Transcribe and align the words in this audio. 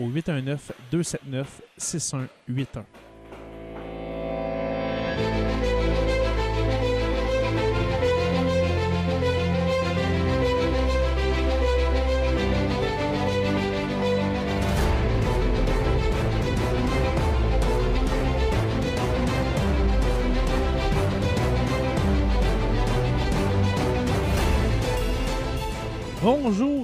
au 0.00 0.08
819 0.08 0.72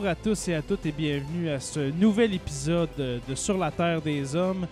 Bonjour 0.06 0.20
à 0.20 0.24
tous 0.24 0.48
et 0.48 0.54
à 0.54 0.62
toutes 0.62 0.86
et 0.86 0.92
bienvenue 0.92 1.48
à 1.50 1.58
ce 1.58 1.90
nouvel 1.90 2.32
épisode 2.32 2.90
de 2.96 3.34
Sur 3.34 3.58
la 3.58 3.72
Terre 3.72 4.00
des 4.00 4.36
Hommes, 4.36 4.68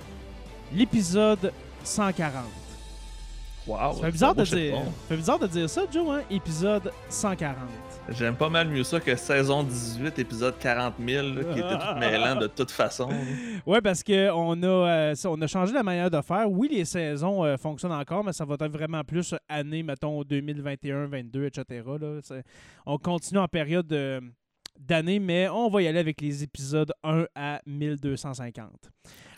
l'épisode 0.72 1.52
140. 1.82 2.44
Wow, 3.66 3.94
Ça 3.94 4.00
fait 4.02 4.12
bizarre, 4.12 4.34
de 4.36 4.44
dire, 4.44 4.76
bon. 4.76 4.84
fait 5.08 5.16
bizarre 5.16 5.38
de 5.40 5.46
dire 5.48 5.68
ça, 5.68 5.82
Joe, 5.92 6.08
hein? 6.08 6.22
Épisode 6.30 6.92
140. 7.08 7.56
J'aime 8.10 8.36
pas 8.36 8.48
mal 8.48 8.68
mieux 8.68 8.84
ça 8.84 9.00
que 9.00 9.16
saison 9.16 9.64
18, 9.64 10.20
épisode 10.20 10.56
40 10.56 10.94
000, 11.04 11.26
là, 11.26 11.42
qui 11.52 11.58
était 11.58 11.78
tout 11.78 11.98
mêlant 11.98 12.36
de 12.36 12.46
toute 12.46 12.70
façon. 12.70 13.08
Ouais, 13.66 13.80
parce 13.80 14.04
qu'on 14.04 14.62
a, 14.62 14.66
euh, 14.66 15.14
on 15.24 15.42
a 15.42 15.46
changé 15.48 15.72
la 15.74 15.82
manière 15.82 16.12
de 16.12 16.20
faire. 16.20 16.48
Oui, 16.48 16.68
les 16.70 16.84
saisons 16.84 17.44
euh, 17.44 17.56
fonctionnent 17.56 17.90
encore, 17.90 18.22
mais 18.22 18.32
ça 18.32 18.44
va 18.44 18.54
être 18.54 18.68
vraiment 18.68 19.02
plus 19.02 19.34
année, 19.48 19.82
mettons, 19.82 20.22
2021, 20.22 21.06
22, 21.06 21.46
etc. 21.46 21.82
Là. 22.00 22.20
On 22.86 22.98
continue 22.98 23.40
en 23.40 23.48
période 23.48 23.88
de- 23.88 24.22
d'année, 24.78 25.18
mais 25.18 25.48
on 25.48 25.68
va 25.68 25.82
y 25.82 25.86
aller 25.88 25.98
avec 25.98 26.20
les 26.20 26.42
épisodes 26.42 26.92
1 27.02 27.26
à 27.34 27.60
1250. 27.66 28.90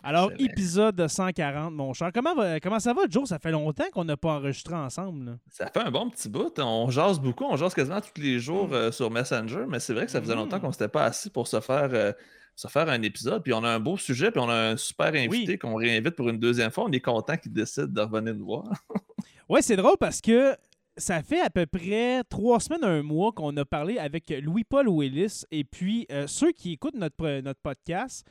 Alors, 0.03 0.31
épisode 0.39 1.07
140, 1.07 1.73
mon 1.73 1.93
cher. 1.93 2.11
Comment, 2.13 2.33
va- 2.35 2.59
comment 2.59 2.79
ça 2.79 2.93
va, 2.93 3.01
Joe? 3.09 3.27
Ça 3.27 3.39
fait 3.39 3.51
longtemps 3.51 3.85
qu'on 3.91 4.05
n'a 4.05 4.15
pas 4.17 4.33
enregistré 4.37 4.73
ensemble. 4.75 5.25
là. 5.25 5.31
Ça 5.49 5.67
fait 5.67 5.79
un 5.79 5.91
bon 5.91 6.09
petit 6.09 6.29
bout. 6.29 6.57
On 6.59 6.89
jase 6.89 7.19
beaucoup, 7.19 7.43
on 7.45 7.55
jase 7.57 7.73
quasiment 7.73 7.99
tous 7.99 8.21
les 8.21 8.39
jours 8.39 8.69
euh, 8.71 8.91
sur 8.91 9.11
Messenger, 9.11 9.65
mais 9.67 9.79
c'est 9.79 9.93
vrai 9.93 10.05
que 10.05 10.11
ça 10.11 10.21
faisait 10.21 10.33
Mm. 10.35 10.37
longtemps 10.37 10.59
qu'on 10.59 10.71
s'était 10.71 10.87
pas 10.87 11.03
assis 11.05 11.29
pour 11.29 11.47
se 11.47 11.59
faire, 11.59 11.89
euh, 11.91 12.13
se 12.55 12.67
faire 12.67 12.87
un 12.89 13.01
épisode. 13.01 13.43
Puis 13.43 13.53
on 13.53 13.63
a 13.63 13.69
un 13.69 13.79
beau 13.79 13.97
sujet, 13.97 14.31
puis 14.31 14.39
on 14.39 14.49
a 14.49 14.71
un 14.71 14.77
super 14.77 15.07
invité 15.13 15.51
Oui. 15.53 15.59
qu'on 15.59 15.75
réinvite 15.75 16.15
pour 16.15 16.29
une 16.29 16.39
deuxième 16.39 16.71
fois. 16.71 16.85
On 16.85 16.91
est 16.91 17.01
content 17.01 17.35
qu'il 17.37 17.51
décide 17.51 17.91
de 17.93 18.01
revenir 18.01 18.33
nous 18.35 18.45
voir. 18.45 18.63
Ouais, 19.49 19.61
c'est 19.61 19.77
drôle 19.77 19.95
parce 19.97 20.19
que 20.19 20.57
ça 20.97 21.21
fait 21.21 21.41
à 21.41 21.49
peu 21.49 21.65
près 21.65 22.23
trois 22.29 22.59
semaines, 22.59 22.83
un 22.83 23.03
mois 23.03 23.31
qu'on 23.31 23.55
a 23.57 23.65
parlé 23.65 23.97
avec 23.97 24.29
Louis-Paul 24.41 24.89
Willis. 24.89 25.43
Et 25.51 25.63
puis, 25.63 26.05
euh, 26.11 26.27
ceux 26.27 26.51
qui 26.51 26.73
écoutent 26.73 26.95
notre, 26.95 27.41
notre 27.41 27.59
podcast, 27.61 28.27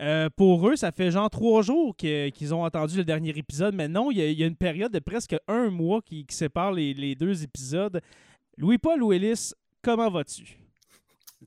euh, 0.00 0.28
pour 0.36 0.68
eux, 0.68 0.76
ça 0.76 0.90
fait 0.92 1.10
genre 1.10 1.30
trois 1.30 1.62
jours 1.62 1.94
qu'ils 1.96 2.54
ont 2.54 2.64
entendu 2.64 2.96
le 2.96 3.04
dernier 3.04 3.30
épisode. 3.30 3.74
Mais 3.74 3.88
non, 3.88 4.10
il 4.10 4.18
y, 4.18 4.42
a- 4.42 4.46
une 4.46 4.56
période 4.56 4.92
de 4.92 4.98
presque 4.98 5.36
un 5.48 5.70
mois 5.70 6.00
qui, 6.02 6.24
sépare 6.30 6.72
les, 6.72 6.94
les 6.94 7.14
deux 7.14 7.42
épisodes. 7.44 8.00
Louis-Paul 8.56 9.02
Willis, 9.02 9.52
comment 9.82 10.10
vas-tu? 10.10 10.63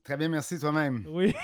Très 0.08 0.16
bien, 0.16 0.30
merci 0.30 0.58
toi-même. 0.58 1.04
Oui. 1.10 1.34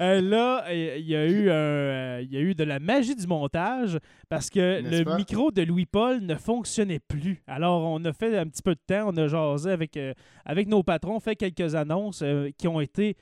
Euh, 0.00 0.20
là, 0.20 0.64
il 0.74 1.06
y, 1.06 1.14
a 1.14 1.24
eu 1.26 1.48
un, 1.48 1.54
euh, 1.54 2.20
il 2.24 2.32
y 2.32 2.36
a 2.36 2.40
eu 2.40 2.56
de 2.56 2.64
la 2.64 2.80
magie 2.80 3.14
du 3.14 3.24
montage 3.28 4.00
parce 4.28 4.50
que 4.50 4.82
le 4.82 5.04
pas? 5.04 5.16
micro 5.16 5.52
de 5.52 5.62
Louis-Paul 5.62 6.22
ne 6.22 6.34
fonctionnait 6.34 6.98
plus. 6.98 7.40
Alors, 7.46 7.82
on 7.84 8.04
a 8.04 8.12
fait 8.12 8.36
un 8.36 8.46
petit 8.46 8.62
peu 8.62 8.74
de 8.74 8.80
temps, 8.84 9.04
on 9.06 9.16
a 9.16 9.28
jasé 9.28 9.70
avec, 9.70 9.96
euh, 9.96 10.12
avec 10.44 10.66
nos 10.66 10.82
patrons, 10.82 11.20
fait 11.20 11.36
quelques 11.36 11.76
annonces 11.76 12.24
qui 12.58 12.66
ont 12.66 12.80
été 12.80 13.16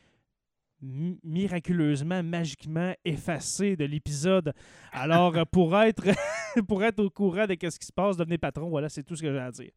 miraculeusement, 1.23 2.23
magiquement 2.23 2.93
effacées 3.05 3.77
de 3.77 3.85
l'épisode. 3.85 4.53
Alors, 4.93 5.37
euh, 5.37 5.45
pour 5.51 5.77
être, 5.81 6.05
pour 6.69 6.83
être 6.85 7.01
au 7.01 7.11
courant 7.11 7.47
de 7.47 7.57
ce 7.71 7.79
qui 7.79 7.87
se 7.87 7.93
passe, 7.93 8.17
devenez 8.17 8.39
patron, 8.39 8.69
voilà, 8.69 8.89
c'est 8.89 9.03
tout 9.03 9.17
ce 9.17 9.23
que 9.23 9.33
j'ai 9.33 9.39
à 9.39 9.51
dire. 9.51 9.71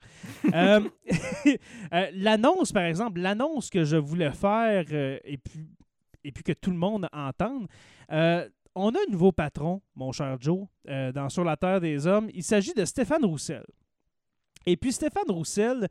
Euh, 0.54 0.82
euh, 1.94 2.08
l'annonce, 2.14 2.72
par 2.72 2.84
exemple, 2.84 3.20
l'annonce 3.20 3.70
que 3.70 3.84
je 3.84 3.98
voulais 3.98 4.32
faire 4.32 4.86
et, 4.92 5.38
puis, 5.38 5.68
et 6.24 6.32
puis 6.32 6.44
que 6.44 6.54
tout 6.54 6.72
le 6.72 6.78
monde 6.78 7.08
entende, 7.14 7.68
on 8.10 8.90
a 8.90 9.00
un 9.00 9.12
nouveau 9.12 9.32
patron, 9.32 9.82
mon 9.96 10.12
cher 10.12 10.38
Joe, 10.40 10.68
dans 10.86 11.30
Sur 11.30 11.44
la 11.44 11.58
Terre 11.58 11.82
des 11.82 12.06
Hommes. 12.06 12.30
Il 12.34 12.44
s'agit 12.44 12.74
de 12.74 12.86
Stéphane 12.86 13.26
Roussel. 13.26 13.66
Et 14.68 14.78
puis 14.78 14.92
Stéphane 14.92 15.30
Roussel, 15.30 15.88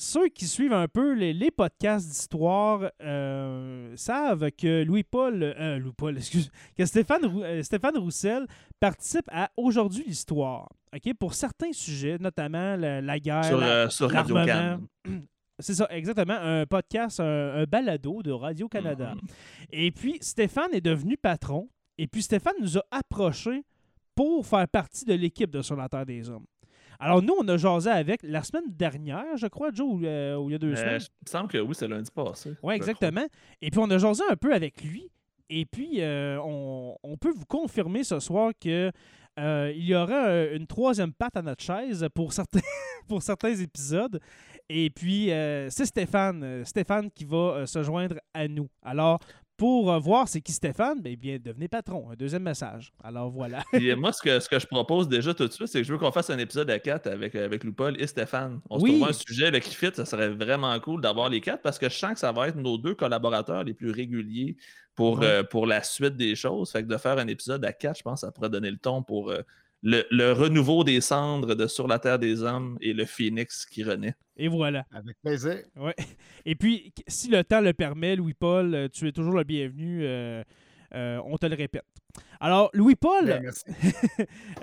ceux 0.00 0.28
qui 0.28 0.46
suivent 0.46 0.72
un 0.72 0.86
peu 0.86 1.12
les, 1.12 1.32
les 1.32 1.50
podcasts 1.50 2.06
d'histoire 2.08 2.88
euh, 3.02 3.92
savent 3.96 4.50
que 4.52 4.84
Louis-Paul, 4.84 5.42
euh, 5.42 5.78
Louis-Paul, 5.78 6.16
excuse, 6.18 6.50
que 6.76 6.86
Stéphane, 6.86 7.24
euh, 7.42 7.62
Stéphane 7.64 7.98
Roussel 7.98 8.46
participe 8.78 9.28
à 9.32 9.50
Aujourd'hui 9.56 10.04
l'Histoire. 10.06 10.68
OK, 10.94 11.12
pour 11.18 11.34
certains 11.34 11.72
sujets, 11.72 12.16
notamment 12.18 12.76
la, 12.76 13.00
la 13.02 13.18
guerre, 13.18 13.44
sur, 13.44 13.58
la- 13.58 13.90
sur 13.90 14.10
Radio 14.10 14.36
l'armement. 14.36 14.86
Can. 15.04 15.10
C'est 15.60 15.74
ça, 15.74 15.88
exactement. 15.90 16.36
Un 16.40 16.64
podcast, 16.66 17.18
un, 17.18 17.24
un 17.56 17.64
balado 17.64 18.22
de 18.22 18.30
Radio-Canada. 18.30 19.14
Mhm. 19.16 19.20
Et 19.72 19.90
puis, 19.90 20.16
Stéphane 20.20 20.72
est 20.72 20.80
devenu 20.80 21.16
patron. 21.16 21.68
Et 21.98 22.06
puis, 22.06 22.22
Stéphane 22.22 22.54
nous 22.60 22.78
a 22.78 22.82
approchés 22.92 23.64
pour 24.14 24.46
faire 24.46 24.68
partie 24.68 25.04
de 25.04 25.14
l'équipe 25.14 25.50
de 25.50 25.60
Sur 25.60 25.74
la 25.74 25.88
Terre 25.88 26.06
des 26.06 26.30
Hommes. 26.30 26.46
Alors, 27.00 27.22
nous, 27.22 27.34
on 27.38 27.46
a 27.48 27.56
jasé 27.56 27.90
avec 27.90 28.20
la 28.24 28.42
semaine 28.42 28.64
dernière, 28.70 29.36
je 29.36 29.46
crois, 29.46 29.70
Joe, 29.72 29.86
ou, 29.88 30.04
euh, 30.04 30.36
ou 30.36 30.50
il 30.50 30.52
y 30.52 30.56
a 30.56 30.58
deux 30.58 30.72
Euh, 30.72 30.76
semaines. 30.76 31.00
il 31.00 31.24
me 31.26 31.30
semble 31.30 31.48
que 31.48 31.58
oui, 31.58 31.74
c'est 31.74 31.86
lundi 31.88 32.10
passé. 32.12 32.54
Oui, 32.62 32.74
exactement. 32.74 33.26
Et 33.62 33.70
puis, 33.70 33.78
on 33.80 33.88
a 33.90 33.98
jasé 33.98 34.22
un 34.28 34.36
peu 34.36 34.52
avec 34.52 34.82
lui. 34.82 35.10
Et 35.50 35.64
puis, 35.64 36.00
euh, 36.02 36.38
on, 36.42 36.96
on 37.02 37.16
peut 37.16 37.30
vous 37.30 37.46
confirmer 37.46 38.02
ce 38.04 38.18
soir 38.20 38.52
que 38.60 38.90
euh, 39.38 39.72
il 39.74 39.84
y 39.84 39.94
aura 39.94 40.44
une 40.46 40.66
troisième 40.66 41.12
patte 41.12 41.36
à 41.36 41.42
notre 41.42 41.62
chaise 41.62 42.06
pour 42.14 42.32
certains, 42.32 42.58
pour 43.08 43.22
certains 43.22 43.54
épisodes. 43.54 44.20
Et 44.68 44.90
puis, 44.90 45.30
euh, 45.30 45.70
c'est 45.70 45.86
Stéphane, 45.86 46.64
Stéphane 46.64 47.10
qui 47.12 47.24
va 47.24 47.64
se 47.66 47.82
joindre 47.82 48.16
à 48.34 48.48
nous. 48.48 48.68
Alors, 48.82 49.20
pour 49.58 49.92
euh, 49.92 49.98
voir 49.98 50.26
c'est 50.28 50.40
qui 50.40 50.52
Stéphane, 50.52 51.02
ben, 51.02 51.14
bien, 51.16 51.36
devenez 51.44 51.68
patron. 51.68 52.08
Un 52.10 52.14
deuxième 52.14 52.44
message. 52.44 52.92
Alors, 53.04 53.28
voilà. 53.28 53.62
Puis 53.72 53.90
euh, 53.90 53.96
moi, 53.96 54.12
ce 54.12 54.22
que, 54.22 54.40
ce 54.40 54.48
que 54.48 54.58
je 54.58 54.66
propose 54.66 55.08
déjà 55.08 55.34
tout 55.34 55.46
de 55.46 55.52
suite, 55.52 55.66
c'est 55.66 55.80
que 55.80 55.84
je 55.86 55.92
veux 55.92 55.98
qu'on 55.98 56.12
fasse 56.12 56.30
un 56.30 56.38
épisode 56.38 56.70
à 56.70 56.78
4 56.78 57.08
avec, 57.08 57.34
euh, 57.34 57.44
avec 57.44 57.64
Lou-Paul 57.64 58.00
et 58.00 58.06
Stéphane. 58.06 58.60
On 58.70 58.80
Oui. 58.80 58.92
se 58.92 58.96
trouve 58.96 59.08
un 59.10 59.12
sujet 59.12 59.50
là, 59.50 59.60
qui 59.60 59.74
fit, 59.74 59.90
ça 59.92 60.06
serait 60.06 60.30
vraiment 60.30 60.78
cool 60.80 61.00
d'avoir 61.02 61.28
les 61.28 61.40
quatre 61.42 61.60
parce 61.60 61.78
que 61.78 61.88
je 61.90 61.94
sens 61.98 62.12
que 62.14 62.20
ça 62.20 62.32
va 62.32 62.48
être 62.48 62.56
nos 62.56 62.78
deux 62.78 62.94
collaborateurs 62.94 63.64
les 63.64 63.74
plus 63.74 63.90
réguliers 63.90 64.56
pour, 64.94 65.18
Ouais. 65.18 65.26
euh, 65.26 65.42
pour 65.42 65.66
la 65.66 65.82
suite 65.82 66.16
des 66.16 66.34
choses. 66.36 66.70
Fait 66.70 66.82
que 66.82 66.88
de 66.88 66.96
faire 66.96 67.18
un 67.18 67.26
épisode 67.26 67.64
à 67.64 67.72
4, 67.72 67.98
je 67.98 68.02
pense 68.02 68.20
que 68.20 68.26
ça 68.26 68.32
pourrait 68.32 68.50
donner 68.50 68.70
le 68.70 68.78
ton 68.78 69.02
pour 69.02 69.30
euh, 69.30 69.42
le, 69.82 70.32
renouveau 70.32 70.84
des 70.84 71.00
cendres 71.00 71.54
de 71.54 71.66
Sur 71.66 71.86
la 71.86 71.98
Terre 71.98 72.18
des 72.18 72.42
Hommes 72.42 72.76
et 72.80 72.92
le 72.92 73.04
phénix 73.04 73.66
qui 73.66 73.84
renaît. 73.84 74.14
Et 74.36 74.48
voilà. 74.48 74.84
Avec 74.92 75.16
plaisir. 75.22 75.58
Ouais. 75.76 75.94
Et 76.44 76.54
puis, 76.54 76.92
si 77.06 77.28
le 77.28 77.42
temps 77.44 77.60
le 77.60 77.72
permet, 77.72 78.16
Louis-Paul, 78.16 78.74
euh, 78.74 78.88
tu 78.88 79.08
es 79.08 79.12
toujours 79.12 79.34
le 79.34 79.44
bienvenu. 79.44 80.04
Euh, 80.04 80.42
euh, 80.94 81.20
on 81.24 81.36
te 81.36 81.46
le 81.46 81.56
répète. 81.56 81.84
Alors, 82.40 82.70
Louis-Paul, 82.72 83.42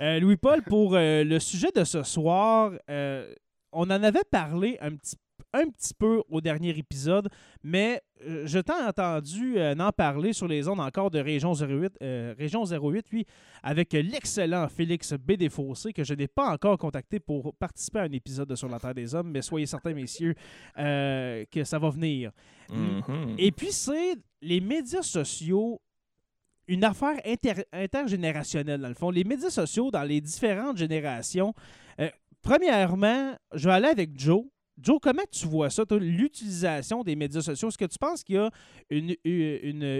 Louis-Paul, 0.00 0.62
pour 0.62 0.96
le 0.96 1.38
sujet 1.38 1.70
de 1.74 1.84
ce 1.84 2.02
soir, 2.02 2.72
on 2.88 3.84
en 3.84 4.02
avait 4.02 4.24
parlé 4.30 4.76
un 4.80 4.96
petit 4.96 5.16
un 5.56 5.68
petit 5.68 5.94
peu 5.94 6.22
au 6.28 6.40
dernier 6.40 6.70
épisode, 6.70 7.28
mais 7.62 8.02
euh, 8.24 8.46
je 8.46 8.58
t'ai 8.58 8.72
entendu 8.72 9.58
euh, 9.58 9.74
en 9.78 9.92
parler 9.92 10.32
sur 10.32 10.48
les 10.48 10.68
ondes 10.68 10.80
encore 10.80 11.10
de 11.10 11.18
Région 11.18 11.52
08, 11.52 11.98
euh, 12.02 12.34
Région 12.38 12.64
08 12.64 13.06
oui, 13.12 13.26
avec 13.62 13.92
l'excellent 13.92 14.68
Félix 14.68 15.12
Bédéfossé, 15.14 15.92
que 15.92 16.04
je 16.04 16.14
n'ai 16.14 16.28
pas 16.28 16.50
encore 16.50 16.78
contacté 16.78 17.20
pour 17.20 17.54
participer 17.54 18.00
à 18.00 18.02
un 18.02 18.12
épisode 18.12 18.48
de 18.48 18.54
Sur 18.54 18.68
la 18.68 18.78
Terre 18.78 18.94
des 18.94 19.14
Hommes, 19.14 19.30
mais 19.30 19.42
soyez 19.42 19.66
certains, 19.66 19.92
messieurs, 19.92 20.34
que 20.76 21.64
ça 21.64 21.78
va 21.78 21.90
venir. 21.90 22.30
Mm-hmm. 22.70 23.34
Et 23.38 23.52
puis, 23.52 23.72
c'est 23.72 24.16
les 24.40 24.60
médias 24.60 25.02
sociaux 25.02 25.80
une 26.68 26.82
affaire 26.82 27.20
intergénérationnelle, 27.72 28.80
dans 28.80 28.88
le 28.88 28.94
fond. 28.94 29.10
Les 29.10 29.22
médias 29.22 29.50
sociaux 29.50 29.92
dans 29.92 30.02
les 30.02 30.20
différentes 30.20 30.76
générations. 30.76 31.54
premièrement, 32.42 33.36
je 33.54 33.68
vais 33.68 33.74
aller 33.74 33.88
avec 33.88 34.18
Joe. 34.18 34.44
Joe, 34.78 34.98
comment 35.02 35.22
tu 35.30 35.46
vois 35.46 35.70
ça, 35.70 35.84
l'utilisation 35.90 37.02
des 37.02 37.16
médias 37.16 37.40
sociaux? 37.40 37.68
Est-ce 37.68 37.78
que 37.78 37.86
tu 37.86 37.98
penses 37.98 38.22
qu'il 38.22 38.34
y 38.34 38.38
a 38.38 38.50
une, 38.90 39.16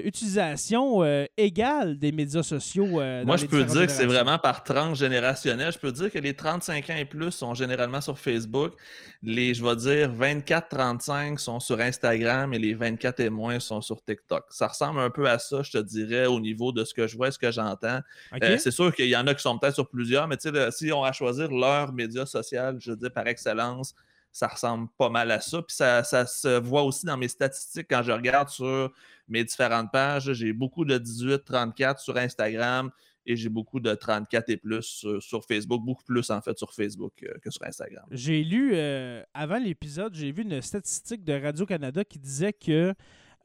utilisation 0.05 1.03
euh, 1.03 1.25
égale 1.39 1.99
des 1.99 2.13
médias 2.13 2.43
sociaux? 2.43 3.01
Euh, 3.01 3.25
Moi, 3.25 3.39
je 3.39 3.47
peux 3.47 3.65
dire 3.65 3.87
que 3.87 3.93
c'est 3.93 4.05
vraiment 4.05 4.39
par 4.39 4.65
tranche 4.65 4.99
générationnelle. 4.99 5.73
Je 5.73 5.79
peux 5.79 5.93
dire 5.93 6.11
que 6.11 6.19
les 6.19 6.35
35 6.35 6.91
ans 6.91 6.97
et 6.97 7.07
plus 7.07 7.31
sont 7.31 7.55
généralement 7.55 8.03
sur 8.03 8.19
Facebook. 8.19 8.75
Les, 9.23 9.55
je 9.55 9.65
vais 9.65 9.77
dire, 9.77 10.13
24-35 10.13 11.39
sont 11.39 11.59
sur 11.59 11.81
Instagram 11.81 12.53
et 12.53 12.59
les 12.59 12.75
24 12.75 13.21
et 13.21 13.31
moins 13.31 13.59
sont 13.61 13.81
sur 13.81 14.03
TikTok. 14.05 14.45
Ça 14.51 14.69
ressemble 14.69 15.01
un 15.01 15.11
peu 15.11 15.27
à 15.27 15.39
ça, 15.39 15.63
je 15.63 15.71
te 15.71 15.79
dirais, 15.79 16.27
au 16.27 16.39
niveau 16.39 16.73
de 16.73 16.85
ce 16.85 16.93
que 16.93 17.07
je 17.07 17.17
vois 17.17 17.29
et 17.29 17.33
ce 17.33 17.39
que 17.39 17.51
j'entends. 17.51 18.01
Euh, 18.43 18.59
c'est 18.59 18.71
sûr 18.71 18.95
qu'il 18.95 19.09
y 19.09 19.17
en 19.17 19.27
a 19.27 19.35
qui 19.35 19.43
sont 19.43 19.59
peut-être 19.59 19.75
sur 19.75 19.89
plusieurs, 19.89 20.29
mais 20.29 20.37
si 20.71 20.93
on 20.93 21.03
a 21.03 21.09
à 21.09 21.13
choisir 21.13 21.51
leur 21.51 21.95
média 21.95 22.27
social, 22.27 22.77
je 22.79 22.93
dis 22.93 23.09
par 23.09 23.27
excellence, 23.27 23.95
ça 24.37 24.49
ressemble 24.49 24.89
pas 24.99 25.09
mal 25.09 25.31
à 25.31 25.41
ça. 25.41 25.63
Puis 25.63 25.75
ça, 25.75 26.03
se 26.05 26.61
voit 26.61 26.83
aussi 26.83 27.07
dans 27.07 27.17
mes 27.17 27.29
statistiques 27.29 27.87
quand 27.89 28.03
je 28.03 28.13
regarde 28.13 28.51
sur 28.51 28.93
mes 29.29 29.43
différentes 29.45 29.91
pages. 29.91 30.31
J'ai 30.35 30.53
beaucoup 30.53 30.85
de 30.85 30.99
18-34 30.99 31.99
sur 31.99 32.19
Instagram 32.19 32.91
et 33.25 33.35
j'ai 33.35 33.49
beaucoup 33.49 33.81
de 33.81 33.95
34 33.95 34.51
et 34.51 34.59
plus 34.59 35.07
sur, 35.21 35.45
Facebook, 35.47 35.83
beaucoup 35.83 36.05
plus 36.05 36.31
en 36.31 36.43
fait 36.43 36.57
sur 36.59 36.75
Facebook 36.75 37.15
que 37.15 37.51
sur 37.51 37.65
Instagram. 37.65 38.05
J'ai 38.11 38.45
lu, 38.45 38.73
euh, 38.75 39.23
avant 39.33 39.59
l'épisode, 39.59 40.15
j'ai 40.15 40.33
vu 40.33 40.43
une 40.43 40.61
statistique 40.61 41.25
de 41.25 41.33
Radio-Canada 41.33 42.05
qui 42.05 42.19
disait 42.19 42.53
que, 42.53 42.93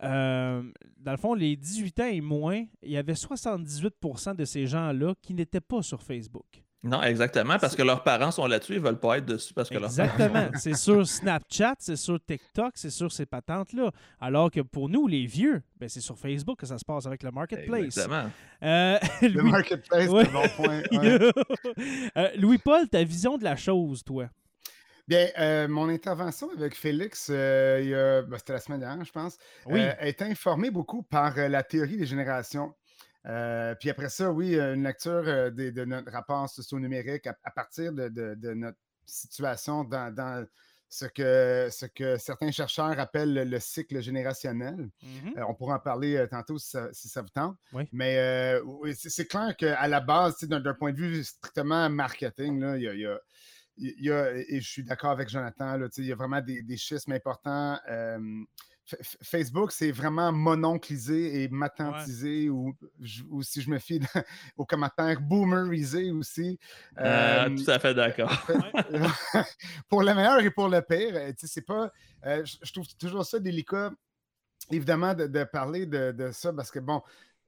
euh, 0.03 0.63
dans 0.97 1.11
le 1.11 1.17
fond, 1.17 1.33
les 1.33 1.55
18 1.55 1.99
ans 2.01 2.07
et 2.07 2.19
moins, 2.19 2.65
il 2.83 2.91
y 2.91 2.97
avait 2.97 3.15
78% 3.15 4.35
de 4.35 4.43
ces 4.43 4.67
gens-là 4.67 5.15
qui 5.21 5.33
n'étaient 5.33 5.61
pas 5.61 5.81
sur 5.81 6.03
Facebook. 6.03 6.63
Non, 6.83 7.03
exactement, 7.03 7.59
parce 7.59 7.75
que 7.75 7.83
leurs 7.83 8.01
parents 8.01 8.31
sont 8.31 8.47
là-dessus, 8.47 8.73
ils 8.73 8.79
veulent 8.79 8.99
pas 8.99 9.19
être 9.19 9.25
dessus 9.25 9.53
parce 9.53 9.69
que 9.69 9.75
Exactement. 9.75 10.49
c'est 10.55 10.73
sur 10.73 11.07
Snapchat, 11.07 11.75
c'est 11.77 11.95
sur 11.95 12.19
TikTok, 12.19 12.71
c'est 12.73 12.89
sur 12.89 13.11
ces 13.11 13.27
patentes-là. 13.27 13.91
Alors 14.19 14.49
que 14.49 14.61
pour 14.61 14.89
nous, 14.89 15.05
les 15.07 15.27
vieux, 15.27 15.61
ben, 15.79 15.87
c'est 15.87 16.01
sur 16.01 16.17
Facebook 16.17 16.59
que 16.59 16.65
ça 16.65 16.79
se 16.79 16.85
passe 16.85 17.05
avec 17.05 17.21
le 17.21 17.29
Marketplace. 17.29 17.83
Exactement. 17.83 18.31
Euh, 18.63 18.97
le 19.21 19.43
Marketplace, 19.43 20.09
c'est 20.09 20.27
un 20.27 20.31
bon 20.31 20.47
point. 20.55 20.81
Euh, 22.17 22.29
Louis-Paul, 22.35 22.89
ta 22.89 23.03
vision 23.03 23.37
de 23.37 23.43
la 23.43 23.55
chose, 23.55 24.03
toi? 24.03 24.27
Bien, 25.07 25.27
euh, 25.39 25.67
mon 25.67 25.89
intervention 25.89 26.49
avec 26.55 26.75
Félix, 26.75 27.29
ben, 27.29 28.25
c'était 28.37 28.53
la 28.53 28.59
semaine 28.59 28.79
dernière, 28.79 29.05
je 29.05 29.11
pense, 29.11 29.37
oui. 29.67 29.79
a 29.81 30.07
été 30.07 30.25
informée 30.25 30.71
beaucoup 30.71 31.03
par 31.03 31.35
la 31.35 31.63
théorie 31.63 31.97
des 31.97 32.05
générations. 32.05 32.73
Euh, 33.27 33.75
puis 33.75 33.89
après 33.89 34.09
ça, 34.09 34.31
oui, 34.31 34.55
euh, 34.55 34.73
une 34.73 34.83
lecture 34.83 35.23
euh, 35.27 35.51
de, 35.51 35.85
notre 35.85 36.11
rapport 36.11 36.49
socio-numérique 36.49 37.27
à, 37.27 37.51
partir 37.51 37.93
de, 37.93 38.53
notre 38.53 38.77
situation 39.05 39.83
dans, 39.83 40.45
ce, 40.89 41.05
que, 41.05 41.69
ce 41.71 41.85
que 41.85 42.17
certains 42.17 42.51
chercheurs 42.51 42.99
appellent 42.99 43.33
le, 43.33 43.59
cycle 43.59 44.01
générationnel. 44.01 44.89
Mm-hmm. 45.03 45.43
on 45.47 45.53
pourra 45.53 45.75
en 45.75 45.79
parler 45.79 46.25
tantôt 46.29 46.57
si 46.57 46.69
ça, 47.09 47.21
vous 47.21 47.29
tente. 47.29 47.57
Mais 47.91 48.59
c'est 48.95 49.27
clair 49.27 49.55
qu'à 49.55 49.87
la 49.87 49.99
base, 49.99 50.43
d'un 50.43 50.73
point 50.73 50.91
de 50.91 50.97
vue 50.97 51.23
strictement 51.23 51.89
marketing, 51.89 52.63
il 52.77 53.17
y 53.77 54.11
a, 54.11 54.31
et 54.35 54.59
je 54.59 54.67
suis 54.67 54.83
d'accord 54.83 55.11
avec 55.11 55.29
Jonathan, 55.29 55.79
il 55.97 56.05
y 56.05 56.11
a 56.11 56.15
vraiment 56.15 56.41
des, 56.41 56.63
des 56.63 56.77
schismes 56.77 57.11
importants. 57.13 57.77
Facebook, 59.21 59.71
c'est 59.71 59.91
vraiment 59.91 60.31
mononclisé 60.31 61.43
et 61.43 61.49
matantisé, 61.49 62.49
ou, 62.49 62.75
si 63.41 63.61
je 63.61 63.69
me 63.69 63.79
fie 63.79 63.99
aux 64.57 64.65
commentaires, 64.65 65.19
boomerisé 65.21 66.11
aussi. 66.11 66.59
Euh, 66.99 67.49
tout 67.55 67.69
à 67.69 67.79
fait 67.79 67.93
d'accord. 67.93 68.31
pour 69.89 70.03
le 70.03 70.13
meilleur 70.13 70.39
et 70.39 70.51
pour 70.51 70.67
le 70.67 70.81
pire, 70.81 71.13
euh, 71.15 71.31
c'est 71.37 71.65
pas. 71.65 71.91
Euh, 72.25 72.43
je 72.45 72.71
trouve 72.71 72.87
toujours 72.97 73.25
ça 73.25 73.39
délicat, 73.39 73.91
évidemment, 74.71 75.13
de, 75.13 75.43
parler 75.43 75.85
de, 75.85 76.11
de, 76.11 76.31
ça 76.31 76.53
parce 76.53 76.71
que, 76.71 76.79
bon, 76.79 77.01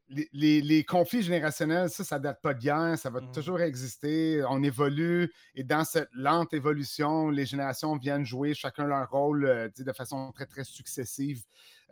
les, 0.10 0.84
conflits 0.84 1.24
générationnels, 1.24 1.90
ça, 1.90 2.04
ça 2.04 2.20
date 2.20 2.42
pas 2.42 2.54
de 2.54 2.60
guerre, 2.60 2.98
ça 2.98 3.10
va 3.10 3.22
mmh. 3.22 3.32
toujours 3.32 3.62
exister. 3.62 4.44
On 4.50 4.62
évolue 4.64 5.32
et 5.56 5.64
dans 5.64 5.84
cette 5.84 6.10
lente 6.14 6.54
évolution, 6.54 7.30
les 7.30 7.46
générations 7.46 7.96
viennent 7.98 8.26
jouer 8.26 8.54
chacun 8.54 8.86
leur 8.86 9.10
rôle 9.10 9.46
euh, 9.46 9.70
de 9.78 9.94
façon 9.94 10.32
très, 10.32 10.46
très 10.46 10.64
successive 10.64 11.44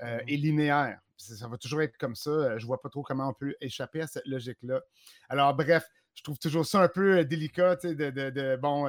euh, 0.04 0.18
mmh. 0.18 0.22
et 0.28 0.38
linéaire. 0.38 1.00
Ça, 1.18 1.48
va 1.48 1.58
toujours 1.58 1.82
être 1.82 1.98
comme 1.98 2.16
ça. 2.16 2.32
Euh, 2.32 2.60
je 2.60 2.66
vois 2.66 2.82
pas 2.82 2.90
trop 2.90 3.04
comment 3.04 3.30
on 3.30 3.34
peut 3.34 3.56
échapper 3.62 4.02
à 4.02 4.08
cette 4.08 4.26
logique-là. 4.26 4.82
Alors, 5.30 5.54
bref, 5.56 5.88
je 6.16 6.24
trouve 6.24 6.40
toujours 6.40 6.66
ça 6.66 6.82
un 6.82 6.88
peu 6.88 7.24
délicat 7.24 7.76
de, 7.76 8.10
de, 8.10 8.56
bon. 8.58 8.88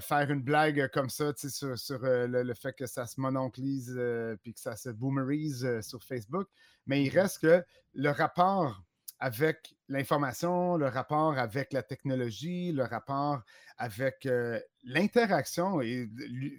Faire 0.00 0.30
une 0.30 0.42
blague 0.42 0.90
comme 0.92 1.10
ça 1.10 1.32
sur, 1.36 1.78
sur 1.78 2.00
le, 2.02 2.54
fait 2.54 2.72
que 2.72 2.86
ça 2.86 3.06
se 3.06 3.20
mononclise 3.20 4.00
puis 4.42 4.52
que 4.52 4.60
ça 4.60 4.76
se 4.76 4.88
boomerise 4.88 5.80
sur 5.80 6.02
Facebook. 6.02 6.48
Mais 6.86 7.04
il 7.04 7.08
reste 7.10 7.40
que 7.40 7.64
le 7.94 8.10
rapport 8.10 8.82
avec 9.18 9.74
l'information, 9.88 10.76
le 10.76 10.88
rapport 10.88 11.38
avec 11.38 11.72
la 11.72 11.82
technologie, 11.82 12.72
le 12.72 12.84
rapport 12.84 13.42
avec 13.78 14.26
euh, 14.26 14.60
l'interaction 14.84 15.80
et 15.80 16.08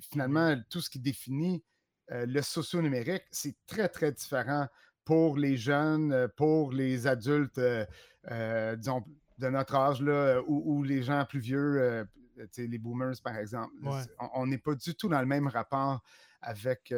finalement 0.10 0.56
tout 0.70 0.82
ce 0.82 0.90
qui 0.90 1.00
définit 1.00 1.64
euh, 2.12 2.26
le 2.26 2.42
socio-numérique, 2.42 3.24
c'est 3.32 3.56
très, 3.68 3.90
très 3.90 4.12
différent 4.12 4.68
pour 5.06 5.38
les 5.38 5.58
jeunes, 5.58 6.12
euh, 6.14 6.28
pour 6.28 6.72
les 6.72 7.08
adultes, 7.08 7.60
disons, 8.78 9.04
de 9.38 9.50
notre 9.50 9.76
âge, 9.76 10.02
là, 10.02 10.42
ou, 10.48 10.84
les 10.84 11.04
gens 11.04 11.24
plus 11.26 11.40
vieux, 11.40 12.06
les 12.58 12.78
boomers, 12.78 13.16
par 13.24 13.38
exemple. 13.38 13.74
On 14.34 14.48
n'est 14.48 14.58
pas 14.58 14.76
du 14.76 14.96
tout 14.96 15.10
dans 15.10 15.20
le 15.20 15.28
même 15.28 15.48
rapport 15.48 16.04
avec 16.42 16.94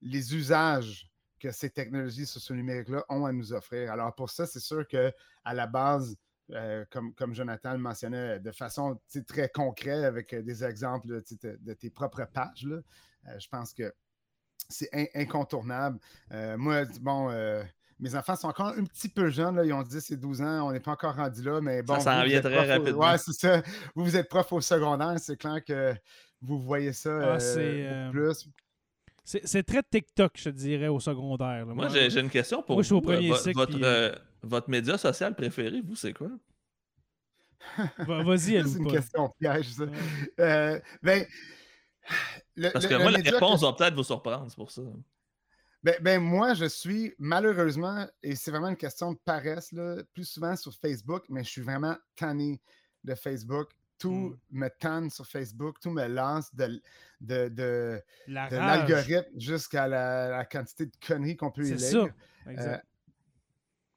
les 0.00 0.34
usages 0.34 1.10
que 1.44 1.50
ces 1.50 1.68
technologies 1.68 2.24
socio-numériques-là 2.24 3.04
ont 3.10 3.26
à 3.26 3.32
nous 3.32 3.52
offrir. 3.52 3.92
Alors 3.92 4.14
pour 4.14 4.30
ça, 4.30 4.46
c'est 4.46 4.60
sûr 4.60 4.88
que 4.88 5.12
à 5.44 5.52
la 5.52 5.66
base, 5.66 6.16
euh, 6.50 6.84
comme, 6.90 7.14
comme 7.14 7.34
Jonathan 7.34 7.72
le 7.72 7.78
mentionnait, 7.78 8.40
de 8.40 8.50
façon 8.50 8.98
très 9.26 9.48
concrète 9.50 10.04
avec 10.04 10.32
euh, 10.32 10.42
des 10.42 10.64
exemples 10.64 11.06
de, 11.06 11.72
tes 11.74 11.90
propres 11.90 12.24
pages, 12.32 12.66
euh, 12.66 13.38
je 13.38 13.48
pense 13.48 13.74
que 13.74 13.92
c'est 14.70 14.88
incontournable. 15.14 15.98
moi, 16.30 16.84
bon, 17.02 17.28
mes 18.00 18.14
enfants 18.14 18.36
sont 18.36 18.48
encore 18.48 18.68
un 18.68 18.84
petit 18.84 19.08
peu 19.08 19.30
jeunes, 19.30 19.56
là, 19.56 19.64
ils 19.64 19.72
ont 19.72 19.82
10 19.82 20.10
et 20.10 20.16
12 20.16 20.42
ans, 20.42 20.68
on 20.68 20.72
n'est 20.72 20.80
pas 20.80 20.92
encore 20.92 21.14
rendu 21.16 21.42
là, 21.42 21.60
mais 21.60 21.82
bon. 21.82 21.94
Ça 21.94 22.20
s'en 22.20 22.24
vient 22.24 22.40
très 22.40 22.76
rapidement. 22.76 23.10
Ouais, 23.10 23.18
c'est 23.18 23.32
ça. 23.32 23.62
Vous, 23.94 24.04
vous 24.04 24.16
êtes 24.16 24.28
prof 24.28 24.52
au 24.52 24.60
secondaire, 24.60 25.14
c'est 25.18 25.36
clair 25.36 25.64
que 25.64 25.94
vous 26.42 26.58
voyez 26.60 26.92
ça 26.92 27.36
ah, 27.36 28.10
plus. 28.10 28.48
C'est 29.24 29.62
très 29.62 29.82
TikTok, 29.82 30.32
je 30.36 30.44
te 30.44 30.48
dirais, 30.50 30.88
au 30.88 31.00
secondaire. 31.00 31.66
Moi, 31.66 31.88
j'ai 31.88 32.20
une 32.20 32.28
question 32.28 32.62
pour 32.62 32.82
vous. 32.82 33.00
votre, 33.00 33.82
euh, 33.82 34.14
votre 34.42 34.68
média 34.68 34.98
social 34.98 35.34
préféré, 35.34 35.80
vous, 35.80 35.96
c'est 35.96 36.12
quoi? 36.12 36.28
Vas-y, 37.98 38.62
C'est 38.68 38.78
une 38.78 38.90
question 38.90 39.32
piège, 39.40 39.70
ça. 39.70 39.84
Euh, 40.40 40.78
ben, 41.02 41.24
Parce 42.72 42.86
que 42.86 42.94
moi, 43.00 43.10
la 43.10 43.18
réponse 43.18 43.62
va 43.62 43.72
peut-être 43.72 43.94
vous 43.94 44.04
surprendre, 44.04 44.46
c'est 44.48 44.56
pour 44.56 44.70
ça. 44.70 44.82
Ben, 45.84 45.96
ben, 46.00 46.18
moi, 46.18 46.54
je 46.54 46.64
suis 46.64 47.14
malheureusement, 47.18 48.08
et 48.22 48.34
c'est 48.34 48.50
vraiment 48.50 48.68
une 48.68 48.76
question 48.76 49.12
de 49.12 49.18
paresse, 49.22 49.70
là, 49.70 50.02
plus 50.14 50.24
souvent 50.24 50.56
sur 50.56 50.74
Facebook, 50.74 51.24
mais 51.28 51.44
je 51.44 51.50
suis 51.50 51.60
vraiment 51.60 51.94
tanné 52.16 52.58
de 53.04 53.14
Facebook 53.14 53.68
tout 53.98 54.10
mmh. 54.50 54.58
me 54.58 54.68
tanne 54.68 55.10
sur 55.10 55.26
Facebook, 55.26 55.78
tout 55.80 55.90
me 55.90 56.06
lance 56.06 56.54
de, 56.54 56.80
de, 57.20 57.48
de, 57.48 58.02
l'algorithme 58.26 59.38
jusqu'à 59.38 59.86
la, 59.86 60.44
quantité 60.46 60.86
de 60.86 60.96
conneries 61.06 61.36
qu'on 61.36 61.50
peut 61.50 61.66
y 61.66 61.74
lire. 61.74 62.12
Euh, 62.46 62.78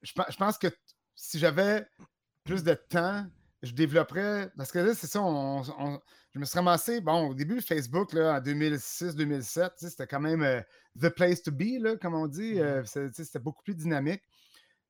je, 0.02 0.12
je, 0.12 0.36
pense 0.36 0.56
que 0.56 0.68
si 1.14 1.38
j'avais 1.38 1.86
plus 2.44 2.62
de 2.62 2.74
temps, 2.74 3.26
je 3.62 3.72
développerais. 3.72 4.50
Parce 4.56 4.72
que 4.72 4.78
là, 4.78 4.94
c'est 4.94 5.06
ça, 5.06 5.20
je 5.20 6.38
me 6.38 6.44
suis 6.44 6.58
ramassé. 6.58 7.00
Bon, 7.00 7.28
au 7.28 7.34
début, 7.34 7.60
Facebook, 7.60 8.12
là, 8.12 8.38
en 8.38 8.40
2006-2007, 8.40 9.70
c'était 9.76 10.06
quand 10.06 10.20
même 10.20 10.42
euh, 10.42 10.60
the 11.00 11.08
place 11.08 11.42
to 11.42 11.50
be, 11.50 11.80
là, 11.80 11.96
comme 11.96 12.14
on 12.14 12.26
dit. 12.26 12.54
Mm-hmm. 12.54 12.98
Euh, 12.98 13.10
c'était 13.12 13.38
beaucoup 13.38 13.62
plus 13.62 13.74
dynamique. 13.74 14.22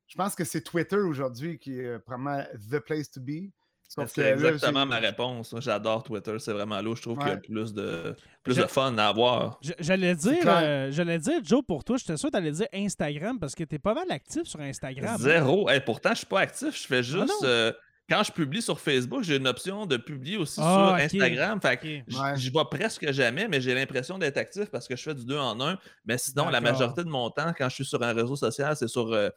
Je 0.06 0.16
pense 0.16 0.34
que 0.34 0.44
c'est 0.44 0.62
Twitter 0.62 0.96
aujourd'hui 0.96 1.58
qui 1.58 1.78
est 1.78 1.98
vraiment 2.06 2.42
the 2.70 2.78
place 2.78 3.10
to 3.10 3.20
be. 3.20 3.50
C'est 3.88 4.32
exactement 4.32 4.84
ma 4.84 4.98
réponse. 4.98 5.54
J'adore 5.60 6.02
Twitter. 6.02 6.36
C'est 6.38 6.52
vraiment 6.52 6.80
là 6.80 6.88
où 6.88 6.94
je 6.94 7.00
trouve 7.00 7.18
qu'il 7.18 7.28
y 7.28 7.32
a 7.32 7.36
plus 7.38 7.72
de, 7.72 8.14
plus 8.42 8.56
de 8.56 8.66
fun 8.66 8.96
à 8.98 9.08
avoir. 9.08 9.58
J'allais 9.78 10.14
dire, 10.14 10.44
euh, 10.46 10.90
j'allais 10.90 11.18
dire, 11.18 11.40
Joe, 11.42 11.62
pour 11.66 11.84
toi, 11.84 11.96
j'étais 11.96 12.16
sûr 12.18 12.28
que 12.28 12.32
tu 12.32 12.38
allais 12.38 12.52
dire 12.52 12.66
Instagram 12.74 13.38
parce 13.38 13.54
que 13.54 13.64
tu 13.64 13.76
es 13.76 13.78
pas 13.78 13.94
mal 13.94 14.10
actif 14.10 14.44
sur 14.44 14.60
Instagram. 14.60 15.14
Hein? 15.14 15.16
Zéro. 15.18 15.68
pourtant, 15.86 16.10
je 16.10 16.18
suis 16.18 16.26
pas 16.26 16.40
actif. 16.40 16.76
Je 16.76 16.86
fais 16.86 16.98
ah 16.98 17.02
juste. 17.02 17.44
Euh, 17.44 17.72
quand 18.08 18.22
je 18.22 18.32
publie 18.32 18.62
sur 18.62 18.80
Facebook, 18.80 19.22
j'ai 19.22 19.36
une 19.36 19.46
option 19.46 19.86
de 19.86 19.96
publier 19.96 20.38
aussi 20.38 20.60
ah, 20.62 20.96
sur 20.96 21.04
Instagram. 21.04 21.60
Fait 21.60 22.04
j'y 22.36 22.50
vais 22.50 22.64
presque 22.70 23.10
jamais, 23.12 23.48
mais 23.48 23.60
j'ai 23.60 23.74
l'impression 23.74 24.18
d'être 24.18 24.36
actif 24.36 24.66
parce 24.70 24.88
que 24.88 24.96
je 24.96 25.02
fais 25.02 25.14
du 25.14 25.24
deux 25.24 25.38
en 25.38 25.60
un. 25.60 25.78
Mais 26.06 26.18
sinon, 26.18 26.48
la 26.48 26.60
majorité 26.60 27.04
de 27.04 27.10
mon 27.10 27.30
temps, 27.30 27.52
quand 27.56 27.68
je 27.68 27.74
suis 27.74 27.84
sur 27.84 28.02
un 28.02 28.12
réseau 28.12 28.36
social, 28.36 28.76
c'est 28.76 28.88
sur 28.88 29.12
euh, 29.12 29.30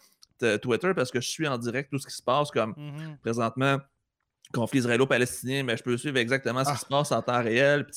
Twitter 0.57 0.93
parce 0.95 1.11
que 1.11 1.19
je 1.19 1.29
suis 1.29 1.47
en 1.47 1.57
direct 1.57 1.89
tout 1.91 1.99
ce 1.99 2.07
qui 2.07 2.15
se 2.15 2.23
passe, 2.23 2.49
comme 2.51 2.71
mm-hmm. 2.73 3.17
présentement 3.19 3.77
conflit 4.51 4.79
israélo-palestinien, 4.79 5.63
mais 5.63 5.77
je 5.77 5.83
peux 5.83 5.97
suivre 5.97 6.17
exactement 6.17 6.63
ce 6.63 6.69
qui 6.69 6.75
ah. 6.75 6.79
se 6.79 6.85
passe 6.85 7.11
en 7.11 7.21
temps 7.21 7.41
réel. 7.41 7.87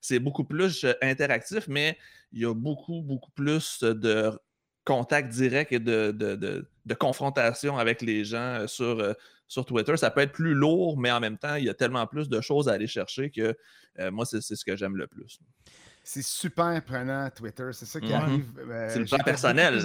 c'est 0.00 0.18
beaucoup 0.18 0.44
plus 0.44 0.84
euh, 0.84 0.92
interactif, 1.02 1.68
mais 1.68 1.98
il 2.32 2.40
y 2.40 2.44
a 2.44 2.54
beaucoup, 2.54 3.02
beaucoup 3.02 3.30
plus 3.32 3.80
de 3.82 4.32
contact 4.84 5.28
direct 5.28 5.72
et 5.72 5.78
de, 5.78 6.12
de, 6.12 6.94
confrontation 6.94 7.76
avec 7.76 8.00
les 8.00 8.24
gens 8.24 8.60
euh, 8.60 8.66
sur, 8.66 8.98
euh, 9.00 9.12
sur 9.48 9.64
Twitter. 9.66 9.96
Ça 9.96 10.10
peut 10.10 10.20
être 10.20 10.32
plus 10.32 10.54
lourd, 10.54 10.98
mais 10.98 11.10
en 11.10 11.20
même 11.20 11.38
temps, 11.38 11.56
il 11.56 11.64
y 11.64 11.68
a 11.68 11.74
tellement 11.74 12.06
plus 12.06 12.28
de 12.28 12.40
choses 12.40 12.68
à 12.68 12.72
aller 12.72 12.86
chercher 12.86 13.30
que 13.30 13.56
moi, 14.10 14.24
c'est 14.24 14.40
ce 14.40 14.64
que 14.64 14.76
j'aime 14.76 14.96
le 14.96 15.06
plus. 15.06 15.40
C'est 16.04 16.22
super 16.22 16.82
prenant, 16.84 17.28
Twitter. 17.30 17.70
C'est 17.72 17.86
ça 17.86 18.00
qui 18.00 18.12
arrive. 18.12 18.46
c'est 18.88 19.00
le 19.00 19.04
plan 19.04 19.18
personnel. 19.18 19.82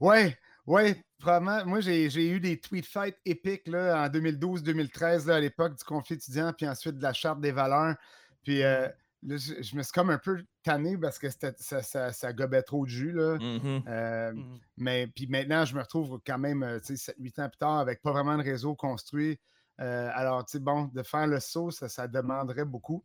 Oui, 0.00 0.34
oui, 0.66 0.94
probablement. 1.18 1.64
Moi, 1.64 1.80
j'ai 1.80 2.28
eu 2.28 2.40
des 2.40 2.60
tweet 2.60 2.86
fights 2.86 3.16
épiques 3.24 3.66
là, 3.66 4.04
en 4.04 4.08
2012-2013, 4.08 5.30
à 5.30 5.40
l'époque 5.40 5.76
du 5.76 5.84
conflit 5.84 6.16
étudiant, 6.16 6.52
puis 6.52 6.68
ensuite 6.68 6.96
de 6.96 7.02
la 7.02 7.12
charte 7.12 7.40
des 7.40 7.52
valeurs. 7.52 7.94
Puis 8.42 8.62
euh, 8.62 8.86
là, 9.22 9.36
je, 9.36 9.76
me 9.76 9.82
suis 9.82 9.92
comme 9.92 10.10
un 10.10 10.18
peu 10.18 10.44
tanné 10.62 10.96
parce 10.96 11.18
que 11.18 11.28
ça, 11.30 11.82
ça, 11.82 12.12
ça, 12.12 12.32
gobait 12.32 12.62
trop 12.62 12.84
de 12.84 12.90
jus. 12.90 13.12
Là. 13.12 13.36
Mm-hmm. 13.36 13.82
Euh, 13.88 14.32
mm-hmm. 14.32 14.58
Mais 14.76 15.06
puis 15.06 15.26
maintenant, 15.26 15.64
je 15.64 15.74
me 15.74 15.80
retrouve 15.80 16.20
quand 16.26 16.38
même 16.38 16.62
7-8 16.78 17.40
euh, 17.40 17.44
ans 17.44 17.48
plus 17.48 17.58
tard 17.58 17.78
avec 17.78 18.02
pas 18.02 18.12
vraiment 18.12 18.36
de 18.36 18.42
réseau 18.42 18.74
construit. 18.74 19.38
alors, 19.78 20.44
tu 20.44 20.52
sais, 20.52 20.58
bon, 20.60 20.84
de 20.94 21.02
faire 21.02 21.26
le 21.26 21.40
saut, 21.40 21.70
ça, 21.70 21.88
ça 21.88 22.08
demanderait 22.08 22.64
beaucoup. 22.64 23.04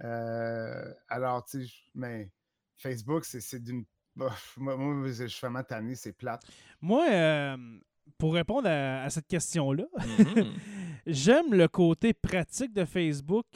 alors, 0.00 1.44
tu 1.44 1.66
sais, 1.66 1.72
mais 1.94 2.30
Facebook, 2.76 3.24
c'est 3.24 3.62
d'une 3.62 3.84
bah, 4.18 4.34
moi, 4.56 5.06
je 5.06 5.26
suis 5.26 5.40
vraiment 5.40 5.62
tanné, 5.62 5.94
c'est 5.94 6.12
plate. 6.12 6.42
Moi, 6.80 7.06
euh, 7.08 7.56
pour 8.18 8.34
répondre 8.34 8.68
à, 8.68 9.08
cette 9.10 9.28
question-là, 9.28 9.84
mm-hmm. 9.96 10.46
j'aime 11.06 11.54
le 11.54 11.68
côté 11.68 12.12
pratique 12.12 12.72
de 12.72 12.84
Facebook, 12.84 13.46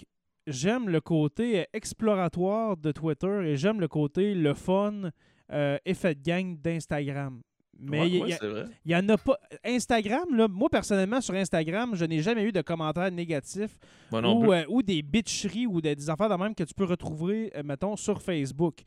j'aime 0.46 0.88
le 0.88 1.00
côté 1.00 1.60
euh, 1.60 1.64
exploratoire 1.72 2.76
de 2.76 2.92
Twitter 2.92 3.42
et 3.44 3.56
j'aime 3.56 3.80
le 3.80 3.88
côté 3.88 4.34
le 4.34 4.54
fun, 4.54 5.10
euh, 5.52 5.78
effet 5.84 6.14
de 6.14 6.22
gang 6.22 6.56
d'Instagram. 6.60 7.42
Mais 7.78 8.08
il 8.08 8.38
y, 8.84 8.94
en 8.94 9.08
a 9.08 9.16
pas. 9.16 9.38
Instagram, 9.64 10.36
là, 10.36 10.46
moi 10.46 10.68
personnellement, 10.68 11.20
sur 11.20 11.34
Instagram, 11.34 11.96
je 11.96 12.04
n'ai 12.04 12.20
jamais 12.20 12.44
eu 12.44 12.52
de 12.52 12.60
commentaires 12.60 13.10
négatifs 13.10 13.76
ou, 14.12 14.52
ou, 14.68 14.82
des 14.82 15.02
bitcheries 15.02 15.66
ou 15.66 15.80
des, 15.80 16.08
affaires 16.08 16.28
de 16.28 16.34
même 16.36 16.54
que 16.54 16.62
tu 16.62 16.74
peux 16.74 16.84
retrouver, 16.84 17.50
mettons, 17.64 17.96
sur 17.96 18.22
Facebook. 18.22 18.82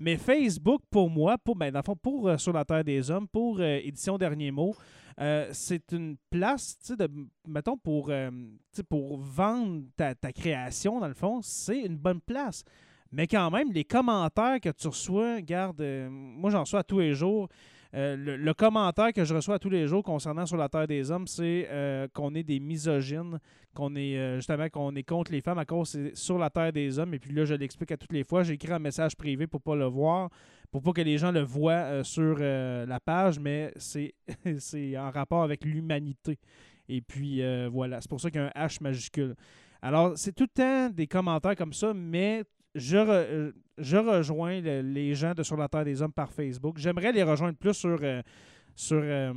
Mais 0.00 0.16
Facebook, 0.16 0.80
pour 0.90 1.10
moi, 1.10 1.36
pour, 1.36 1.54
ben, 1.54 1.70
dans 1.70 1.80
le 1.80 1.84
fond, 1.84 1.94
pour 1.94 2.26
euh, 2.26 2.38
Sur 2.38 2.54
la 2.54 2.64
Terre 2.64 2.82
des 2.82 3.10
Hommes, 3.10 3.28
pour 3.28 3.60
euh, 3.60 3.80
Édition 3.84 4.16
Dernier 4.16 4.50
Mot, 4.50 4.74
euh, 5.20 5.50
c'est 5.52 5.92
une 5.92 6.16
place, 6.30 6.78
de, 6.88 7.06
mettons, 7.46 7.76
pour, 7.76 8.10
pour 8.88 9.18
vendre 9.18 9.82
ta, 9.94 10.14
création, 10.32 11.00
dans 11.00 11.08
le 11.08 11.12
fond, 11.12 11.40
c'est 11.42 11.80
une 11.80 11.98
bonne 11.98 12.22
place. 12.22 12.64
Mais 13.12 13.26
quand 13.26 13.50
même, 13.50 13.70
les 13.72 13.84
commentaires 13.84 14.58
que 14.62 14.70
tu 14.70 14.88
reçois, 14.88 15.42
garde, 15.42 15.82
moi 16.10 16.48
j'en 16.48 16.60
reçois 16.60 16.82
tous 16.82 17.00
les 17.00 17.12
jours. 17.12 17.50
Euh, 17.94 18.16
le, 18.16 18.54
commentaire 18.54 19.12
que 19.12 19.24
je 19.24 19.34
reçois 19.34 19.58
tous 19.58 19.68
les 19.68 19.88
jours 19.88 20.04
concernant 20.04 20.46
Sur 20.46 20.56
la 20.56 20.68
Terre 20.68 20.86
des 20.86 21.10
Hommes, 21.10 21.26
c'est 21.26 21.66
euh, 21.70 22.06
qu'on 22.12 22.34
est 22.36 22.44
des 22.44 22.60
misogynes, 22.60 23.40
qu'on 23.74 23.96
est 23.96 24.16
euh, 24.16 24.36
justement 24.36 24.68
qu'on 24.68 24.94
est 24.94 25.02
contre 25.02 25.32
les 25.32 25.40
femmes 25.40 25.58
à 25.58 25.64
cause 25.64 25.88
c'est 25.88 26.16
sur 26.16 26.38
la 26.38 26.50
Terre 26.50 26.72
des 26.72 26.98
Hommes. 27.00 27.14
Et 27.14 27.18
puis 27.18 27.32
là, 27.32 27.44
je 27.44 27.54
l'explique 27.54 27.90
à 27.90 27.96
toutes 27.96 28.12
les 28.12 28.22
fois. 28.22 28.44
J'écris 28.44 28.72
un 28.72 28.78
message 28.78 29.16
privé 29.16 29.48
pour 29.48 29.60
pas 29.60 29.74
le 29.74 29.86
voir, 29.86 30.30
pour 30.70 30.82
pas 30.82 30.92
que 30.92 31.00
les 31.00 31.18
gens 31.18 31.32
le 31.32 31.42
voient 31.42 32.04
sur 32.04 32.38
la 32.38 33.00
page, 33.00 33.40
mais 33.40 33.72
c'est 34.58 34.96
en 34.96 35.10
rapport 35.10 35.42
avec 35.42 35.64
l'humanité. 35.64 36.38
Et 36.88 37.00
puis 37.00 37.42
voilà, 37.68 38.00
c'est 38.00 38.08
pour 38.08 38.20
ça 38.20 38.30
qu'il 38.30 38.40
y 38.40 38.44
a 38.44 38.52
un 38.54 38.66
H 38.66 38.80
majuscule. 38.80 39.34
Alors, 39.82 40.12
c'est 40.16 40.32
tout 40.32 40.44
le 40.44 40.48
temps 40.48 40.90
des 40.90 41.06
commentaires 41.06 41.56
comme 41.56 41.72
ça, 41.72 41.94
mais 41.94 42.44
je, 42.74 42.96
euh, 42.96 43.52
je 43.78 43.96
rejoins 43.96 44.60
les 44.60 45.14
gens 45.14 45.34
de 45.34 45.42
Sur 45.42 45.56
la 45.56 45.68
Terre 45.68 45.84
des 45.84 46.02
Hommes 46.02 46.12
par 46.12 46.30
Facebook. 46.30 46.76
J'aimerais 46.78 47.12
les 47.12 47.22
rejoindre 47.22 47.56
plus 47.56 47.74
sur, 47.74 47.98
euh, 48.02 48.22
sur 48.74 49.00
euh, 49.02 49.32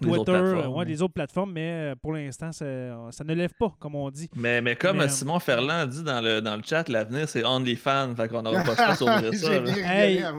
Twitter, 0.00 0.66
ouais, 0.68 0.84
les 0.84 1.02
autres 1.02 1.14
plateformes, 1.14 1.52
mais 1.52 1.94
pour 2.02 2.12
l'instant, 2.12 2.52
ça, 2.52 2.64
ne 2.64 3.34
lève 3.34 3.52
pas, 3.58 3.74
comme 3.78 3.94
on 3.94 4.10
dit. 4.10 4.28
Mais, 4.34 4.60
mais 4.60 4.76
comme 4.76 5.06
Simon 5.08 5.38
Ferland 5.38 5.86
dit 5.86 6.02
dans 6.02 6.20
le, 6.20 6.40
dans 6.40 6.56
le 6.56 6.62
chat, 6.62 6.88
l'avenir, 6.88 7.28
c'est 7.28 7.44
OnlyFans. 7.44 8.14
Fait 8.16 8.28
qu'on 8.28 8.42
n'aura 8.42 8.62
pas 8.62 8.74
de 8.74 9.02
ouvrir 9.02 9.34
ça. 9.34 10.32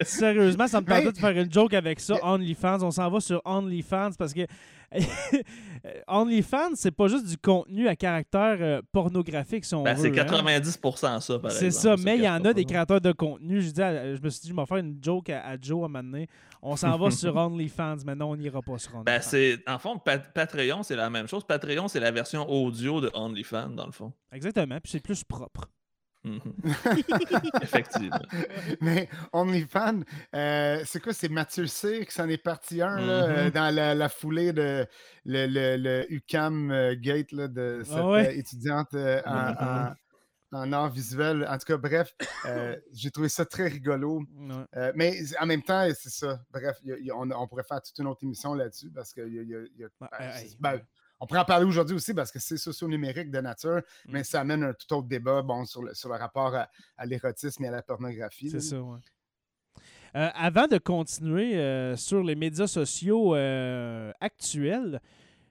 sérieusement, 0.00 0.66
ça 0.66 0.80
me 0.80 0.86
permet 0.86 1.12
de 1.12 1.16
faire 1.16 1.30
une 1.30 1.52
joke 1.52 1.74
avec 1.74 2.00
ça, 2.00 2.16
OnlyFans. 2.22 2.82
On 2.82 2.90
s'en 2.90 3.08
va 3.10 3.20
sur 3.20 3.40
OnlyFans 3.44 4.12
parce 4.18 4.34
que 4.34 4.46
OnlyFans, 6.08 6.74
c'est 6.74 6.90
pas 6.90 7.08
juste 7.08 7.26
du 7.26 7.36
contenu 7.36 7.88
à 7.88 7.96
caractère 7.96 8.56
euh, 8.60 8.82
pornographique, 8.92 9.64
si 9.64 9.74
on 9.74 9.82
ben, 9.82 9.96
C'est 9.96 10.10
90% 10.10 11.06
hein. 11.06 11.20
ça, 11.20 11.38
par 11.38 11.50
C'est 11.50 11.70
ça, 11.70 11.96
mais 11.96 12.16
il 12.16 12.24
y 12.24 12.28
en 12.28 12.44
a 12.44 12.52
des 12.52 12.64
créateurs 12.64 13.00
de 13.00 13.12
contenu. 13.12 13.60
Je, 13.60 13.70
dis 13.70 13.80
je 13.80 14.22
me 14.22 14.30
suis 14.30 14.40
dit, 14.42 14.48
je 14.48 14.54
vais 14.54 14.66
faire 14.66 14.78
une 14.78 14.98
joke 15.02 15.30
à, 15.30 15.56
Joe 15.60 15.82
à 15.82 15.86
un 15.86 15.88
moment 15.88 16.02
donné. 16.02 16.28
On 16.62 16.76
s'en 16.76 16.96
va 16.96 17.10
sur 17.10 17.36
OnlyFans, 17.36 17.96
maintenant 18.04 18.30
on 18.30 18.36
n'ira 18.36 18.62
pas 18.62 18.78
sur 18.78 18.94
OnlyFans. 18.94 19.04
Ben, 19.04 19.20
c'est, 19.20 19.58
en 19.68 19.78
fond, 19.78 19.98
Patreon, 19.98 20.82
c'est 20.82 20.96
la 20.96 21.10
même 21.10 21.28
chose. 21.28 21.44
Patreon, 21.44 21.88
c'est 21.88 22.00
la 22.00 22.10
version 22.10 22.48
audio 22.48 23.00
de 23.00 23.10
OnlyFans, 23.14 23.70
dans 23.70 23.86
le 23.86 23.92
fond. 23.92 24.12
Exactement, 24.32 24.78
puis 24.80 24.92
c'est 24.92 25.00
plus 25.00 25.24
propre. 25.24 25.68
Mhm. 26.26 26.40
Effectivement. 27.62 28.18
Mais 28.80 29.08
OnlyFans, 29.32 30.00
euh, 30.34 30.82
c'est 30.84 31.00
quoi? 31.00 31.12
C'est 31.12 31.28
Mathieu 31.28 31.66
C 31.66 32.04
qui 32.04 32.12
s'en 32.12 32.28
est 32.28 32.42
parti 32.42 32.82
un 32.82 32.98
euh, 32.98 33.44
mhm. 33.44 33.50
dans 33.50 33.74
la, 33.74 34.08
foulée 34.08 34.52
de 34.52 34.86
le, 35.24 35.76
le, 35.76 36.12
UCAM 36.12 36.70
euh, 36.72 36.96
Gate 36.98 37.32
de 37.32 37.82
ah 37.90 38.22
cette 38.24 38.36
étudiante 38.36 38.94
en, 38.94 39.92
en, 40.52 40.72
art 40.72 40.90
visuel. 40.90 41.46
En 41.48 41.58
tout 41.58 41.66
cas, 41.66 41.76
bref, 41.76 42.12
j'ai 42.92 43.10
trouvé 43.12 43.28
ça 43.28 43.44
très 43.44 43.68
rigolo. 43.68 44.22
mais 44.94 45.14
en 45.40 45.46
même 45.46 45.62
temps, 45.62 45.86
c'est 45.94 46.10
ça. 46.10 46.40
Bref, 46.50 46.76
on, 47.14 47.46
pourrait 47.46 47.64
faire 47.64 47.82
toute 47.82 47.98
une 47.98 48.08
autre 48.08 48.24
émission 48.24 48.54
là-dessus 48.54 48.90
parce 48.90 49.12
que 49.12 49.20
y 49.20 49.84
a, 49.84 50.76
on 51.20 51.26
pourrait 51.26 51.40
en 51.40 51.44
parler 51.44 51.64
aujourd'hui 51.64 51.96
aussi 51.96 52.14
parce 52.14 52.30
que 52.30 52.38
c'est 52.38 52.56
socio-numérique 52.56 53.30
de 53.30 53.40
nature, 53.40 53.82
mais 54.06 54.20
mm. 54.20 54.24
ça 54.24 54.40
amène 54.40 54.62
un 54.64 54.72
tout 54.72 54.94
autre 54.94 55.08
débat 55.08 55.42
bon, 55.42 55.64
sur, 55.64 55.82
le, 55.82 55.94
sur 55.94 56.08
le 56.08 56.16
rapport 56.16 56.54
à, 56.54 57.06
l'érotisme 57.06 57.64
et 57.64 57.68
à 57.68 57.72
la 57.72 57.82
pornographie. 57.82 58.50
C'est 58.50 58.60
ça, 58.60 58.80
oui. 58.80 58.98
Euh, 60.14 60.30
avant 60.34 60.66
de 60.66 60.78
continuer 60.78 61.56
euh, 61.56 61.94
sur 61.94 62.22
les 62.22 62.34
médias 62.34 62.66
sociaux 62.66 63.34
euh, 63.34 64.12
actuels, 64.18 65.00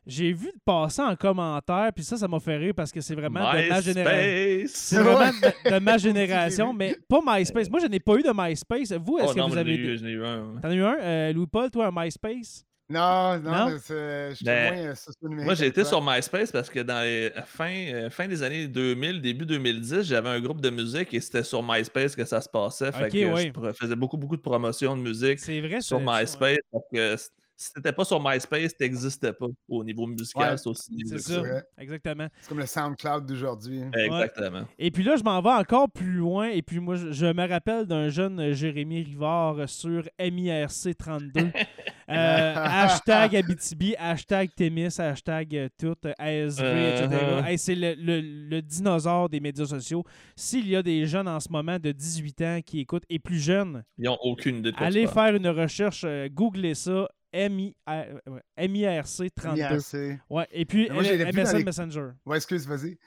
j'ai 0.07 0.33
vu 0.33 0.51
passer 0.63 1.03
en 1.03 1.15
commentaire, 1.15 1.91
puis 1.93 2.03
ça, 2.03 2.17
ça 2.17 2.27
m'a 2.27 2.39
fait 2.39 2.57
rire 2.57 2.73
parce 2.75 2.91
que 2.91 2.99
c'est 2.99 3.13
vraiment 3.13 3.51
de 3.53 3.69
ma 3.69 3.81
génération. 3.81 4.67
C'est 4.67 5.01
vraiment 5.01 5.31
de, 5.31 5.79
ma 5.79 5.97
génération, 5.99 6.73
mais 6.73 6.97
pas 7.07 7.19
MySpace. 7.23 7.69
Moi, 7.69 7.79
je 7.79 7.87
n'ai 7.87 7.99
pas 7.99 8.15
eu 8.15 8.23
de 8.23 8.31
MySpace. 8.33 8.91
Vous, 8.93 9.19
est-ce 9.19 9.31
oh, 9.31 9.35
que 9.35 9.49
vous 9.51 9.57
avez 9.57 9.75
eu? 9.75 9.97
J'en 9.97 10.05
ai 10.05 10.11
eu 10.11 10.25
un. 10.25 10.59
T'en 10.61 10.69
as 10.69 10.73
eu 10.73 10.83
un? 10.83 11.31
Louis-Paul, 11.33 11.69
toi, 11.69 11.87
un 11.87 11.91
MySpace? 11.93 12.64
Non, 12.87 13.39
non, 13.39 13.69
je 13.69 14.33
suis 14.35 14.45
ben, 14.45 14.93
moins 15.21 15.43
Moi, 15.43 15.55
j'ai 15.55 15.65
été 15.65 15.83
sur 15.83 16.03
MySpace 16.05 16.51
parce 16.51 16.69
que 16.69 16.81
dans 16.81 17.01
les 17.01 17.31
fin, 17.45 17.73
euh, 17.73 18.09
fin 18.11 18.27
des 18.27 18.43
années 18.43 18.67
2000, 18.67 19.21
début 19.21 19.45
2010, 19.45 20.03
j'avais 20.03 20.29
un 20.29 20.39
groupe 20.39 20.61
de 20.61 20.69
musique 20.69 21.11
et 21.13 21.19
c'était 21.19 21.43
sur 21.43 21.63
MySpace 21.63 22.15
que 22.15 22.25
ça 22.25 22.41
se 22.41 22.49
passait. 22.49 22.91
fait 22.91 23.09
que 23.09 23.17
je 23.17 23.73
faisais 23.73 23.95
beaucoup, 23.95 24.17
beaucoup 24.17 24.37
de 24.37 24.41
promotions 24.41 24.95
de 24.95 25.01
musique 25.01 25.39
vrai, 25.39 25.81
sur 25.81 25.99
MySpace. 25.99 27.31
Si 27.57 27.71
t'étais 27.73 27.93
pas 27.93 28.03
sur 28.05 28.21
MySpace, 28.23 28.75
t'existais 28.75 29.33
pas 29.33 29.45
au 29.69 29.83
niveau 29.83 30.05
musical. 30.07 30.51
Ouais, 30.51 30.57
c'est 30.57 30.67
aussi 30.69 30.91
C'est 31.05 31.19
ça. 31.19 31.39
vrai. 31.39 31.63
Exactement. 31.77 32.27
C'est 32.41 32.49
comme 32.49 32.59
le 32.59 32.65
SoundCloud 32.65 33.25
d'aujourd'hui. 33.25 33.81
hein. 33.83 33.91
Exactement. 33.93 34.65
Et 34.77 34.91
puis 34.91 35.03
là, 35.03 35.15
je 35.15 35.23
m'en 35.23 35.41
vais 35.41 35.49
encore 35.51 35.89
plus 35.89 36.13
loin. 36.13 36.49
Et 36.49 36.61
puis 36.61 36.79
moi, 36.79 36.95
je, 36.95 37.11
je 37.11 37.25
me 37.27 37.47
rappelle 37.47 37.85
d'un 37.85 38.09
jeune 38.09 38.51
Jérémy 38.53 39.03
Rivard 39.03 39.67
sur 39.69 40.03
MIRC32. 40.19 41.51
Euh, 42.07 42.53
hashtag 42.55 43.35
Abitibi, 43.35 43.95
hashtag 43.97 44.51
Témis, 44.55 44.99
hashtag 44.99 45.55
euh, 45.55 45.69
tout, 45.75 45.95
euh, 46.05 46.13
ASV, 46.19 46.61
etc. 46.63 47.09
Hey, 47.47 47.57
c'est 47.57 47.73
le, 47.73 47.95
le- 47.95 48.21
le 48.21 48.61
dinosaure 48.61 49.27
des 49.27 49.39
médias 49.39 49.65
sociaux. 49.65 50.03
S'il 50.35 50.67
y 50.69 50.75
a 50.75 50.83
des 50.83 51.07
jeunes 51.07 51.27
en 51.27 51.39
ce 51.39 51.49
moment 51.49 51.79
de 51.79 51.91
18 51.91 52.41
ans 52.43 52.59
qui 52.63 52.79
écoutent, 52.81 53.05
et 53.09 53.17
plus 53.17 53.39
jeunes, 53.39 53.83
Ils 53.97 54.07
ont 54.07 54.19
aucune 54.21 54.57
idée 54.57 54.71
de 54.71 54.77
quoi 54.77 54.85
allez 54.85 55.07
faire 55.07 55.33
une 55.35 55.47
recherche, 55.47 56.03
euh, 56.05 56.29
googlez 56.31 56.75
ça, 56.75 57.09
MI, 57.49 57.75
euh, 57.89 58.19
ouais, 58.27 58.67
MIRC32. 58.67 59.57
IRC. 59.57 60.19
Ouais, 60.29 60.47
et 60.51 60.65
puis 60.65 60.89
moi, 60.89 61.03
MSN 61.03 61.57
les- 61.57 61.63
Messenger. 61.63 62.09
Ouais, 62.25 62.37
excuse, 62.37 62.67
vas-y. 62.67 62.97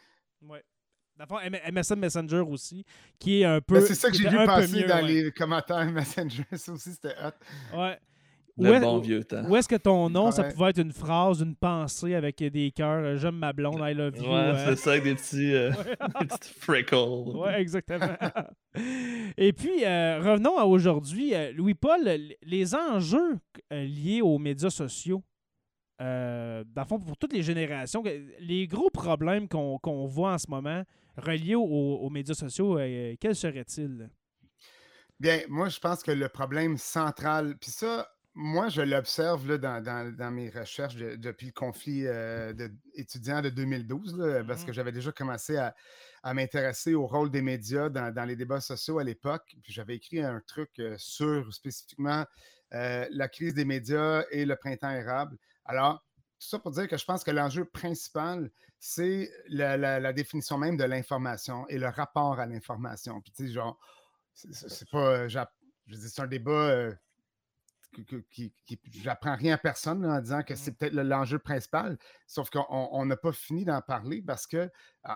Ouais. 0.42 0.62
M- 1.42 1.58
MSN 1.72 1.98
Messenger 1.98 2.40
aussi, 2.46 2.84
qui 3.18 3.40
est 3.40 3.44
un 3.44 3.60
peu. 3.60 3.74
Ben, 3.80 3.84
c'est 3.86 3.94
ça 3.96 4.08
que 4.10 4.16
j'ai 4.16 4.28
vu 4.28 4.36
passer 4.46 4.84
dans 4.84 5.02
ouais. 5.02 5.08
les 5.24 5.32
commentaires 5.32 5.84
Messenger. 5.90 6.44
Ça 6.52 6.72
aussi, 6.72 6.92
c'était 6.92 7.14
hot. 7.22 7.76
Ouais. 7.76 7.98
Le 8.58 8.70
Où 8.70 8.74
est- 8.74 8.80
bon 8.80 8.98
vieux 8.98 9.22
temps. 9.24 9.44
Où 9.48 9.54
est-ce 9.56 9.68
que 9.68 9.76
ton 9.76 10.10
nom, 10.10 10.30
ça 10.32 10.44
pouvait 10.44 10.70
être 10.70 10.80
une 10.80 10.92
phrase, 10.92 11.40
une 11.42 11.54
pensée 11.54 12.14
avec 12.14 12.42
des 12.42 12.70
cœurs 12.72 13.04
euh, 13.04 13.16
J'aime 13.16 13.36
ma 13.36 13.52
blonde, 13.52 13.78
I 13.80 13.94
love 13.94 14.16
you. 14.16 14.24
Ouais, 14.24 14.30
euh, 14.34 14.66
c'est 14.66 14.76
ça, 14.76 14.90
avec 14.92 15.04
des 15.04 15.14
petits, 15.14 15.54
euh, 15.54 15.70
des 16.20 16.26
petits 16.26 16.52
freckles. 16.58 16.96
Ouais, 17.36 17.60
exactement. 17.60 18.16
Et 19.36 19.52
puis, 19.52 19.84
euh, 19.84 20.18
revenons 20.20 20.58
à 20.58 20.64
aujourd'hui. 20.64 21.32
Louis-Paul, 21.54 22.00
les 22.42 22.74
enjeux 22.74 23.38
liés 23.70 24.20
aux 24.22 24.38
médias 24.38 24.70
sociaux, 24.70 25.22
euh, 26.00 26.64
dans 26.74 26.82
le 26.82 26.86
fond, 26.88 26.98
pour 26.98 27.16
toutes 27.16 27.32
les 27.32 27.42
générations, 27.42 28.02
les 28.40 28.66
gros 28.66 28.90
problèmes 28.90 29.48
qu'on 29.48 29.78
qu'on 29.78 30.06
voit 30.06 30.32
en 30.34 30.38
ce 30.38 30.48
moment 30.48 30.82
reliés 31.16 31.56
aux, 31.56 31.62
aux 31.64 32.10
médias 32.10 32.34
sociaux, 32.34 32.78
euh, 32.78 33.14
quels 33.20 33.34
seraient-ils? 33.34 34.08
Bien, 35.18 35.40
moi, 35.48 35.68
je 35.68 35.80
pense 35.80 36.02
que 36.04 36.12
le 36.12 36.28
problème 36.28 36.76
central, 36.76 37.56
puis 37.60 37.72
ça, 37.72 38.08
moi, 38.40 38.68
je 38.68 38.82
l'observe 38.82 39.48
là, 39.48 39.58
dans, 39.58 39.82
dans- 39.82 40.14
dans 40.14 40.30
mes 40.30 40.48
recherches 40.48 40.94
de- 40.94 41.16
depuis 41.16 41.46
le 41.46 41.52
conflit 41.52 42.06
euh, 42.06 42.52
de- 42.52 42.70
étudiant 42.94 43.42
de 43.42 43.48
2012, 43.50 44.16
là, 44.16 44.44
parce 44.44 44.60
Mhm. 44.60 44.66
que 44.68 44.72
j'avais 44.72 44.92
déjà 44.92 45.10
commencé 45.10 45.56
à, 45.56 45.74
à 46.22 46.34
m'intéresser 46.34 46.94
au 46.94 47.06
rôle 47.08 47.30
des 47.32 47.42
médias 47.42 47.88
dans, 47.88 48.14
dans 48.14 48.24
les 48.24 48.36
débats 48.36 48.60
sociaux 48.60 49.00
à 49.00 49.04
l'époque. 49.04 49.56
Puis 49.64 49.72
j'avais 49.72 49.96
écrit 49.96 50.20
un 50.22 50.40
truc 50.46 50.70
euh, 50.78 50.94
sur 50.98 51.52
spécifiquement 51.52 52.24
euh, 52.74 53.06
la 53.10 53.28
crise 53.28 53.54
des 53.54 53.64
médias 53.64 54.22
et 54.30 54.44
le 54.44 54.54
printemps 54.54 54.90
érable. 54.90 55.36
Alors, 55.64 56.04
tout 56.38 56.46
ça 56.46 56.60
pour 56.60 56.70
dire 56.70 56.86
que 56.86 56.96
je 56.96 57.04
pense 57.04 57.24
que 57.24 57.32
l'enjeu 57.32 57.64
principal, 57.64 58.50
c'est 58.78 59.32
la, 59.48 59.76
la- 59.76 59.98
la 59.98 60.12
définition 60.12 60.58
même 60.58 60.76
de 60.76 60.84
l'information 60.84 61.66
et 61.68 61.78
le 61.78 61.88
rapport 61.88 62.38
à 62.38 62.46
l'information. 62.46 63.20
Puis, 63.20 63.32
tu 63.32 63.46
sais, 63.48 63.52
genre, 63.52 63.80
c'est- 64.32 64.88
pas. 64.90 65.26
Je 65.26 65.38
dire, 65.96 66.08
c'est 66.08 66.22
un 66.22 66.26
débat 66.28 66.52
euh, 66.52 66.94
qui. 68.30 68.52
qui- 68.64 68.80
J'apprends 69.02 69.34
rien 69.36 69.54
à 69.54 69.58
personne 69.58 70.02
là, 70.02 70.14
en 70.14 70.20
disant 70.20 70.42
que 70.42 70.54
c'est 70.54 70.72
peut-être 70.72 70.92
le- 70.94 71.02
l'enjeu 71.02 71.38
principal. 71.38 71.98
Sauf 72.26 72.50
qu'on 72.50 72.64
on 72.68 73.04
n'a 73.06 73.16
pas 73.16 73.32
fini 73.32 73.64
d'en 73.64 73.80
parler 73.80 74.22
parce 74.22 74.46
que, 74.46 74.70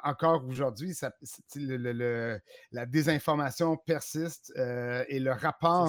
encore 0.04 0.44
aujourd'hui, 0.46 0.94
ça- 0.94 1.12
c'est- 1.22 1.42
le- 1.60 1.76
le- 1.76 1.92
le- 1.92 2.40
la 2.70 2.86
désinformation 2.86 3.76
persiste 3.76 4.52
euh, 4.56 5.04
et 5.08 5.20
le 5.20 5.32
rapport 5.32 5.88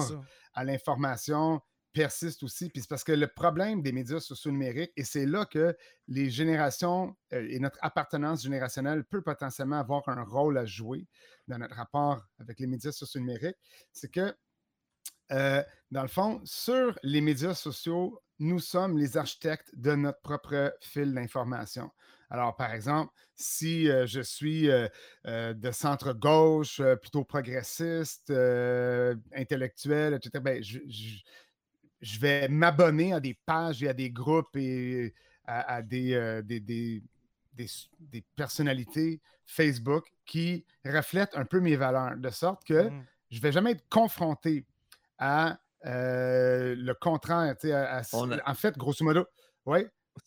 à 0.52 0.64
l'information 0.64 1.60
persiste 1.92 2.42
aussi. 2.42 2.70
Puis 2.70 2.80
c'est 2.82 2.88
parce 2.88 3.04
que 3.04 3.12
le 3.12 3.28
problème 3.28 3.80
des 3.80 3.92
médias 3.92 4.18
sociaux 4.18 4.50
numériques, 4.50 4.90
et 4.96 5.04
c'est 5.04 5.26
là 5.26 5.46
que 5.46 5.76
les 6.08 6.28
générations 6.28 7.16
euh, 7.32 7.46
et 7.48 7.60
notre 7.60 7.78
appartenance 7.82 8.42
générationnelle 8.42 9.04
peut 9.04 9.22
potentiellement 9.22 9.78
avoir 9.78 10.08
un 10.08 10.24
rôle 10.24 10.58
à 10.58 10.64
jouer 10.66 11.06
dans 11.46 11.56
notre 11.58 11.76
rapport 11.76 12.26
avec 12.40 12.58
les 12.58 12.66
médias 12.66 12.90
sociaux 12.90 13.20
numériques, 13.20 13.56
c'est 13.92 14.10
que, 14.10 14.34
euh, 15.32 15.62
dans 15.90 16.02
le 16.02 16.08
fond, 16.08 16.40
sur 16.44 16.98
les 17.02 17.20
médias 17.20 17.54
sociaux, 17.54 18.20
nous 18.38 18.58
sommes 18.58 18.98
les 18.98 19.16
architectes 19.16 19.70
de 19.74 19.94
notre 19.94 20.20
propre 20.20 20.74
fil 20.80 21.14
d'information. 21.14 21.90
Alors, 22.30 22.56
par 22.56 22.72
exemple, 22.72 23.12
si 23.36 23.88
euh, 23.88 24.06
je 24.06 24.20
suis 24.20 24.68
euh, 24.70 24.88
euh, 25.26 25.54
de 25.54 25.70
centre-gauche, 25.70 26.80
plutôt 27.00 27.24
progressiste, 27.24 28.30
intellectuel, 29.34 30.14
etc., 30.14 30.40
ben, 30.40 30.62
je, 30.62 30.80
je- 30.88 31.22
je 32.00 32.18
vais 32.20 32.48
m'abonner 32.48 33.12
à 33.14 33.20
des 33.20 33.34
pages 33.46 33.82
et 33.82 33.88
à 33.88 33.94
des 33.94 34.10
groupes 34.10 34.56
et 34.56 35.14
à, 35.46 35.76
à 35.76 35.82
des, 35.82 36.42
des, 36.44 37.02
personnalités 38.36 39.20
Facebook 39.46 40.06
qui 40.24 40.64
reflètent 40.84 41.36
un 41.36 41.44
peu 41.44 41.60
mes 41.60 41.76
valeurs, 41.76 42.16
de 42.16 42.30
sorte 42.30 42.64
que 42.64 42.90
Mhm. 42.90 43.06
je 43.30 43.36
ne 43.38 43.42
vais 43.42 43.52
jamais 43.52 43.72
être 43.72 43.88
confronté 43.88 44.66
à 45.18 45.58
euh, 45.86 46.74
le 46.76 46.94
contraire. 46.94 47.54
à- 47.64 47.98
à- 47.98 47.98
a- 48.00 48.50
En 48.50 48.54
fait, 48.54 48.76
grosso 48.78 49.04
modo, 49.04 49.26
oui. 49.66 49.80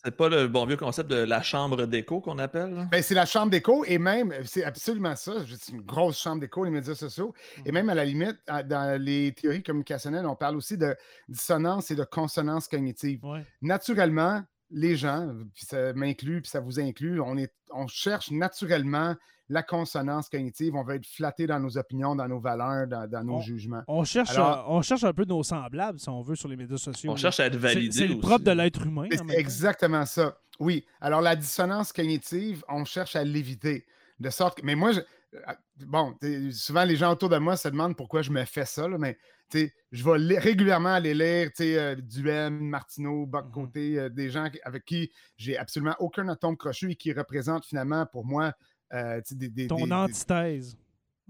C'est 0.04 0.14
pas 0.14 0.28
le 0.28 0.48
bon 0.48 0.66
vieux 0.66 0.76
concept 0.76 1.10
de 1.10 1.16
la 1.16 1.40
chambre 1.40 1.86
d'écho 1.86 2.20
qu'on 2.20 2.38
appelle? 2.38 2.86
Ben, 2.90 3.02
c'est 3.02 3.14
la 3.14 3.24
chambre 3.24 3.50
d'écho 3.50 3.86
et 3.86 3.96
même, 3.98 4.34
c'est 4.44 4.62
absolument 4.62 5.16
ça. 5.16 5.32
C'est 5.58 5.72
une 5.72 5.80
grosse 5.80 6.20
chambre 6.20 6.40
d'écho, 6.42 6.62
les 6.62 6.70
médias 6.70 6.94
sociaux. 6.94 7.32
Et 7.64 7.68
Mhm. 7.70 7.74
même 7.74 7.88
à 7.88 7.94
la 7.94 8.04
limite, 8.04 8.36
dans 8.66 9.00
les 9.02 9.32
théories 9.32 9.62
communicationnelles, 9.62 10.26
on 10.26 10.36
parle 10.36 10.56
aussi 10.56 10.76
de 10.76 10.94
dissonance 11.26 11.90
et 11.90 11.94
de 11.96 12.04
consonance 12.04 12.68
cognitive. 12.68 13.24
Ouais. 13.24 13.46
Naturellement, 13.62 14.42
les 14.70 14.94
gens, 14.94 15.32
puis 15.54 15.64
ça 15.64 15.94
m'inclut, 15.94 16.42
puis 16.42 16.50
ça 16.50 16.60
vous 16.60 16.78
inclut, 16.78 17.18
on, 17.22 17.38
est, 17.38 17.54
on 17.70 17.86
cherche 17.86 18.30
naturellement 18.30 19.16
la 19.48 19.62
consonance 19.62 20.28
cognitive. 20.28 20.74
On 20.74 20.82
veut 20.84 20.96
être 20.96 21.06
flatté 21.06 21.46
dans 21.46 21.58
nos 21.60 21.76
opinions, 21.78 22.14
dans 22.14 22.28
nos 22.28 22.38
valeurs, 22.40 22.86
dans, 22.86 23.08
dans 23.08 23.24
nos 23.24 23.34
On- 23.36 23.40
jugements. 23.40 23.82
On 23.88 24.04
cherche, 24.04 24.30
Alors- 24.30 24.70
euh, 24.70 24.76
on 24.76 24.82
cherche 24.82 25.04
un 25.04 25.12
peu 25.12 25.24
nos 25.24 25.42
semblables, 25.42 25.98
si 25.98 26.08
on 26.08 26.20
veut, 26.22 26.36
sur 26.36 26.48
les 26.48 26.56
médias 26.56 26.76
sociaux. 26.76 27.10
On 27.10 27.14
là. 27.14 27.20
cherche 27.20 27.40
à 27.40 27.46
être 27.46 27.56
validé. 27.56 27.92
C'est 27.92 28.06
le 28.06 28.12
aussi. 28.14 28.20
propre 28.20 28.44
de 28.44 28.50
l'être 28.50 28.84
humain. 28.86 29.06
C'est 29.10 29.38
exactement 29.38 30.04
ça. 30.06 30.36
Oui. 30.60 30.84
Alors, 31.00 31.20
la 31.20 31.36
dissonance 31.36 31.92
cognitive, 31.92 32.62
on 32.68 32.84
cherche 32.84 33.16
à 33.16 33.24
l'éviter. 33.24 33.86
De 34.20 34.30
sorte 34.30 34.58
que. 34.60 34.66
Mais 34.66 34.74
moi, 34.74 34.90
je- 34.92 35.00
euh, 35.00 35.52
bon, 35.86 36.14
souvent 36.50 36.84
les 36.84 36.96
gens 36.96 37.12
autour 37.12 37.28
de 37.28 37.38
moi 37.38 37.56
se 37.56 37.68
demandent 37.68 37.96
pourquoi 37.96 38.22
je 38.22 38.30
me 38.32 38.44
fais 38.44 38.64
ça, 38.64 38.88
là, 38.88 38.98
mais 38.98 39.16
je 39.54 40.04
vais 40.04 40.18
li- 40.18 40.38
régulièrement 40.38 40.92
aller 40.94 41.14
lire 41.14 41.50
euh, 41.60 41.94
Duhem, 41.94 42.58
Martineau, 42.60 43.24
Boc 43.26 43.46
Mhm. 43.46 43.52
Côté, 43.52 43.98
euh, 43.98 44.08
des 44.10 44.28
gens 44.30 44.46
avec 44.64 44.84
qui 44.84 45.10
j'ai 45.36 45.56
absolument 45.56 45.94
aucun 46.00 46.28
atome 46.28 46.56
crochu 46.56 46.90
et 46.90 46.96
qui 46.96 47.12
représentent 47.12 47.64
finalement 47.64 48.04
pour 48.06 48.26
moi 48.26 48.52
euh, 48.92 49.20
t'sais, 49.20 49.34
des, 49.34 49.48
des- 49.48 49.66
Ton 49.66 49.76
des- 49.76 49.84
des- 49.86 49.92
antithèse. 49.92 50.76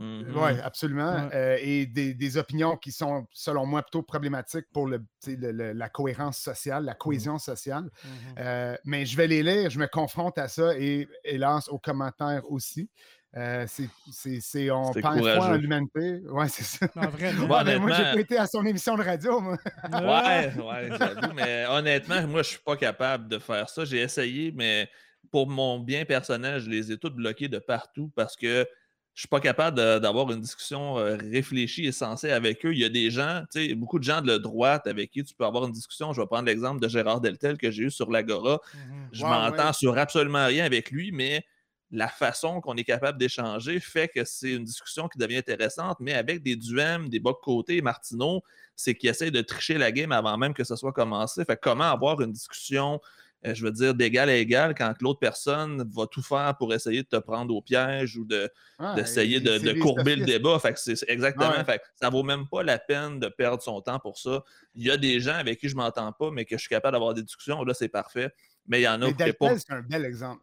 Mhm. 0.01 0.27
oui, 0.37 0.53
absolument. 0.62 1.12
Ouais. 1.27 1.31
Euh, 1.35 1.57
et 1.61 1.85
des, 1.87 2.14
des 2.14 2.37
opinions 2.37 2.77
qui 2.77 2.92
sont, 2.92 3.27
selon 3.33 3.66
moi, 3.66 3.83
plutôt 3.83 4.03
problématiques 4.03 4.66
pour 4.73 4.87
le, 4.87 5.03
la 5.27 5.88
cohérence 5.88 6.38
sociale, 6.38 6.85
la 6.85 6.94
cohésion 6.94 7.37
sociale. 7.38 7.83
Mhm. 8.05 8.11
Euh, 8.38 8.77
mais 8.85 9.05
je 9.07 9.16
vais 9.16 9.27
les 9.27 9.42
lire, 9.42 9.71
je 9.71 9.79
me 9.81 9.88
confronte 9.88 10.38
à 10.38 10.47
ça 10.47 10.79
et 10.79 11.09
hélas, 11.25 11.68
aux 11.68 11.81
commentaires 11.81 12.42
aussi. 12.49 12.88
Euh, 13.37 13.64
c'est, 13.68 13.88
c'est, 14.12 14.40
c'est- 14.40 14.71
on 14.71 14.92
C'est 14.92 15.03
perd 15.03 15.18
foi 15.18 15.33
en 15.33 15.35
courageux. 15.38 15.59
l'humanité. 15.61 16.21
Ouais, 16.31 16.49
c'est 16.49 16.62
ça. 16.62 16.87
Non, 16.94 17.09
vraiment. 17.09 17.47
Ouais, 17.57 17.64
mais 17.64 17.79
moi, 17.81 17.90
j'ai 17.90 17.97
honnêtement- 17.97 18.14
pas 18.14 18.21
été 18.21 18.38
à 18.38 18.47
son 18.47 18.64
émission 18.64 18.97
de 18.97 19.03
radio, 19.03 19.40
moi. 19.40 19.59
Ouais, 19.92 20.53
ouais, 20.62 20.88
j'avoue, 20.97 21.35
mais 21.35 21.66
honnêtement, 21.68 22.25
moi, 22.29 22.42
je 22.42 22.51
suis 22.51 22.61
pas 22.64 22.77
capable 22.77 23.27
de 23.29 23.38
faire 23.40 23.68
ça. 23.68 23.85
J'ai 23.85 23.99
essayé, 24.01 24.53
mais 24.55 24.88
pour 25.31 25.49
mon 25.49 25.79
bien 25.81 26.05
personnel, 26.05 26.61
je 26.61 26.69
les 26.71 26.93
ai 26.93 26.99
toutes 26.99 27.14
bloqués 27.17 27.49
de 27.49 27.59
partout 27.59 28.11
parce 28.14 28.37
que 28.37 28.67
je 29.14 29.23
suis 29.23 29.29
pas 29.29 29.41
capable 29.41 29.77
d'avoir 30.01 30.31
une 30.31 30.41
discussion 30.41 30.97
euh, 30.99 31.17
réfléchie 31.17 31.87
et 31.87 31.93
sensée 31.93 32.31
avec 32.31 32.64
eux. 32.64 32.73
Il 32.73 32.79
y 32.79 32.85
a 32.85 32.88
des 32.88 33.11
gens, 33.11 33.43
tu 33.53 33.67
sais, 33.69 33.75
beaucoup 33.75 33.99
de 33.99 34.05
gens 34.05 34.21
de 34.21 34.29
la 34.29 34.38
droite 34.38 34.87
avec 34.87 35.11
qui 35.11 35.25
tu 35.25 35.35
peux 35.35 35.45
avoir 35.45 35.64
une 35.64 35.73
discussion. 35.73 36.12
Je 36.12 36.21
vais 36.21 36.27
prendre 36.29 36.45
l'exemple 36.47 36.81
de 36.81 36.87
Gérard 36.87 37.21
Deltel 37.21 37.59
que 37.59 37.69
j'ai 37.73 37.85
eu 37.85 37.91
sur 37.91 38.11
l'Agora. 38.12 38.61
Mhm. 38.75 39.09
Je 39.11 39.25
Ouais, 39.25 39.29
m'entends 39.31 39.67
ouais. 39.69 39.73
sur 39.73 39.99
absolument 39.99 40.47
rien 40.47 40.64
avec 40.64 40.93
lui, 40.93 41.11
mais 41.11 41.45
la 41.91 42.07
façon 42.07 42.61
qu'on 42.61 42.77
est 42.77 42.85
capable 42.85 43.19
d'échanger 43.19 43.81
fait 43.81 44.07
que 44.09 44.23
c'est 44.25 44.53
une 44.53 44.62
discussion 44.62 45.09
qui 45.09 45.19
devient 45.19 45.38
intéressante, 45.38 45.97
mais 45.99 46.12
avec 46.12 46.43
des 46.43 46.55
Duhem, 46.55 47.09
des 47.09 47.19
Boc 47.19 47.41
Côté, 47.43 47.81
Martineau, 47.83 48.43
c'est 48.77 48.95
qu'ils 48.95 49.11
essayent 49.11 49.33
de 49.33 49.41
tricher 49.41 49.79
la 49.79 49.91
game 49.91 50.12
avant 50.12 50.37
même 50.37 50.55
que 50.55 50.62
ça 50.64 50.77
soit 50.77 50.93
commencé. 50.93 51.45
Fait 51.45 51.59
comment 51.61 51.85
avoir 51.91 52.21
une 52.21 52.31
discussion, 52.31 53.01
je 53.44 53.64
veux 53.64 53.70
dire, 53.70 53.94
d'égal 53.94 54.29
à 54.29 54.35
égal 54.35 54.74
quand 54.74 54.94
l'autre 55.01 55.20
personne 55.20 55.88
va 55.94 56.07
tout 56.07 56.22
faire 56.22 56.57
pour 56.59 56.74
essayer 56.74 57.03
de 57.03 57.09
te 57.09 57.16
prendre 57.16 57.55
au 57.55 57.62
piège 57.62 58.16
ou 58.16 58.24
de, 58.24 58.51
Ouais, 58.81 58.94
d'essayer 58.94 59.40
de, 59.40 59.81
courber 59.81 60.16
le 60.16 60.24
débat. 60.24 60.59
Fait 60.59 60.72
que 60.72 60.79
c'est 60.81 61.09
exactement. 61.09 61.51
Ouais. 61.51 61.64
Fait 61.64 61.79
que 61.79 61.85
ça 62.01 62.11
vaut 62.11 62.22
même 62.22 62.46
pas 62.48 62.62
la 62.62 62.79
peine 62.79 63.18
de 63.18 63.29
perdre 63.29 63.62
son 63.62 63.81
temps 63.81 63.98
pour 63.98 64.18
ça. 64.18 64.42
Il 64.74 64.87
y 64.87 64.90
a 64.90 64.96
des 64.96 65.20
gens 65.20 65.35
avec 65.35 65.59
qui 65.61 65.68
je 65.68 65.77
m'entends 65.77 66.12
pas, 66.12 66.31
mais 66.31 66.44
que 66.44 66.57
je 66.57 66.61
suis 66.61 66.68
capable 66.68 66.92
d'avoir 66.92 67.14
des 67.14 67.22
discussions. 67.22 67.62
Là, 67.64 67.74
c'est 67.74 67.88
parfait. 67.88 68.31
Mais 68.66 68.81
il 68.81 68.85
y 68.85 68.88
en 68.88 69.01
a 69.03 69.12
qui 69.12 69.33
pas. 69.33 69.59
C'est 69.59 69.72
un 69.72 69.83
bel 69.83 70.05
exemple. 70.05 70.42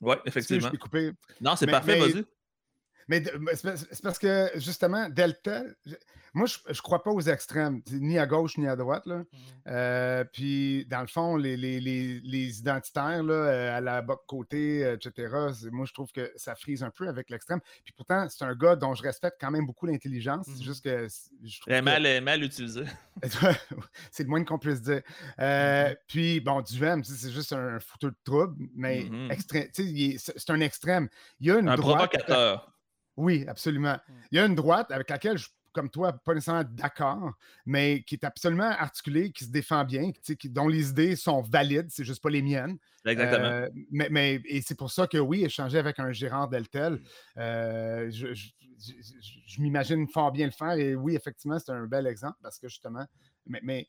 Oui, 0.00 0.14
effectivement. 0.26 0.70
je 0.72 0.78
coupé. 0.78 1.12
Non, 1.40 1.56
c'est 1.56 1.66
Mais- 1.66 1.72
parfait, 1.72 1.98
mais- 1.98 2.08
vas-y. 2.08 2.24
Mais 3.08 3.22
c'est 3.54 4.02
parce 4.02 4.18
que, 4.18 4.50
justement, 4.56 5.08
Delta, 5.08 5.62
moi, 6.34 6.46
je 6.46 6.58
ne 6.68 6.82
crois 6.82 7.02
pas 7.02 7.10
aux 7.10 7.22
extrêmes, 7.22 7.80
ni 7.90 8.18
à 8.18 8.26
gauche 8.26 8.58
ni 8.58 8.68
à 8.68 8.76
droite. 8.76 9.06
Là. 9.06 9.18
Mmh. 9.18 9.24
Euh, 9.68 10.24
puis, 10.24 10.86
dans 10.86 11.00
le 11.00 11.06
fond, 11.06 11.36
les, 11.36 11.56
les, 11.56 12.58
identitaires 12.58 13.22
là, 13.22 13.34
euh, 13.34 13.78
à 13.78 13.80
la 13.80 14.04
côté, 14.26 14.80
etc., 14.92 15.34
moi, 15.72 15.86
je 15.86 15.92
trouve 15.94 16.12
que 16.12 16.30
ça 16.36 16.54
frise 16.54 16.82
un 16.82 16.90
peu 16.90 17.08
avec 17.08 17.30
l'extrême. 17.30 17.60
Puis 17.84 17.94
pourtant, 17.96 18.28
c'est 18.28 18.44
un 18.44 18.54
gars 18.54 18.76
dont 18.76 18.94
je 18.94 19.02
respecte 19.02 19.38
quand 19.40 19.50
même 19.50 19.66
beaucoup 19.66 19.86
l'intelligence. 19.86 20.46
C'est 20.46 20.60
mmh. 20.60 20.66
juste 20.66 20.84
que. 20.84 21.08
Je 21.44 21.60
trouve 21.60 21.82
mal, 21.82 22.20
mal 22.22 22.42
utilisé. 22.42 22.84
c'est 24.10 24.24
le 24.24 24.28
moins 24.28 24.44
qu'on 24.44 24.58
puisse 24.58 24.82
dire. 24.82 25.02
Euh, 25.40 25.90
mmh 25.90 25.94
puis, 26.06 26.40
bon, 26.40 26.60
Duhem, 26.60 27.02
c'est 27.04 27.30
juste 27.30 27.52
un 27.52 27.80
fouteur 27.80 28.10
de 28.10 28.16
trouble, 28.24 28.54
mais 28.74 29.06
c'est 29.40 30.50
un 30.50 30.60
extrême. 30.60 31.08
Il 31.40 31.46
y 31.46 31.50
a 31.50 31.58
une 31.58 31.68
un 31.68 31.76
droite, 31.76 32.10
provocateur. 32.10 32.77
Oui, 33.18 33.44
absolument. 33.48 33.96
Il 34.30 34.36
y 34.36 34.38
a 34.38 34.46
une 34.46 34.54
droite 34.54 34.90
avec 34.90 35.10
laquelle 35.10 35.36
je 35.36 35.48
comme 35.78 35.90
toi, 35.90 36.12
pas 36.12 36.34
nécessairement 36.34 36.68
d'accord, 36.72 37.34
mais 37.64 38.02
qui 38.02 38.16
est 38.16 38.24
absolument 38.24 38.70
articulé, 38.70 39.30
qui 39.30 39.44
se 39.44 39.50
défend 39.50 39.84
bien, 39.84 40.10
qui, 40.10 40.48
dont 40.48 40.66
les 40.66 40.90
idées 40.90 41.14
sont 41.14 41.42
valides, 41.42 41.86
c'est 41.90 42.02
juste 42.02 42.20
pas 42.20 42.30
les 42.30 42.42
miennes. 42.42 42.78
Exactement. 43.04 43.44
Euh, 43.44 43.68
mais, 43.90 44.08
mais, 44.10 44.40
et 44.46 44.60
c'est 44.60 44.74
pour 44.74 44.90
ça 44.90 45.06
que 45.06 45.18
oui, 45.18 45.44
échanger 45.44 45.78
avec 45.78 46.00
un 46.00 46.10
gérant 46.10 46.48
d'Eltel, 46.48 47.00
euh, 47.36 48.10
je, 48.10 48.26
m'imagine 49.60 50.08
fort 50.08 50.32
bien 50.32 50.46
le 50.46 50.52
faire. 50.52 50.72
Et 50.72 50.96
oui, 50.96 51.14
effectivement, 51.14 51.58
c'est 51.58 51.70
un 51.70 51.86
bel 51.86 52.06
exemple 52.06 52.38
parce 52.42 52.58
que 52.58 52.68
justement, 52.68 53.06
mais, 53.46 53.60
mais 53.62 53.88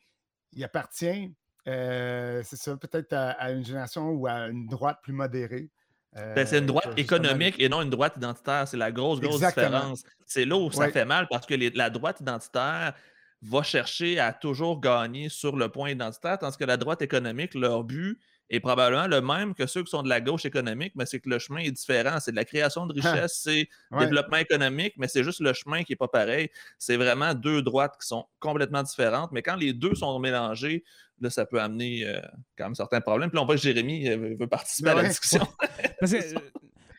il 0.51 0.63
appartient, 0.63 1.33
euh, 1.67 2.41
c'est 2.43 2.55
ça, 2.55 2.77
peut-être 2.77 3.13
à, 3.13 3.51
une 3.51 3.65
génération 3.65 4.09
ou 4.09 4.27
à 4.27 4.47
une 4.49 4.67
droite 4.67 4.99
plus 5.01 5.13
modérée. 5.13 5.69
Ben, 6.15 6.45
c'est 6.45 6.59
une 6.59 6.65
droite 6.65 6.97
économique 6.97 7.55
et 7.59 7.69
non 7.69 7.81
une 7.81 7.89
droite 7.89 8.13
identitaire. 8.17 8.67
C'est 8.67 8.77
la 8.77 8.91
grosse, 8.91 9.19
grosse 9.19 9.39
différence. 9.39 10.03
C'est 10.25 10.45
là 10.45 10.57
où 10.57 10.71
ça 10.71 10.89
fait 10.89 11.05
mal 11.05 11.27
parce 11.29 11.45
que 11.45 11.55
la 11.77 11.89
droite 11.89 12.19
identitaire 12.19 12.93
va 13.41 13.63
chercher 13.63 14.19
à 14.19 14.33
toujours 14.33 14.81
gagner 14.81 15.29
sur 15.29 15.55
le 15.55 15.69
point 15.69 15.91
identitaire, 15.91 16.37
tandis 16.39 16.57
que 16.57 16.65
la 16.65 16.77
droite 16.77 17.01
économique, 17.01 17.53
leur 17.53 17.83
but 17.83 18.19
est 18.49 18.59
probablement 18.59 19.07
le 19.07 19.21
même 19.21 19.53
que 19.53 19.67
ceux 19.67 19.83
qui 19.83 19.91
sont 19.91 20.03
de 20.03 20.09
la 20.09 20.21
gauche 20.21 20.45
économique, 20.45 20.93
mais 20.95 21.05
c'est 21.05 21.19
que 21.19 21.29
le 21.29 21.39
chemin 21.39 21.59
est 21.59 21.71
différent. 21.71 22.19
C'est 22.19 22.31
de 22.31 22.35
la 22.35 22.45
création 22.45 22.87
de 22.87 22.99
ah! 23.03 23.11
richesse, 23.11 23.39
c'est 23.43 23.69
développement 23.97 24.37
économique, 24.37 24.93
mais 24.97 25.07
c'est 25.07 25.23
juste 25.23 25.39
le 25.39 25.53
chemin 25.53 25.83
qui 25.83 25.91
n'est 25.91 25.97
pas 25.97 26.07
pareil. 26.07 26.49
C'est 26.77 26.97
vraiment 26.97 27.33
deux 27.33 27.61
droites 27.61 27.95
qui 27.99 28.07
sont 28.07 28.25
complètement 28.39 28.83
différentes, 28.83 29.31
mais 29.31 29.41
quand 29.41 29.55
les 29.55 29.73
deux 29.73 29.95
sont 29.95 30.17
mélangés, 30.19 30.83
là, 31.21 31.29
ça 31.29 31.45
peut 31.45 31.61
amener 31.61 32.05
euh, 32.05 32.19
quand 32.57 32.65
même 32.65 32.75
certains 32.75 33.01
problèmes. 33.01 33.29
Puis 33.29 33.37
là, 33.37 33.43
on 33.43 33.45
voit 33.45 33.55
que 33.55 33.61
Jérémy 33.61 34.09
euh, 34.09 34.35
veut 34.39 34.47
participer 34.47 34.89
à 34.89 34.95
la 34.95 35.07
discussion. 35.07 35.45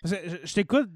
je 0.05 0.55
t'écoute, 0.55 0.91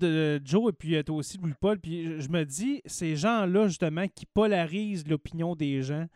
Joe, 0.45 0.71
et 0.71 0.73
puis 0.73 0.97
euh, 0.97 1.03
toi 1.03 1.17
aussi, 1.17 1.39
Louis-Paul, 1.39 1.79
puis 1.79 2.21
je 2.21 2.29
me 2.29 2.45
dis, 2.45 2.83
ces 2.87 3.17
gens-là, 3.17 3.69
justement, 3.69 4.07
qui 4.09 4.27
polarisent 4.27 5.07
l'opinion 5.07 5.55
des 5.55 5.83
gens, 5.83 6.07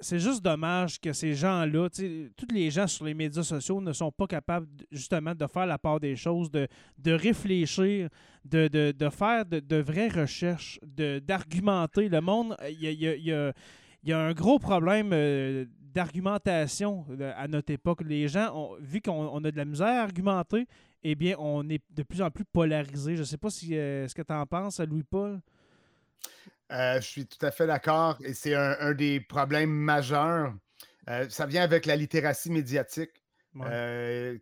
c'est 0.00 0.18
juste 0.18 0.42
dommage 0.42 1.00
que 1.00 1.12
ces 1.12 1.34
gens-là, 1.34 1.88
tous 1.88 2.52
les 2.52 2.70
gens 2.70 2.86
sur 2.86 3.04
les 3.04 3.14
médias 3.14 3.42
sociaux 3.42 3.80
ne 3.80 3.92
sont 3.92 4.10
pas 4.10 4.26
capables 4.26 4.66
justement 4.90 5.34
de 5.34 5.46
faire 5.46 5.66
la 5.66 5.78
part 5.78 6.00
des 6.00 6.16
choses, 6.16 6.50
de, 6.50 6.66
de 6.98 7.12
réfléchir, 7.12 8.08
de, 8.44 8.68
de, 8.68 9.08
faire 9.10 9.46
de, 9.46 9.76
vraies 9.76 10.08
recherches, 10.08 10.80
d'argumenter. 10.82 12.08
Le 12.08 12.20
monde, 12.20 12.56
il 12.68 12.92
y 12.92 13.08
a, 13.08 13.52
y 14.02 14.12
a, 14.12 14.18
un 14.18 14.32
gros 14.32 14.58
problème 14.58 15.10
d'argumentation 15.80 17.06
à 17.36 17.46
notre 17.46 17.72
époque. 17.72 18.02
Les 18.04 18.26
gens, 18.28 18.70
vu 18.80 19.00
qu'on 19.00 19.44
a 19.44 19.50
de 19.50 19.56
la 19.56 19.64
misère 19.64 19.86
à 19.86 20.02
argumenter, 20.02 20.66
eh 21.04 21.14
bien, 21.14 21.34
on 21.38 21.68
est 21.68 21.82
de 21.90 22.02
plus 22.02 22.22
en 22.22 22.30
plus 22.30 22.44
polarisé. 22.44 23.16
Je 23.16 23.20
ne 23.20 23.24
sais 23.26 23.36
pas 23.36 23.50
si, 23.50 23.76
euh, 23.76 24.06
ce 24.06 24.14
que 24.14 24.22
tu 24.22 24.32
en 24.32 24.46
penses, 24.46 24.80
Louis-Paul? 24.80 25.40
Euh, 26.72 27.00
je 27.00 27.06
suis 27.06 27.26
tout 27.26 27.44
à 27.44 27.50
fait 27.50 27.66
d'accord. 27.66 28.18
Et 28.24 28.34
c'est 28.34 28.54
un, 28.54 28.92
des 28.92 29.20
problèmes 29.20 29.70
majeurs. 29.70 30.54
Euh, 31.08 31.28
ça 31.28 31.46
vient 31.46 31.62
avec 31.62 31.86
la 31.86 31.96
littératie 31.96 32.50
médiatique, 32.50 33.10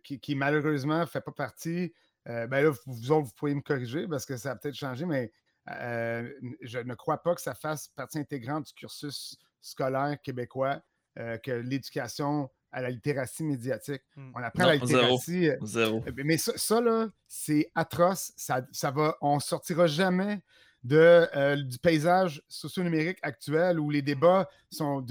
qui, 0.03 0.35
malheureusement 0.35 1.01
ne 1.01 1.05
fait 1.05 1.21
pas 1.21 1.31
partie. 1.31 1.93
ben 2.25 2.49
là, 2.49 2.71
vous 2.85 3.11
autres, 3.11 3.27
vous 3.27 3.33
pouvez 3.35 3.53
me 3.53 3.61
corriger 3.61 4.07
parce 4.07 4.25
que 4.25 4.37
ça 4.37 4.51
a 4.51 4.55
peut-être 4.55 4.75
changé, 4.75 5.05
mais 5.05 5.31
je 5.67 6.79
ne 6.79 6.93
crois 6.95 7.21
pas 7.21 7.35
que 7.35 7.41
ça 7.41 7.53
fasse 7.53 7.89
partie 7.89 8.19
intégrante 8.19 8.67
du 8.67 8.73
cursus 8.73 9.37
scolaire 9.59 10.17
québécois. 10.23 10.81
Euh, 11.19 11.37
que 11.37 11.51
l'éducation 11.51 12.49
à 12.71 12.81
la 12.81 12.89
littératie 12.89 13.43
médiatique. 13.43 14.01
Hmm. 14.15 14.31
On 14.33 14.41
apprend 14.41 14.65
la 14.65 14.75
littératie. 14.75 15.49
Zéro. 15.61 16.01
Euh, 16.07 16.11
mais 16.23 16.37
ça, 16.37 16.79
là, 16.79 17.09
c'est 17.27 17.69
atroce. 17.75 18.31
Ça, 18.37 18.65
ça 18.71 18.91
va, 18.91 19.17
on 19.19 19.41
sortira 19.41 19.87
jamais 19.87 20.41
de, 20.83 21.27
euh, 21.35 21.55
du 21.55 21.77
paysage 21.77 22.41
socio-numérique 22.47 23.19
actuel 23.21 23.79
où 23.79 23.89
les 23.89 24.01
débats 24.01 24.49
sont 24.71 25.05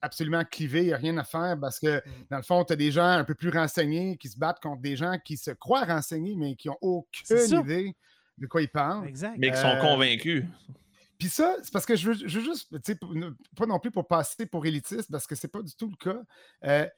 absolument 0.00 0.44
clivés, 0.44 0.80
il 0.80 0.86
n'y 0.86 0.92
a 0.92 0.96
rien 0.96 1.18
à 1.18 1.24
faire 1.24 1.58
parce 1.60 1.78
que, 1.78 1.98
hmm. 1.98 2.24
dans 2.30 2.36
le 2.38 2.42
fond, 2.42 2.64
tu 2.64 2.72
as 2.72 2.76
des 2.76 2.90
gens 2.90 3.06
un 3.06 3.24
peu 3.24 3.34
plus 3.34 3.50
renseignés 3.50 4.16
qui 4.16 4.28
se 4.28 4.38
battent 4.38 4.60
contre 4.60 4.80
des 4.80 4.96
gens 4.96 5.18
qui 5.22 5.36
se 5.36 5.50
croient 5.50 5.84
renseignés, 5.84 6.36
mais 6.36 6.54
qui 6.54 6.68
n'ont 6.68 6.78
aucune 6.80 7.36
idée 7.60 7.94
de 8.38 8.46
quoi 8.46 8.62
ils 8.62 8.68
parlent. 8.68 9.12
Mais 9.36 9.50
qui 9.50 9.58
sont 9.58 9.78
convaincus. 9.80 10.44
Puis 11.18 11.28
ça, 11.28 11.56
c'est 11.62 11.70
parce 11.70 11.84
que 11.84 11.96
je 11.96 12.10
veux, 12.10 12.28
juste, 12.28 12.74
pas 13.54 13.66
non 13.66 13.78
plus 13.78 13.90
pour 13.90 14.08
passer 14.08 14.46
pour 14.46 14.64
élitiste, 14.64 15.10
parce 15.10 15.26
que 15.26 15.34
c'est 15.34 15.48
pas 15.48 15.60
du 15.60 15.74
tout 15.74 15.90
le 15.90 15.96
cas. 15.96 16.18
Euh, 16.64 16.88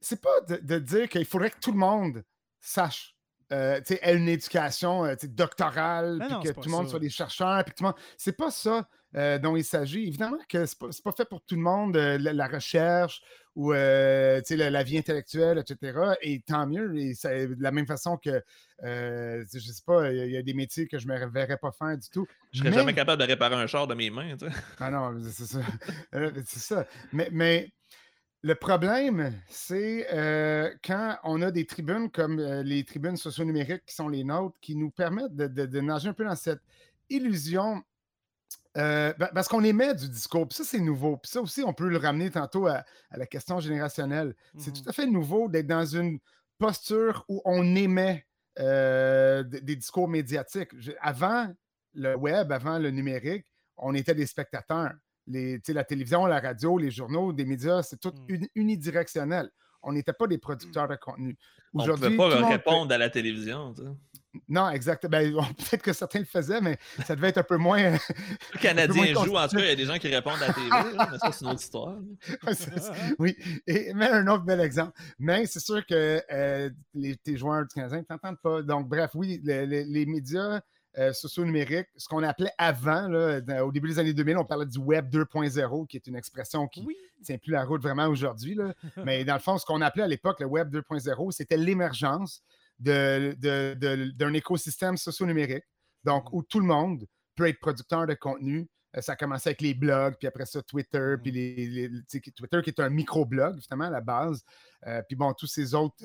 c'est 0.00 0.20
pas 0.20 0.40
de, 0.48 0.78
dire 0.80 1.08
qu'il 1.08 1.24
faudrait 1.24 1.50
que 1.50 1.60
tout 1.60 1.70
le 1.70 1.78
monde 1.78 2.24
sache. 2.60 3.16
Euh, 3.50 3.80
ait 4.02 4.14
une 4.14 4.28
éducation 4.28 5.06
euh, 5.06 5.14
doctorale, 5.24 6.18
puis 6.20 6.50
que 6.50 6.54
tout 6.54 6.66
le 6.66 6.70
monde 6.70 6.88
soit 6.88 6.98
des 6.98 7.08
chercheurs, 7.08 7.64
puis 7.64 7.74
tout 7.74 7.82
le 7.82 7.88
monde. 7.88 7.98
C'est 8.18 8.36
pas 8.36 8.50
ça 8.50 8.86
euh, 9.16 9.38
dont 9.38 9.56
il 9.56 9.64
s'agit. 9.64 10.06
Évidemment 10.06 10.36
que 10.48 10.66
c'est 10.66 10.78
pas, 10.78 10.88
pas 11.02 11.12
fait 11.12 11.24
pour 11.24 11.40
tout 11.40 11.54
le 11.54 11.62
monde, 11.62 11.96
la, 11.96 12.46
recherche 12.46 13.22
ou 13.56 13.72
la, 13.72 14.40
la, 14.50 14.82
vie 14.82 14.98
intellectuelle, 14.98 15.58
etc. 15.58 15.98
Et 16.20 16.40
tant 16.40 16.66
mieux. 16.66 16.94
Et 16.94 17.14
de 17.14 17.62
la 17.62 17.70
même 17.70 17.86
façon 17.86 18.18
que, 18.18 18.42
je 18.82 19.58
sais 19.58 19.82
pas, 19.86 20.12
il 20.12 20.30
y, 20.30 20.36
a 20.36 20.42
des 20.42 20.54
métiers 20.54 20.86
que 20.86 20.98
je 20.98 21.08
ne 21.08 21.14
me 21.14 21.30
verrais 21.30 21.56
pas 21.56 21.72
faire 21.72 21.96
du 21.96 22.10
tout. 22.10 22.26
Je 22.52 22.58
serais 22.58 22.72
jamais 22.72 22.92
capable 22.94 23.22
de 23.22 23.26
réparer 23.26 23.54
un 23.54 23.66
char 23.66 23.86
de 23.86 23.94
mes 23.94 24.10
mains. 24.10 24.36
Ah 24.78 24.90
non, 24.90 25.18
c'est 25.30 25.46
ça. 25.46 25.60
c'est 26.44 26.60
ça. 26.60 26.86
Mais, 27.12 27.28
mais 27.32 27.72
le 28.42 28.54
problème, 28.54 29.32
c'est 29.48 30.06
quand 30.84 31.16
on 31.24 31.42
a 31.42 31.50
des 31.50 31.66
tribunes 31.66 32.10
comme 32.10 32.40
les 32.40 32.84
tribunes 32.84 33.16
socio-numériques 33.16 33.84
qui 33.86 33.94
sont 33.94 34.08
les 34.08 34.24
nôtres, 34.24 34.58
qui 34.60 34.76
nous 34.76 34.90
permettent 34.90 35.34
de, 35.34 35.80
nager 35.80 36.08
un 36.08 36.12
peu 36.12 36.24
dans 36.24 36.36
cette 36.36 36.62
illusion. 37.10 37.82
parce 38.74 39.48
qu'on 39.48 39.64
émet 39.64 39.94
du 39.94 40.08
discours, 40.08 40.46
puis 40.46 40.56
ça, 40.56 40.64
c'est 40.64 40.78
nouveau. 40.78 41.16
Puis 41.16 41.32
ça 41.32 41.40
aussi, 41.40 41.62
on 41.64 41.72
peut 41.72 41.88
le 41.88 41.98
ramener 41.98 42.30
tantôt 42.30 42.68
à, 42.68 42.84
la 43.10 43.26
question 43.26 43.58
générationnelle. 43.58 44.34
C'est 44.56 44.72
tout 44.72 44.82
mmh 44.84 44.88
à 44.88 44.92
fait 44.92 45.06
nouveau 45.06 45.48
d'être 45.48 45.66
dans 45.66 45.86
une 45.86 46.20
posture 46.58 47.24
où 47.28 47.42
on 47.44 47.74
émet 47.74 48.24
des 48.56 49.76
discours 49.76 50.08
médiatiques. 50.08 50.70
avant 51.00 51.52
le 51.94 52.14
web, 52.14 52.52
avant 52.52 52.78
le 52.78 52.90
numérique, 52.90 53.46
on 53.76 53.94
était 53.94 54.14
des 54.14 54.26
spectateurs 54.26 54.92
la 55.28 55.84
télévision, 55.84 56.26
la 56.26 56.40
radio, 56.40 56.78
les 56.78 56.90
journaux, 56.90 57.32
des 57.32 57.44
médias, 57.44 57.82
c'est 57.82 58.00
tout 58.00 58.12
mmh. 58.28 58.46
unidirectionnel. 58.54 59.50
On 59.82 59.92
n'était 59.92 60.12
pas 60.12 60.26
des 60.26 60.36
mmh. 60.36 60.40
producteurs 60.40 60.88
de 60.88 60.96
contenu. 60.96 61.36
On 61.74 61.86
ne 61.86 61.92
pouvait 61.92 62.16
pas 62.16 62.48
répondre 62.48 62.92
à 62.92 62.98
la 62.98 63.10
télévision. 63.10 63.74
Non, 64.48 64.70
exactement. 64.70 65.10
Ben, 65.10 65.32
peut-être 65.58 65.82
que 65.82 65.92
certains 65.92 66.20
le 66.20 66.24
faisaient, 66.24 66.60
mais 66.60 66.78
ça 67.04 67.16
devait 67.16 67.28
être 67.28 67.38
un 67.38 67.42
peu 67.42 67.56
moins. 67.56 67.92
Le 68.54 68.58
Canadien 68.60 69.06
joue, 69.14 69.36
en 69.36 69.48
tout 69.48 69.56
cas, 69.56 69.62
il 69.62 69.68
y 69.68 69.72
a 69.72 69.76
des 69.76 69.84
gens 69.84 69.98
qui 69.98 70.08
répondent 70.08 70.42
à 70.42 70.48
la 70.48 70.54
télé, 70.54 70.68
mais 70.70 71.18
ça, 71.18 71.32
c'est 71.32 71.44
une 71.44 71.50
autre 71.50 71.62
histoire. 71.62 71.96
oui, 73.18 73.36
Et, 73.66 73.92
mais 73.94 74.08
un 74.08 74.26
autre 74.28 74.44
bel 74.44 74.60
exemple. 74.60 74.92
Mais 75.18 75.46
c'est 75.46 75.60
sûr 75.60 75.84
que 75.86 76.22
euh, 76.30 76.70
les, 76.94 77.16
tes 77.16 77.36
joueurs 77.36 77.62
du 77.62 77.74
Canadien 77.74 77.98
ne 77.98 78.04
t'entendent 78.04 78.40
pas. 78.42 78.62
Donc, 78.62 78.88
bref, 78.88 79.10
oui, 79.14 79.40
les 79.44 80.06
médias 80.06 80.60
euh, 80.98 81.12
socio-numérique, 81.12 81.86
ce 81.96 82.08
qu'on 82.08 82.22
appelait 82.22 82.52
avant, 82.58 83.08
au 83.62 83.72
début 83.72 83.88
des 83.88 83.98
années 83.98 84.12
2000, 84.12 84.36
on 84.38 84.44
parlait 84.44 84.66
du 84.66 84.78
Web 84.78 85.08
2.0, 85.10 85.86
qui 85.86 85.96
est 85.96 86.06
une 86.06 86.16
expression 86.16 86.66
qui 86.66 86.82
ne 86.82 87.24
tient 87.24 87.38
plus 87.38 87.52
la 87.52 87.64
route 87.64 87.80
vraiment 87.82 88.06
aujourd'hui. 88.06 88.58
Mais 89.04 89.24
dans 89.24 89.34
le 89.34 89.40
fond, 89.40 89.58
ce 89.58 89.64
qu'on 89.64 89.80
appelait 89.80 90.02
à 90.02 90.08
l'époque 90.08 90.40
le 90.40 90.46
Web 90.46 90.74
2.0, 90.74 91.30
c'était 91.30 91.56
l'émergence 91.56 92.42
d'un 92.78 93.32
de, 93.36 94.34
écosystème 94.34 94.96
socio-numérique, 94.96 95.64
donc 96.04 96.24
mmh. 96.24 96.36
où 96.36 96.42
tout 96.42 96.60
le 96.60 96.66
monde 96.66 97.06
peut 97.36 97.48
être 97.48 97.60
producteur 97.60 98.06
de 98.06 98.14
contenu, 98.14 98.68
ça 99.00 99.12
a 99.12 99.16
commencé 99.16 99.48
avec 99.48 99.60
les 99.60 99.74
blogs, 99.74 100.14
puis 100.18 100.28
après 100.28 100.46
ça, 100.46 100.62
Twitter, 100.62 101.14
puis 101.22 101.30
mmh. 101.30 101.34
les, 101.34 101.90
Twitter 102.32 102.60
qui 102.62 102.70
est 102.70 102.80
un 102.80 102.90
micro-blog, 102.90 103.56
justement, 103.56 103.84
à 103.84 103.90
la 103.90 104.00
base. 104.00 104.44
Euh, 104.86 105.02
puis 105.06 105.16
bon, 105.16 105.32
tous 105.32 105.46
ces 105.46 105.74
autres, 105.74 105.96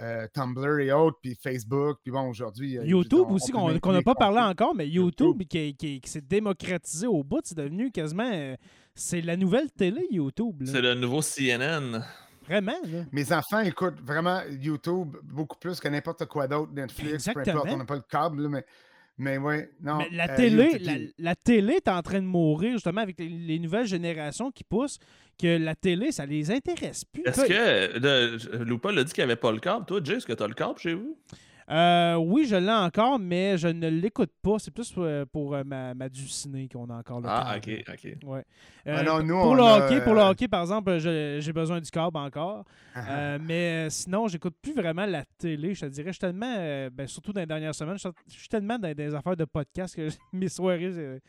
euh, 0.00 0.26
Tumblr 0.34 0.80
et 0.80 0.92
autres, 0.92 1.18
puis 1.22 1.34
Facebook, 1.34 1.98
puis 2.02 2.10
bon, 2.10 2.28
aujourd'hui... 2.28 2.72
YouTube 2.82 3.30
aussi, 3.30 3.52
qu'on 3.52 3.92
n'a 3.92 4.02
pas 4.02 4.14
parlé 4.14 4.40
encore, 4.40 4.74
mais 4.74 4.88
YouTube, 4.88 5.42
qui, 5.44 6.00
s'est 6.04 6.20
démocratisé 6.20 7.06
au 7.06 7.22
bout, 7.22 7.40
c'est 7.44 7.56
devenu 7.56 7.90
quasiment... 7.90 8.56
c'est 8.94 9.20
la 9.20 9.36
nouvelle 9.36 9.70
télé, 9.70 10.06
YouTube. 10.10 10.62
C'est 10.64 10.82
le 10.82 10.94
nouveau 10.94 11.20
CNN. 11.22 12.02
Vraiment, 12.50 12.78
là. 12.84 13.04
Mes 13.12 13.32
enfants 13.32 13.60
écoutent 13.60 14.00
vraiment 14.00 14.40
YouTube 14.50 15.16
beaucoup 15.22 15.56
plus 15.56 15.78
que 15.78 15.86
n'importe 15.86 16.26
quoi 16.26 16.48
d'autre, 16.48 16.72
Netflix, 16.72 17.28
peu 17.32 17.40
importe, 17.40 17.68
on 17.70 17.76
n'a 17.76 17.84
pas 17.84 17.94
le 17.94 18.02
câble, 18.02 18.48
mais 18.48 18.64
Mais 19.20 19.36
ouais, 19.36 19.70
non. 19.82 19.98
Mais 19.98 20.08
la 20.12 20.30
euh, 20.30 20.36
télé, 20.36 20.78
la, 20.78 20.94
la 21.18 21.34
télé 21.34 21.74
est 21.74 21.88
en 21.88 22.00
train 22.00 22.22
de 22.22 22.26
mourir 22.26 22.72
justement 22.72 23.02
avec 23.02 23.20
les, 23.20 23.28
les 23.28 23.58
nouvelles 23.58 23.86
générations 23.86 24.50
qui 24.50 24.64
poussent, 24.64 24.98
que 25.38 25.58
la 25.58 25.74
télé, 25.74 26.10
ça 26.10 26.24
les 26.24 26.50
intéresse 26.50 27.04
plus. 27.04 27.22
Est-ce 27.26 27.44
que. 27.44 28.64
Loupa 28.64 28.90
l'a 28.92 29.04
dit 29.04 29.12
qu'il 29.12 29.22
n'y 29.22 29.30
avait 29.30 29.36
pas 29.40 29.52
le 29.52 29.58
câble. 29.58 29.84
Toi, 29.84 30.00
Jay, 30.02 30.14
est-ce 30.14 30.26
que 30.26 30.32
tu 30.32 30.42
as 30.42 30.48
le 30.48 30.54
câble 30.54 30.78
chez 30.78 30.94
vous? 30.94 31.18
Euh, 31.70 32.16
oui, 32.16 32.46
je 32.46 32.56
l'ai 32.56 32.70
encore, 32.72 33.18
mais 33.20 33.56
je 33.56 33.68
ne 33.68 33.88
l'écoute 33.88 34.32
pas. 34.42 34.58
C'est 34.58 34.72
plus 34.72 34.92
euh, 34.98 35.24
pour 35.30 35.54
euh, 35.54 35.62
ma, 35.64 35.94
ma 35.94 36.08
du 36.08 36.26
ciné 36.26 36.68
qu'on 36.68 36.90
a 36.90 36.94
encore 36.96 37.20
le 37.20 37.28
Ah, 37.28 37.54
ok, 37.56 37.84
ok. 37.88 38.12
Ouais. 38.26 38.44
Ah 38.86 38.90
Euh, 38.90 39.02
non, 39.04 39.22
nous, 39.22 39.34
pour, 39.40 39.50
on 39.50 39.54
le 39.54 39.62
a, 39.62 39.76
hockey, 39.86 40.00
pour 40.02 40.14
le 40.14 40.20
hockey, 40.20 40.48
par 40.48 40.62
exemple, 40.62 40.98
je- 40.98 41.38
j'ai 41.40 41.52
besoin 41.52 41.80
du 41.80 41.90
câble 41.90 42.16
encore. 42.16 42.64
Euh, 42.96 43.38
mais 43.40 43.86
euh, 43.86 43.90
sinon, 43.90 44.26
j'écoute 44.26 44.54
plus 44.60 44.74
vraiment 44.74 45.06
la 45.06 45.24
télé. 45.38 45.74
Je 45.74 45.82
te 45.82 45.86
dirais, 45.86 46.08
je 46.08 46.12
suis 46.14 46.18
tellement, 46.20 46.54
euh, 46.58 46.90
ben, 46.92 47.06
surtout 47.06 47.32
dans 47.32 47.40
les 47.40 47.46
dernières 47.46 47.74
semaines, 47.74 47.98
je 47.98 48.08
suis 48.36 48.48
tellement 48.48 48.78
dans 48.78 48.92
des 48.92 49.14
affaires 49.14 49.36
de 49.36 49.44
podcast 49.44 49.94
que 49.94 50.08
mes 50.32 50.48
soirées, 50.48 51.20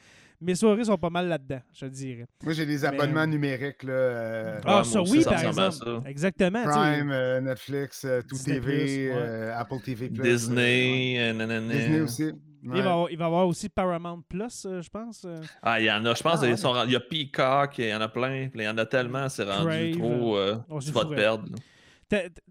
mes 0.42 0.56
soirées 0.56 0.84
sont 0.84 0.98
pas 0.98 1.10
mal 1.10 1.28
là-dedans, 1.28 1.62
je 1.74 1.86
te 1.86 1.92
dirais. 1.92 2.26
Moi, 2.44 2.54
j'ai 2.54 2.66
des 2.66 2.84
abonnements 2.84 3.22
euh, 3.22 3.26
numériques, 3.28 3.84
là. 3.84 3.92
euh, 3.94 4.60
Ah, 4.66 4.84
ça, 4.84 5.02
oui, 5.02 5.24
par 5.24 5.44
exemple. 5.44 5.72
ça. 5.72 6.02
Exactement. 6.10 6.64
Prime, 6.64 7.12
euh, 7.12 7.40
Netflix, 7.42 8.04
euh, 8.06 8.22
Tout 8.22 8.36
Disney+, 8.36 8.60
TV, 8.60 9.10
ouais. 9.10 9.14
euh, 9.16 9.58
Apple 9.60 9.80
TV+. 9.84 10.06
euh, 10.06 10.10
ouais. 10.10 10.30
Disney, 10.32 11.16
euh, 11.20 11.34
nanana. 11.34 11.74
Disney 11.74 12.02
aussi. 12.02 12.32
Il, 12.64 12.70
va 12.70 12.78
y 12.78 12.80
avoir, 12.82 13.10
il 13.12 13.18
va 13.18 13.24
y 13.24 13.28
avoir 13.28 13.48
aussi 13.48 13.70
Paramount 13.70 14.22
Plus, 14.30 14.66
euh, 14.68 14.82
je 14.82 14.90
pense. 14.90 15.24
euh. 15.26 15.42
Ah, 15.64 15.80
il 15.80 15.86
y 15.86 15.92
en 15.92 16.06
a, 16.06 16.14
je 16.14 16.22
pense, 16.22 16.40
Ah, 16.44 16.46
ouais. 16.46 16.58
sont 16.58 16.76
il 16.86 16.92
y 16.92 16.96
a 16.96 17.00
Peacock, 17.00 17.78
il 17.80 17.88
y 17.90 17.94
en 17.94 18.02
a 18.02 18.08
plein. 18.08 18.50
Il 18.54 18.62
y 18.62 18.68
en 18.68 18.78
a 18.78 18.86
tellement, 18.86 19.28
c'est 19.30 19.44
rendu 19.44 19.68
Crave, 19.68 19.92
trop. 19.98 20.38
euh, 20.38 20.58
on 20.70 20.80
tu 20.80 20.92
vas 20.92 21.06
te 21.06 21.16
perdre. 21.16 21.46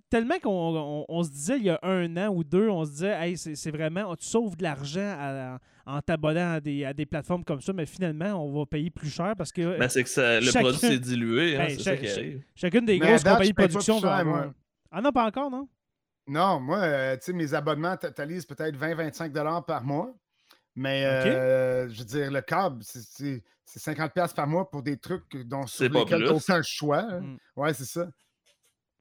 Tellement 0.08 0.38
qu'on 0.42 0.50
on- 0.50 1.04
on 1.08 1.22
se 1.22 1.30
disait 1.30 1.56
il 1.58 1.64
y 1.64 1.70
a 1.70 1.78
un 1.82 2.16
an 2.16 2.28
ou 2.34 2.42
deux, 2.42 2.68
on 2.68 2.84
se 2.84 2.90
disait, 2.90 3.16
hey, 3.20 3.36
c'est 3.38 3.54
c'est 3.54 3.70
vraiment, 3.70 4.14
tu 4.16 4.26
sauves 4.26 4.56
de 4.56 4.62
l'argent 4.62 5.58
en 5.86 6.00
t'abonnant 6.00 6.54
à 6.54 6.60
des, 6.60 6.84
à 6.84 6.92
des 6.92 7.06
plateformes 7.06 7.44
comme 7.44 7.60
ça, 7.60 7.72
mais 7.72 7.86
finalement, 7.86 8.44
on 8.44 8.58
va 8.58 8.66
payer 8.66 8.90
plus 8.90 9.10
cher 9.10 9.34
parce 9.36 9.52
que 9.52 9.78
Ben, 9.78 9.88
c'est 9.88 10.02
que 10.02 10.08
ça- 10.08 10.40
le 10.40 10.46
chacun- 10.46 10.60
produit 10.60 10.78
s'est 10.78 10.98
dilué, 10.98 11.56
hein, 11.56 11.66
Ben, 11.66 11.70
c'est 11.70 11.82
ça 11.82 11.96
qui 11.96 12.08
arrive. 12.08 12.42
chacune 12.54 12.84
des 12.86 12.98
Mais 12.98 13.06
grosses 13.06 13.22
date, 13.22 13.32
compagnies 13.34 13.50
de 13.50 13.54
production 13.56 13.98
va 14.00 14.16
avoir. 14.16 14.50
Ah 14.90 15.00
non, 15.00 15.12
pas 15.12 15.26
encore, 15.26 15.50
non? 15.50 15.68
Non, 16.26 16.60
moi, 16.60 16.78
euh, 16.78 17.16
tu 17.16 17.22
sais, 17.26 17.32
mes 17.32 17.54
abonnements 17.54 17.96
totalisent 17.96 18.46
peut-être 18.46 18.76
20-25 18.76 19.32
par 19.66 19.84
mois. 19.84 20.12
Mais, 20.76 21.04
euh, 21.04 21.88
je 21.88 21.98
veux 21.98 22.04
dire, 22.04 22.30
le 22.30 22.40
câble, 22.40 22.82
c'est- 22.82 23.02
c'est 23.02 23.42
c'est 23.64 23.78
50 23.78 24.34
par 24.34 24.46
mois 24.48 24.68
pour 24.68 24.82
des 24.82 24.96
trucs 24.96 25.36
dont 25.46 25.64
sur 25.66 25.84
C'est 25.84 25.90
pas 25.90 26.00
lesquels 26.00 26.24
plus. 26.24 26.30
aucun 26.30 26.60
choix. 26.62 26.98
hein. 27.08 27.20
Mm. 27.20 27.36
Ouais, 27.56 27.72
c'est 27.74 27.84
ça. 27.84 28.08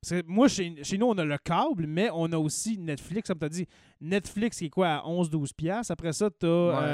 Parce 0.01 0.21
que 0.21 0.27
moi, 0.27 0.47
chez, 0.47 0.81
chez 0.83 0.97
nous, 0.97 1.07
on 1.07 1.17
a 1.17 1.25
le 1.25 1.37
câble, 1.37 1.85
mais 1.85 2.09
on 2.13 2.31
a 2.31 2.37
aussi 2.37 2.77
Netflix, 2.77 3.27
comme 3.27 3.39
tu 3.39 3.45
as 3.45 3.49
dit. 3.49 3.67
Netflix 3.99 4.57
qui 4.57 4.65
est 4.67 4.69
quoi, 4.69 4.87
à 4.87 5.03
11-12$. 5.05 5.53
piastres. 5.53 5.91
Après 5.91 6.13
ça, 6.13 6.29
tu 6.29 6.45
as 6.45 6.49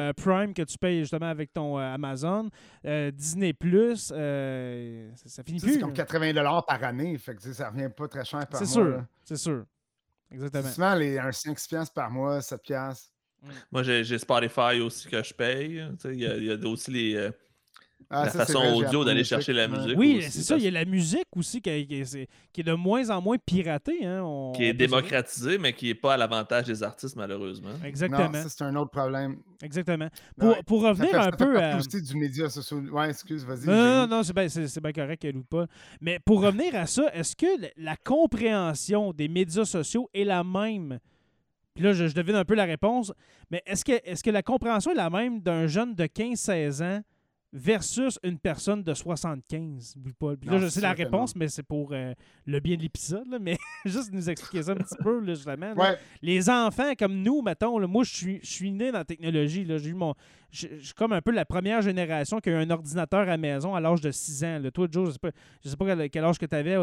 Ouais. 0.08 0.14
Prime 0.14 0.54
que 0.56 0.64
tu 0.64 0.76
payes 0.80 1.02
justement 1.02 1.28
avec 1.28 1.54
ton 1.54 1.78
euh, 1.78 1.82
Amazon. 1.94 2.50
Euh, 2.84 3.12
Disney 3.12 3.54
Plus, 3.54 4.12
euh, 4.16 5.12
ça, 5.16 5.30
ça 5.30 5.44
finit 5.44 5.60
sais, 5.60 5.68
plus. 5.68 5.74
C'est 5.76 5.82
comme 5.82 5.92
là. 5.92 5.96
80 5.96 6.62
par 6.68 6.84
année. 6.84 7.16
Fait 7.20 7.36
que 7.36 7.42
ça 7.54 7.70
revient 7.70 7.90
pas 7.96 8.08
très 8.08 8.26
cher 8.26 8.48
par 8.48 8.60
C'est 8.60 8.66
mois. 8.66 8.74
sûr, 8.74 8.98
là. 8.98 9.08
c'est 9.24 9.38
sûr. 9.38 9.66
Exactement. 10.32 10.64
C'est 10.64 10.74
souvent 10.74 10.96
les, 10.96 11.20
un 11.20 11.32
5 11.32 11.58
par 11.94 12.10
mois, 12.10 12.42
7 12.42 12.62
piastres. 12.64 13.12
Moi, 13.72 13.84
j'ai 13.84 14.18
Spotify 14.18 14.80
aussi 14.82 15.08
que 15.08 15.22
je 15.22 15.32
paye. 15.32 15.86
Il 16.06 16.14
y, 16.20 16.26
a- 16.26 16.38
y 16.38 16.50
a 16.52 16.68
aussi 16.68 16.90
les, 16.90 17.16
euh, 17.16 17.32
Ah, 18.08 18.26
la 18.26 18.30
ça, 18.32 18.46
façon 18.46 18.60
vrai, 18.60 18.74
audio 18.88 19.04
d'aller 19.04 19.22
Music, 19.22 19.30
chercher 19.30 19.52
la 19.54 19.68
musique. 19.68 19.98
Oui, 19.98 20.22
c'est 20.22 20.42
ça. 20.44 20.58
Il 20.58 20.64
y 20.64 20.68
a 20.68 20.72
la 20.72 20.86
musique 20.86 21.26
aussi 21.36 21.60
qui, 21.60 21.70
est, 21.72 21.88
qui 22.54 22.62
est 22.62 22.64
de 22.64 22.74
moins 22.74 23.10
en 23.10 23.20
moins 23.20 23.38
piratée. 23.44 24.06
Hein, 24.06 24.22
on- 24.24 24.52
qui 24.52 24.64
est 24.64 24.68
on 24.68 24.72
peut 24.74 24.74
se- 24.74 24.78
démocratisé, 24.90 25.58
mais 25.58 25.74
qui 25.74 25.88
n'est 25.88 25.96
pas 25.96 26.14
à 26.14 26.18
l'avantage 26.18 26.66
des 26.66 26.84
artistes, 26.84 27.16
malheureusement. 27.16 27.72
Exactement. 27.84 28.30
Non, 28.30 28.34
ça, 28.44 28.50
c'est 28.50 28.64
un 28.64 28.76
autre 28.76 28.92
problème. 28.92 29.38
exactement. 29.64 30.08
Pour, 30.38 30.50
Ouais. 30.50 30.62
pour 30.68 30.82
Ça 30.84 30.90
revenir 30.90 31.10
fait, 31.10 31.18
un 31.18 31.24
ça 31.24 31.32
fait 31.32 31.38
peu 31.46 31.60
à. 31.60 31.78
aussi 31.78 32.02
du 32.02 32.16
média 32.16 32.48
social. 32.48 32.90
Ouais, 32.92 33.10
excuse, 33.10 33.44
vas-y. 33.44 33.66
Non, 33.66 33.76
non, 33.76 34.08
non, 34.08 34.24
c'est 34.24 34.34
bien, 34.36 34.50
c'est- 34.50 34.68
c'est 34.68 34.82
bien 34.82 34.92
correct, 34.94 35.26
elle 35.26 35.38
ou 35.38 35.44
pas. 35.44 35.66
Mais 36.00 36.20
pour 36.24 36.42
revenir 36.44 36.76
à 36.76 36.86
ça, 36.86 37.10
est-ce 37.12 37.36
que 37.36 37.60
la- 37.60 37.70
la 37.76 37.96
compréhension 37.98 39.14
des 39.14 39.28
médias 39.28 39.66
sociaux 39.66 40.10
est 40.14 40.26
la 40.26 40.44
même? 40.44 41.00
Puis 41.74 41.84
là, 41.84 41.92
je, 41.94 42.08
je 42.08 42.14
devine 42.14 42.36
un 42.36 42.46
peu 42.46 42.54
la 42.56 42.66
réponse, 42.66 43.12
mais 43.50 43.64
est-ce 43.66 43.84
que, 43.84 43.94
est 43.94 44.22
que 44.22 44.30
la 44.30 44.44
compréhension 44.44 44.92
est 44.92 44.96
la 44.96 45.10
même 45.10 45.42
d'un 45.42 45.66
jeune 45.66 45.96
de 45.96 46.06
15-16 46.06 46.84
ans 46.84 47.02
versus 47.58 48.20
une 48.24 48.38
personne 48.38 48.84
de 48.84 48.94
75? 48.94 49.96
Oublie 49.98 50.14
pas. 50.14 50.36
Puis 50.36 50.50
là, 50.50 50.56
Non, 50.56 50.60
je 50.62 50.68
sais 50.68 50.82
la 50.82 50.92
réponse, 50.94 51.36
mais 51.36 51.48
c'est 51.48 51.64
pour 51.64 51.90
euh, 51.94 52.14
le 52.46 52.60
bien 52.60 52.76
de 52.76 52.82
l'épisode, 52.82 53.28
là, 53.30 53.40
mais 53.40 53.58
juste 53.86 54.12
nous 54.12 54.30
expliquer 54.30 54.64
ça 54.64 54.74
un 54.74 54.76
petit 54.76 54.96
peu, 55.02 55.20
là, 55.22 55.34
justement. 55.34 55.74
là. 55.74 55.76
Ouais, 55.76 55.98
Les 56.22 56.50
enfants 56.50 56.94
comme 57.00 57.22
nous, 57.22 57.42
mettons, 57.42 57.80
là, 57.80 57.88
moi, 57.88 58.04
je 58.04 58.14
suis, 58.16 58.40
je 58.44 58.50
suis 58.52 58.72
né 58.72 58.92
dans 58.92 59.00
la 59.00 59.06
technologie. 59.06 59.64
là. 59.64 59.78
J'ai 59.78 59.90
eu 59.90 59.94
mon. 59.94 60.14
Je 60.52 60.68
je 60.80 60.86
suis 60.86 60.94
comme 60.94 61.14
un 61.14 61.22
peu 61.22 61.32
la 61.32 61.46
première 61.46 61.82
génération 61.82 62.40
qui 62.40 62.50
a 62.50 62.54
eu 62.54 62.56
un 62.56 62.70
ordinateur 62.70 63.22
à 63.22 63.26
la 63.26 63.38
maison 63.38 63.74
à 63.76 63.80
l'âge 63.80 64.02
de 64.02 64.12
6 64.12 64.44
ans. 64.44 64.60
là. 64.60 64.72
Toi, 64.72 64.88
Joe, 64.92 65.08
je 65.08 65.12
sais 65.14 65.20
pas, 65.20 65.32
je 65.64 65.70
sais 65.70 65.76
pas 65.78 66.08
quel, 66.10 66.24
âge 66.24 66.38
que 66.38 66.46
tu 66.46 66.56
avais 66.56 66.78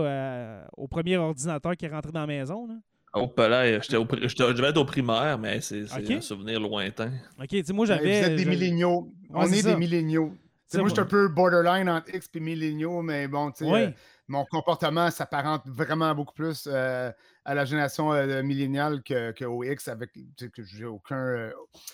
au 0.76 0.88
premier 0.88 1.16
ordinateur 1.16 1.76
qui 1.76 1.84
est 1.84 1.88
rentré 1.88 2.12
dans 2.12 2.20
la 2.20 2.26
maison. 2.26 2.66
Là. 2.66 2.74
Oh, 3.14 3.26
pas 3.26 3.46
là, 3.48 3.78
j'étais 3.80 3.96
au 3.96 4.06
pri- 4.06 4.26
j'étais- 4.26 4.48
je 4.48 4.52
devais 4.54 4.68
être 4.68 4.78
au 4.78 4.86
primaire, 4.86 5.38
mais 5.38 5.60
c'est 5.60 5.82
un 5.92 6.20
souvenir 6.22 6.58
lointain. 6.60 7.12
OK, 7.38 7.46
tu 7.48 7.62
sais, 7.62 7.72
moi, 7.74 7.84
vous 7.84 7.92
j'avais. 7.92 8.10
êtes 8.10 8.36
des 8.36 8.44
je- 8.44 8.48
milléniaux. 8.48 9.12
On 9.30 9.44
est 9.46 9.60
ça. 9.60 9.72
des 9.74 9.76
milléniaux. 9.78 10.32
Moi, 10.78 10.88
je 10.88 10.92
suis 10.94 11.00
un 11.02 11.06
peu 11.06 11.28
borderline 11.28 11.88
entre 11.88 12.14
X 12.14 12.28
et 12.34 12.40
milléniaux, 12.40 13.02
mais 13.02 13.28
bon, 13.28 13.50
tu 13.50 13.64
sais, 13.64 13.70
Oui. 13.70 13.80
euh, 13.84 13.90
mon 14.28 14.44
comportement 14.46 15.10
s'apparente 15.10 15.68
vraiment 15.68 16.14
beaucoup 16.14 16.34
plus 16.34 16.66
euh, 16.66 17.10
à 17.44 17.54
la 17.54 17.64
génération 17.64 18.12
euh, 18.12 18.42
milléniale 18.42 19.02
que, 19.02 19.32
que 19.32 19.44
au 19.44 19.62
X, 19.64 19.88
avec 19.88 20.12
que 20.12 20.62
j'ai 20.62 20.84
aucun. 20.84 21.16
euh, 21.18 21.52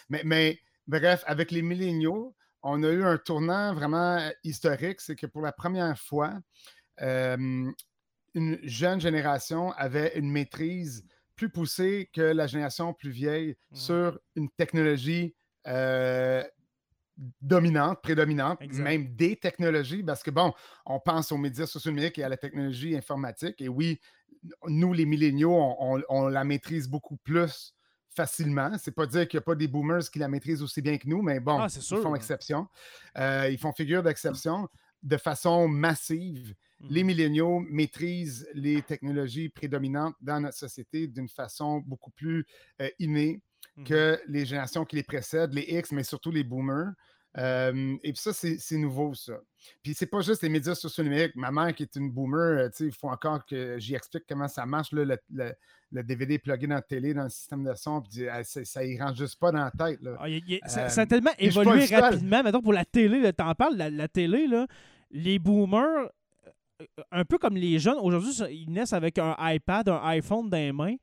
Mais, 0.09 0.23
mais 0.25 0.59
bref, 0.87 1.25
avec 1.27 1.51
les 1.51 1.63
milléniaux, 1.63 2.35
on 2.63 2.83
a 2.83 2.89
eu 2.91 3.05
un 3.05 3.19
tournant 3.19 3.75
vraiment 3.75 4.19
historique. 4.45 5.01
C'est 5.01 5.17
que 5.17 5.27
pour 5.27 5.43
la 5.43 5.53
première 5.53 5.99
fois, 5.99 6.35
une 8.35 8.59
jeune 8.63 9.01
génération 9.01 9.73
avait 9.73 10.17
une 10.19 10.31
maîtrise 10.31 11.05
plus 11.35 11.51
poussée 11.51 12.11
que 12.13 12.21
la 12.21 12.47
génération 12.47 12.93
plus 12.93 13.11
vieille 13.11 13.57
Mhm. 13.71 13.77
sur 13.77 14.19
une 14.35 14.51
technologie 14.51 15.35
euh, 15.67 16.43
dominante, 17.41 18.01
prédominante, 18.03 18.61
Exact. 18.63 18.83
même 18.85 19.15
des 19.17 19.37
technologies, 19.37 20.03
parce 20.03 20.23
que 20.23 20.31
bon, 20.31 20.53
on 20.87 21.01
pense 21.01 21.33
aux 21.33 21.37
médias 21.39 21.67
sociaux 21.67 21.91
numériques 21.91 22.19
et 22.19 22.25
à 22.25 22.29
la 22.29 22.37
technologie 22.37 22.97
informatique, 22.97 23.61
et 23.61 23.69
oui, 23.69 24.01
nous, 24.69 24.93
les 24.93 25.05
milléniaux, 25.05 25.53
on, 25.53 25.97
on- 25.97 26.03
on 26.09 26.29
la 26.29 26.45
maîtrise 26.45 26.89
beaucoup 26.89 27.17
plus 27.17 27.75
facilement. 28.15 28.71
C'est 28.79 28.93
pas 28.95 29.07
dire 29.07 29.27
qu'il 29.29 29.39
n'y 29.39 29.43
a 29.43 29.45
pas 29.45 29.55
des 29.55 29.69
boomers 29.69 30.11
qui 30.11 30.19
la 30.19 30.29
maîtrisent 30.29 30.63
aussi 30.63 30.81
bien 30.83 30.97
que 30.99 31.09
nous, 31.09 31.23
mais 31.23 31.41
bon, 31.41 31.59
Ah, 31.61 31.67
ils 31.75 31.83
font 32.03 32.15
exception. 32.15 32.67
Euh, 33.17 33.49
ils 33.51 33.59
font 33.59 33.73
figure 33.73 34.03
d'exception 34.03 34.69
de 35.03 35.17
façon 35.17 35.69
massive 35.69 36.55
les 36.91 37.03
Mhm. 37.03 37.07
milléniaux 37.09 37.61
maîtrisent 37.61 38.49
les 38.55 38.83
technologies 38.83 39.49
prédominantes 39.49 40.15
dans 40.21 40.41
notre 40.41 40.57
société 40.57 41.07
d'une 41.09 41.29
façon 41.29 41.79
beaucoup 41.85 42.11
plus 42.13 42.47
euh, 42.81 42.89
innée 43.01 43.41
Que 43.85 44.21
les 44.27 44.45
générations 44.45 44.85
qui 44.85 44.97
les 44.97 45.03
précèdent, 45.05 45.55
les 45.55 45.63
X, 45.63 45.93
mais 45.93 46.03
surtout 46.03 46.31
les 46.33 46.43
boomers. 46.45 46.93
Euh, 47.37 47.97
et 48.03 48.13
puis 48.13 48.21
ça, 48.21 48.33
c'est 48.33 48.77
nouveau, 48.77 49.15
ça. 49.15 49.35
Puis 49.83 49.95
c'est 49.95 50.07
pas 50.07 50.21
juste 50.23 50.43
les 50.43 50.49
médias 50.49 50.75
sociaux 50.75 51.05
numériques. 51.05 51.37
Ma 51.37 51.53
mère, 51.53 51.73
qui 51.75 51.85
est 51.85 51.95
une 51.95 52.11
boomer, 52.11 52.59
euh, 52.65 52.69
tu 52.75 52.87
il 52.87 52.93
faut 52.93 53.09
encore 53.09 53.45
que 53.47 53.79
j'y 53.79 53.95
explique 53.95 54.25
comment 54.29 54.49
ça 54.49 54.67
marche, 54.67 54.91
là, 54.93 55.05
le, 55.05 55.17
le- 55.33 55.53
le 55.93 56.03
DVD 56.03 56.39
plugué 56.39 56.67
dans 56.67 56.75
la 56.75 56.83
télé, 56.83 57.15
dans 57.15 57.23
le 57.25 57.29
système 57.31 57.65
de 57.65 57.73
son, 57.75 58.03
puis 58.03 58.23
elle, 58.23 58.45
ça, 58.45 58.65
ça 58.65 58.85
y 58.85 58.99
rentre 59.01 59.17
juste 59.17 59.39
pas 59.39 59.53
dans 59.53 59.65
la 59.65 59.71
tête. 59.71 60.03
Là. 60.03 60.17
Ah, 60.19 60.29
y 60.29 60.35
a- 60.35 60.39
il 60.39 60.55
y 60.55 60.61
a- 60.63 60.69
ça, 60.69 60.85
Euh, 60.87 60.89
ça 60.89 61.01
a 61.03 61.07
tellement 61.07 61.31
évolué 61.39 61.87
rapidement. 62.11 62.43
Mettons, 62.43 62.61
pour 62.63 62.73
la 62.73 62.85
télé, 62.85 63.21
là, 63.21 63.33
t'en 63.33 63.55
parles, 63.55 63.77
la, 63.77 63.89
la 63.91 64.09
télé, 64.09 64.47
là, 64.49 64.67
les 65.11 65.39
boomers, 65.39 66.11
un 67.11 67.25
peu 67.25 67.39
comme 67.39 67.57
les 67.57 67.79
jeunes, 67.79 67.99
aujourd'hui, 68.01 68.33
ça- 68.33 68.51
ils 68.51 68.71
naissent 68.71 68.93
avec 68.93 69.19
un 69.19 69.35
iPad, 69.39 69.89
un 69.89 70.01
iPhone 70.05 70.49
dans 70.51 70.57
les 70.57 70.73
mains. 70.73 70.97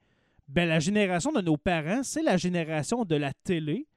Ben, 0.47 0.67
la 0.69 0.79
génération 0.79 1.31
de 1.31 1.41
nos 1.41 1.57
parents, 1.57 2.03
c'est 2.03 2.21
la 2.21 2.37
génération 2.37 3.03
de 3.03 3.15
la 3.15 3.33
télé, 3.43 3.87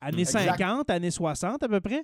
années 0.00 0.22
Exact. 0.22 0.46
50, 0.58 0.90
années 0.90 1.10
60 1.10 1.62
à 1.62 1.68
peu 1.68 1.80
près. 1.80 2.02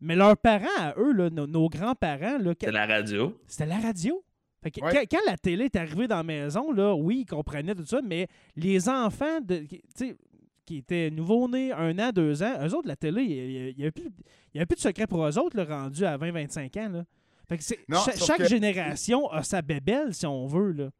Mais 0.00 0.16
leurs 0.16 0.36
parents, 0.36 0.66
à 0.78 0.94
eux, 0.98 1.12
là, 1.12 1.30
nos, 1.30 1.46
nos 1.46 1.68
grands-parents, 1.68 2.38
là, 2.38 2.52
C'est 2.60 2.72
la 2.72 2.86
radio. 2.86 3.38
c'était 3.46 3.66
la 3.66 3.78
radio. 3.78 4.22
Fait 4.62 4.70
que 4.70 4.80
Ouais. 4.84 4.92
quand, 4.92 5.04
quand 5.18 5.30
la 5.30 5.36
télé 5.36 5.64
est 5.66 5.76
arrivée 5.76 6.06
dans 6.08 6.16
la 6.16 6.22
maison, 6.22 6.72
là, 6.72 6.94
oui, 6.94 7.20
ils 7.20 7.26
comprenaient 7.26 7.74
tout 7.74 7.86
ça, 7.86 8.00
mais 8.02 8.26
les 8.56 8.88
enfants 8.88 9.40
de, 9.40 9.58
qui- 9.58 9.80
tu 9.96 10.08
sais, 10.08 10.16
qui 10.64 10.76
étaient 10.78 11.10
nouveau-nés, 11.10 11.72
un 11.72 11.98
an, 11.98 12.10
deux 12.12 12.42
ans, 12.42 12.54
eux 12.64 12.74
autres, 12.74 12.86
la 12.88 12.96
télé, 12.96 13.22
il 13.24 13.76
n'y 13.76 13.82
avait, 13.82 13.90
plus- 13.92 14.10
il 14.52 14.56
y 14.56 14.58
avait 14.58 14.66
plus 14.66 14.76
de 14.76 14.80
secret 14.80 15.06
pour 15.06 15.24
eux 15.26 15.38
autres, 15.38 15.56
là, 15.56 15.64
rendus 15.64 16.04
à 16.04 16.16
20-25 16.16 16.76
ans. 16.76 16.88
Là. 16.90 17.04
Fait 17.48 17.58
que 17.58 17.64
c'est- 17.64 17.78
Non, 17.88 17.98
cha- 18.04 18.12
sauf 18.12 18.26
chaque 18.28 18.38
que- 18.38 18.48
génération 18.48 19.28
a 19.30 19.42
sa 19.42 19.62
bébelle, 19.62 20.14
si 20.14 20.26
on 20.26 20.46
veut. 20.46 20.72
Là. 20.72 20.90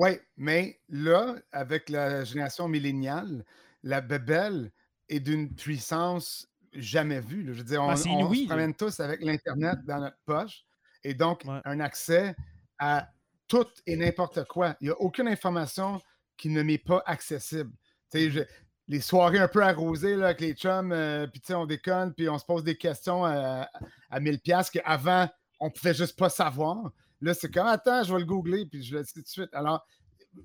Oui, 0.00 0.18
mais 0.38 0.80
là, 0.88 1.34
avec 1.52 1.90
la 1.90 2.24
génération 2.24 2.68
milléniale, 2.68 3.44
la 3.82 4.00
bébelle 4.00 4.70
est 5.10 5.20
d'une 5.20 5.54
puissance 5.54 6.48
jamais 6.72 7.20
vue. 7.20 7.42
là. 7.42 7.52
Je 7.52 7.58
veux 7.58 7.64
dire, 7.64 7.82
on, 7.82 7.88
Ben, 7.88 7.96
c'est 7.96 8.08
on 8.08 8.32
se 8.32 8.46
promène 8.46 8.74
tous 8.74 8.98
avec 9.00 9.22
l'Internet 9.22 9.78
dans 9.84 9.98
notre 9.98 10.16
poche 10.24 10.64
et 11.04 11.12
donc 11.12 11.42
Ouais. 11.44 11.60
un 11.66 11.80
accès 11.80 12.34
à 12.78 13.08
tout 13.46 13.66
et 13.86 13.96
n'importe 13.96 14.44
quoi. 14.44 14.74
Il 14.80 14.84
n'y 14.84 14.90
a 14.90 14.98
aucune 15.00 15.28
information 15.28 16.00
qui 16.38 16.48
ne 16.48 16.62
m'est 16.62 16.78
pas 16.78 17.02
accessible. 17.04 17.72
Je- 18.14 18.40
les 18.88 19.00
soirées 19.00 19.38
un 19.38 19.48
peu 19.48 19.62
arrosées 19.62 20.16
là, 20.16 20.26
avec 20.26 20.40
les 20.40 20.54
chums, 20.54 20.92
euh, 20.92 21.26
puis 21.26 21.40
tu 21.40 21.48
sais, 21.48 21.54
on 21.54 21.66
déconne, 21.66 22.14
puis 22.14 22.28
on 22.28 22.38
se 22.38 22.44
pose 22.44 22.64
des 22.64 22.76
questions 22.76 23.24
à, 23.24 23.68
à 24.08 24.18
1000 24.20 24.40
pièces 24.40 24.70
qu'avant, 24.70 25.28
on 25.60 25.70
pouvait 25.70 25.94
juste 25.94 26.18
pas 26.18 26.30
savoir. 26.30 26.90
Là, 27.20 27.34
c'est 27.34 27.50
comme, 27.50 27.66
attends, 27.66 28.02
je 28.02 28.12
vais 28.12 28.20
le 28.20 28.26
googler, 28.26 28.66
puis 28.66 28.82
je 28.82 28.96
le 28.96 29.02
dis 29.02 29.12
tout 29.12 29.22
de 29.22 29.28
suite. 29.28 29.50
Alors, 29.52 29.86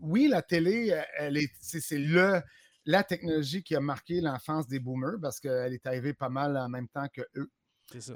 oui, 0.02 0.28
la 0.28 0.42
télé, 0.42 1.00
elle 1.18 1.38
est, 1.38 1.52
c'est 1.62 1.98
le, 1.98 2.42
la 2.86 3.04
technologie 3.04 3.64
qui 3.64 3.76
a 3.76 3.80
marqué 3.80 4.22
l'enfance 4.22 4.68
des 4.68 4.80
boomers 4.80 5.20
parce 5.22 5.40
qu'elle 5.40 5.74
est 5.74 5.86
arrivée 5.86 6.14
pas 6.14 6.30
mal 6.30 6.58
en 6.58 6.70
même 6.70 6.88
temps 6.88 7.08
que 7.14 7.22
eux. 7.36 7.50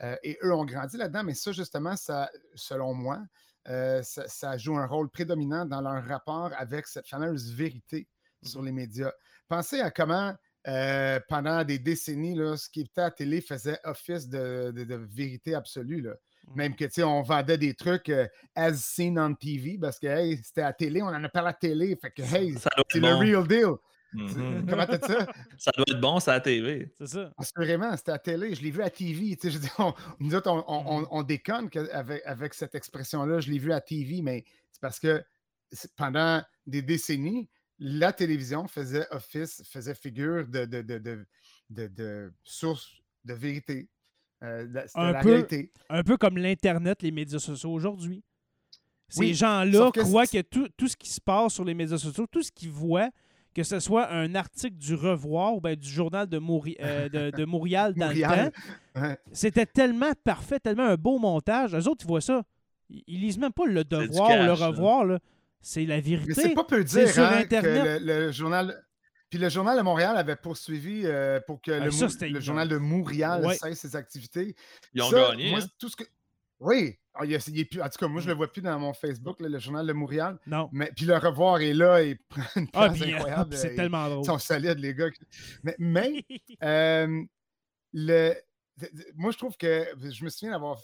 Euh, 0.02 0.15
et 0.24 0.38
eux 0.43 0.54
ont 0.54 0.65
grandi 0.65 0.98
là-dedans, 0.98 1.24
mais 1.24 1.36
ça, 1.36 1.52
justement, 1.52 1.95
ça, 1.95 2.30
selon 2.56 2.93
moi, 2.93 3.22
euh, 3.67 4.02
ça, 4.04 4.58
joue 4.58 4.78
un 4.78 4.88
rôle 4.88 5.10
prédominant 5.10 5.65
dans 5.65 5.82
leur 5.82 6.04
rapport 6.06 6.52
avec 6.58 6.88
cette 6.88 7.08
fameuse 7.08 7.54
vérité 7.54 8.08
sur 8.43 8.62
mhm. 8.62 8.65
les 8.65 8.72
médias. 8.72 9.12
Pensez 9.48 9.80
à 9.80 9.91
comment, 9.91 10.34
euh, 10.67 11.19
pendant 11.30 11.63
des 11.63 11.80
décennies, 11.80 12.36
là, 12.36 12.58
ce 12.58 12.69
qui 12.69 12.82
était 12.82 13.02
à 13.02 13.06
la 13.06 13.12
télé 13.12 13.41
faisait 13.41 13.80
office 13.84 14.28
de, 14.28 14.74
vérité 15.12 15.54
absolue. 15.54 16.02
Là. 16.02 16.15
Même 16.56 16.76
que, 16.76 16.86
tu 16.86 16.92
sais, 16.92 17.04
on 17.04 17.22
vendait 17.22 17.58
des 17.58 17.74
trucs 17.74 18.12
as 18.56 18.74
seen 18.74 19.20
on 19.20 19.34
TV 19.34 19.78
parce 19.80 20.00
que, 20.00 20.08
hey, 20.08 20.40
c'était 20.44 20.62
à 20.62 20.66
la 20.66 20.74
télé, 20.74 21.02
on 21.02 21.08
en 21.08 21.24
a 21.24 21.30
parlé 21.30 21.50
à 21.50 21.52
la 21.52 21.54
télé. 21.54 21.98
Fait 22.02 22.12
que, 22.12 22.22
hey, 22.22 22.56
c'est 22.90 23.00
le 23.00 23.16
real 23.16 23.48
deal. 23.48 23.76
Mhm. 24.14 24.66
Comment 24.68 24.86
t'as 24.86 25.00
ça? 25.00 25.28
Ça 25.58 25.72
doit 25.76 25.86
être 25.88 26.02
bon, 26.02 26.20
c'est 26.20 26.32
à 26.32 26.36
la 26.36 26.42
TV. 26.42 26.92
C'est 26.98 27.08
ça. 27.08 27.32
Assurément, 27.38 27.96
c'était 27.96 28.12
à 28.12 28.16
la 28.16 28.20
télé. 28.20 28.56
Je 28.56 28.62
l'ai 28.62 28.72
vu 28.72 28.82
à 28.82 28.90
TV. 28.90 29.38
Je 29.42 29.58
dis, 29.58 29.70
on, 29.78 29.94
nous 30.20 30.34
autres, 30.34 30.50
on, 30.50 31.08
on, 31.12 31.20
mhm. 31.20 31.28
déconne 31.28 31.70
avec, 31.92 32.24
avec, 32.26 32.54
cette 32.54 32.76
expression-là. 32.76 33.40
Je 33.40 33.52
l'ai 33.52 33.60
vu 33.60 33.72
à 33.72 33.82
TV, 33.82 34.22
mais 34.22 34.44
c'est 34.72 34.82
parce 34.82 35.00
que 35.00 35.24
pendant 35.96 36.42
des 36.66 36.82
décennies, 36.82 37.50
la 37.78 38.12
télévision 38.12 38.68
faisait 38.68 39.08
office, 39.12 39.64
faisait 39.70 39.96
figure 39.96 40.46
de, 40.48 40.66
de, 40.66 40.82
de, 40.82 41.26
de 41.70 42.34
source 42.44 43.02
de 43.26 43.34
vérité. 43.34 43.90
Euh, 44.41 44.65
un, 44.95 45.12
la 45.12 45.19
peu, 45.19 45.30
réalité. 45.30 45.71
un 45.89 46.04
peu 46.04 46.15
comme 46.15 46.38
l'Internet, 46.38 47.02
les 47.02 47.12
médias 47.12 47.39
sociaux 47.39 47.71
aujourd'hui. 47.71 48.23
Ces 49.10 49.34
gens-là 49.34 49.91
croient 49.91 50.28
que 50.28 50.41
tout, 50.41 50.67
tout, 50.78 50.88
ce 50.88 50.95
qui 50.95 51.10
se 51.10 51.19
passe 51.19 51.54
sur 51.54 51.65
les 51.65 51.73
médias 51.73 51.97
sociaux, 51.97 52.25
tout 52.32 52.43
ce 52.43 52.52
qu'ils 52.52 52.69
voient, 52.69 53.10
que 53.54 53.63
ce 53.63 53.80
soit 53.80 54.12
un 54.12 54.36
article 54.36 54.78
du 54.78 54.93
Revoir 54.95 55.56
ou 55.56 55.62
du 55.62 55.89
journal 55.89 56.28
de, 56.28 56.39
euh, 56.82 57.32
de, 57.32 57.45
Montréal 57.45 57.93
dans 57.95 58.12
le 58.12 58.21
temps, 58.21 59.12
c'était 59.32 59.65
tellement 59.65 60.13
parfait, 60.23 60.60
tellement 60.60 60.86
un 60.86 60.95
beau 60.95 61.17
montage. 61.17 61.75
Eux 61.75 61.88
autres, 61.89 62.06
ils 62.06 62.08
voient 62.08 62.21
ça. 62.21 62.43
Ils, 62.89 63.19
lisent 63.19 63.39
même 63.39 63.52
pas 63.52 63.65
le 63.65 63.84
Devoir 63.84 64.30
ou 64.30 64.45
le 64.45 64.54
Revoir. 64.54 65.19
C'est 65.62 65.86
la 65.86 65.99
vérité. 65.99 66.34
Mais 66.38 66.43
c'est 66.43 66.54
pas 66.54 66.63
peu 66.63 66.84
dire 66.84 67.10
sur 67.10 67.23
hein, 67.23 67.39
Internet. 67.41 67.99
Que 67.99 68.06
le, 68.06 68.32
journal... 68.32 68.82
Puis 69.30 69.38
le 69.38 69.50
Journal 69.50 69.78
de 69.78 69.84
Montréal 69.84 70.18
avait 70.18 70.36
poursuivi 70.36 71.04
euh, 71.06 71.39
pour 71.46 71.62
que 71.62 71.72
ah, 71.72 71.86
le, 71.86 72.39
Journal 72.39 72.68
de 72.68 72.78
Montréal 72.78 73.46
cesse 73.54 73.80
ses 73.80 73.96
activités. 73.96 74.56
Ils 74.94 75.04
ont 75.04 75.12
gagné. 75.12 75.52
Moi, 75.52 75.60
hein. 75.62 75.68
tout 75.78 75.89
ce 75.89 75.96
que... 75.96 76.04
Oui, 76.60 76.98
ah, 77.13 77.26
il 77.26 77.32
il 77.32 77.65
plus... 77.68 77.82
en 77.82 77.89
tout 77.89 77.98
cas, 78.00 78.08
moi, 78.08 78.22
je 78.22 78.28
ne 78.28 78.32
le 78.32 78.38
vois 78.38 78.52
plus 78.52 78.62
dans 78.62 78.78
mon 78.80 78.94
Facebook, 78.94 79.39
le 79.39 79.60
Journal 79.60 79.86
de 79.86 79.94
Montréal. 79.94 80.38
Non. 80.48 80.70
Mais 80.72 80.92
puis 80.96 81.06
le 81.06 81.15
revoir 81.18 81.62
est 81.62 81.74
là 81.74 82.02
et 82.02 82.15
prend 82.15 82.42
une 82.56 82.68
ah, 82.74 82.86
incroyable. 82.89 83.56
C'est 83.56 83.76
tellement 83.76 84.10
drôle. 84.10 84.24
Ils 84.24 84.28
sont 84.28 84.39
solides, 84.39 84.80
les 84.80 84.94
gars. 84.94 85.10
Mais, 85.63 85.76
mais 85.78 86.26
euh, 86.63 87.24
le... 87.94 88.34
moi, 89.15 89.32
je 89.32 89.38
trouve 89.38 89.56
que 89.58 89.86
je 90.10 90.24
me 90.24 90.30
souvian 90.30 90.54
d'avoir 90.54 90.80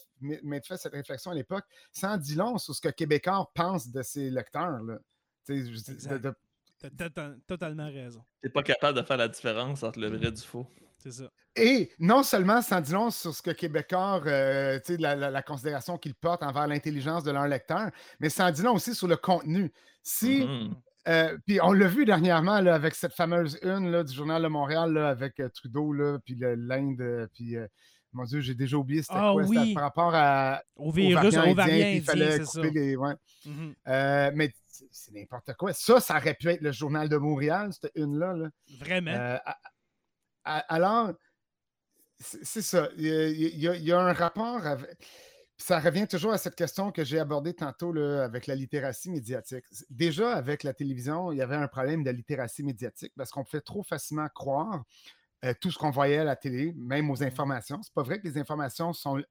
fait 0.64 0.78
cette 0.78 0.94
réflexion 0.94 1.32
à 1.32 1.36
l'époque, 1.36 1.66
sans 1.92 2.16
dire 2.18 2.38
long 2.38 2.58
sur 2.58 2.76
ce 2.76 2.82
que 2.82 2.90
Québécois 2.90 3.50
pense 3.56 3.90
de 3.90 4.04
ses 4.04 4.30
lecteurs. 4.30 4.82
Là. 4.84 5.00
De, 5.48 6.34
T'as 6.80 7.32
totalement 7.48 7.88
raison. 7.88 8.24
T'es 8.42 8.50
pas 8.50 8.64
capable 8.64 8.98
de 8.98 9.04
faire 9.04 9.18
la 9.18 9.28
différence 9.28 9.84
entre 9.84 10.00
le 10.00 10.08
vrai 10.08 10.28
et 10.28 10.32
du 10.32 10.42
faux. 10.42 10.68
C'est 10.98 11.12
ça. 11.12 11.32
Et 11.56 11.92
non 12.00 12.24
seulement 12.24 12.62
sans 12.62 12.82
dire 12.82 12.98
long 12.98 13.12
sur 13.12 13.34
ce 13.34 13.42
que 13.42 13.52
Québécois, 13.52 14.22
euh, 14.26 14.80
la, 15.00 15.16
la, 15.16 15.30
la, 15.32 15.42
considération 15.42 15.98
qu'ils 15.98 16.16
portent 16.16 16.44
envers 16.44 16.68
l'intelligence 16.68 17.24
de 17.24 17.32
leur 17.32 17.48
lecteur, 17.48 17.92
mais 18.20 18.30
sans 18.30 18.52
dire 18.52 18.66
long 18.66 18.74
aussi 18.74 18.94
sur 18.94 19.08
le 19.08 19.16
contenu. 19.16 19.72
Si, 20.04 20.42
mm-hmm. 20.42 20.74
euh, 21.08 21.38
puis 21.46 21.62
on 21.62 21.72
l'a 21.72 21.88
vu 21.88 22.06
dernièrement 22.06 22.60
là, 22.60 22.76
avec 22.76 22.94
cette 22.96 23.14
fameuse 23.14 23.58
une 23.62 23.90
là, 23.90 24.04
du 24.04 24.14
Journal 24.14 24.44
de 24.44 24.48
Montréal 24.48 24.94
là, 24.94 25.08
avec 25.10 25.40
euh, 25.40 25.48
Trudeau, 25.48 25.94
là, 25.94 26.18
puis 26.26 26.36
l'Inde, 26.38 27.30
puis 27.34 27.56
mon 28.16 28.24
Dieu, 28.24 28.42
j'ai 28.42 28.56
déjà 28.56 28.78
oublié 28.78 29.02
c'était 29.02 29.16
ah, 29.18 29.32
quoi. 29.34 29.44
Oui. 29.44 29.74
par 29.74 29.84
rapport 29.84 30.16
à, 30.16 30.64
au 30.76 30.92
virus, 30.92 31.36
au 31.36 31.54
variant, 31.54 31.88
il 31.88 32.04
fallait 32.04 32.40
couper 32.40 32.72
les. 32.72 32.96
Ouais. 32.96 33.14
Mm-hmm. 33.46 34.32
mais 34.36 34.52
c'est 34.92 35.14
n'importe 35.14 35.54
quoi. 35.54 35.74
Ça, 35.74 36.00
ça 36.00 36.18
aurait 36.18 36.34
pu 36.34 36.50
être 36.50 36.62
le 36.62 36.72
journal 36.72 37.10
de 37.10 37.18
Montréal, 37.18 37.72
cette 37.74 37.92
une-là. 37.96 38.50
Vraiment? 38.80 39.12
Euh, 39.12 39.38
alors, 40.44 41.12
c'est 42.20 42.62
ça. 42.62 42.90
Il 42.98 43.06
y, 43.06 43.92
a, 43.92 44.00
un 44.00 44.14
rapport. 44.14 44.62
Ça 45.58 45.80
revient 45.80 46.08
toujours 46.08 46.34
à 46.34 46.38
cette 46.38 46.56
question 46.56 46.92
que 46.92 47.04
j'ai 47.04 47.20
abordée 47.20 47.54
tantôt 47.54 47.94
là, 47.94 48.24
avec 48.24 48.48
la 48.48 48.56
littératie 48.56 49.10
médiatique. 49.10 49.66
Déjà, 49.90 50.34
avec 50.34 50.64
la 50.64 50.74
télévision, 50.74 51.32
il 51.32 51.38
y 51.38 51.42
avait 51.42 51.56
un 51.56 51.68
problème 51.68 52.04
de 52.04 52.12
littératie 52.12 52.64
médiatique 52.64 53.14
parce 53.16 53.32
qu'on 53.32 53.44
pouvait 53.44 53.62
trop 53.62 53.84
facilement 53.84 54.28
croire 54.30 54.84
euh, 55.46 55.54
tout 55.60 55.70
ce 55.72 55.78
qu'on 55.78 55.92
voyait 55.92 56.18
à 56.18 56.24
la 56.24 56.36
télé, 56.36 56.74
même 56.76 57.10
aux 57.12 57.18
mmh. 57.18 57.24
informations. 57.24 57.82
C'est 57.84 57.94
pas 57.94 58.04
vrai 58.04 58.20
que 58.20 58.28
les 58.28 58.38
informations 58.38 58.94
sont 58.94 59.22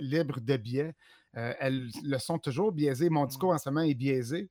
libres 0.00 0.40
de 0.40 0.56
biais. 0.56 0.94
Euh, 1.36 1.54
elles 1.60 1.88
le 2.02 2.18
sont 2.18 2.38
toujours 2.38 2.72
biaisées. 2.72 3.08
Mon 3.08 3.24
mmh. 3.24 3.28
discours 3.28 3.52
en 3.52 3.58
ce 3.58 3.68
moment 3.68 3.82
est 3.82 3.94
biaisé. 3.94 4.50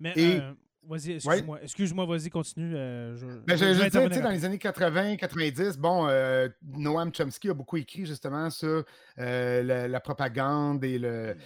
Mais 0.00 0.14
euh, 0.16 0.54
vas-y, 0.82 1.12
excuse-moi, 1.12 1.62
excuse-moi, 1.62 2.06
vas-y, 2.06 2.30
continue. 2.30 2.74
Euh, 2.74 3.16
je, 3.16 3.26
ben, 3.26 3.56
je, 3.56 4.08
dire, 4.08 4.22
dans 4.22 4.30
les 4.30 4.44
années 4.44 4.58
80, 4.58 5.16
90, 5.16 5.78
bon, 5.78 6.08
euh, 6.08 6.48
Noam 6.62 7.12
Chomsky 7.14 7.50
a 7.50 7.54
beaucoup 7.54 7.76
écrit 7.76 8.06
justement 8.06 8.50
sur 8.50 8.84
la, 9.16 10.00
propagande 10.00 10.82
et 10.84 10.98
le, 10.98 11.36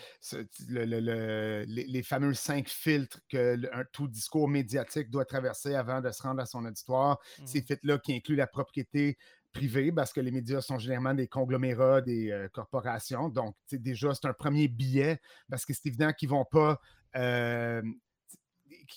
les, 0.68 2.02
fameux 2.02 2.34
cinq 2.34 2.68
filtres 2.68 3.20
que 3.28 3.58
tout 3.92 4.08
discours 4.08 4.48
médiatique 4.48 5.10
doit 5.10 5.24
traverser 5.24 5.74
avant 5.74 6.00
de 6.00 6.10
se 6.10 6.22
rendre 6.22 6.40
à 6.40 6.46
son 6.46 6.64
auditoire. 6.64 7.18
Ces 7.44 7.60
mmh. 7.60 7.64
filtres-là 7.64 7.98
qui 7.98 8.14
incluent 8.14 8.36
la 8.36 8.46
propriété, 8.46 9.18
privée 9.52 9.92
parce 9.92 10.12
que 10.12 10.20
les 10.20 10.32
médias 10.32 10.60
sont 10.60 10.78
généralement 10.78 11.14
des 11.14 11.28
conglomérats, 11.28 12.00
des 12.00 12.48
corporations. 12.52 13.28
Donc, 13.28 13.54
déjà, 13.70 14.12
c'est 14.12 14.26
un 14.26 14.32
premier 14.32 14.66
billet 14.68 15.20
parce 15.48 15.64
que 15.64 15.72
c'est 15.72 15.86
évident 15.86 16.12
qu'ils 16.12 16.28
ne 16.28 16.34
vont 16.34 16.44
pas 16.44 16.80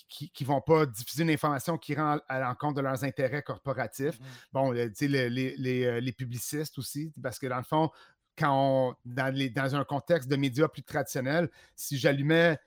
qui 0.08 0.30
ne 0.40 0.46
vont 0.46 0.60
pas 0.60 0.86
diffuser 0.86 1.22
une 1.22 1.30
information 1.30 1.78
qui 1.78 1.94
rend 1.94 2.18
à 2.28 2.40
l'encontre 2.40 2.74
de 2.74 2.80
leurs 2.82 3.04
intérêts 3.04 3.42
corporatifs. 3.42 4.18
Mmh 4.18 4.24
bon, 4.52 4.72
tu 4.72 4.92
sais, 4.94 5.08
les, 5.08 6.12
publicistes 6.12 6.78
aussi, 6.78 7.12
parce 7.22 7.38
que 7.38 7.46
dans 7.46 7.58
le 7.58 7.64
fond, 7.64 7.90
quand 8.36 8.52
on, 8.52 8.94
dans, 9.04 9.34
les, 9.34 9.50
dans 9.50 9.74
un 9.74 9.84
contexte 9.84 10.28
de 10.28 10.36
médias 10.36 10.68
plus 10.68 10.82
traditionnels, 10.82 11.48
si 11.74 11.98
j'allumais 11.98 12.58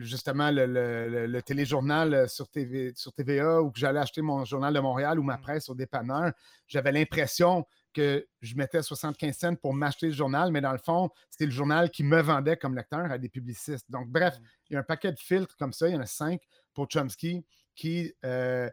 justement 0.00 0.50
le, 0.50 1.40
téléjournal 1.40 2.28
sur, 2.28 2.48
TV, 2.48 2.92
sur 2.94 3.12
TVA 3.12 3.62
ou 3.62 3.70
que 3.70 3.78
j'allais 3.78 4.00
acheter 4.00 4.22
mon 4.22 4.44
journal 4.44 4.74
de 4.74 4.80
Montréal 4.80 5.18
ou 5.18 5.22
ma 5.22 5.36
mmh. 5.36 5.42
presse 5.42 5.68
au 5.68 5.74
dépanneur, 5.74 6.32
j'avais 6.66 6.92
l'impression 6.92 7.66
que 7.96 8.28
je 8.42 8.54
mettais 8.56 8.82
75 8.82 9.36
cents 9.36 9.54
pour 9.56 9.72
m'acheter 9.72 10.08
le 10.08 10.12
journal, 10.12 10.52
mais 10.52 10.60
dans 10.60 10.72
le 10.72 10.78
fond, 10.78 11.08
c'était 11.30 11.46
le 11.46 11.50
journal 11.50 11.90
qui 11.90 12.04
me 12.04 12.20
vendait 12.20 12.58
comme 12.58 12.76
lecteur 12.76 13.10
à 13.10 13.16
des 13.16 13.30
publicistes. 13.30 13.90
Donc, 13.90 14.08
bref, 14.08 14.38
mmh. 14.38 14.44
il 14.68 14.72
y 14.74 14.76
a 14.76 14.80
un 14.80 14.82
paquet 14.82 15.12
de 15.12 15.18
filtres 15.18 15.56
comme 15.56 15.72
ça, 15.72 15.88
il 15.88 15.94
y 15.94 15.96
en 15.96 16.00
a 16.00 16.06
cinq 16.06 16.42
pour 16.74 16.88
Chomsky 16.92 17.46
qui 17.74 18.12
euh, 18.26 18.68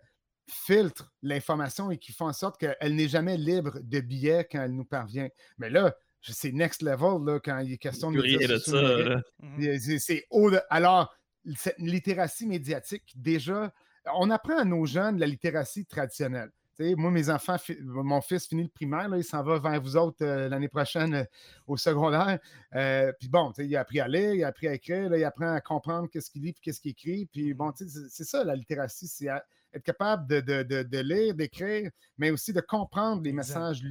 filtrent 0.50 1.14
l'information 1.22 1.90
et 1.90 1.98
qui 1.98 2.12
font 2.12 2.28
en 2.28 2.34
sorte 2.34 2.60
qu'elle 2.60 2.96
n'est 2.96 3.08
jamais 3.08 3.38
libre 3.38 3.80
de 3.82 4.02
billets 4.02 4.46
quand 4.52 4.62
elle 4.62 4.76
nous 4.76 4.84
parvient. 4.84 5.30
Mais 5.58 5.70
là, 5.70 5.96
c'est 6.22 6.52
next 6.52 6.82
level 6.82 7.24
là, 7.26 7.40
quand 7.40 7.60
il 7.60 7.72
est 7.72 7.78
question 7.78 8.12
de. 8.12 8.22
de 8.22 8.58
ça. 8.58 9.22
Mmh. 9.40 10.00
C'est 10.00 10.26
haut 10.32 10.52
de... 10.52 10.60
Alors, 10.70 11.16
cette 11.56 11.80
littératie 11.80 12.46
médiatique, 12.46 13.14
déjà, 13.16 13.74
on 14.16 14.30
apprend 14.30 14.58
à 14.58 14.66
nos 14.66 14.86
jeunes 14.86 15.18
la 15.18 15.28
littératie 15.28 15.86
traditionnelle 15.86 16.52
moi, 16.80 17.12
mes 17.12 17.30
enfants, 17.30 17.58
mon 17.82 18.22
fils 18.22 18.48
finit 18.48 18.64
le 18.64 18.70
primaire, 18.70 19.10
il 19.16 19.24
s'en 19.24 19.44
va 19.44 19.60
vers 19.60 19.82
vous 19.82 19.96
autres 19.96 20.26
euh, 20.26 20.50
l'année 20.50 20.68
prochaine 20.68 21.14
euh, 21.14 21.24
au 21.68 21.78
secondaire. 21.78 22.40
Euh, 22.76 23.12
puis 23.20 23.30
bon, 23.30 23.52
il 23.58 23.76
a 23.76 23.82
appris 23.82 24.00
à 24.00 24.08
lire, 24.08 24.34
il 24.34 24.44
a 24.44 24.48
appris 24.48 24.68
à 24.68 24.74
écrire, 24.74 25.16
il 25.16 25.24
apprend 25.24 25.54
à 25.54 25.62
comprendre 25.62 26.10
qu'est-ce 26.10 26.32
qu'il 26.32 26.44
lit 26.44 26.50
et 26.50 26.56
qu'est-ce 26.62 26.82
qu'il 26.82 26.92
écrit. 26.92 27.26
Puis 27.28 27.54
bon, 27.54 27.72
c'est 27.76 28.24
ça 28.24 28.44
la 28.44 28.56
littératie, 28.56 29.08
c'est 29.08 29.28
être 29.28 29.84
capable 29.84 30.28
de, 30.28 31.00
lire, 31.02 31.34
d'écrire, 31.34 31.90
mais 32.18 32.32
aussi 32.32 32.54
de 32.54 32.62
comprendre 32.62 33.24
les 33.24 33.34
messages 33.34 33.84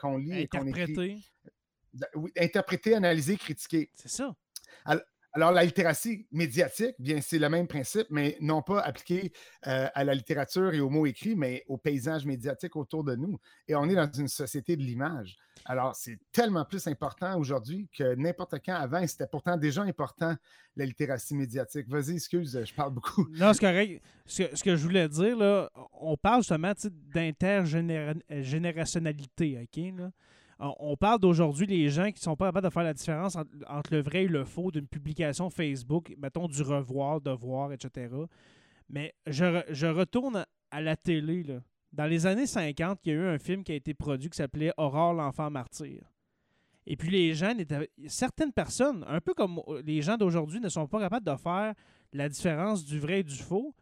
qu'on 0.00 0.16
lit 0.16 0.40
et 0.40 0.48
qu'on 0.48 0.66
écrit. 0.66 0.82
Interpréter. 0.82 1.18
interpréter, 2.36 2.94
analyser, 2.94 3.36
critiquer. 3.36 3.90
C'est 3.94 4.10
ça. 4.10 4.34
Alors, 4.84 5.02
la 5.36 5.64
littératie 5.64 6.26
médiatique, 6.32 6.94
bien, 6.98 7.20
c'est 7.20 7.38
le 7.38 7.48
même 7.48 7.66
principe, 7.66 8.06
mais 8.10 8.36
non 8.40 8.62
pas 8.62 8.80
appliqué 8.80 9.32
euh, 9.66 9.88
à 9.94 10.04
la 10.04 10.14
littérature 10.14 10.74
et 10.74 10.80
aux 10.80 10.90
mots 10.90 11.06
écrits, 11.06 11.36
mais 11.36 11.64
au 11.68 11.76
paysage 11.76 12.26
médiatique 12.26 12.76
autour 12.76 13.04
de 13.04 13.14
nous. 13.14 13.38
Et 13.66 13.74
on 13.74 13.88
est 13.88 13.94
dans 13.94 14.10
une 14.10 14.28
société 14.28 14.76
de 14.76 14.82
l'image. 14.82 15.36
Alors, 15.64 15.94
c'est 15.94 16.18
tellement 16.32 16.64
plus 16.64 16.86
important 16.86 17.38
aujourd'hui 17.38 17.88
que 17.96 18.14
n'importe 18.14 18.54
quand 18.64 18.74
avant, 18.74 19.06
c'était 19.06 19.26
pourtant 19.26 19.56
déjà 19.56 19.82
important, 19.82 20.34
la 20.76 20.84
littératie 20.84 21.34
médiatique. 21.34 21.88
Vas-y, 21.88 22.14
excuse, 22.14 22.64
je 22.64 22.74
parle 22.74 22.94
beaucoup. 22.94 23.26
Non, 23.32 23.52
c'est. 23.52 24.00
Ce 24.26 24.42
que, 24.42 24.56
ce 24.56 24.64
que 24.64 24.76
je 24.76 24.82
voulais 24.82 25.08
dire, 25.08 25.36
là, 25.36 25.70
on 25.92 26.16
parle 26.16 26.42
justement 26.42 26.72
d'intergénérationnalité, 27.12 29.58
OK? 29.62 29.76
Là? 29.98 30.10
On 30.58 30.96
parle 30.96 31.20
d'aujourd'hui 31.20 31.66
les 31.66 31.88
gens 31.88 32.10
qui 32.10 32.20
sont 32.20 32.36
pas 32.36 32.46
capables 32.46 32.66
de 32.66 32.72
faire 32.72 32.82
la 32.82 32.94
différence 32.94 33.36
entre, 33.36 33.92
le 33.92 34.02
vrai 34.02 34.24
et 34.24 34.28
le 34.28 34.44
faux 34.44 34.70
d'une 34.70 34.88
publication 34.88 35.50
Facebook, 35.50 36.14
mettons 36.18 36.48
du 36.48 36.62
revoir, 36.62 37.20
devoir, 37.20 37.72
etc. 37.72 38.12
Mais 38.88 39.14
je, 39.26 39.86
retourne 39.86 40.44
à 40.70 40.80
la 40.80 40.96
télé. 40.96 41.44
Dans 41.92 42.06
les 42.06 42.26
années 42.26 42.46
50, 42.46 43.00
il 43.04 43.08
y 43.08 43.12
a 43.12 43.18
eu 43.18 43.26
un 43.26 43.38
film 43.38 43.62
qui 43.62 43.72
a 43.72 43.76
été 43.76 43.94
produit 43.94 44.28
qui 44.28 44.36
s'appelait 44.36 44.72
Aurore 44.76 45.14
l'enfant 45.14 45.50
martyr. 45.50 46.02
Et 46.86 46.96
puis 46.96 47.10
les 47.10 47.34
gens, 47.34 47.54
certaines 48.06 48.52
personnes, 48.52 49.04
un 49.06 49.20
peu 49.20 49.34
comme 49.34 49.60
les 49.84 50.02
gens 50.02 50.16
d'aujourd'hui, 50.16 50.58
ne 50.58 50.68
sont 50.68 50.86
pas 50.86 50.98
capables 50.98 51.26
de 51.26 51.36
faire 51.36 51.74
la 52.12 52.28
différence 52.28 52.84
du 52.84 52.98
vrai 52.98 53.20
et 53.20 53.24
du 53.24 53.36
faux. 53.36 53.74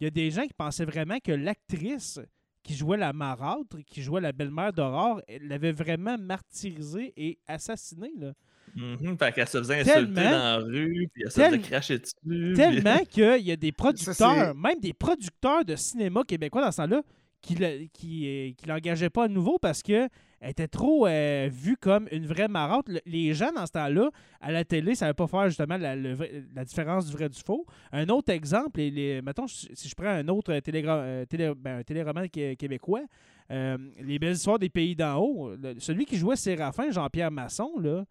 Il 0.00 0.04
y 0.04 0.06
a 0.08 0.10
des 0.10 0.30
gens 0.30 0.42
qui 0.42 0.54
pensaient 0.54 0.84
vraiment 0.84 1.18
que 1.20 1.32
l'actrice 1.32 2.20
qui 2.68 2.76
jouait 2.76 2.98
la 2.98 3.14
marâtre, 3.14 3.78
qui 3.86 4.02
jouait 4.02 4.20
la 4.20 4.32
belle-mère 4.32 4.74
d'Aurore, 4.74 5.22
l'avait 5.40 5.72
vraiment 5.72 6.18
martyrisée 6.18 7.14
et 7.16 7.38
assassinée. 7.48 8.12
Là. 8.18 8.34
Mm 8.74 9.16
fait 9.18 9.32
qu'elle 9.32 9.48
se 9.48 9.56
faisait 9.56 9.80
insulter 9.80 10.12
dans 10.12 10.30
la 10.30 10.56
rue, 10.58 11.08
puis 11.10 11.22
elle 11.24 11.30
se 11.30 11.40
faisait 11.40 11.58
cracher 11.60 11.98
dessus. 11.98 12.52
Tellement 12.54 12.98
qu'il 13.10 13.40
y 13.40 13.52
a 13.52 13.56
des 13.56 13.72
producteurs, 13.72 14.54
même 14.54 14.80
des 14.80 14.92
producteurs 14.92 15.64
de 15.64 15.76
cinéma 15.76 16.24
québécois 16.24 16.60
dans 16.60 16.70
ce 16.70 16.76
temps-là, 16.76 17.02
qui 17.40 17.54
ne 17.54 17.86
qui, 17.92 18.54
qui 18.56 18.66
l'engageaient 18.66 19.10
pas 19.10 19.24
à 19.24 19.28
nouveau 19.28 19.58
parce 19.58 19.82
que 19.82 20.08
elle 20.40 20.50
était 20.50 20.68
trop 20.68 21.06
euh, 21.06 21.48
vue 21.50 21.76
comme 21.76 22.08
une 22.12 22.26
vraie 22.26 22.48
marotte. 22.48 22.88
les 23.06 23.34
gens, 23.34 23.52
dans 23.52 23.66
ce 23.66 23.72
temps-là, 23.72 24.10
à 24.40 24.52
la 24.52 24.64
télé, 24.64 24.90
ne 24.90 24.96
savaient 24.96 25.14
pas 25.14 25.26
faire 25.26 25.48
justement 25.48 25.76
la, 25.76 25.96
la, 25.96 26.64
différence 26.64 27.06
du 27.06 27.12
vrai 27.12 27.28
du 27.28 27.40
faux. 27.44 27.66
Un 27.90 28.08
autre 28.08 28.32
exemple, 28.32 28.80
les, 28.80 29.20
mettons, 29.20 29.48
si 29.48 29.88
je 29.88 29.94
prends 29.94 30.06
un 30.06 30.28
autre 30.28 30.52
euh, 30.52 31.24
télé, 31.24 31.52
ben, 31.56 31.82
téléroman 31.82 32.28
québécois, 32.28 33.02
euh, 33.50 33.76
Les 34.00 34.18
belles 34.18 34.34
histoires 34.34 34.58
des 34.58 34.68
pays 34.68 34.94
d'en 34.94 35.16
haut, 35.16 35.52
celui 35.78 36.04
qui 36.04 36.16
jouait 36.16 36.36
Séraphin, 36.36 36.90
Jean-Pierre 36.90 37.30
Masson, 37.32 37.72
là, 37.80 38.04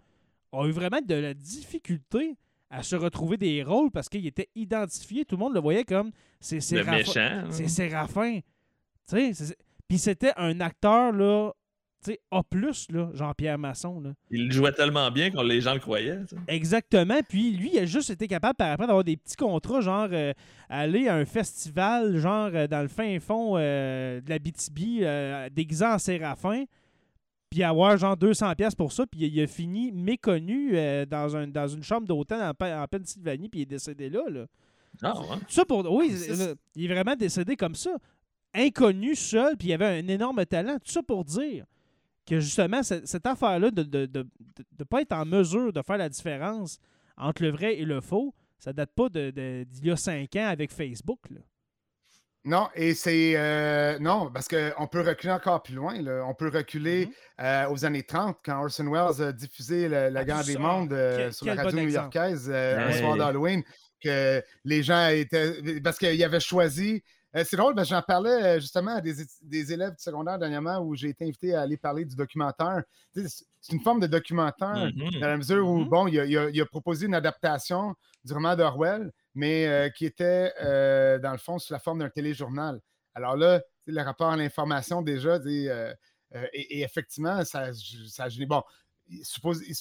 a 0.51 0.65
eu 0.65 0.71
vraiment 0.71 0.99
de 1.01 1.15
la 1.15 1.33
difficulté 1.33 2.35
à 2.69 2.83
se 2.83 2.97
retrouver 2.97 3.37
des 3.37 3.63
rôles 3.63 3.91
parce 3.91 4.09
qu'il 4.09 4.25
était 4.25 4.49
identifié. 4.55 5.23
Tout 5.23 5.37
le 5.37 5.39
monde 5.39 5.53
le 5.53 5.61
voyait 5.61 5.85
comme 5.85 6.11
c'est 6.41 6.59
Séraphin. 6.59 7.45
C'est 7.51 7.69
Séraphin. 7.69 8.39
Puis 9.09 9.97
c'était 9.97 10.33
un 10.37 10.59
acteur 10.59 11.11
là, 11.13 11.51
A, 12.31 12.41
là, 12.51 13.09
Jean-Pierre 13.13 13.57
Masson. 13.57 14.01
Là. 14.01 14.13
Il 14.29 14.51
jouait 14.51 14.71
tellement 14.71 15.09
bien 15.11 15.31
que 15.31 15.41
les 15.41 15.61
gens 15.61 15.73
le 15.73 15.79
croyaient. 15.79 16.19
Exactement. 16.47 17.19
Puis 17.27 17.51
lui, 17.51 17.71
il 17.73 17.79
a 17.79 17.85
juste 17.85 18.09
été 18.09 18.27
capable 18.27 18.55
par 18.55 18.71
après 18.71 18.87
d'avoir 18.87 19.03
des 19.03 19.17
petits 19.17 19.35
contrats, 19.35 19.81
genre 19.81 20.09
euh, 20.11 20.33
aller 20.69 21.07
à 21.07 21.15
un 21.15 21.25
festival, 21.25 22.17
genre 22.17 22.49
euh, 22.53 22.67
dans 22.67 22.81
le 22.81 22.87
fin 22.87 23.19
fond 23.19 23.53
euh, 23.55 24.19
de 24.21 24.29
la 24.29 24.39
BTB, 24.39 25.53
déguisé 25.53 25.85
en 25.85 25.97
séraphin, 25.97 26.65
puis 27.49 27.63
avoir 27.63 27.97
genre 27.97 28.17
200$ 28.17 28.75
pour 28.75 28.91
ça. 28.91 29.05
Puis 29.07 29.21
il 29.21 29.41
a 29.41 29.47
fini 29.47 29.91
méconnu 29.91 30.73
dans, 31.07 31.35
un, 31.35 31.47
dans 31.47 31.67
une 31.67 31.83
chambre 31.83 32.07
d'hôtel 32.07 32.41
en, 32.41 32.49
en, 32.49 32.87
Pennsylvanie, 32.87 33.47
puis 33.47 33.61
il 33.61 33.63
est 33.63 33.67
décédé 33.67 34.09
là. 34.09 34.23
là. 34.29 34.45
Ah, 35.03 35.19
ouais. 35.19 35.37
Ça 35.47 35.63
pour... 35.63 35.89
Oui, 35.91 36.11
il 36.75 36.85
est 36.85 36.93
vraiment 36.93 37.15
décédé 37.15 37.55
comme 37.55 37.75
ça 37.75 37.91
inconnu 38.53 39.15
seul, 39.15 39.57
puis 39.57 39.69
il 39.69 39.73
avait 39.73 39.99
un 39.99 40.07
énorme 40.07 40.45
talent. 40.45 40.77
Tout 40.83 40.91
ça 40.91 41.03
pour 41.03 41.25
dire 41.25 41.65
que 42.25 42.39
justement, 42.39 42.83
cette, 42.83 43.25
affaire-là 43.25 43.71
de 43.71 43.83
ne 43.83 44.05
de, 44.05 44.27
de, 44.77 44.83
pas 44.83 45.01
être 45.01 45.13
en 45.13 45.25
mesure 45.25 45.71
de 45.71 45.81
faire 45.81 45.97
la 45.97 46.09
différence 46.09 46.79
entre 47.15 47.43
le 47.43 47.51
vrai 47.51 47.77
et 47.77 47.85
le 47.85 48.01
faux, 48.01 48.35
ça 48.59 48.73
date 48.73 48.91
pas 48.93 49.09
d'il 49.09 49.65
y 49.83 49.91
a 49.91 49.95
cinq 49.95 50.35
ans 50.35 50.47
avec 50.47 50.71
Facebook. 50.71 51.19
Non, 52.47 52.69
et 52.75 52.93
c'est. 52.93 53.33
Euh, 53.35 53.99
non, 53.99 54.31
parce 54.31 54.47
qu'on 54.47 54.87
peut 54.87 55.01
reculer 55.01 55.33
encore 55.33 55.61
plus 55.63 55.75
loin. 55.75 55.95
On 56.25 56.33
peut 56.33 56.49
reculer 56.49 57.05
mm-hmm. 57.05 57.67
euh, 57.67 57.69
aux 57.71 57.83
années 57.83 58.03
30, 58.03 58.37
quand 58.43 58.61
Orson 58.61 58.89
Welles 58.89 59.21
a 59.21 59.31
diffusé 59.33 59.89
La, 59.89 60.09
la 60.09 60.23
Guerre 60.23 60.45
des 60.45 60.57
Mondes 60.57 60.93
euh, 60.93 61.29
sur 61.31 61.45
la 61.47 61.55
radio 61.55 61.77
new-yorkaise 61.77 62.49
au 62.49 62.91
soir 62.93 63.17
d'Halloween, 63.17 63.63
que 64.01 64.41
les 64.63 64.81
gens 64.81 65.09
étaient. 65.09 65.81
Parce 65.81 65.97
qu'il 65.97 66.23
avait 66.23 66.39
choisi 66.39 67.03
euh, 67.35 67.43
c'est 67.45 67.57
drôle, 67.57 67.75
que 67.75 67.83
j'en 67.83 68.01
parlais 68.01 68.43
euh, 68.43 68.59
justement 68.59 68.95
à 68.95 69.01
des, 69.01 69.73
élèves 69.73 69.91
du 69.91 70.01
secondaire 70.01 70.39
dernièrement 70.39 70.79
où 70.79 70.95
j'ai 70.95 71.09
été 71.09 71.25
invité 71.25 71.53
à 71.53 71.61
aller 71.61 71.77
parler 71.77 72.05
du 72.05 72.15
documentaire. 72.15 72.83
C'est 73.13 73.73
une 73.73 73.81
forme 73.81 73.99
de 73.99 74.07
documentaire 74.07 74.75
mm-hmm. 74.75 75.19
dans 75.19 75.27
la 75.27 75.37
mesure 75.37 75.67
où, 75.67 75.83
mm-hmm. 75.83 75.89
bon, 75.89 76.07
il 76.07 76.61
a, 76.61 76.65
proposé 76.65 77.05
une 77.05 77.15
adaptation 77.15 77.95
du 78.23 78.33
roman 78.33 78.55
d'Orwell, 78.55 79.11
mais 79.35 79.67
euh, 79.67 79.89
qui 79.89 80.05
était, 80.05 80.53
dans 81.19 81.31
le 81.31 81.37
fond, 81.37 81.59
sous 81.59 81.73
la 81.73 81.79
forme 81.79 81.99
d'un 81.99 82.09
téléjournal. 82.09 82.79
Alors 83.13 83.35
là, 83.35 83.61
le 83.85 84.01
rapport 84.01 84.29
à 84.29 84.37
l'information, 84.37 85.01
déjà, 85.01 85.37
et, 85.45 86.81
effectivement, 86.81 87.43
ça, 87.43 87.71
ça 88.07 88.25
a 88.25 88.29
Bon, 88.45 88.63
il, 89.09 89.25
suppose, 89.25 89.61
il, 89.67 89.75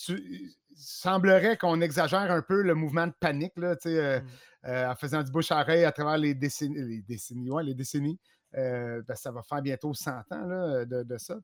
semblerait 0.77 1.57
qu'on 1.57 1.81
exagère 1.81 2.31
un 2.31 2.43
peu 2.43 2.63
le 2.63 2.75
mouvement 2.75 3.07
de 3.07 3.15
panique, 3.19 3.57
là, 3.57 3.75
mm. 3.75 3.79
Euh, 3.87 4.21
en 4.67 4.95
faisant 4.97 5.23
du 5.23 5.31
bouche 5.31 5.53
à 5.53 5.61
oreille 5.61 5.85
à 5.85 5.93
travers 5.93 6.19
les 6.19 6.35
décennies, 6.35 6.77
les 6.77 7.03
décennies, 7.03 7.51
les 7.63 7.75
décennies. 7.75 8.19
Euh, 8.57 9.03
ben, 9.07 9.15
ça 9.15 9.31
va 9.31 9.43
faire 9.43 9.61
bientôt 9.61 9.93
100 9.93 10.11
ans 10.31 10.85
de, 10.87 11.19
ça. 11.19 11.37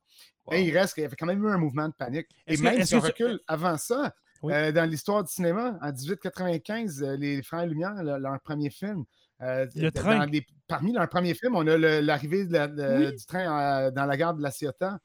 Et 0.51 0.63
il 0.63 0.77
reste 0.77 0.95
qu'il 0.95 1.03
y 1.03 1.05
avait 1.05 1.15
quand 1.15 1.25
même 1.25 1.43
eu 1.43 1.49
un 1.49 1.57
mouvement 1.57 1.87
de 1.87 1.93
panique. 1.93 2.27
Et 2.47 2.57
même 2.57 2.83
si 2.85 2.95
on 2.95 2.99
recule 2.99 3.39
avant 3.47 3.77
ça, 3.77 4.13
euh, 4.45 4.71
dans 4.71 4.89
l'histoire 4.89 5.23
du 5.23 5.31
cinéma, 5.31 5.77
en 5.81 5.91
1895, 5.91 7.03
les 7.19 7.41
Frères 7.43 7.67
Lumière, 7.67 8.01
leur 8.03 8.39
premier 8.41 8.69
film, 8.69 9.03
le 9.39 9.89
train. 9.91 10.25
parmi 10.67 10.93
leurs 10.93 11.09
premiers 11.09 11.35
films, 11.35 11.55
on 11.55 11.67
a 11.67 11.77
l'arrivée 11.77 12.45
du 12.45 13.25
train 13.25 13.91
dans 13.91 14.05
la 14.05 14.17
gare 14.17 14.33
de 14.33 14.41
la 14.41 14.51
Ciotat. 14.51 14.97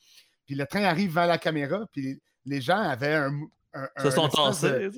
Puis 0.47 0.55
le 0.55 0.65
train 0.65 0.85
arrive 0.85 1.13
vers 1.13 1.27
la 1.27 1.37
caméra, 1.37 1.85
puis 1.93 2.19
les 2.47 2.61
gens 2.63 2.79
avaient 2.79 3.15
un. 3.15 3.33
un 3.75 3.89
se 4.03 4.11
sont 4.11 4.29
tassés. 4.29 4.89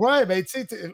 Ouais, 0.00 0.24
ben, 0.24 0.42
tu 0.42 0.62
sais, 0.62 0.92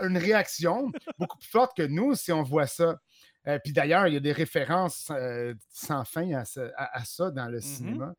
une 0.00 0.16
réaction 0.16 0.92
beaucoup 1.18 1.38
plus 1.38 1.48
forte 1.48 1.76
que 1.76 1.82
nous 1.82 2.14
si 2.14 2.30
on 2.30 2.44
voit 2.44 2.68
ça. 2.68 3.00
Euh, 3.48 3.58
puis 3.62 3.72
d'ailleurs, 3.72 4.06
il 4.06 4.14
y 4.14 4.16
a 4.16 4.20
des 4.20 4.32
références 4.32 5.08
euh, 5.10 5.54
sans 5.70 6.04
fin 6.04 6.30
à, 6.32 6.44
ça 6.44 7.30
dans 7.32 7.48
le 7.48 7.58
mm-hmm. 7.58 7.62
cinéma. 7.62 8.14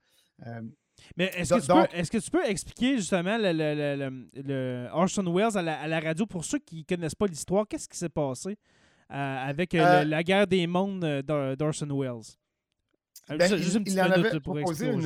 Euh, 0.45 0.61
mais 1.15 1.31
est-ce 1.37 2.11
que, 2.11 2.17
tu 2.17 2.31
peux 2.31 2.43
expliquer 2.45 2.97
justement 2.97 3.37
le, 3.39 4.89
Orson 4.91 5.33
Welles 5.33 5.57
à 5.57 5.87
la, 5.87 5.99
radio 6.01 6.25
pour 6.25 6.43
ceux 6.43 6.59
qui 6.59 6.79
ne 6.89 6.95
connaissent 6.95 7.15
pas 7.15 7.27
l'histoire? 7.27 7.65
Qu'est-ce 7.65 7.87
qui 7.87 7.97
s'est 7.97 8.09
passé 8.09 8.57
avec 9.07 9.71
la 9.71 10.23
guerre 10.23 10.47
des 10.47 10.67
mondes 10.67 11.21
d'Orson 11.21 11.87
Welles? 11.97 12.35
Ben, 13.29 13.51
il, 13.85 14.01
en 14.01 14.11
avait 14.11 14.39
proposé 14.39 14.87
une. 14.87 15.03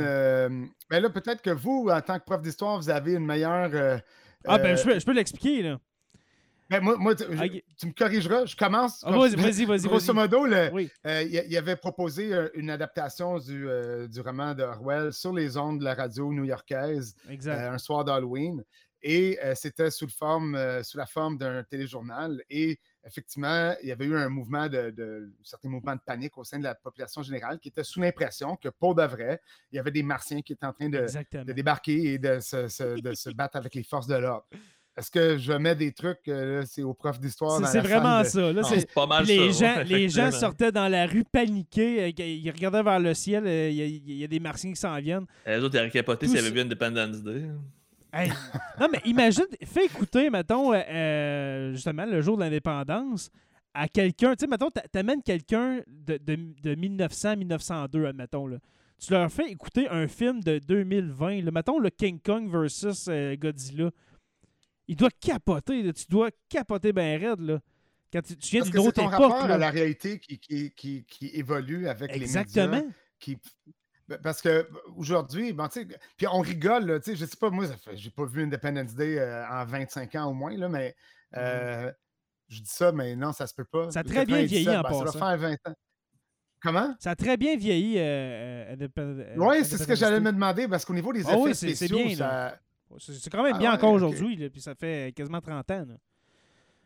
ben 0.90 1.00
là, 1.00 1.10
peut-être 1.10 1.42
que 1.42 1.50
vous, 1.50 1.90
en 1.92 2.02
tant 2.02 2.20
que 2.20 2.24
prof 2.24 2.42
d'histoire, 2.42 2.78
vous 2.78 2.90
avez 2.90 3.14
une 3.14 3.26
meilleure 3.26 4.02
ah, 4.46 4.58
ben, 4.58 4.78
je 4.78 4.84
peux, 4.84 5.00
je 5.00 5.06
peux 5.06 5.14
l'expliquer, 5.14 5.62
là. 5.64 5.80
Ben, 6.72 6.80
moi, 6.80 6.96
moi 6.98 7.16
tu, 7.16 7.26
me 7.26 7.92
corrigeras, 7.92 8.46
je 8.46 8.56
commence. 8.56 9.04
Ah, 9.06 9.12
vas-y, 9.12 9.36
vas-y, 9.36 9.66
vas-y. 9.66 9.88
Grosso 9.88 10.14
modo, 10.14 10.46
euh, 10.46 10.88
il, 11.04 11.58
avait 11.58 11.76
proposé 11.76 12.34
euh, 12.34 12.48
une 12.54 12.70
adaptation 12.70 13.40
du, 13.40 13.68
euh, 13.68 14.08
du 14.08 14.22
roman 14.22 14.54
d'Orwell 14.54 15.12
sur 15.12 15.34
les 15.34 15.58
ondes 15.58 15.80
de 15.80 15.84
la 15.84 15.96
radio 15.96 16.32
new-yorkaise 16.32 17.14
un 17.46 17.78
soir 17.78 18.06
d'Halloween. 18.06 18.64
Et 19.04 19.38
c'était 19.56 19.90
sous, 19.90 20.08
sous 20.08 20.98
la 20.98 21.06
forme 21.08 21.38
d'un 21.38 21.64
téléjournal. 21.64 22.42
Et 22.50 22.80
effectivement, 23.06 23.74
il 23.82 23.90
y 23.90 23.92
avait 23.92 24.06
eu 24.06 24.16
un 24.16 24.30
mouvement 24.30 24.68
de, 24.68 24.92
de 24.92 25.32
certains 25.44 25.70
mouvements 25.70 25.96
de 25.96 26.02
panique 26.06 26.38
au 26.38 26.44
sein 26.44 26.60
de 26.60 26.64
la 26.64 26.76
population 26.76 27.22
générale 27.22 27.60
qui 27.60 27.70
était 27.70 27.84
sous 27.84 28.00
l'impression 28.00 28.56
que 28.56 28.70
pour 28.70 28.96
de 28.96 29.04
vrai, 29.04 29.42
il 29.72 29.78
y 29.78 29.80
avait 29.80 29.92
des 29.92 30.04
martiens 30.04 30.42
qui 30.42 30.54
étaient 30.54 30.66
en 30.66 30.74
train 30.74 30.90
de, 30.90 31.52
débarquer 31.54 32.14
et 32.14 32.18
de 32.18 32.40
se, 32.40 33.34
battre 33.34 33.58
avec 33.58 33.76
les 33.76 33.84
forces 33.84 34.08
de 34.08 34.16
l'ordre. 34.16 34.46
Est-ce 34.98 35.10
que 35.10 35.38
je 35.38 35.54
mets 35.54 35.74
des 35.74 35.94
trucs, 35.94 36.28
euh, 36.28 36.64
c'est 36.68 36.84
au 36.84 36.94
prof 36.94 37.18
d'histoire? 37.18 37.66
C'est 37.66 37.80
vraiment 37.80 38.26
ça. 38.26 38.54
c'est 38.66 38.94
pas 38.94 39.08
mal 39.08 39.24
les 39.26 39.54
Gens, 39.54 39.84
les 39.86 40.10
gens 40.10 40.32
sortaient 40.32 40.74
dans 40.74 40.90
la 40.90 41.08
rue 41.08 41.24
paniqués, 41.24 42.04
euh, 42.04 42.24
ils 42.24 42.52
regardaient 42.52 42.84
vers 42.84 43.00
le 43.00 43.14
ciel, 43.14 43.48
euh, 43.48 43.70
il 43.70 44.12
y, 44.12 44.24
a 44.24 44.28
des 44.28 44.40
martiens 44.42 44.72
qui 44.72 44.80
s'en 44.80 45.00
viennent. 45.00 45.26
Les 45.48 45.60
autres, 45.60 45.76
ils 45.76 45.80
auraient 45.80 45.90
capoté 45.90 46.28
s'il 46.28 46.36
y 46.36 46.40
avait 46.40 46.52
vu 46.52 46.60
Independence 46.60 47.24
Day 47.24 47.46
non, 48.80 48.88
mais 48.92 49.02
imagine, 49.06 49.46
fais 49.64 49.86
écouter, 49.86 50.30
mettons, 50.30 50.74
euh, 50.74 50.82
euh, 50.90 51.74
justement, 51.74 52.06
le 52.06 52.22
jour 52.22 52.38
de 52.38 52.44
l'indépendance 52.44 53.30
à 53.74 53.88
quelqu'un. 53.88 54.36
Tu 54.36 54.42
sais, 54.42 54.48
mettons, 54.48 54.70
t'amènes 54.92 55.24
quelqu'un 55.24 55.82
de, 55.88 56.18
de, 56.18 56.76
1900-1902, 56.76 58.06
admettons, 58.08 58.48
là. 58.48 58.58
Tu 59.00 59.14
leur 59.14 59.32
fais 59.32 59.50
écouter 59.50 59.90
un 59.90 60.08
film 60.08 60.44
de 60.44 60.60
2020, 60.60 61.42
là, 61.42 61.52
mettons 61.52 61.80
le 61.80 61.90
King 61.90 62.20
Kong 62.20 62.52
versus 62.52 63.08
euh, 63.10 63.36
Godzilla. 63.36 63.90
il 64.88 64.96
doit 64.96 65.10
capoter. 65.20 65.82
là. 65.82 65.92
Tu 65.94 66.06
dois 66.08 66.30
capoter 66.50 66.94
bien 66.94 67.18
raide. 67.18 67.40
Là. 67.40 67.60
Quand 68.14 68.22
tu, 68.22 68.38
tu 68.38 68.58
viens 68.58 68.64
d'une 68.64 68.78
autre 68.80 69.02
ton 69.02 69.08
époque. 69.10 69.20
rapport 69.20 69.48
là. 69.48 69.56
à 69.56 69.58
la 69.58 69.72
réalité 69.72 70.20
qui, 70.20 70.38
qui, 70.38 70.70
qui, 70.72 71.04
qui 71.06 71.28
évolue 71.34 71.88
avec 71.88 72.16
Exactement. 72.16 72.74
les 72.74 72.82
médias. 72.82 72.94
Qui... 73.20 73.38
Parce 74.18 74.42
que 74.42 74.68
aujourd'hui, 74.96 75.54
bon, 75.54 75.68
puis 76.18 76.28
on 76.28 76.40
rigole, 76.40 76.86
là, 76.86 77.00
je 77.06 77.14
sais 77.26 77.38
pas, 77.40 77.50
moi, 77.50 77.66
j'ai 77.94 78.10
pas 78.10 78.26
vu 78.26 78.44
Independence 78.44 78.94
Day 78.96 79.20
euh, 79.20 79.48
en 79.48 79.66
25 79.66 80.16
ans 80.16 80.30
au 80.30 80.34
moins, 80.34 80.56
là, 80.56 80.70
mais 80.70 80.96
euh, 81.38 81.92
je 82.48 82.62
dis 82.62 82.70
ça, 82.70 82.92
mais 82.92 83.16
non, 83.16 83.32
ça 83.34 83.48
se 83.48 83.54
peut 83.54 83.66
pas. 83.66 83.92
Ça 83.92 84.00
a 84.00 84.04
très 84.04 84.26
bien 84.26 84.44
vieilli 84.44 84.70
en 84.70 84.82
ben, 84.82 84.90
Ça 84.90 84.98
va 84.98 85.04
passant. 85.06 85.20
faire 85.20 85.38
20 85.38 85.54
ans. 85.68 85.76
Comment? 86.62 86.96
Ça 87.00 87.12
a 87.12 87.16
très 87.16 87.38
bien 87.38 87.56
vieilli. 87.58 87.98
Euh, 87.98 88.76
euh, 89.00 89.36
Oui, 89.38 89.66
c'est 89.66 89.78
ce 89.78 89.88
que 89.88 89.96
j'allais 89.96 90.20
me 90.20 90.32
demander, 90.32 90.68
parce 90.68 90.86
qu'au 90.86 90.94
niveau 90.94 91.12
des 91.12 91.26
Ah 91.26 91.32
effets 91.32 91.42
oui, 91.42 91.56
c'est 91.56 91.76
spéciaux, 91.76 91.98
bien, 91.98 92.16
ça... 92.16 92.60
C'est 93.00 93.30
quand 93.30 93.44
même 93.44 93.54
Ah 93.56 93.60
bien 93.60 93.74
encore 93.74 93.94
aujourd'hui, 93.94 94.50
puis 94.50 94.62
ça 94.62 94.76
fait 94.76 95.14
quasiment 95.16 95.40
30 95.42 95.72
ans. 95.72 95.86
là. 95.88 95.96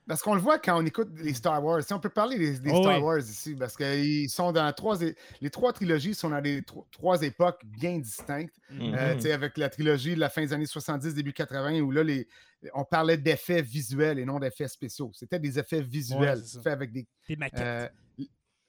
Parce 0.07 0.21
qu'on 0.21 0.35
le 0.35 0.39
voit 0.41 0.59
quand 0.59 0.79
on 0.79 0.85
écoute 0.85 1.09
les 1.17 1.33
Star 1.33 1.63
Wars. 1.63 1.81
Si 1.83 1.91
on 1.91 1.99
peut 1.99 2.09
parler 2.09 2.37
des, 2.37 2.59
des 2.59 2.69
Oh 2.71 2.81
Star 2.83 2.97
oui. 2.97 3.03
Wars 3.03 3.17
ici, 3.19 3.55
parce 3.55 3.75
que 3.75 3.97
ils 3.97 4.29
sont 4.29 4.51
dans 4.51 4.71
trois. 4.71 4.97
Les 5.41 5.49
trois 5.49 5.73
trilogies 5.73 6.13
sont 6.13 6.29
dans 6.29 6.41
des 6.41 6.61
tro- 6.61 6.87
trois 6.91 7.21
époques 7.23 7.63
bien 7.65 7.97
distinctes. 7.97 8.55
Euh, 8.71 9.19
sais, 9.19 9.31
avec 9.31 9.57
la 9.57 9.69
trilogie 9.69 10.13
de 10.13 10.19
la 10.19 10.29
fin 10.29 10.41
des 10.41 10.53
années 10.53 10.67
70, 10.67 11.15
début 11.15 11.33
80, 11.33 11.79
où 11.79 11.89
là, 11.91 12.03
les, 12.03 12.27
on 12.75 12.83
parlait 12.85 13.17
d'effets 13.17 13.63
visuels 13.63 14.19
et 14.19 14.25
non 14.25 14.37
d'effets 14.39 14.67
spéciaux. 14.67 15.11
C'était 15.15 15.39
des 15.39 15.57
effets 15.57 15.81
visuels 15.81 16.43
faits 16.63 16.67
avec 16.73 16.91
des. 16.91 17.07
Des 17.27 17.35
maquettes. 17.35 17.59
euh, 17.61 17.89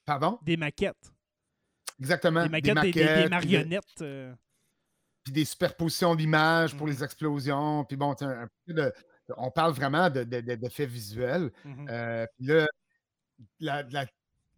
pardon? 0.06 0.38
Des 0.42 0.56
maquettes. 0.56 1.12
Exactement. 2.00 2.44
Des 2.44 2.48
maquettes, 2.74 2.94
des, 2.94 3.22
des- 3.22 3.28
marionnettes. 3.28 3.84
euh. 4.02 4.32
puis 5.24 5.32
des 5.32 5.44
superpositions 5.44 6.14
d'images 6.14 6.74
pour 6.76 6.86
Mhm. 6.86 6.92
les 6.94 7.04
explosions. 7.04 7.84
Puis 7.84 7.96
bon, 7.96 8.14
tu 8.14 8.24
sais, 8.24 8.30
un 8.30 8.48
peu 8.66 8.72
de- 8.74 8.92
on 9.36 9.50
parle 9.50 9.72
vraiment 9.72 10.08
de- 10.10 10.24
de- 10.24 10.40
de- 10.40 10.54
d'effets 10.54 10.86
visuels. 10.86 11.50
Euh, 11.88 12.26
puis 12.36 12.46
là, 12.46 12.66
la, 13.60 13.82
la- 13.90 14.06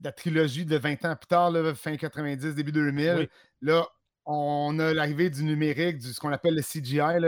la 0.03 0.13
trilogie 0.13 0.65
de 0.65 0.77
20 0.77 1.05
ans 1.05 1.17
plus 1.17 1.27
tard, 1.27 1.51
là, 1.51 1.75
fin 1.75 1.97
90, 1.97 2.55
début 2.55 2.73
2000, 2.73 3.15
Oui. 3.19 3.29
là, 3.63 3.87
on 4.25 4.79
a 4.79 4.93
l'arrivée 4.93 5.31
du 5.31 5.43
numérique, 5.43 5.99
du 5.99 6.13
ce 6.13 6.21
qu'on 6.21 6.31
appelle 6.33 6.55
le 6.55 6.63
CGI, 6.63 7.19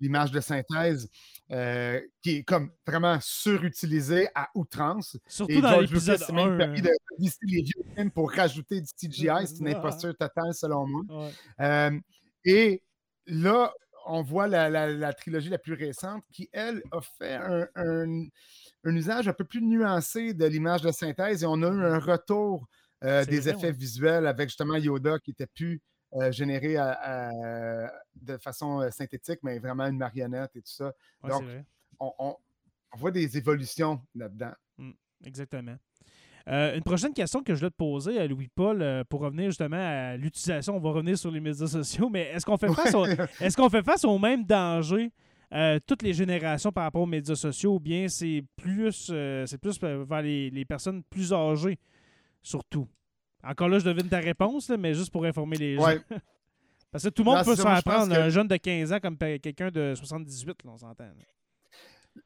l'image 0.00 0.30
de 0.30 0.40
synthèse, 0.40 1.08
euh, 1.50 2.00
qui 2.22 2.36
est 2.36 2.42
comme 2.44 2.70
vraiment 2.86 3.18
surutilisée 3.20 4.28
à 4.34 4.48
outrance. 4.54 5.16
Surtout 5.26 5.52
Et 5.52 5.60
dans 5.60 5.80
l'épisode 5.80 6.14
Lucas 6.18 6.26
s'est 6.26 6.32
même 6.32 6.52
1. 6.52 6.58
permis 6.58 6.82
de 6.82 6.90
visiter 7.18 7.46
les 7.46 7.62
vieux 7.62 7.82
films 7.96 8.10
pour 8.10 8.30
rajouter 8.30 8.80
du 8.82 8.86
CGI. 8.96 9.46
C'est 9.46 9.58
une 9.60 9.68
imposture 9.68 10.14
totale, 10.16 10.52
selon 10.54 10.86
moi. 10.86 11.02
Ouais. 11.08 11.30
Euh, 11.60 11.98
et 12.44 12.82
là, 13.26 13.72
on 14.08 14.22
voit 14.22 14.48
la, 14.48 14.68
la- 14.70 14.88
la 14.92 15.12
trilogie 15.12 15.48
la 15.50 15.58
plus 15.58 15.74
récente 15.74 16.24
qui, 16.32 16.48
elle, 16.52 16.82
a 16.92 17.00
fait 17.00 17.34
un, 17.34 17.68
un- 17.76 18.24
un 18.84 18.96
usage 18.96 19.28
un 19.28 19.32
peu 19.32 19.44
plus 19.44 19.60
nuancé 19.62 20.34
de 20.34 20.46
l'image 20.46 20.82
de 20.82 20.90
synthèse 20.90 21.42
et 21.42 21.46
on 21.46 21.62
a 21.62 21.68
eu 21.68 21.84
un 21.84 21.98
retour 21.98 22.66
euh, 23.04 23.24
des 23.24 23.40
vrai, 23.40 23.50
effets 23.50 23.66
ouais. 23.68 23.72
visuels 23.72 24.26
avec 24.26 24.48
justement 24.48 24.76
Yoda 24.76 25.18
qui 25.20 25.30
était 25.32 25.46
plus 25.46 25.80
euh, 26.14 26.32
généré 26.32 26.76
à- 26.78 26.98
à- 27.00 27.92
de 28.16 28.36
façon 28.38 28.80
euh, 28.80 28.90
synthétique, 28.90 29.40
mais 29.42 29.58
vraiment 29.58 29.86
une 29.86 29.98
marionnette 29.98 30.56
et 30.56 30.62
tout 30.62 30.72
ça. 30.72 30.92
Ouais, 31.22 31.30
Donc. 31.30 31.44
On, 32.00 32.12
on- 32.18 32.36
on 32.92 32.96
voit 32.96 33.10
des 33.10 33.36
évolutions 33.36 34.00
là-dedans. 34.14 34.52
Exactement. 35.24 35.76
Euh, 36.48 36.76
une 36.76 36.82
prochaine 36.82 37.12
question 37.12 37.42
que 37.42 37.54
je 37.54 37.58
voulais 37.60 37.70
te 37.70 37.76
poser 37.76 38.18
à 38.18 38.26
Louis-Paul 38.26 38.80
euh, 38.80 39.04
pour 39.08 39.20
revenir 39.20 39.46
justement 39.46 39.76
à 39.76 40.16
l'utilisation, 40.16 40.76
on 40.76 40.80
va 40.80 40.90
revenir 40.92 41.18
sur 41.18 41.30
les 41.30 41.40
médias 41.40 41.66
sociaux, 41.66 42.08
mais 42.08 42.22
est-ce 42.32 42.46
qu'on 42.46 42.56
fait 42.56 42.72
face 42.72 42.94
au, 42.94 43.04
est-ce 43.04 43.54
qu'on 43.56 43.68
fait 43.68 43.82
face 43.82 44.04
au 44.04 44.18
même 44.18 44.44
danger 44.44 45.10
euh, 45.52 45.78
toutes 45.86 46.02
les 46.02 46.14
générations 46.14 46.72
par 46.72 46.84
rapport 46.84 47.02
aux 47.02 47.06
médias 47.06 47.34
sociaux 47.34 47.74
ou 47.74 47.80
bien 47.80 48.08
c'est 48.08 48.42
plus 48.56 49.12
c'est 49.46 49.58
plus 49.60 49.78
vers 49.80 50.22
les, 50.22 50.48
les 50.50 50.64
personnes 50.64 51.02
plus 51.10 51.32
âgées 51.34 51.78
surtout? 52.42 52.88
Encore 53.44 53.68
là, 53.68 53.78
je 53.78 53.84
devine 53.84 54.08
ta 54.08 54.18
réponse, 54.18 54.68
là, 54.68 54.76
mais 54.76 54.94
juste 54.94 55.12
pour 55.12 55.24
informer 55.24 55.56
les 55.56 55.76
gens. 55.76 55.82
Parce 56.90 57.04
que 57.04 57.10
tout 57.10 57.22
le 57.22 57.30
monde 57.30 57.44
peut 57.44 57.50
c'est 57.50 57.56
se 57.56 57.62
ça, 57.62 57.68
moi, 57.68 57.74
faire 57.74 57.78
je 57.80 57.82
pense 57.82 57.94
prendre. 58.08 58.14
que- 58.14 58.20
Un 58.26 58.28
jeune 58.30 58.48
de 58.48 58.56
15 58.56 58.92
ans 58.94 58.98
comme 59.00 59.16
quelqu'un 59.18 59.70
de 59.70 59.94
78, 59.94 60.64
là, 60.64 60.70
on 60.72 60.76
s'entend. 60.78 61.04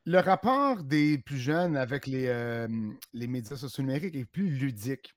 Le 0.05 0.18
rapport 0.18 0.82
des 0.82 1.18
plus 1.18 1.38
jeunes 1.38 1.76
avec 1.76 2.07
les, 2.07 2.26
euh, 2.26 2.66
les 3.12 3.26
médias 3.28 3.57
sociaux 3.57 3.84
numériques 3.84 4.16
est 4.16 4.24
plus 4.24 4.48
ludique. 4.50 5.14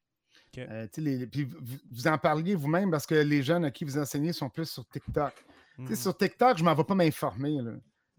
Euh, 0.58 0.88
les- 0.98 1.28
puis 1.28 1.44
vous, 1.44 1.78
vous 1.92 2.08
en 2.08 2.18
parliez 2.18 2.56
vous-même 2.56 2.90
parce 2.92 3.06
que 3.06 3.16
les 3.16 3.44
jeunes 3.44 3.66
à 3.66 3.72
qui 3.72 3.84
vous 3.84 3.98
enseignez 3.98 4.32
sont 4.32 4.50
plus 4.50 4.70
sur 4.70 4.88
TikTok. 4.88 5.34
Mhm. 5.78 5.96
Sur 5.96 6.16
TikTok, 6.16 6.58
je 6.58 6.64
m'en 6.64 6.74
vais 6.74 6.84
pas 6.86 6.96
m'informer. 6.96 7.58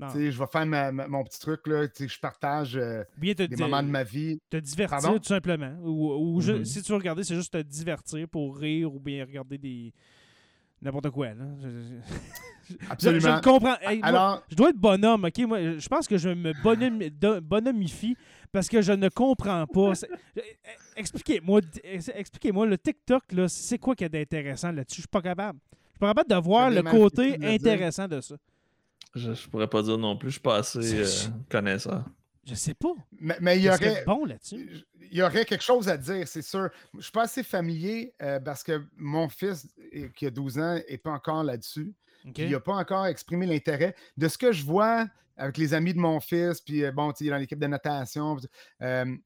Je 0.00 0.14
vais 0.38 0.46
faire 0.52 0.66
ma- 0.66 0.92
ma- 0.92 1.08
mon 1.08 1.24
petit 1.24 1.38
truc. 1.38 1.66
Là, 1.66 1.86
je 1.98 2.18
partage 2.20 2.76
euh, 2.76 3.02
Ou 3.16 3.20
bien 3.20 3.32
te, 3.34 3.44
des 3.44 3.56
moments 3.56 3.82
de 3.82 3.88
ma 3.88 4.02
vie. 4.04 4.38
te 4.50 4.58
divertir 4.58 5.00
Pardon? 5.00 5.18
tout 5.18 5.24
simplement. 5.28 5.74
Ou, 5.82 6.40
Mhm. 6.42 6.64
si 6.66 6.82
tu 6.82 6.92
veux 6.92 6.98
regarder, 6.98 7.24
c'est 7.24 7.34
juste 7.36 7.52
te 7.54 7.62
divertir 7.62 8.28
pour 8.28 8.58
rire 8.58 8.94
ou 8.94 9.00
bien 9.00 9.24
regarder 9.24 9.56
des. 9.56 9.94
N'importe 10.82 11.10
quoi. 11.10 11.28
Là. 11.28 11.44
Je, 11.62 11.68
je- 11.68 11.94
je- 12.70 12.76
Absolument. 12.90 13.20
je 13.20 13.28
le 13.28 13.40
comprends. 13.40 13.76
Hey, 13.80 14.00
moi, 14.00 14.42
je 14.48 14.54
dois 14.56 14.68
être 14.70 14.76
bonhomme, 14.76 15.24
ok? 15.24 15.38
Moi, 15.46 15.78
je 15.78 15.88
pense 15.88 16.06
que 16.06 16.16
je 16.18 16.28
me 16.28 16.52
bonhomme- 16.62 17.40
bonhomifie 17.40 18.16
parce 18.52 18.68
que 18.68 18.82
je 18.82 18.92
ne 18.92 19.08
comprends 19.08 19.66
pas. 19.66 19.92
Eh, 20.36 20.40
Expliquez-moi, 20.96 21.60
expliquez-moi, 22.14 22.66
le 22.66 22.78
TikTok, 22.78 23.22
là, 23.32 23.48
c'est 23.48 23.78
quoi 23.78 23.94
qui 23.94 24.04
est 24.04 24.08
d'intéressant 24.08 24.72
là-dessus? 24.72 24.96
Je 24.96 25.00
suis 25.02 25.08
pas 25.08 25.20
capable. 25.22 25.58
Je 25.72 25.90
suis 25.92 25.98
pas 25.98 26.08
capable 26.08 26.30
de 26.30 26.36
voir 26.36 26.70
le 26.70 26.82
côté 26.90 27.36
intéressant 27.54 28.08
de 28.08 28.20
ça. 28.20 28.36
Je, 29.14 29.32
je 29.34 29.48
pourrais 29.48 29.66
pas 29.68 29.82
dire 29.82 29.96
non 29.98 30.16
plus, 30.16 30.28
je 30.28 30.32
suis 30.32 30.40
pas 30.40 30.56
assez 30.56 30.78
euh, 31.00 31.30
connaisseur. 31.50 32.04
Je 32.46 32.54
sais 32.54 32.74
pas. 32.74 32.94
mais, 33.12 33.36
mais 33.40 33.56
il 33.58 33.64
y 33.64 33.68
aurait. 33.68 34.04
bon 34.04 34.24
là-dessus? 34.24 34.84
il 35.10 35.16
y 35.18 35.22
aurait 35.22 35.44
quelque 35.44 35.64
chose 35.64 35.88
à 35.88 35.96
dire, 35.96 36.26
c'est 36.28 36.42
sûr. 36.42 36.70
Je 36.94 37.00
suis 37.02 37.12
pas 37.12 37.24
assez 37.24 37.42
familier 37.42 38.14
euh, 38.22 38.38
parce 38.40 38.62
que 38.62 38.84
mon 38.96 39.28
fils, 39.28 39.66
euh, 39.94 40.08
qui 40.14 40.26
a 40.26 40.30
12 40.30 40.58
ans, 40.58 40.74
n'est 40.88 40.98
pas 40.98 41.10
encore 41.12 41.42
là-dessus. 41.44 41.94
Il 42.36 42.50
n'a 42.50 42.60
pas 42.60 42.74
encore 42.74 43.06
exprimé 43.06 43.46
l'intérêt. 43.46 43.94
De 44.16 44.26
ce 44.28 44.36
que 44.38 44.50
je 44.52 44.64
vois 44.64 45.06
avec 45.36 45.58
les 45.58 45.74
amis 45.74 45.92
de 45.94 45.98
mon 45.98 46.18
fils, 46.20 46.60
puis 46.60 46.84
euh, 46.84 46.92
bon, 46.92 47.12
il 47.20 47.26
est 47.26 47.30
dans 47.30 47.36
l'équipe 47.36 47.58
de 47.58 47.66
natation, 47.66 48.36
puis, 48.36 48.46
euh, 48.82 49.16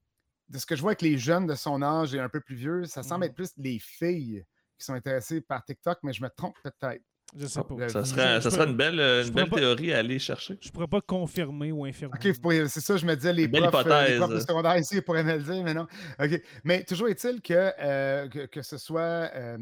de 0.48 0.58
ce 0.58 0.66
que 0.66 0.74
je 0.74 0.80
vois 0.82 0.90
avec 0.90 1.02
les 1.02 1.16
jeunes 1.16 1.46
de 1.46 1.54
son 1.54 1.80
âge 1.82 2.14
et 2.14 2.18
un 2.20 2.28
peu 2.28 2.40
plus 2.40 2.56
vieux, 2.56 2.84
ça 2.84 3.02
semble 3.02 3.24
Mhm. 3.24 3.30
être 3.30 3.36
plus 3.36 3.52
les 3.56 3.78
filles 3.78 4.44
qui 4.78 4.84
sont 4.84 4.94
intéressées 4.94 5.40
par 5.40 5.64
TikTok, 5.64 5.98
mais 6.02 6.12
je 6.12 6.22
me 6.22 6.28
trompe 6.28 6.56
peut-être. 6.64 7.02
Je 7.36 7.46
sais 7.46 7.60
pas. 7.62 7.74
le- 7.76 7.88
Ça 7.88 8.04
serait, 8.04 8.40
ça 8.40 8.50
serait 8.50 8.66
une 8.68 8.76
belle, 8.76 8.94
une 8.98 9.30
belle 9.32 9.44
pourrais 9.48 9.48
pas- 9.50 9.56
théorie 9.56 9.92
à 9.92 9.98
aller 9.98 10.18
chercher. 10.18 10.58
Je 10.60 10.70
pourrais 10.70 10.88
pas 10.88 11.00
confirmer 11.00 11.70
ou 11.72 11.84
infirmer. 11.84 12.14
OK, 12.16 12.26
vous 12.26 12.40
pourriez- 12.40 12.68
c'est 12.68 12.80
ça, 12.80 12.96
je 12.96 13.06
me 13.06 13.14
disais, 13.14 13.32
les 13.32 13.48
profs, 13.48 13.86
euh, 13.86 14.08
les 14.08 14.16
profs 14.18 14.30
de 14.34 14.40
secondaire 14.40 14.76
ici 14.78 14.96
ils 14.96 15.02
pourraient 15.02 15.22
me 15.24 15.36
le 15.36 15.42
dire, 15.42 15.62
mais 15.62 15.74
non. 15.74 15.86
OK. 16.18 16.42
Mais 16.64 16.82
toujours 16.84 17.08
est-il 17.08 17.40
que, 17.40 17.72
euh, 17.80 18.28
que, 18.28 18.46
que 18.46 18.62
ce 18.62 18.78
soit 18.78 19.30
euh, 19.34 19.58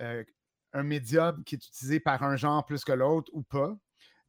euh, 0.00 0.24
un 0.72 0.82
médium 0.82 1.42
qui 1.44 1.54
est 1.56 1.64
utilisé 1.66 2.00
par 2.00 2.22
un 2.22 2.36
genre 2.36 2.64
plus 2.66 2.84
que 2.84 2.92
l'autre 2.92 3.30
ou 3.34 3.42
pas, 3.42 3.74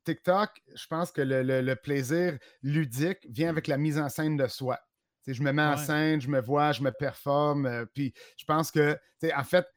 TikTok, 0.05 0.49
je 0.73 0.87
pense 0.87 1.11
que 1.11 1.21
le, 1.21 1.43
le- 1.43 1.61
le 1.61 1.75
plaisir 1.75 2.37
ludique 2.63 3.19
vient 3.29 3.49
avec 3.49 3.67
la 3.67 3.77
mise 3.77 3.99
en 3.99 4.09
scène 4.09 4.37
de 4.37 4.47
soi. 4.47 4.79
Tu 5.23 5.31
sais, 5.31 5.37
je 5.37 5.43
me 5.43 5.51
mets 5.51 5.61
en 5.61 5.77
Ouais. 5.77 5.85
scène, 5.85 6.19
je 6.21 6.27
me 6.29 6.41
vois, 6.41 6.71
je 6.71 6.81
me 6.81 6.91
performe. 6.91 7.65
euh, 7.67 7.85
puis 7.93 8.13
je 8.37 8.45
pense 8.45 8.71
que, 8.71 8.93
tu 9.19 9.27
sais, 9.27 9.33
en 9.35 9.43
fait, 9.43 9.67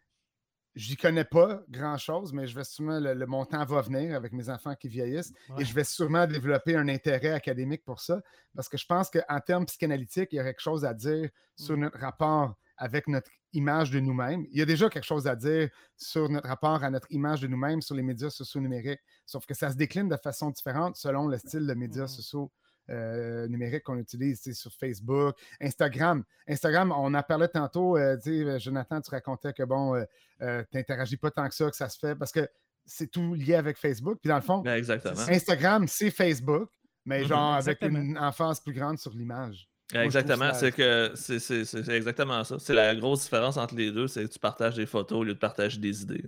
j'y 0.74 0.96
connais 0.96 1.24
pas 1.24 1.62
grand-chose, 1.68 2.32
mais 2.32 2.46
je 2.46 2.54
vais 2.54 2.64
sûrement, 2.64 2.98
le, 3.00 3.14
le- 3.14 3.26
mon 3.26 3.44
temps 3.44 3.64
va 3.64 3.80
venir 3.80 4.16
avec 4.16 4.32
mes 4.32 4.48
enfants 4.48 4.74
qui 4.74 4.88
vieillissent 4.88 5.32
Ouais. 5.50 5.62
et 5.62 5.64
je 5.64 5.74
vais 5.74 5.84
sûrement 5.84 6.26
développer 6.26 6.76
un 6.76 6.88
intérêt 6.88 7.30
académique 7.32 7.84
pour 7.84 8.00
ça 8.00 8.20
parce 8.54 8.68
que 8.68 8.76
je 8.76 8.86
pense 8.86 9.10
qu'en 9.10 9.40
termes 9.40 9.66
psychanalytiques, 9.66 10.28
il 10.32 10.36
y 10.36 10.40
aurait 10.40 10.50
quelque 10.52 10.60
chose 10.60 10.84
à 10.84 10.94
dire 10.94 11.28
sur 11.56 11.76
Mm. 11.76 11.80
notre 11.80 11.98
rapport 11.98 12.54
avec 12.76 13.06
notre 13.06 13.30
image 13.52 13.92
de 13.92 14.00
nous-mêmes. 14.00 14.46
Il 14.50 14.58
y 14.58 14.62
a 14.62 14.66
déjà 14.66 14.88
quelque 14.88 15.04
chose 15.04 15.28
à 15.28 15.36
dire 15.36 15.70
sur 15.96 16.28
notre 16.28 16.48
rapport 16.48 16.82
à 16.82 16.90
notre 16.90 17.06
image 17.10 17.40
de 17.40 17.46
nous-mêmes 17.46 17.80
sur 17.80 17.94
les 17.94 18.02
médias 18.02 18.30
sociaux 18.30 18.60
numériques, 18.60 18.98
sauf 19.26 19.46
que 19.46 19.54
ça 19.54 19.70
se 19.70 19.76
décline 19.76 20.08
de 20.08 20.16
façon 20.16 20.50
différente 20.50 20.96
selon 20.96 21.28
le 21.28 21.38
style 21.38 21.64
de 21.68 21.74
médias 21.74 22.02
Mhm. 22.02 22.08
sociaux 22.08 22.50
euh, 22.90 23.46
numériques 23.48 23.82
qu'on 23.84 23.98
utilise 23.98 24.52
sur 24.52 24.72
Facebook, 24.72 25.36
Instagram. 25.60 26.22
Instagram, 26.48 26.92
on 26.96 27.14
en 27.14 27.22
parlait 27.22 27.48
tantôt, 27.48 27.96
euh, 27.96 28.16
sais, 28.20 28.60
Jonathan, 28.60 29.00
tu 29.00 29.10
racontais 29.10 29.52
que 29.52 29.62
bon, 29.62 29.94
tu 30.40 30.46
n'interagis 30.74 31.16
pas 31.16 31.30
tant 31.30 31.48
que 31.48 31.54
ça, 31.54 31.70
que 31.70 31.76
ça 31.76 31.88
se 31.88 31.98
fait, 31.98 32.14
parce 32.14 32.32
que 32.32 32.48
c'est 32.86 33.10
tout 33.10 33.34
lié 33.34 33.54
avec 33.54 33.78
Facebook. 33.78 34.18
Puis 34.20 34.28
dans 34.28 34.36
le 34.36 34.42
fond, 34.42 34.62
Exactement. 34.64 35.18
Instagram, 35.28 35.88
c'est 35.88 36.10
Facebook, 36.10 36.68
mais 37.06 37.22
Mhm. 37.22 37.28
genre 37.28 37.54
avec 37.54 37.80
une 37.82 38.18
emphase 38.18 38.60
plus 38.60 38.74
grande 38.74 38.98
sur 38.98 39.12
l'image. 39.12 39.66
Exactement, 39.94 40.52
c'est 40.54 40.72
que 40.72 41.12
c'est 41.14 41.38
c'est- 41.38 41.64
c'est- 41.64 41.82
c'est 41.84 41.92
exactement 41.96 42.42
ça. 42.44 42.58
C'est 42.58 42.72
la 42.74 42.94
grosse 42.96 43.24
différence 43.24 43.56
entre 43.58 43.74
les 43.74 43.92
deux, 43.92 44.08
c'est 44.08 44.22
que 44.24 44.32
tu 44.32 44.38
partages 44.38 44.74
des 44.76 44.86
photos 44.86 45.18
au 45.18 45.24
lieu 45.24 45.34
de 45.34 45.38
partager 45.38 45.78
des 45.78 46.02
idées. 46.02 46.24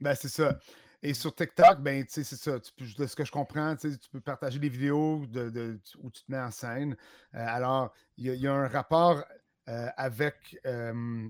Ben, 0.00 0.14
c'est 0.14 0.28
ça. 0.28 0.58
Et 1.02 1.14
sur 1.14 1.34
TikTok, 1.34 1.80
ben, 1.80 2.04
tu 2.04 2.12
sais, 2.12 2.24
c'est 2.24 2.36
ça. 2.36 2.60
Tu 2.60 2.72
peux, 2.76 2.84
de 2.84 3.06
ce 3.06 3.16
que 3.16 3.24
je 3.24 3.32
comprends, 3.32 3.74
tu 3.76 3.90
peux 4.12 4.20
partager 4.20 4.58
des 4.58 4.68
vidéos 4.68 5.24
de, 5.26 5.48
de- 5.48 5.80
où 5.98 6.10
tu 6.10 6.22
te 6.22 6.30
mets 6.30 6.38
en 6.38 6.50
scène. 6.50 6.94
Euh, 7.34 7.46
alors, 7.48 7.92
il 8.18 8.26
y, 8.26 8.30
a- 8.30 8.34
il 8.34 8.40
y 8.40 8.46
a 8.46 8.52
un 8.52 8.68
rapport 8.68 9.24
euh, 9.68 9.88
avec. 9.96 10.58
euh, 10.66 11.28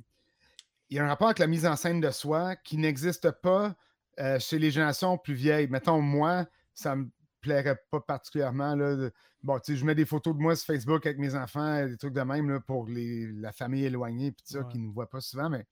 il 0.89 0.97
y 0.97 0.99
a 0.99 1.05
un 1.05 1.09
rapport 1.09 1.29
avec 1.29 1.39
la 1.39 1.47
mise 1.47 1.67
en 1.67 1.77
scène 1.77 2.01
de 2.01 2.11
soi 2.11 2.57
qui 2.57 2.77
n'existe 2.77 3.31
pas 3.31 3.77
euh, 4.19 4.41
chez 4.41 4.59
les 4.59 4.73
générations 4.73 5.17
plus 5.19 5.35
vieilles. 5.35 5.69
Mettons, 5.69 6.01
moi, 6.01 6.47
ça 6.75 6.97
me 6.97 7.09
plairait 7.41 7.81
pas 7.93 8.01
particulièrement. 8.01 8.75
Là, 8.75 9.09
bon, 9.45 9.57
tu 9.61 9.73
sais, 9.73 9.79
je 9.79 9.85
mets 9.85 9.95
des 9.95 10.05
photos 10.05 10.35
de 10.35 10.41
moi 10.41 10.57
sur 10.57 10.67
Facebook 10.67 11.07
avec 11.07 11.19
mes 11.19 11.37
enfants, 11.37 11.87
des 11.87 11.97
trucs 11.97 12.13
de 12.13 12.23
même 12.23 12.51
là, 12.51 12.59
pour 12.59 12.89
les, 12.89 13.31
la 13.33 13.53
famille 13.53 13.85
éloignée, 13.85 14.33
puis 14.33 14.43
ça, 14.45 14.65
qui 14.65 14.79
ne 14.79 14.87
nous 14.87 14.93
voit 14.93 15.09
pas 15.09 15.21
souvent, 15.21 15.49
mais 15.49 15.65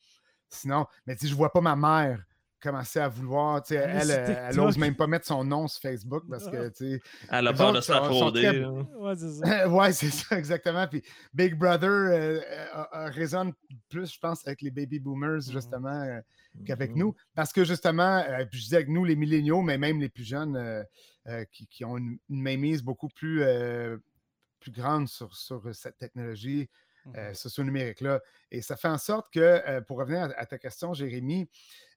sinon, 0.48 0.86
mais 1.04 1.16
tu 1.16 1.22
sais, 1.22 1.28
je 1.32 1.34
vois 1.34 1.52
pas 1.52 1.60
ma 1.60 1.74
mère 1.74 2.24
commencer 2.60 2.98
à 3.00 3.08
vouloir. 3.08 3.62
tu 3.62 3.74
sais, 3.74 3.76
Elle, 3.76 4.10
elle, 4.10 4.56
n'ose 4.56 4.76
même 4.78 4.94
pas 4.96 5.06
mettre 5.06 5.26
son 5.26 5.44
nom 5.44 5.68
sur 5.68 5.80
Facebook 5.80 6.24
parce 6.28 6.48
que. 6.48 6.68
tu 6.68 6.92
sais, 6.96 7.00
Elle 7.30 7.46
a 7.46 7.52
peur 7.52 7.72
de 7.72 7.80
se 7.80 7.92
faire 7.92 8.04
sont 8.06 8.12
frauder. 8.18 8.42
très- 8.42 8.52
là. 8.60 8.70
Ouais, 8.72 9.14
c'est 9.16 9.30
ça. 9.32 9.68
ouais, 9.68 9.92
c'est 9.92 10.10
ça, 10.10 10.38
exactement. 10.38 10.86
Puis 10.86 11.02
Big 11.34 11.54
Brother 11.54 11.88
euh, 11.90 12.10
euh, 12.40 12.40
euh, 12.94 13.10
résonne 13.10 13.52
plus, 13.88 14.12
je 14.12 14.18
pense, 14.18 14.46
avec 14.46 14.62
les 14.62 14.70
baby 14.70 14.98
boomers, 14.98 15.36
Mhm. 15.46 15.52
justement, 15.52 16.02
euh, 16.02 16.20
qu'avec 16.66 16.92
Mhm. 16.92 16.98
nous. 16.98 17.14
Parce 17.34 17.52
que, 17.52 17.64
justement, 17.64 18.18
euh, 18.28 18.44
puis 18.50 18.60
je 18.60 18.68
dis 18.68 18.74
avec 18.74 18.88
nous, 18.88 19.04
les 19.04 19.16
milléniaux, 19.16 19.62
mais 19.62 19.78
même 19.78 20.00
les 20.00 20.08
plus 20.08 20.24
jeunes 20.24 20.56
euh, 20.56 20.82
euh, 21.28 21.44
qui, 21.52 21.66
qui 21.66 21.84
ont 21.84 21.96
une, 21.98 22.18
une 22.30 22.42
mainmise 22.42 22.82
beaucoup 22.82 23.08
plus, 23.08 23.42
euh, 23.42 23.96
plus 24.60 24.72
grande 24.72 25.06
sur, 25.08 25.36
sur 25.36 25.62
cette 25.74 25.98
technologie 25.98 26.68
Mhm. 27.06 27.12
euh, 27.16 27.32
socio-numérique-là. 27.34 28.20
Et 28.50 28.60
ça 28.60 28.76
fait 28.76 28.88
en 28.88 28.98
sorte 28.98 29.32
que, 29.32 29.38
euh, 29.40 29.80
pour 29.80 29.98
revenir 29.98 30.22
à, 30.22 30.40
à 30.40 30.46
ta 30.46 30.58
question, 30.58 30.92
Jérémy, 30.94 31.48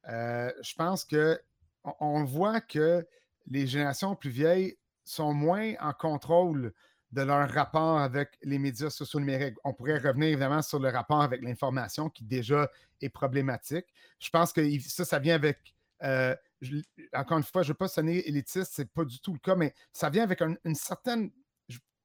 euh, 0.10 0.52
je 0.62 0.74
pense 0.76 1.06
que 1.06 1.39
on, 1.84 1.93
on 1.99 2.24
voit 2.24 2.62
que 2.62 3.06
les 3.47 3.68
générations 3.68 4.16
plus 4.16 4.30
vieilles 4.30 4.78
sont 5.04 5.34
moins 5.34 5.74
en 5.80 5.93
contrôle 5.93 6.74
de 7.12 7.22
leur 7.22 7.49
rapport 7.49 7.99
avec 7.99 8.38
les 8.41 8.58
médias 8.58 8.89
sociaux 8.89 9.20
numériques. 9.20 9.58
On 9.66 9.74
pourrait 9.74 9.97
revenir 9.97 10.30
évidemment 10.30 10.62
sur 10.62 10.80
le 10.80 10.89
rapport 10.89 11.22
avec 11.22 11.41
l'information 11.41 12.10
qui 12.10 12.24
déjà 12.24 12.70
est 13.02 13.10
problématique. 13.10 13.86
Je 14.20 14.30
pense 14.30 14.54
que 14.54 14.80
ça, 14.80 15.04
ça 15.04 15.20
vient 15.20 15.36
avec, 15.36 15.74
euh, 16.04 16.36
je- 16.62 16.78
encore 17.14 17.38
une 17.39 17.43
fois, 17.43 17.64
je 17.64 17.70
ne 17.70 17.74
veux 17.74 17.78
pas 17.78 17.89
sonner 17.89 18.26
élitiste, 18.28 18.72
c'est 18.74 18.89
pas 18.89 19.04
du 19.04 19.20
tout 19.20 19.34
le 19.34 19.39
cas, 19.39 19.56
mais 19.56 19.74
ça 19.91 20.10
vient 20.10 20.24
avec 20.24 20.41
un- 20.41 20.56
une 20.64 20.76
certaine, 20.76 21.32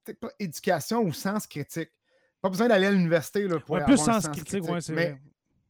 peut-être 0.03 0.19
pas 0.19 0.31
éducation 0.39 1.01
ou 1.03 1.13
sens 1.13 1.47
critique. 1.47 1.91
Pas 2.41 2.49
besoin 2.49 2.67
d'aller 2.67 2.87
à 2.87 2.91
l'université 2.91 3.47
pour 3.47 3.75
Ouais, 3.75 3.81
avoir 3.81 3.85
plus 3.85 4.01
un 4.09 4.21
sens 4.21 4.27
critique, 4.29 4.63
ouais, 4.63 4.81
c'est 4.81 4.93
mais-. 4.93 5.17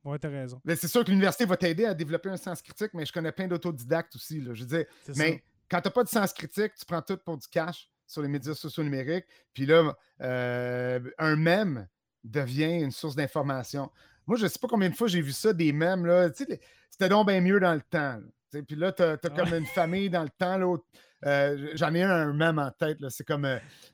Ouais, 0.08 0.18
t'as 0.20 0.30
raison. 0.30 0.62
mais 0.64 0.76
c'est 0.76 0.88
sûr 0.88 1.04
que 1.04 1.10
l'université 1.10 1.46
va 1.46 1.58
t'aider 1.58 1.86
à 1.86 1.94
développer 1.94 2.30
un 2.30 2.38
sens 2.38 2.62
critique, 2.62 2.92
mais 2.94 3.06
je 3.06 3.12
connais 3.12 3.32
plein 3.32 3.48
d'autodidactes 3.48 4.16
aussi. 4.16 4.40
là. 4.42 4.54
Je 4.54 4.62
veux 4.64 4.68
dire, 4.78 4.86
mais 5.18 5.32
ça. 5.34 5.38
quand 5.70 5.82
tu 5.82 5.88
n'as 5.88 5.92
pas 5.92 6.04
de 6.04 6.10
sens 6.10 6.34
critique, 6.34 6.74
tu 6.80 6.86
prends 6.86 7.02
tout 7.02 7.18
pour 7.18 7.38
du 7.38 7.48
cash 7.48 7.90
sur 8.06 8.22
les 8.22 8.28
médias 8.30 8.54
sociaux 8.54 8.84
numériques. 8.84 9.26
Puis 9.54 9.66
là, 9.66 9.94
euh, 10.22 11.00
un 11.18 11.36
mème 11.36 11.88
devient 12.24 12.80
une 12.82 12.92
source 12.92 13.16
d'information. 13.16 13.92
Moi, 14.26 14.38
je 14.38 14.44
ne 14.44 14.50
sais 14.50 14.60
pas 14.60 14.68
combien 14.68 14.90
de 14.90 14.96
fois 14.96 15.08
j'ai 15.08 15.22
vu 15.22 15.32
ça, 15.34 15.52
des 15.54 15.72
mèmes. 15.74 16.06
Là. 16.06 16.30
C'était 16.34 17.10
donc 17.10 17.28
bien 17.28 17.42
mieux 17.42 17.60
dans 17.60 17.74
le 17.74 17.82
temps. 17.82 18.20
là. 18.54 18.62
Puis 18.66 18.76
là, 18.78 18.92
tu 18.94 19.04
as, 19.04 19.12
Ouais. 19.12 19.18
comme 19.36 19.54
une 19.54 19.66
famille 19.68 20.10
dans 20.10 20.24
le 20.24 20.30
temps. 20.30 20.58
là, 20.58 20.78
euh, 21.26 21.72
J'en 21.76 21.94
ai 21.94 22.04
un, 22.04 22.10
un 22.30 22.34
mème 22.34 22.60
en 22.60 22.72
tête. 22.72 23.00
là. 23.02 23.10
C'est 23.10 23.26
comme. 23.26 23.46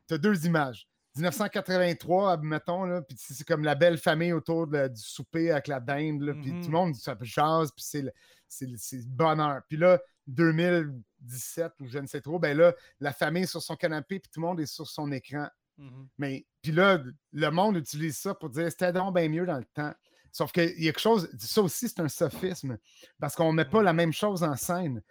tu 0.07 0.13
as 0.13 0.17
deux 0.19 0.45
images. 0.45 0.87
1983, 1.15 2.37
mettons, 2.37 2.85
là, 2.85 3.01
puis 3.01 3.15
c'est 3.19 3.45
comme 3.45 3.63
la 3.63 3.75
belle 3.75 3.97
famille 3.97 4.33
autour 4.33 4.67
de- 4.67 4.87
du 4.87 5.01
souper 5.01 5.51
avec 5.51 5.67
la 5.67 5.79
dinde, 5.79 6.21
là, 6.21 6.33
puis 6.33 6.51
Mhm. 6.51 6.61
tout 6.61 6.67
le 6.71 6.73
monde 6.77 6.95
ça 6.95 7.15
jase, 7.21 7.71
puis 7.71 7.83
c'est 7.85 8.01
le, 8.01 8.11
bonheur. 9.07 9.61
Puis 9.67 9.77
là, 9.77 9.99
2017 10.27 11.73
ou 11.79 11.87
je 11.87 11.99
ne 11.99 12.07
sais 12.07 12.21
trop, 12.21 12.39
ben 12.39 12.57
là, 12.57 12.73
la 12.99 13.13
famille 13.13 13.43
est 13.43 13.47
sur 13.47 13.61
son 13.61 13.75
canapé, 13.75 14.19
puis 14.19 14.29
tout 14.31 14.39
le 14.41 14.47
monde 14.47 14.59
est 14.59 14.65
sur 14.65 14.87
son 14.87 15.11
écran. 15.11 15.47
Mhm. 15.77 16.07
Mais 16.17 16.45
puis 16.61 16.71
là, 16.71 16.99
le 17.31 17.49
monde 17.49 17.77
utilise 17.77 18.17
ça 18.17 18.33
pour 18.35 18.49
dire 18.49 18.71
c'était 18.71 18.93
donc 18.93 19.15
bien 19.15 19.27
mieux 19.29 19.45
dans 19.45 19.57
le 19.57 19.65
temps. 19.73 19.93
Sauf 20.31 20.51
qu'il 20.51 20.69
y 20.81 20.87
a 20.87 20.91
quelque 20.91 20.99
chose, 20.99 21.29
ça 21.37 21.61
aussi, 21.61 21.87
c'est 21.89 21.99
un 21.99 22.09
sophisme, 22.09 22.77
parce 23.19 23.35
qu'on 23.35 23.51
ne 23.51 23.57
met 23.57 23.65
pas 23.65 23.83
la 23.83 23.93
même 23.93 24.13
chose 24.13 24.43
en 24.43 24.55
scène. 24.55 25.01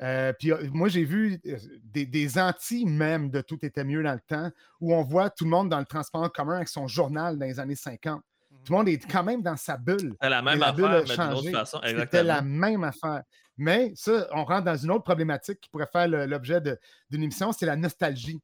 Euh, 0.00 0.32
puis 0.38 0.52
euh, 0.52 0.68
moi, 0.72 0.88
j'ai 0.88 1.04
vu 1.04 1.38
euh, 1.46 1.56
des, 1.84 2.06
des 2.06 2.38
anti-mèmes 2.38 3.30
de 3.30 3.40
Tout 3.40 3.64
était 3.64 3.84
mieux 3.84 4.02
dans 4.02 4.14
le 4.14 4.20
temps, 4.26 4.50
où 4.80 4.94
on 4.94 5.02
voit 5.02 5.30
tout 5.30 5.44
le 5.44 5.50
monde 5.50 5.68
dans 5.68 5.78
le 5.78 5.84
transport 5.84 6.22
en 6.22 6.28
commun 6.28 6.56
avec 6.56 6.68
son 6.68 6.88
journal 6.88 7.38
dans 7.38 7.46
les 7.46 7.60
années 7.60 7.76
50. 7.76 8.22
Tout 8.64 8.72
le 8.72 8.78
monde 8.78 8.88
est 8.88 9.10
quand 9.10 9.24
même 9.24 9.42
dans 9.42 9.56
sa 9.56 9.76
bulle. 9.76 10.14
La 10.20 10.42
même 10.42 10.58
la 10.58 10.72
bulle 10.72 10.84
a 10.84 10.98
affaire, 10.98 11.04
mais 11.08 11.14
d'une 11.16 11.32
autre 11.32 11.36
changé. 11.36 11.52
façon. 11.52 11.80
C'était 11.84 12.22
la 12.22 12.42
même 12.42 12.84
affaire. 12.84 13.22
Mais 13.56 13.92
ça, 13.94 14.28
on 14.32 14.44
rentre 14.44 14.64
dans 14.64 14.76
une 14.76 14.90
autre 14.90 15.04
problématique 15.04 15.60
qui 15.60 15.68
pourrait 15.68 15.88
faire 15.90 16.08
l'objet 16.08 16.60
d'une 16.60 17.22
émission, 17.22 17.52
c'est 17.52 17.66
la 17.66 17.76
nostalgie. 17.76 18.40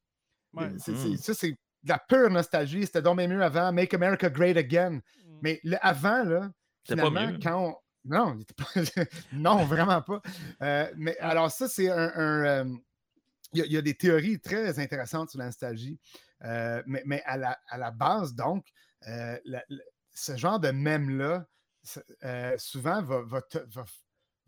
Ouais. 0.52 0.68
Mhm. 0.68 1.16
Ça, 1.16 1.34
c'est 1.34 1.50
de 1.50 1.88
la 1.88 1.98
pure 1.98 2.30
nostalgie. 2.30 2.84
C'était 2.84 3.02
donc 3.02 3.18
mieux 3.18 3.42
avant. 3.42 3.72
Make 3.72 3.94
America 3.94 4.28
Great 4.28 4.56
Again. 4.56 4.90
Mhm. 4.90 5.00
Mais 5.42 5.60
le 5.62 5.76
avant, 5.80 6.24
là, 6.24 6.50
C'était 6.82 7.00
pas 7.00 7.08
finalement, 7.08 7.32
mieux. 7.32 7.38
quand 7.42 7.68
on... 7.68 7.74
Non, 8.08 8.34
il 8.36 8.42
était 8.42 8.54
pas- 8.54 8.64
non, 9.32 9.64
vraiment 9.64 10.02
pas. 10.02 10.20
Euh, 10.62 10.90
mais 10.96 11.16
alors, 11.18 11.50
ça, 11.50 11.68
c'est 11.68 11.90
un. 11.90 12.12
un, 12.14 12.44
euh, 12.44 12.76
Il 13.54 13.60
y, 13.60 13.62
a- 13.62 13.66
il 13.66 13.72
y 13.72 13.76
a 13.78 13.82
des 13.82 13.94
théories 13.94 14.40
très 14.40 14.78
intéressantes 14.78 15.30
sur 15.30 15.38
la 15.38 15.46
nostalgie. 15.46 15.98
Euh, 16.44 16.82
mais 16.86 17.02
mais 17.06 17.22
à, 17.24 17.36
la, 17.36 17.58
à 17.68 17.78
la 17.78 17.90
base, 17.90 18.34
donc, 18.34 18.66
la- 19.06 19.40
la- 19.44 19.64
ce 20.12 20.36
genre 20.36 20.60
de 20.60 20.70
mème-là, 20.70 21.46
souvent, 22.58 23.02
va, 23.02 23.22
va, 23.22 23.42
te- 23.42 23.58
va- 23.74 23.84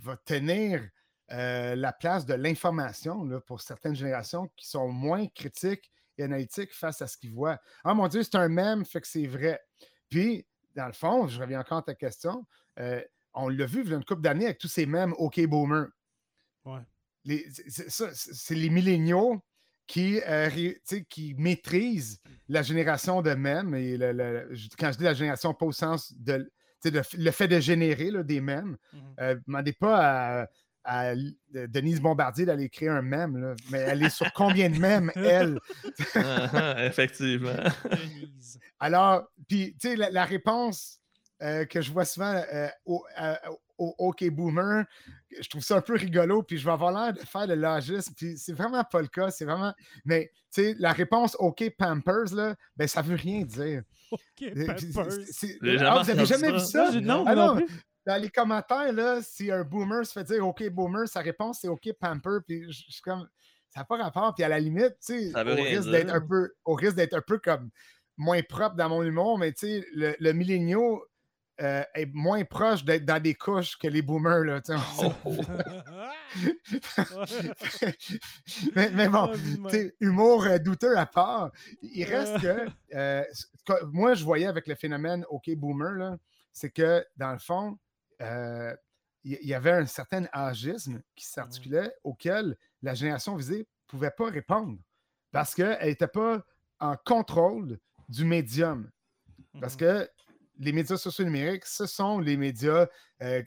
va 0.00 0.16
tenir 0.18 0.82
la 1.30 1.92
place 1.92 2.26
de 2.26 2.34
l'information 2.34 3.28
pour 3.46 3.60
certaines 3.60 3.94
générations 3.94 4.48
qui 4.56 4.68
sont 4.68 4.88
moins 4.88 5.26
critiques 5.28 5.90
et 6.18 6.24
analytiques 6.24 6.74
face 6.74 7.00
à 7.02 7.06
ce 7.06 7.16
qu'ils 7.16 7.32
voient. 7.32 7.58
Ah 7.84 7.94
mon 7.94 8.08
Dieu, 8.08 8.22
c'est 8.22 8.34
un 8.34 8.48
mème, 8.48 8.84
fait 8.84 9.00
que 9.00 9.06
c'est 9.06 9.26
vrai. 9.26 9.60
Puis, 10.08 10.46
dans 10.74 10.86
le 10.86 10.92
fond, 10.92 11.26
je 11.28 11.40
reviens 11.40 11.60
encore 11.60 11.78
à 11.78 11.82
ta 11.82 11.94
question, 11.94 12.46
euh, 12.80 13.02
on 13.34 13.48
l'a 13.48 13.66
vu 13.66 13.82
il 13.84 13.90
y 13.90 13.92
a 13.92 13.96
une 13.96 14.04
couple 14.04 14.22
d'années 14.22 14.46
avec 14.46 14.58
tous 14.58 14.68
ces 14.68 14.86
mèmes 14.86 15.12
OK 15.18 15.40
Boomer. 15.46 15.86
Ouais. 16.64 16.80
C'est- 17.88 18.54
les 18.54 18.70
milléniaux 18.70 19.40
qui, 19.86 20.20
euh, 20.26 20.48
ré- 20.48 20.80
qui 21.08 21.34
maîtrisent 21.36 22.20
la 22.48 22.62
génération 22.62 23.22
de 23.22 23.32
mèmes. 23.34 23.74
Et 23.74 23.96
le- 23.96 24.12
le- 24.12 24.48
je- 24.54 24.68
quand 24.78 24.92
je 24.92 24.98
dis 24.98 25.04
la 25.04 25.14
génération, 25.14 25.52
pas 25.54 25.66
au 25.66 25.72
sens 25.72 26.12
de 26.16 26.50
le 26.84 27.30
fait 27.30 27.46
de 27.48 27.60
générer 27.60 28.10
là, 28.10 28.22
des 28.22 28.40
mèmes. 28.40 28.76
Mhm. 28.92 29.00
Euh, 29.20 29.36
demandez 29.46 29.72
pas 29.74 30.46
à, 30.84 31.14
Denise 31.52 32.00
Bombardier 32.00 32.46
d'aller 32.46 32.70
créer 32.70 32.88
un 32.88 33.02
mème, 33.02 33.36
là. 33.36 33.54
mais 33.70 33.78
elle 33.80 34.02
est 34.02 34.08
sur 34.08 34.32
combien 34.32 34.70
de 34.70 34.78
mèmes, 34.78 35.12
elle? 35.14 35.58
Ah, 36.14 36.48
ah, 36.54 36.86
Effectivement. 36.86 37.52
Alors, 38.78 39.28
puis, 39.46 39.76
tu 39.78 39.88
sais, 39.90 39.96
la, 39.96 40.10
la 40.10 40.24
réponse 40.24 40.99
euh, 41.42 41.64
que 41.64 41.80
je 41.80 41.90
vois 41.92 42.04
souvent 42.04 42.34
euh, 42.52 42.68
au, 42.84 43.04
au 43.78 43.94
OK 43.98 44.28
Boomer, 44.30 44.84
je 45.40 45.48
trouve 45.48 45.62
ça 45.62 45.76
un 45.76 45.80
peu 45.80 45.94
rigolo, 45.94 46.42
puis 46.42 46.58
je 46.58 46.64
vais 46.64 46.72
avoir 46.72 46.92
l'air 46.92 47.14
de 47.14 47.20
faire 47.20 47.46
le 47.46 47.54
logisme, 47.54 48.12
puis 48.16 48.36
c'est 48.36 48.52
vraiment 48.52 48.84
pas 48.84 49.00
le 49.00 49.08
cas, 49.08 49.30
c'est 49.30 49.44
vraiment... 49.46 49.72
Mais, 50.04 50.30
tu 50.52 50.62
sais, 50.62 50.76
la 50.78 50.92
réponse 50.92 51.34
OK 51.38 51.64
Pampers, 51.78 52.34
là, 52.34 52.54
ben, 52.76 52.86
ça 52.86 53.00
veut 53.02 53.16
rien 53.16 53.42
dire. 53.42 53.82
OK, 54.10 54.20
Euh, 54.42 54.66
Pampers. 54.66 55.24
Ah, 55.80 56.02
vous 56.02 56.10
avez 56.10 56.26
jamais 56.26 56.52
vu 56.52 56.60
ça? 56.60 56.90
Non, 57.00 57.24
Ah 57.26 57.34
non 57.34 57.54
non, 57.54 57.66
dans 58.06 58.20
les 58.20 58.30
commentaires, 58.30 58.92
là, 58.92 59.20
si 59.22 59.50
un 59.50 59.62
boomer 59.62 60.04
se 60.04 60.12
fait 60.12 60.24
dire 60.24 60.46
OK 60.46 60.68
boomer, 60.70 61.06
sa 61.08 61.20
réponse 61.20 61.58
c'est 61.60 61.68
OK 61.68 61.88
pamper, 61.98 62.38
puis 62.46 62.64
je 62.70 62.82
suis 62.90 63.02
comme 63.02 63.28
ça 63.68 63.80
n'a 63.80 63.84
pas 63.84 63.96
rapport. 63.98 64.34
Puis 64.34 64.42
à 64.42 64.48
la 64.48 64.58
limite, 64.58 64.96
tu 65.04 65.14
sais, 65.20 65.32
au 65.52 65.54
risque 65.76 65.90
d'être 65.92 66.10
un 66.14 66.20
peu, 66.20 66.52
au 66.64 66.74
risque 66.74 66.96
d'être 66.96 67.14
un 67.14 67.20
peu 67.20 67.38
comme 67.38 67.70
moins 68.16 68.42
propre 68.42 68.74
dans 68.74 68.88
mon 68.88 69.02
humour, 69.02 69.38
mais 69.38 69.52
tu 69.52 69.66
sais, 69.66 69.86
le, 69.94 70.16
le 70.18 70.32
milléniaux 70.32 71.04
euh, 71.60 71.82
est 71.94 72.06
moins 72.14 72.44
proche 72.44 72.84
d'être 72.84 73.04
dans 73.04 73.20
des 73.22 73.34
couches 73.34 73.76
que 73.76 73.88
les 73.88 74.02
boomers, 74.02 74.44
là. 74.44 74.60
Oh, 75.02 75.12
oh. 75.24 75.36
mais, 78.74 78.90
mais 78.90 79.08
bon, 79.08 79.32
sais, 79.68 79.94
humour 80.00 80.44
euh, 80.44 80.58
douteux 80.58 80.96
à 80.96 81.06
part, 81.06 81.50
il 81.82 82.04
reste 82.04 82.40
que 82.40 82.66
euh, 82.94 83.24
ce 83.32 83.46
que 83.64 83.84
moi 83.86 84.14
je 84.14 84.24
voyais 84.24 84.46
avec 84.46 84.66
le 84.66 84.74
phénomène 84.74 85.24
OK 85.28 85.50
Boomer, 85.56 86.16
c'est 86.52 86.70
que 86.70 87.04
dans 87.16 87.32
le 87.32 87.38
fond, 87.38 87.78
euh, 88.22 88.74
il 89.24 89.38
y, 89.42 89.48
y 89.48 89.54
avait 89.54 89.72
un 89.72 89.86
certain 89.86 90.26
âgisme 90.32 91.00
qui 91.14 91.26
s'articulait 91.26 91.92
auquel 92.04 92.56
la 92.82 92.94
génération 92.94 93.36
visée 93.36 93.58
ne 93.60 93.64
pouvait 93.86 94.10
pas 94.10 94.30
répondre 94.30 94.78
parce 95.30 95.54
qu'elle 95.54 95.86
n'était 95.86 96.08
pas 96.08 96.44
en 96.80 96.96
contrôle 97.04 97.78
du 98.08 98.24
médium. 98.24 98.90
Parce 99.60 99.74
Mhm. 99.74 99.80
que 99.80 100.08
les 100.60 100.72
médias 100.72 100.96
sociaux 100.96 101.24
numériques, 101.24 101.64
ce 101.66 101.86
sont 101.86 102.20
les 102.20 102.36
médias 102.36 102.86
euh, 103.22 103.42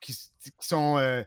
qui, 0.00 0.16
sont. 0.58 0.98
euh, 0.98 1.22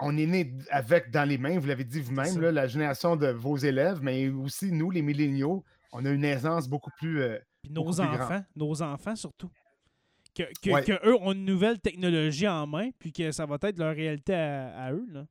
on 0.00 0.16
est 0.16 0.26
né 0.26 0.54
avec 0.70 1.10
dans 1.10 1.28
les 1.28 1.36
mains, 1.38 1.58
vous 1.58 1.66
l'avez 1.66 1.84
dit 1.84 2.00
vous-même, 2.00 2.40
la 2.40 2.66
génération 2.68 3.16
de 3.16 3.26
vos 3.28 3.56
élèves, 3.56 3.98
mais 4.00 4.28
aussi 4.28 4.70
nous, 4.72 4.90
les 4.90 5.02
milléniaux, 5.02 5.64
on 5.92 6.04
a 6.06 6.10
une 6.10 6.24
aisance 6.24 6.68
beaucoup 6.68 6.90
plus. 6.98 7.20
euh, 7.20 7.38
Puis 7.62 7.72
nos 7.72 7.82
beaucoup 7.84 7.96
plus 7.96 8.06
grand. 8.06 8.24
enfants, 8.24 8.44
nos 8.56 8.82
enfants 8.82 9.16
surtout. 9.16 9.50
Que, 10.34 10.44
que, 10.62 10.70
Ouais. 10.70 10.82
que 10.84 10.92
eux 11.06 11.14
ont 11.20 11.32
une 11.32 11.44
nouvelle 11.44 11.78
technologie 11.80 12.48
en 12.48 12.66
main, 12.66 12.90
puis 12.98 13.12
que 13.12 13.32
ça 13.32 13.44
va 13.44 13.58
être 13.62 13.78
leur 13.78 13.94
réalité 13.94 14.32
à, 14.34 14.84
à 14.84 14.92
eux. 14.92 15.04
Là. 15.10 15.26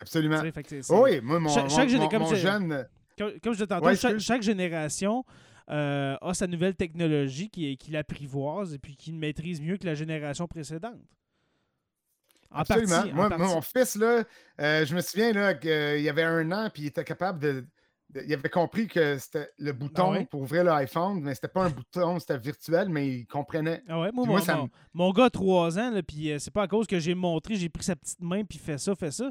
absolument. 0.00 0.40
Oh 0.90 1.02
oui, 1.04 1.20
moi, 1.20 1.40
mon, 1.40 1.48
Chaque- 1.50 1.64
mon- 1.64 1.68
chaque 1.68 1.88
géné- 1.88 1.98
mon- 2.04 2.08
comme 2.08 2.22
mon 2.22 2.28
c'est- 2.30 2.36
jeune. 2.36 2.88
Comme, 3.18 3.32
comme 3.40 3.52
je 3.52 3.58
disais 3.58 3.66
tantôt, 3.66 3.86
Ouais, 3.86 3.96
chaque 3.96 4.42
génération 4.42 5.24
euh, 5.70 6.16
a 6.20 6.34
sa 6.34 6.46
nouvelle 6.46 6.74
technologie 6.74 7.50
qui, 7.50 7.76
qui 7.76 7.90
l'apprivoise 7.90 8.74
et 8.74 8.78
puis 8.78 8.96
qui 8.96 9.12
le 9.12 9.18
maîtrise 9.18 9.60
mieux 9.60 9.76
que 9.76 9.86
la 9.86 9.94
génération 9.94 10.46
précédente. 10.46 10.98
En 12.50 12.60
Absolument. 12.60 12.88
partie, 12.96 13.10
en 13.12 13.14
moi, 13.14 13.28
partie. 13.28 13.44
mon 13.54 13.60
fils, 13.60 13.96
là, 13.96 14.24
euh, 14.60 14.86
je 14.86 14.94
me 14.94 15.00
souviens 15.02 15.32
là, 15.32 15.54
qu'il 15.54 16.00
y 16.00 16.08
avait 16.08 16.22
un 16.22 16.50
an, 16.50 16.70
puis 16.72 16.84
il 16.84 16.86
était 16.86 17.04
capable 17.04 17.38
de, 17.40 17.66
de- 18.08 18.22
Il 18.26 18.32
avait 18.32 18.48
compris 18.48 18.86
que 18.88 19.18
c'était 19.18 19.50
le 19.58 19.72
bouton 19.72 20.12
ouais? 20.12 20.24
pour 20.24 20.40
ouvrir 20.40 20.64
l'iPhone, 20.64 21.20
mais 21.20 21.34
c'était 21.34 21.48
pas 21.48 21.64
un 21.64 21.70
bouton, 21.70 22.18
c'était 22.18 22.38
virtuel, 22.38 22.88
mais 22.88 23.06
il 23.06 23.26
comprenait. 23.26 23.82
Ah 23.86 24.00
ouais, 24.00 24.12
moi, 24.12 24.24
mon, 24.24 24.38
ça 24.38 24.64
mon- 24.94 25.12
gars 25.12 25.26
a 25.26 25.30
3 25.30 25.78
ans, 25.78 26.00
puis 26.06 26.32
euh, 26.32 26.38
c'est 26.38 26.50
pas 26.50 26.62
à 26.62 26.68
cause 26.68 26.86
que 26.86 26.98
j'ai 26.98 27.14
montré, 27.14 27.56
j'ai 27.56 27.68
pris 27.68 27.84
sa 27.84 27.96
petite 27.96 28.20
main, 28.22 28.42
puis 28.44 28.56
fait 28.58 28.78
ça, 28.78 28.94
fait 28.94 29.10
ça. 29.10 29.30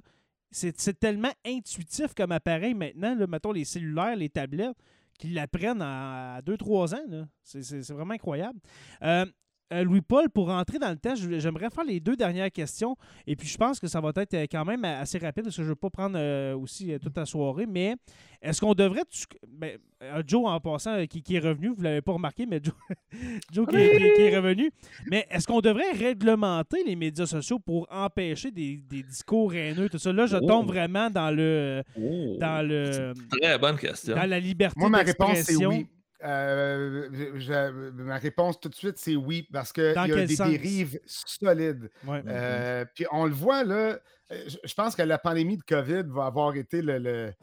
C'est 0.51 0.79
c'est 0.79 0.97
tellement 0.99 1.33
intuitif 1.45 2.13
comme 2.15 2.31
appareil 2.31 2.75
maintenant, 2.75 3.15
là, 3.15 3.25
mettons 3.25 3.51
les 3.51 3.65
cellulaires, 3.65 4.15
les 4.15 4.29
tablettes, 4.29 4.77
qu'ils 5.17 5.33
l'apprennent 5.33 5.81
à 5.81 6.41
2-3 6.45 6.95
ans. 6.95 7.27
c'est 7.43 7.91
vraiment 7.91 8.13
incroyable. 8.13 8.59
Euh, 9.01 9.25
euh, 9.73 9.83
Louis-Paul, 9.83 10.29
pour 10.29 10.47
rentrer 10.47 10.79
dans 10.79 10.89
le 10.89 10.95
test, 10.97 11.21
je- 11.21 11.39
j'aimerais 11.39 11.69
faire 11.69 11.83
les 11.83 11.99
deux 11.99 12.15
dernières 12.15 12.51
questions. 12.51 12.95
Et 13.25 13.35
puis, 13.35 13.47
je 13.47 13.57
pense 13.57 13.79
que 13.79 13.87
ça 13.87 13.99
va 13.99 14.11
être 14.15 14.33
euh, 14.33 14.45
quand 14.49 14.63
même 14.65 14.85
assez 14.85 15.17
rapide 15.17 15.43
parce 15.43 15.55
que 15.57 15.61
je 15.61 15.67
ne 15.67 15.71
veux 15.71 15.75
pas 15.75 15.89
prendre 15.89 16.15
euh, 16.17 16.55
aussi 16.55 16.93
euh, 16.93 16.99
toute 16.99 17.17
la 17.17 17.25
soirée. 17.25 17.65
Mais 17.67 17.95
est-ce 18.41 18.61
qu'on 18.61 18.73
devrait. 18.73 19.03
tu- 19.09 19.25
ben, 19.47 19.77
euh, 20.03 20.21
Joe, 20.25 20.43
en 20.47 20.59
passant, 20.59 20.93
euh, 20.93 21.05
qui, 21.05 21.21
qui 21.21 21.35
est 21.35 21.39
revenu, 21.39 21.69
vous 21.69 21.75
ne 21.79 21.83
l'avez 21.83 22.01
pas 22.01 22.13
remarqué, 22.13 22.45
mais 22.45 22.61
Joe, 22.63 22.73
Joe 23.51 23.67
qui, 23.67 23.75
est- 23.75 23.97
qui- 23.97 24.13
qui 24.15 24.21
est 24.21 24.37
revenu. 24.37 24.71
Mais 25.11 25.25
est-ce 25.29 25.45
qu'on 25.47 25.59
devrait 25.59 25.91
réglementer 25.91 26.83
les 26.85 26.95
médias 26.95 27.25
sociaux 27.25 27.59
pour 27.59 27.87
empêcher 27.91 28.51
des, 28.51 28.77
des 28.89 29.03
discours 29.03 29.53
haineux, 29.53 29.89
tout 29.89 29.97
ça? 29.97 30.13
Là, 30.13 30.25
je 30.27 30.37
Oh. 30.37 30.45
tombe 30.47 30.67
vraiment 30.67 31.09
dans 31.09 31.31
le. 31.31 31.83
Oh, 31.99 32.37
Dans 32.39 32.65
le. 32.65 33.13
Très 33.41 33.57
bonne 33.57 33.75
question. 33.77 34.15
Dans 34.15 34.29
la 34.29 34.39
liberté 34.39 34.79
Moi, 34.79 34.89
ma 34.89 34.99
réponse, 34.99 35.39
c'est 35.39 35.65
oui. 35.65 35.87
Euh, 36.23 37.09
je- 37.13 37.39
je- 37.39 37.91
ma 37.91 38.17
réponse 38.17 38.59
tout 38.59 38.69
de 38.69 38.75
suite, 38.75 38.97
c'est 38.97 39.15
oui, 39.15 39.47
parce 39.51 39.71
qu'il 39.71 39.93
y 39.93 39.97
a 39.97 40.25
des 40.25 40.35
sens? 40.35 40.49
dérives 40.49 40.99
solides. 41.05 41.89
Ouais. 42.05 42.23
Euh, 42.27 42.85
puis 42.95 43.05
on 43.11 43.25
le 43.25 43.33
voit, 43.33 43.63
là, 43.63 43.99
euh, 44.31 44.43
je 44.47 44.57
je 44.63 44.73
pense 44.73 44.95
que 44.95 45.03
la 45.03 45.19
pandémie 45.19 45.57
de 45.57 45.63
COVID 45.63 46.03
va 46.07 46.25
avoir 46.25 46.55
été 46.55 46.81
le- 46.81 46.97
le- 46.97 47.33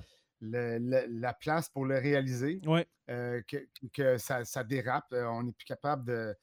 le- 0.41 0.79
le- 0.79 1.07
la 1.20 1.33
place 1.35 1.68
pour 1.68 1.87
le 1.87 1.99
réaliser, 1.99 2.61
Ouais. 2.66 2.87
euh, 3.11 3.41
que, 3.47 3.57
que 3.93 4.18
ça, 4.18 4.45
ça 4.45 4.64
dérape. 4.64 5.07
on 5.12 5.45
n'est 5.45 5.53
plus 5.53 5.64
capable 5.66 6.05
de. 6.07 6.35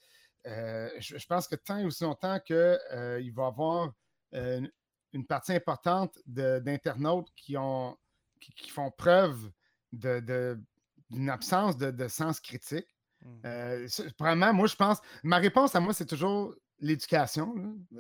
euh, 0.48 0.90
je, 1.00 1.18
je 1.18 1.26
pense 1.28 1.48
que 1.48 1.56
tant 1.56 1.78
et 1.78 1.86
aussi 1.86 2.04
longtemps 2.04 2.40
qu'il 2.40 2.56
va 2.56 3.20
y 3.20 3.30
avoir 3.38 3.92
euh, 4.34 4.60
une- 4.60 4.72
une 5.14 5.28
partie 5.28 5.52
importante 5.54 6.18
d'internautes 6.26 7.28
qui, 7.36 7.58
ont, 7.58 7.98
qui, 8.40 8.54
qui 8.54 8.70
font 8.70 8.90
preuve 8.90 9.52
de- 9.92 10.22
de- 10.22 10.58
d'une 11.12 11.30
absence 11.30 11.78
de, 11.78 11.92
de 11.92 12.08
sens 12.08 12.40
critique. 12.40 12.88
Mm. 13.24 13.28
Euh, 13.46 13.88
moi, 14.54 14.68
je 14.68 14.76
pense. 14.76 14.98
Ma 15.24 15.38
réponse 15.38 15.76
à 15.76 15.80
moi, 15.80 15.94
c'est 15.94 16.06
toujours 16.06 16.56
l'éducation. 16.80 17.54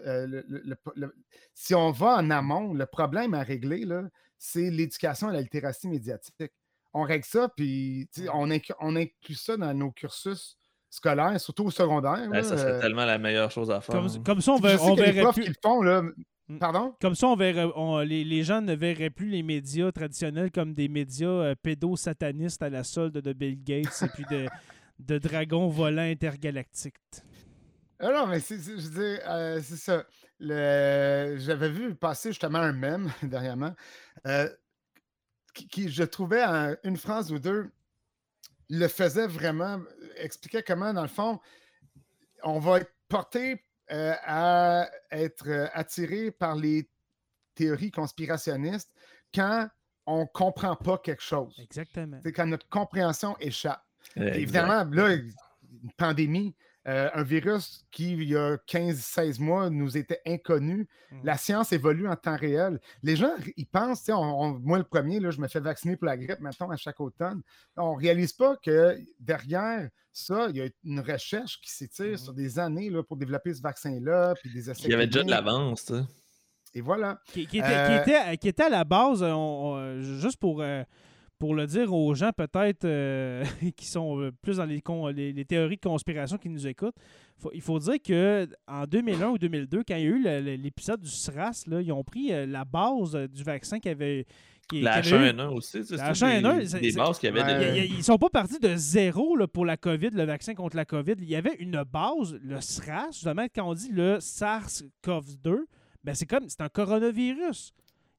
Euh, 0.05 0.26
le- 0.28 0.45
le- 0.47 0.62
le- 0.66 0.78
le- 0.95 1.16
si 1.53 1.76
on 1.76 1.91
va 1.91 2.16
en 2.18 2.30
amont, 2.32 2.74
le 2.74 2.86
problème 2.86 3.34
à 3.34 3.43
régler, 3.43 3.86
là, 3.86 4.03
c'est 4.39 4.72
l'éducation 4.72 5.28
à 5.28 5.34
la 5.34 5.41
littératie 5.41 5.88
médiatique. 5.88 6.51
On 6.93 7.03
règle 7.03 7.26
ça, 7.26 7.47
puis 7.55 8.09
sais, 8.12 8.28
on, 8.34 8.49
inclut, 8.49 8.74
on 8.80 8.95
inclut 8.95 9.36
ça 9.36 9.55
dans 9.55 9.74
nos 9.74 9.91
cursus 9.91 10.57
scolaires, 10.89 11.39
surtout 11.39 11.66
au 11.66 11.72
secondaire. 11.72 12.28
Ouais, 12.30 12.38
là, 12.38 12.43
ça 12.43 12.57
serait 12.57 12.72
euh, 12.72 12.82
tellement 12.82 13.05
la 13.05 13.18
meilleure 13.18 13.49
chose 13.51 13.70
à 13.72 13.80
faire. 13.80 13.95
hein. 13.95 14.07
Comme, 14.12 14.24
comme 14.24 14.41
ça, 14.41 14.51
on, 14.53 14.57
sais 14.57 14.78
on 14.82 14.95
qu'il 14.95 14.99
y 14.99 15.01
a 15.03 15.05
des 15.05 15.12
verrait 15.12 15.22
profs 15.22 15.36
plus. 15.36 15.43
qui 15.43 15.49
le 15.49 15.55
font, 15.62 15.82
là. 15.84 16.01
Mm. 16.56 16.60
Pardon? 16.60 16.95
Comme 17.02 17.16
ça, 17.16 17.28
on 17.28 17.36
verrait, 17.36 17.72
on- 17.76 17.99
les, 17.99 18.24
les 18.24 18.43
gens 18.43 18.62
ne 18.62 18.74
verraient 18.74 19.10
plus 19.10 19.30
les 19.30 19.43
médias 19.43 19.91
traditionnels 19.91 20.52
comme 20.52 20.74
des 20.74 20.88
médias 20.88 21.28
euh, 21.28 21.56
pédosatanistes 21.56 22.62
à 22.62 22.70
la 22.70 22.84
solde 22.84 23.18
de 23.18 23.34
Bill 23.34 23.62
Gates 23.64 24.04
et 24.04 24.08
puis 24.10 24.26
de, 24.30 24.47
de 24.99 25.18
dragons 25.18 25.68
volants 25.68 26.02
intergalactiques. 26.02 26.95
Ah 27.99 28.12
non, 28.12 28.28
mais 28.28 28.39
c'est, 28.39 28.58
c'est- 28.58 28.78
je 28.80 28.88
veux 28.89 29.04
dire, 29.16 29.20
euh, 29.28 29.60
c'est 29.64 29.76
ça. 29.78 30.06
Le- 30.39 31.36
J'avais 31.38 31.70
vu 31.70 31.93
passer 31.95 32.30
justement 32.30 32.60
un 32.60 32.74
mème 32.74 33.12
dernièrement 33.24 33.74
euh, 34.26 34.49
qui, 35.54 35.68
qui, 35.68 35.89
je 35.89 36.04
trouvais 36.04 36.43
en 36.43 36.76
une 36.84 36.97
phrase 36.97 37.32
ou 37.32 37.39
deux, 37.39 37.70
le 38.70 38.88
faisait 38.88 39.28
vraiment, 39.28 39.80
expliquait 40.18 40.64
comment, 40.64 40.93
dans 40.93 41.02
le 41.02 41.08
fond, 41.10 41.39
on 42.43 42.60
va 42.60 42.80
être 42.80 42.91
porté 43.10 43.62
euh, 43.92 44.14
à 44.24 44.89
être 45.12 45.48
euh, 45.48 45.68
attiré 45.74 46.32
par 46.32 46.56
les 46.56 46.89
théories 47.56 47.92
conspirationnistes 47.92 48.92
quand 49.34 49.68
on 50.06 50.22
ne 50.22 50.26
comprend 50.26 50.76
pas 50.76 50.98
quelque 50.98 51.22
chose. 51.22 51.54
Exactement. 51.60 52.20
C'est 52.24 52.32
quand 52.32 52.48
notre 52.48 52.68
compréhension 52.70 53.38
échappe. 53.39 53.84
Exact. 54.16 54.36
Évidemment, 54.36 54.84
là, 54.92 55.14
une 55.14 55.92
pandémie, 55.98 56.56
euh, 56.88 57.10
un 57.14 57.22
virus 57.24 57.86
qui, 57.92 58.14
il 58.14 58.24
y 58.24 58.36
a 58.36 58.58
15-16 58.68 59.40
mois, 59.40 59.70
nous 59.70 59.98
était 59.98 60.20
inconnu. 60.26 60.88
Mm. 61.12 61.20
La 61.24 61.38
science 61.38 61.72
évolue 61.74 62.08
en 62.08 62.16
temps 62.16 62.36
réel. 62.36 62.80
Les 63.04 63.16
gens, 63.16 63.32
ils 63.56 63.68
pensent, 63.68 64.10
on- 64.10 64.14
on- 64.16 64.60
moi 64.60 64.78
le 64.80 64.84
premier, 64.84 65.20
là, 65.20 65.30
je 65.32 65.40
me 65.40 65.48
fais 65.48 65.60
vacciner 65.60 65.96
pour 65.96 66.08
la 66.08 66.18
grippe 66.18 66.40
maintenant 66.40 66.70
à 66.72 66.78
chaque 66.78 67.00
automne. 67.00 67.42
On 67.78 67.96
ne 67.96 68.00
réalise 68.02 68.34
pas 68.34 68.56
que 68.58 68.98
derrière 69.20 69.90
ça, 70.12 70.48
il 70.50 70.58
y 70.58 70.62
a 70.62 70.68
une 70.84 71.00
recherche 71.02 71.62
qui 71.62 71.70
s'étire 71.72 72.12
Mhm. 72.14 72.18
sur 72.18 72.34
des 72.34 72.58
années 72.60 72.90
là, 72.90 73.04
pour 73.04 73.16
développer 73.18 73.54
ce 73.54 73.62
vaccin-là, 73.62 74.34
puis 74.42 74.52
des 74.52 74.70
essais 74.70 74.82
Il 74.86 74.92
y 74.92 74.94
avait 74.96 75.08
déjà 75.08 75.24
de 75.24 75.30
l'avance, 75.30 75.86
tu 75.86 75.94
sais. 75.94 76.02
Et 76.74 76.82
voilà. 76.82 77.20
Qui, 77.28 77.46
qui 77.48 77.58
était, 77.60 77.68
Euh, 77.68 77.88
qui, 78.04 78.10
était, 78.10 78.38
qui 78.38 78.48
était 78.48 78.64
à 78.64 78.70
la 78.70 78.84
base, 78.86 79.22
euh, 79.22 79.32
on- 79.32 79.74
on- 79.74 80.02
juste 80.02 80.38
pour, 80.40 80.62
euh, 80.62 80.84
pour 81.42 81.56
le 81.56 81.66
dire 81.66 81.92
aux 81.92 82.14
gens 82.14 82.30
peut-être 82.38 82.86
euh, 82.86 83.44
qui 83.76 83.88
sont 83.88 84.22
euh, 84.22 84.32
plus 84.44 84.58
dans 84.58 84.66
les, 84.66 84.80
con- 84.80 85.08
les, 85.08 85.34
les 85.34 85.44
théories 85.44 85.78
de 85.78 85.82
conspiration 85.82 86.38
qui 86.38 86.50
nous 86.50 86.68
écoutent, 86.68 86.94
faut- 87.39 87.50
il 87.52 87.62
faut 87.62 87.80
dire 87.80 87.96
que 88.00 88.48
en 88.68 88.86
2001 88.86 89.30
ou 89.30 89.38
2002, 89.39 89.80
quand 89.80 89.96
il 89.96 90.04
y 90.04 90.06
a 90.06 90.08
eu 90.08 90.56
l'épisode 90.58 91.02
du 91.02 91.10
SRAS, 91.10 91.64
là, 91.66 91.82
ils 91.82 91.92
ont 91.92 92.04
pris 92.04 92.32
euh, 92.32 92.46
la 92.46 92.64
base 92.64 93.16
euh, 93.16 93.28
du 93.28 93.44
vaccin 93.44 93.80
qui 93.80 93.89
avait. 93.89 94.28
Qui, 94.70 94.82
La 94.82 95.02
qui 95.02 95.12
avait 95.12 95.30
eu. 95.30 95.34
H1N1 95.34 95.48
aussi, 95.48 95.78
La 95.80 95.84
c'est 95.84 95.96
toutes 95.96 96.06
H1N1, 96.06 96.80
des, 96.80 96.92
bases 96.92 97.18
qu'il 97.18 97.36
y 97.36 97.39
avait 97.39 97.88
Ils 97.88 98.04
sont 98.04 98.20
pas 98.20 98.30
partis 98.30 98.60
de 98.60 98.76
zéro 98.76 99.36
là, 99.36 99.48
pour 99.48 99.66
la 99.66 99.78
COVID, 99.78 100.12
le 100.14 100.26
vaccin 100.26 100.54
contre 100.54 100.78
la 100.78 100.86
COVID. 100.86 101.16
Il 101.18 101.28
y 101.28 101.36
avait 101.36 101.56
une 101.56 101.84
base, 101.92 102.38
le 102.44 102.62
SRAS, 102.62 103.08
justement, 103.14 103.48
quand 103.54 103.68
on 103.68 103.74
dit 103.74 103.89
le 103.92 104.20
SARS-CoV-2, 104.20 105.58
ben 106.04 106.14
c'est 106.14 106.28
comme, 106.28 106.48
c'est 106.48 106.62
un 106.62 106.70
coronavirus. 106.70 107.74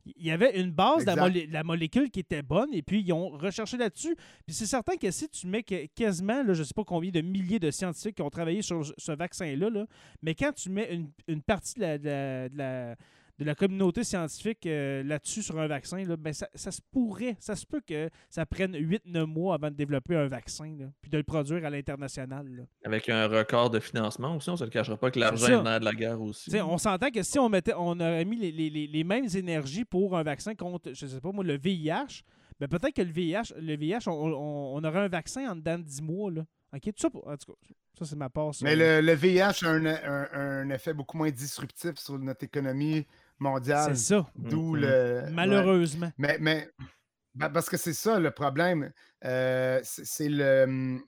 Il 0.04 0.26
y 0.26 0.30
avait 0.32 0.60
une 0.60 0.72
base 0.72 1.04
de 1.04 1.52
la, 1.52 1.62
molécule 1.62 2.10
qui 2.10 2.20
était 2.20 2.42
bonne 2.42 2.72
et 2.74 2.82
puis 2.82 3.00
ils 3.02 3.12
ont 3.12 3.28
recherché 3.30 3.76
là-dessus. 3.76 4.16
Puis 4.46 4.54
c'est 4.54 4.66
certain 4.66 4.96
que 4.96 5.10
si 5.12 5.28
tu 5.28 5.46
mets 5.46 5.62
que- 5.62 5.86
quasiment, 5.94 6.42
là, 6.42 6.54
je 6.54 6.60
ne 6.60 6.64
sais 6.64 6.74
pas 6.74 6.82
combien 6.84 7.10
de 7.10 7.20
milliers 7.20 7.60
de 7.60 7.70
scientifiques 7.70 8.16
qui 8.16 8.22
ont 8.22 8.30
travaillé 8.30 8.62
sur 8.62 8.84
ce 8.98 9.12
vaccin-là, 9.12 9.70
là, 9.70 9.86
mais 10.22 10.34
quand 10.34 10.52
tu 10.52 10.70
mets 10.70 10.92
une, 10.92 11.10
une 11.28 11.40
partie 11.42 11.74
de 11.76 11.80
la, 11.80 11.98
de 11.98 12.04
la- 12.08 12.48
de 12.48 12.58
la- 12.58 12.96
de 13.38 13.44
la 13.44 13.54
communauté 13.54 14.04
scientifique 14.04 14.66
euh, 14.66 15.02
là-dessus 15.02 15.42
sur 15.42 15.58
un 15.58 15.66
vaccin, 15.66 16.04
là, 16.04 16.16
ben 16.16 16.32
ça, 16.32 16.48
ça 16.54 16.70
se 16.70 16.80
pourrait, 16.92 17.36
ça 17.40 17.56
se 17.56 17.66
peut 17.66 17.80
que 17.84 18.08
ça 18.28 18.44
prenne 18.46 18.76
8-9 18.76 19.24
mois 19.24 19.54
avant 19.54 19.70
de 19.70 19.74
développer 19.74 20.14
un 20.16 20.28
vaccin, 20.28 20.76
là, 20.78 20.86
puis 21.00 21.10
de 21.10 21.16
le 21.16 21.24
produire 21.24 21.64
à 21.64 21.70
l'international. 21.70 22.66
Avec 22.84 23.08
un 23.08 23.26
record 23.26 23.70
de 23.70 23.80
financement 23.80 24.36
aussi, 24.36 24.50
on 24.50 24.56
se 24.56 24.64
le 24.64 24.70
cachera 24.70 24.96
pas 24.96 25.10
que 25.10 25.18
l'argent 25.18 25.60
est 25.60 25.64
dans 25.64 25.78
de 25.80 25.84
la 25.84 25.92
guerre 25.92 26.20
aussi. 26.20 26.50
On 26.60 26.78
s'entend 26.78 27.10
que 27.10 27.22
si 27.22 27.38
on 27.38 27.48
mettait, 27.48 27.74
on 27.76 27.98
aurait 27.98 28.24
mis 28.24 28.36
les, 28.36 28.52
les- 28.52 28.70
les- 28.70 28.86
les 28.86 29.04
mêmes 29.04 29.26
énergies 29.34 29.84
pour 29.84 30.16
un 30.16 30.22
vaccin 30.22 30.54
contre, 30.54 30.92
je 30.94 31.06
sais 31.06 31.20
pas 31.20 31.32
moi, 31.32 31.42
le 31.42 31.56
VIH, 31.58 32.22
ben 32.60 32.68
peut-être 32.68 32.94
que 32.94 33.02
le 33.02 33.10
VIH, 33.12 33.54
le 33.60 33.76
VIH, 33.76 34.06
on, 34.08 34.12
on- 34.12 34.76
on 34.76 34.84
aurait 34.84 35.00
un 35.00 35.08
vaccin 35.08 35.50
en 35.50 35.56
dedans 35.56 35.78
de 35.78 35.84
10 35.84 36.02
mois. 36.02 36.30
Là. 36.30 36.44
OK, 36.74 36.82
tout 36.82 36.92
ça, 36.96 37.10
pour- 37.10 37.26
en 37.26 37.36
tout 37.36 37.52
cas, 37.52 37.58
ça 37.98 38.04
c'est 38.04 38.16
ma 38.16 38.30
part. 38.30 38.52
Mais 38.62 38.76
le, 38.76 39.00
le 39.00 39.12
VIH 39.14 39.64
a 39.64 39.68
un, 39.68 39.84
un- 39.86 40.28
un 40.32 40.70
effet 40.70 40.94
beaucoup 40.94 41.16
moins 41.18 41.30
disruptif 41.30 41.96
sur 41.96 42.18
notre 42.18 42.44
économie 42.44 43.04
mondiale. 43.42 43.96
C'est 43.96 44.14
ça, 44.14 44.26
D'où 44.36 44.74
Mhm. 44.76 44.80
le. 44.80 45.22
malheureusement. 45.30 46.10
Mais, 46.18 46.38
mais 46.40 46.68
ben, 47.34 47.50
parce 47.50 47.68
que 47.68 47.76
c'est 47.76 47.92
ça 47.94 48.18
le 48.18 48.30
problème. 48.30 48.90
Euh, 49.24 49.80
c'est 49.82 50.28
le. 50.28 50.98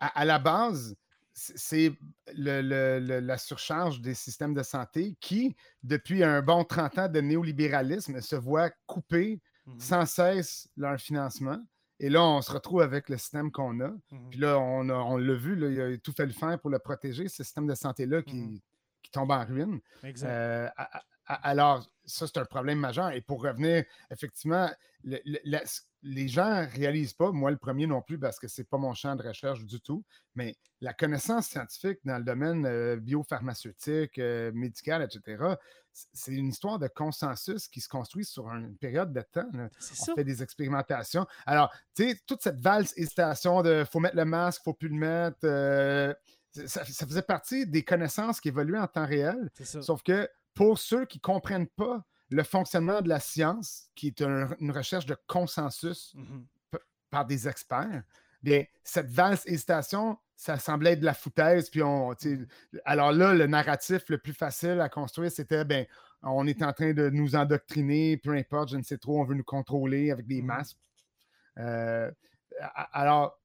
À, 0.00 0.20
à 0.20 0.24
la 0.24 0.38
base, 0.38 0.94
c'est 1.34 1.92
le- 2.34 2.60
le- 2.62 2.98
le- 3.00 3.20
la 3.20 3.38
surcharge 3.38 4.00
des 4.00 4.14
systèmes 4.14 4.52
de 4.54 4.62
santé 4.62 5.16
qui, 5.20 5.56
depuis 5.82 6.22
un 6.22 6.42
bon 6.42 6.64
30 6.64 6.98
ans 6.98 7.08
de 7.08 7.20
néolibéralisme, 7.20 8.20
se 8.20 8.36
voit 8.36 8.70
couper 8.86 9.40
Mhm, 9.66 9.78
sans 9.80 10.06
cesse 10.06 10.68
leur 10.76 10.98
financement. 11.00 11.58
Et 12.00 12.10
là, 12.10 12.20
on 12.22 12.42
se 12.42 12.50
retrouve 12.50 12.82
avec 12.82 13.08
le 13.08 13.16
système 13.16 13.50
qu'on 13.52 13.78
a. 13.80 13.88
mhm. 14.10 14.28
Puis 14.30 14.40
là, 14.40 14.58
on, 14.58 14.88
a- 14.88 14.94
on 14.94 15.16
l'a 15.16 15.34
vu, 15.34 15.54
là, 15.54 15.68
il 15.68 15.80
a 15.94 15.98
tout 15.98 16.12
fait 16.12 16.26
le 16.26 16.32
faire 16.32 16.58
pour 16.60 16.68
le 16.70 16.80
protéger, 16.80 17.28
ce 17.28 17.44
système 17.44 17.66
de 17.68 17.74
santé-là 17.76 18.22
qui, 18.22 18.32
qui 18.32 18.62
tombe 19.12 19.30
en 19.30 19.44
ruine. 19.44 19.80
Exact. 20.02 20.28
Euh, 20.28 20.68
alors, 21.26 21.86
ça, 22.04 22.26
c'est 22.26 22.38
un 22.38 22.44
problème 22.44 22.78
majeur. 22.78 23.10
Et 23.12 23.20
pour 23.20 23.42
revenir, 23.42 23.84
effectivement, 24.10 24.68
le- 25.04 25.20
le- 25.24 25.38
la- 25.44 25.62
les 26.02 26.26
gens 26.26 26.62
ne 26.62 26.66
réalisent 26.66 27.14
pas, 27.14 27.30
moi 27.30 27.50
le 27.52 27.56
premier 27.56 27.86
non 27.86 28.02
plus, 28.02 28.18
parce 28.18 28.40
que 28.40 28.48
ce 28.48 28.60
n'est 28.60 28.64
pas 28.64 28.76
mon 28.78 28.92
champ 28.92 29.14
de 29.14 29.22
recherche 29.22 29.64
du 29.64 29.80
tout, 29.80 30.04
mais 30.34 30.56
la 30.80 30.92
connaissance 30.92 31.46
scientifique 31.46 32.00
dans 32.04 32.18
le 32.18 32.24
domaine 32.24 32.66
euh, 32.66 32.96
biopharmaceutique, 32.96 34.18
euh, 34.18 34.50
médical, 34.52 35.02
etc., 35.02 35.54
c'est 36.12 36.32
une 36.32 36.48
histoire 36.48 36.78
de 36.78 36.88
consensus 36.88 37.68
qui 37.68 37.80
se 37.80 37.88
construit 37.88 38.24
sur 38.24 38.48
une 38.48 38.76
période 38.78 39.12
de 39.12 39.20
temps. 39.20 39.46
là 39.52 39.68
on 39.70 39.94
ça. 39.94 40.14
fait 40.14 40.24
des 40.24 40.42
expérimentations. 40.42 41.26
Alors, 41.46 41.70
tu 41.94 42.08
sais, 42.08 42.18
toute 42.26 42.42
cette 42.42 42.58
valse 42.60 42.94
hésitation 42.96 43.62
de 43.62 43.84
faut 43.90 44.00
mettre 44.00 44.16
le 44.16 44.24
masque, 44.24 44.62
faut 44.64 44.72
plus 44.74 44.88
le 44.88 44.96
mettre, 44.96 45.38
euh, 45.44 46.12
ça, 46.52 46.84
ça 46.84 47.06
faisait 47.06 47.22
partie 47.22 47.66
des 47.66 47.82
connaissances 47.82 48.40
qui 48.40 48.48
évoluaient 48.48 48.78
en 48.78 48.86
temps 48.86 49.06
réel. 49.06 49.50
Sauf 49.62 50.02
que 50.02 50.28
pour 50.54 50.78
ceux 50.78 51.06
qui 51.06 51.18
ne 51.18 51.22
comprennent 51.22 51.68
pas 51.68 52.04
le 52.30 52.42
fonctionnement 52.42 53.00
de 53.02 53.08
la 53.08 53.20
science, 53.20 53.88
qui 53.94 54.08
est 54.08 54.20
une 54.20 54.70
recherche 54.70 55.06
de 55.06 55.16
consensus 55.26 56.12
Mhm. 56.14 56.46
par 57.10 57.26
des 57.26 57.46
experts, 57.48 58.02
bien, 58.42 58.64
cette 58.84 59.10
valse 59.10 59.42
hésitation, 59.46 60.18
ça 60.34 60.58
semblait 60.58 60.92
être 60.92 61.00
de 61.00 61.04
la 61.04 61.14
foutaise. 61.14 61.70
Puis 61.70 61.82
on, 61.82 62.14
sais, 62.18 62.38
alors 62.84 63.12
là, 63.12 63.34
le 63.34 63.46
narratif 63.46 64.08
le 64.08 64.18
plus 64.18 64.32
facile 64.32 64.80
à 64.80 64.88
construire, 64.88 65.30
c'était 65.30 65.64
ben, 65.64 65.86
on 66.22 66.46
est 66.46 66.62
en 66.62 66.72
train 66.72 66.92
de 66.92 67.10
nous 67.10 67.34
endoctriner, 67.36 68.16
peu 68.16 68.32
importe, 68.34 68.70
je 68.70 68.76
ne 68.76 68.82
sais 68.82 68.98
trop, 68.98 69.20
on 69.20 69.24
veut 69.24 69.34
nous 69.34 69.44
contrôler 69.44 70.10
avec 70.10 70.26
des 70.26 70.40
Mhm. 70.40 70.46
masques. 70.46 70.78
Euh, 71.58 72.10
alors, 72.92 73.38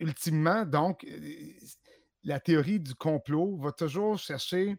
ultimement, 0.00 0.64
donc, 0.64 1.04
euh, 1.04 1.18
la 2.24 2.40
théorie 2.40 2.80
du 2.80 2.94
complot 2.94 3.56
va 3.58 3.72
toujours 3.72 4.18
chercher 4.18 4.76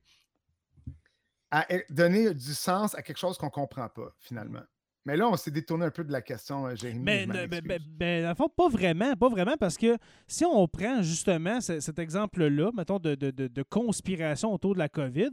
à 1.49 1.65
e- 1.73 1.83
donner 1.89 2.33
du 2.33 2.53
sens 2.53 2.95
à 2.95 3.01
quelque 3.01 3.17
chose 3.17 3.37
qu'on 3.37 3.47
ne 3.47 3.51
comprend 3.51 3.89
pas, 3.89 4.13
finalement. 4.19 4.61
Mais 5.03 5.17
là, 5.17 5.27
on 5.27 5.35
s'est 5.35 5.49
détourné 5.51 5.85
un 5.85 5.91
peu 5.91 6.03
de 6.03 6.11
la 6.11 6.21
question, 6.21 6.67
euh, 6.67 6.75
Jérémy. 6.75 7.03
Mais, 7.03 7.25
ben, 7.25 7.51
excuse. 7.51 7.67
dans 7.97 8.29
le 8.29 8.35
fond, 8.35 8.49
pas 8.49 8.69
vraiment, 8.69 9.15
pas 9.15 9.29
vraiment, 9.29 9.57
parce 9.57 9.75
que 9.77 9.97
si 10.27 10.45
on 10.45 10.67
prend 10.67 11.01
justement 11.01 11.59
ce- 11.59 11.79
cet 11.79 11.97
exemple-là, 11.97 12.71
mettons, 12.73 12.99
de, 12.99 13.15
de- 13.15 13.31
de- 13.31 13.47
de 13.47 13.63
conspiration 13.63 14.53
autour 14.53 14.75
de 14.75 14.79
la 14.79 14.89
COVID, 14.89 15.31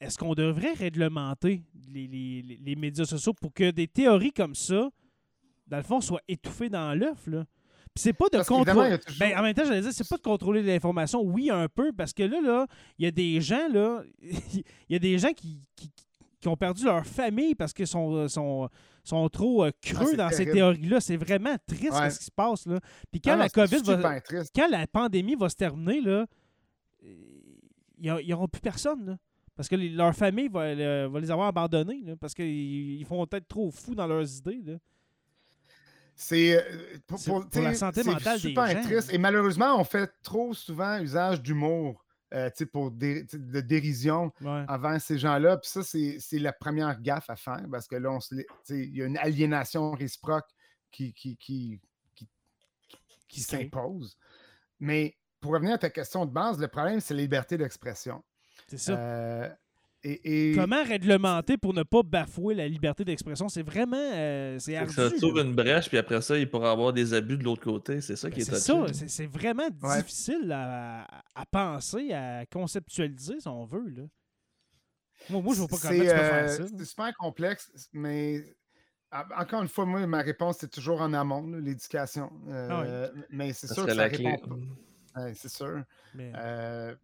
est-ce 0.00 0.18
qu'on 0.18 0.34
devrait 0.34 0.72
réglementer 0.72 1.62
les- 1.88 2.08
les 2.60 2.74
médias 2.76 3.04
sociaux 3.04 3.34
pour 3.34 3.52
que 3.54 3.70
des 3.70 3.86
théories 3.86 4.32
comme 4.32 4.56
ça, 4.56 4.90
dans 5.68 5.76
le 5.76 5.84
fond, 5.84 6.00
soient 6.00 6.22
étouffées 6.26 6.68
dans 6.68 6.92
l'œuf, 6.98 7.28
là? 7.28 7.46
Puis 7.94 8.02
c'est 8.04 8.12
pas 8.14 8.28
de 8.32 8.38
il 8.38 8.44
contrôler. 8.44 8.98
toujours- 8.98 9.18
Ben, 9.20 9.38
en 9.38 9.42
même 9.42 9.52
temps, 9.54 9.64
j'allais 9.66 9.82
dire, 9.82 9.92
c'est 9.92 10.08
pas 10.08 10.16
de 10.16 10.22
contrôler 10.22 10.62
l'information. 10.62 11.20
Oui, 11.22 11.50
un 11.50 11.68
peu, 11.68 11.92
parce 11.92 12.12
que 12.14 12.22
là, 12.22 12.40
là, 12.40 12.66
il 12.98 13.04
y 13.04 13.08
a 13.08 13.10
des 13.10 13.40
gens, 13.40 13.68
là, 13.68 14.02
il 14.22 14.64
y 14.88 14.94
a 14.94 14.98
des 14.98 15.18
gens 15.18 15.32
qui, 15.32 15.60
qui, 15.76 15.90
qui 16.40 16.48
ont 16.48 16.56
perdu 16.56 16.84
leur 16.84 17.04
famille 17.06 17.54
parce 17.54 17.72
qu'ils 17.74 17.86
sont, 17.86 18.26
sont, 18.28 18.68
sont 19.04 19.28
trop 19.28 19.64
euh, 19.64 19.70
creux 19.82 19.98
Ah, 20.00 20.06
c'est 20.10 20.16
dans 20.16 20.30
ces 20.30 20.46
théories-là. 20.50 21.00
C'est 21.00 21.16
vraiment 21.18 21.54
triste 21.66 21.92
Ouais. 21.92 22.08
ce 22.10 22.18
qui 22.18 22.24
se 22.24 22.30
passe, 22.30 22.66
là. 22.66 22.80
Puis 23.10 23.20
quand 23.20 23.32
non, 23.32 23.38
la 23.38 23.48
COVID 23.50 23.82
va, 23.84 24.20
quand 24.54 24.68
la 24.70 24.86
pandémie 24.86 25.34
va 25.36 25.48
se 25.50 25.56
terminer, 25.56 26.00
là, 26.00 26.26
ils 27.98 28.28
n'auront 28.28 28.48
plus 28.48 28.60
personne, 28.60 29.04
là. 29.06 29.16
Parce 29.54 29.68
que 29.68 29.76
les- 29.76 29.90
leur 29.90 30.14
famille 30.16 30.48
va, 30.48 30.60
euh, 30.62 31.08
va 31.12 31.20
les 31.20 31.30
avoir 31.30 31.48
abandonnés, 31.48 32.00
là, 32.06 32.14
parce 32.16 32.32
qu'ils 32.34 32.98
ils 33.00 33.04
font 33.04 33.22
être 33.30 33.46
trop 33.46 33.70
fous 33.70 33.94
dans 33.94 34.06
leurs 34.06 34.38
idées, 34.38 34.62
là. 34.64 34.74
C'est 36.22 36.56
euh, 36.56 36.98
pour, 37.06 37.18
C'est 37.18 37.30
pour- 37.30 37.48
pour 37.48 37.62
la 37.62 37.74
santé 37.74 38.04
mentale 38.04 38.40
des 38.40 38.48
super 38.48 38.66
gens. 38.70 38.82
triste. 38.82 39.12
Et 39.12 39.18
malheureusement, 39.18 39.78
on 39.80 39.84
fait 39.84 40.10
trop 40.22 40.54
souvent 40.54 40.98
usage 41.00 41.42
d'humour 41.42 42.04
euh, 42.32 42.48
pour 42.72 42.90
dé- 42.90 43.24
de 43.32 43.60
dérision 43.60 44.32
Ouais. 44.40 44.64
envers 44.68 45.00
ces 45.00 45.18
gens-là. 45.18 45.56
Puis 45.58 45.68
ça, 45.70 45.82
c'est 45.82 46.18
c'est 46.20 46.38
la 46.38 46.52
première 46.52 47.00
gaffe 47.00 47.28
à 47.28 47.36
faire 47.36 47.64
parce 47.70 47.86
que 47.86 47.96
là, 47.96 48.18
il 48.70 48.96
y 48.96 49.02
a 49.02 49.06
une 49.06 49.18
aliénation 49.18 49.92
réciproque 49.92 50.46
qui, 50.90 51.12
qui, 51.12 51.36
qui, 51.36 51.80
qui, 53.28 53.40
s'impose. 53.40 54.16
Mais 54.78 55.16
pour 55.40 55.52
revenir 55.52 55.74
à 55.74 55.78
ta 55.78 55.90
question 55.90 56.24
de 56.26 56.30
base, 56.30 56.58
le 56.60 56.68
problème, 56.68 57.00
c'est 57.00 57.14
la 57.14 57.20
liberté 57.22 57.56
d'expression. 57.58 58.22
C'est 58.68 58.78
ça. 58.78 58.92
Euh, 58.98 59.48
et, 60.04 60.50
et- 60.50 60.54
Comment 60.56 60.82
réglementer 60.82 61.56
pour 61.56 61.74
ne 61.74 61.82
pas 61.84 62.02
bafouer 62.02 62.54
la 62.54 62.66
liberté 62.68 63.04
d'expression? 63.04 63.48
C'est 63.48 63.62
vraiment... 63.62 63.96
euh, 63.96 64.58
c'est 64.58 64.76
ardu. 64.76 64.92
Ça 64.94 65.10
t'ouvre 65.10 65.38
là. 65.38 65.42
une 65.44 65.54
brèche, 65.54 65.88
puis 65.88 65.98
après 65.98 66.20
ça, 66.22 66.36
il 66.38 66.50
pourra 66.50 66.72
avoir 66.72 66.92
des 66.92 67.14
abus 67.14 67.36
de 67.36 67.44
l'autre 67.44 67.62
côté. 67.62 68.00
C'est 68.00 68.16
ça 68.16 68.28
qui 68.30 68.36
Ben, 68.36 68.42
est 68.42 68.44
c'est 68.44 68.60
ça, 68.60 68.86
c'est- 68.92 69.08
c'est 69.08 69.26
vraiment 69.26 69.68
Ouais. 69.82 69.98
difficile 69.98 70.50
à, 70.52 71.06
à 71.34 71.46
penser, 71.46 72.12
à 72.12 72.44
conceptualiser, 72.46 73.40
si 73.40 73.48
on 73.48 73.64
veut. 73.64 73.88
Là. 73.90 74.02
Moi, 75.30 75.40
moi 75.40 75.54
je 75.54 75.60
vois 75.60 75.68
pas 75.68 75.76
comment 75.80 75.92
tu 75.94 76.00
peux 76.00 76.06
faire 76.06 76.44
euh, 76.44 76.48
ça. 76.48 76.64
C'est 76.78 76.84
super 76.84 77.14
complexe, 77.16 77.70
mais 77.92 78.42
en- 79.12 79.40
encore 79.40 79.62
une 79.62 79.68
fois, 79.68 79.86
moi, 79.86 80.04
ma 80.06 80.22
réponse, 80.22 80.56
c'est 80.58 80.70
toujours 80.70 81.00
en 81.00 81.12
amont, 81.12 81.46
là, 81.46 81.60
l'éducation. 81.60 82.30
Euh, 82.48 83.08
Mais 83.30 83.52
c'est 83.52 83.68
Ça 83.68 83.74
sûr 83.74 83.84
que 83.84 83.90
ça 83.90 83.96
la 83.96 84.10
clé. 84.10 84.30
répond 84.30 84.48
pas. 85.14 85.20
Ouais, 85.22 85.32
c'est 85.34 85.48
sûr. 85.50 85.82
Mais- 86.14 86.32
Euh, 86.34 86.94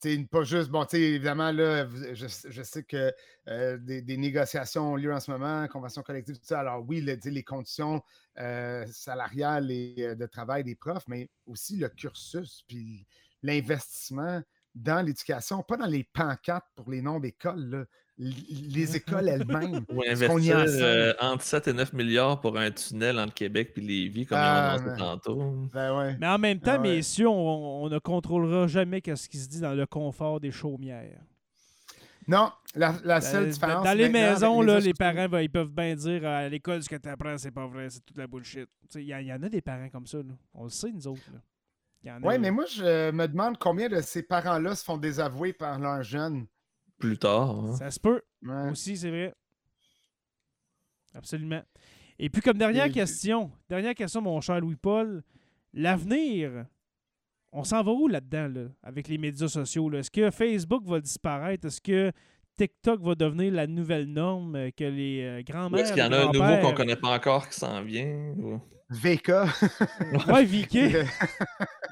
tu 0.00 0.14
sais, 0.14 0.24
pas 0.30 0.44
juste, 0.44 0.70
bon, 0.70 0.84
tu 0.84 0.96
sais, 0.96 1.02
évidemment, 1.02 1.52
là, 1.52 1.88
je, 2.12 2.26
je 2.26 2.62
sais 2.62 2.82
que 2.82 3.12
euh, 3.48 3.78
des, 3.78 4.02
des 4.02 4.16
négociations 4.16 4.92
ont 4.92 4.96
lieu 4.96 5.12
en 5.12 5.20
ce 5.20 5.30
moment, 5.30 5.66
convention 5.68 6.02
collective, 6.02 6.36
tout 6.36 6.44
ça. 6.44 6.60
Alors 6.60 6.84
oui, 6.86 7.00
le- 7.00 7.18
les 7.24 7.42
conditions 7.42 8.02
euh, 8.38 8.86
salariales 8.90 9.70
et 9.70 9.94
euh, 10.00 10.14
de 10.14 10.26
travail 10.26 10.64
des 10.64 10.74
profs, 10.74 11.06
mais 11.08 11.30
aussi 11.46 11.76
le 11.76 11.88
cursus, 11.88 12.62
puis 12.68 13.06
l'investissement 13.42 14.42
dans 14.76 15.04
l'éducation, 15.04 15.62
pas 15.62 15.76
dans 15.76 15.86
les 15.86 16.04
pancartes 16.04 16.66
pour 16.76 16.90
les 16.90 17.00
noms 17.02 17.18
d'écoles, 17.18 17.64
là. 17.70 17.84
Les 18.18 18.96
écoles 18.96 19.28
elles-mêmes. 19.28 19.84
Ou 19.90 20.02
investir 20.08 20.56
euh, 20.56 21.12
entre 21.20 21.42
7 21.42 21.68
et 21.68 21.72
9 21.74 21.92
milliards 21.92 22.40
pour 22.40 22.56
un 22.58 22.70
tunnel 22.70 23.18
entre 23.18 23.34
Québec 23.34 23.72
et 23.76 23.80
Lévis, 23.82 24.24
comme 24.24 24.38
Ah, 24.40 24.76
ils 24.78 24.80
ont 24.80 24.84
annoncé 24.84 24.90
mais- 24.92 24.98
tantôt. 25.06 25.68
Ben 25.74 25.98
ouais. 25.98 26.16
Mais 26.18 26.26
en 26.28 26.38
même 26.38 26.58
temps, 26.58 26.76
Ah 26.76 26.80
ouais. 26.80 26.96
messieurs, 26.96 27.28
on, 27.28 27.84
on 27.84 27.88
ne 27.90 27.98
contrôlera 27.98 28.68
jamais 28.68 29.02
ce 29.14 29.28
qui 29.28 29.36
se 29.36 29.48
dit 29.48 29.60
dans 29.60 29.74
le 29.74 29.84
confort 29.84 30.40
des 30.40 30.50
chaumières. 30.50 31.20
Non, 32.26 32.50
la, 32.74 32.94
la 33.04 33.20
seule 33.20 33.44
Dans- 33.44 33.50
différence. 33.52 33.84
dans 33.84 33.92
les 33.96 34.08
maisons, 34.08 34.60
les 34.62 34.66
là, 34.66 34.80
les 34.80 34.94
parents, 34.94 35.28
ben, 35.28 35.40
ils 35.42 35.50
peuvent 35.50 35.70
bien 35.70 35.94
dire 35.94 36.22
euh, 36.24 36.46
à 36.46 36.48
l'école, 36.48 36.82
ce 36.82 36.88
que 36.88 36.96
tu 36.96 37.08
apprends, 37.10 37.36
c'est 37.36 37.50
pas 37.50 37.66
vrai, 37.66 37.88
c'est 37.90 38.00
toute 38.04 38.16
la 38.16 38.26
bullshit. 38.26 38.68
Il 38.94 39.02
y, 39.02 39.08
y 39.08 39.32
en 39.32 39.42
a 39.42 39.48
des 39.50 39.60
parents 39.60 39.90
comme 39.90 40.06
ça. 40.06 40.18
Là. 40.18 40.32
On 40.54 40.64
le 40.64 40.70
sait, 40.70 40.90
nous 40.90 41.06
autres. 41.06 41.20
là. 41.32 41.38
Oui, 42.22 42.38
mais 42.38 42.50
moi, 42.50 42.64
je 42.66 43.10
me 43.10 43.26
demande 43.26 43.58
combien 43.58 43.88
de 43.88 44.00
ces 44.00 44.22
parents-là 44.22 44.74
se 44.74 44.84
font 44.84 44.96
désavouer 44.96 45.52
par 45.52 45.78
leurs 45.78 46.02
jeunes. 46.02 46.46
Plus 46.98 47.18
tard. 47.18 47.50
hein. 47.50 47.76
Ça 47.76 47.90
se 47.90 48.00
peut. 48.00 48.22
Ouais. 48.42 48.70
Aussi, 48.70 48.96
c'est 48.96 49.10
vrai. 49.10 49.34
Absolument. 51.14 51.62
Et 52.18 52.30
puis, 52.30 52.40
comme 52.42 52.58
dernière 52.58 52.86
Et- 52.86 52.90
question, 52.92 53.50
dernière 53.68 53.94
question, 53.94 54.20
mon 54.22 54.40
cher 54.40 54.60
Louis-Paul, 54.60 55.22
l'avenir, 55.72 56.66
on 57.52 57.64
s'en 57.64 57.82
va 57.82 57.92
où 57.92 58.08
là-dedans, 58.08 58.48
là, 58.48 58.68
avec 58.82 59.08
les 59.08 59.18
médias 59.18 59.48
sociaux? 59.48 59.88
là? 59.90 59.98
Est-ce 59.98 60.10
que 60.10 60.30
Facebook 60.30 60.84
va 60.86 61.00
disparaître? 61.00 61.66
Est-ce 61.66 61.80
que 61.80 62.12
TikTok 62.56 63.00
va 63.02 63.14
devenir 63.14 63.52
la 63.52 63.66
nouvelle 63.66 64.06
norme 64.06 64.56
euh, 64.56 64.70
que 64.76 64.84
les 64.84 65.22
euh, 65.22 65.42
grands-mères... 65.42 65.80
est-ce 65.80 65.92
qu'il 65.92 66.02
y 66.02 66.06
en 66.06 66.12
a 66.12 66.26
un 66.28 66.32
nouveau 66.32 66.58
qu'on 66.68 66.74
connaît 66.74 66.96
pas 66.96 67.08
encore 67.14 67.48
qui 67.48 67.58
s'en 67.58 67.82
vient? 67.82 68.32
ou- 68.38 68.60
VK. 68.90 69.32
Ouais, 70.32 70.44
Vicky. 70.44 70.90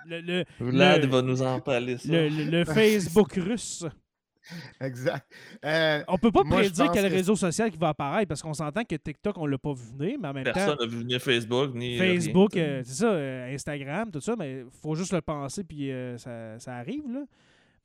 Le, 0.07 0.21
le, 0.21 0.45
Vlad 0.61 1.03
Le- 1.03 1.09
va 1.09 1.23
nous 1.23 1.43
en 1.43 1.59
parler. 1.61 1.99
Ça. 1.99 2.09
le- 2.13 2.29
le- 2.29 2.45
le 2.51 2.65
Facebook 2.65 3.33
russe. 3.35 3.85
exact. 4.81 5.27
Euh, 5.65 6.03
On 6.07 6.19
peut 6.19 6.31
pas 6.31 6.45
Moi, 6.45 6.59
prédire 6.59 6.91
quel 6.93 7.09
que- 7.09 7.15
réseau 7.15 7.35
social 7.35 7.71
qui 7.71 7.79
va 7.79 7.89
apparaître 7.89 8.29
parce 8.29 8.43
qu'on 8.43 8.55
s'entend 8.55 8.85
que 8.85 8.95
TikTok, 8.95 9.37
on 9.39 9.47
l'a 9.47 9.59
pas 9.59 9.73
vu 9.73 9.83
venir, 9.99 10.19
mais 10.21 10.29
en 10.29 10.33
même 10.35 10.45
temps... 10.45 10.53
Personne 10.53 10.77
n'a 10.81 10.87
vu 10.87 10.99
venir 10.99 11.21
Facebook 11.21 11.75
ni. 11.75 11.99
Facebook, 11.99 12.57
euh, 12.57 12.83
c'est 12.85 12.95
ça, 12.95 13.11
euh, 13.13 13.55
Instagram, 13.55 14.11
tout 14.13 14.21
ça, 14.21 14.35
mais 14.39 14.61
il 14.61 14.67
faut 14.83 14.95
juste 14.95 15.13
le 15.13 15.21
penser 15.21 15.65
puis 15.65 15.91
euh, 15.91 16.17
ça, 16.19 16.59
ça 16.59 16.77
arrive. 16.77 17.05
Là. 17.13 17.21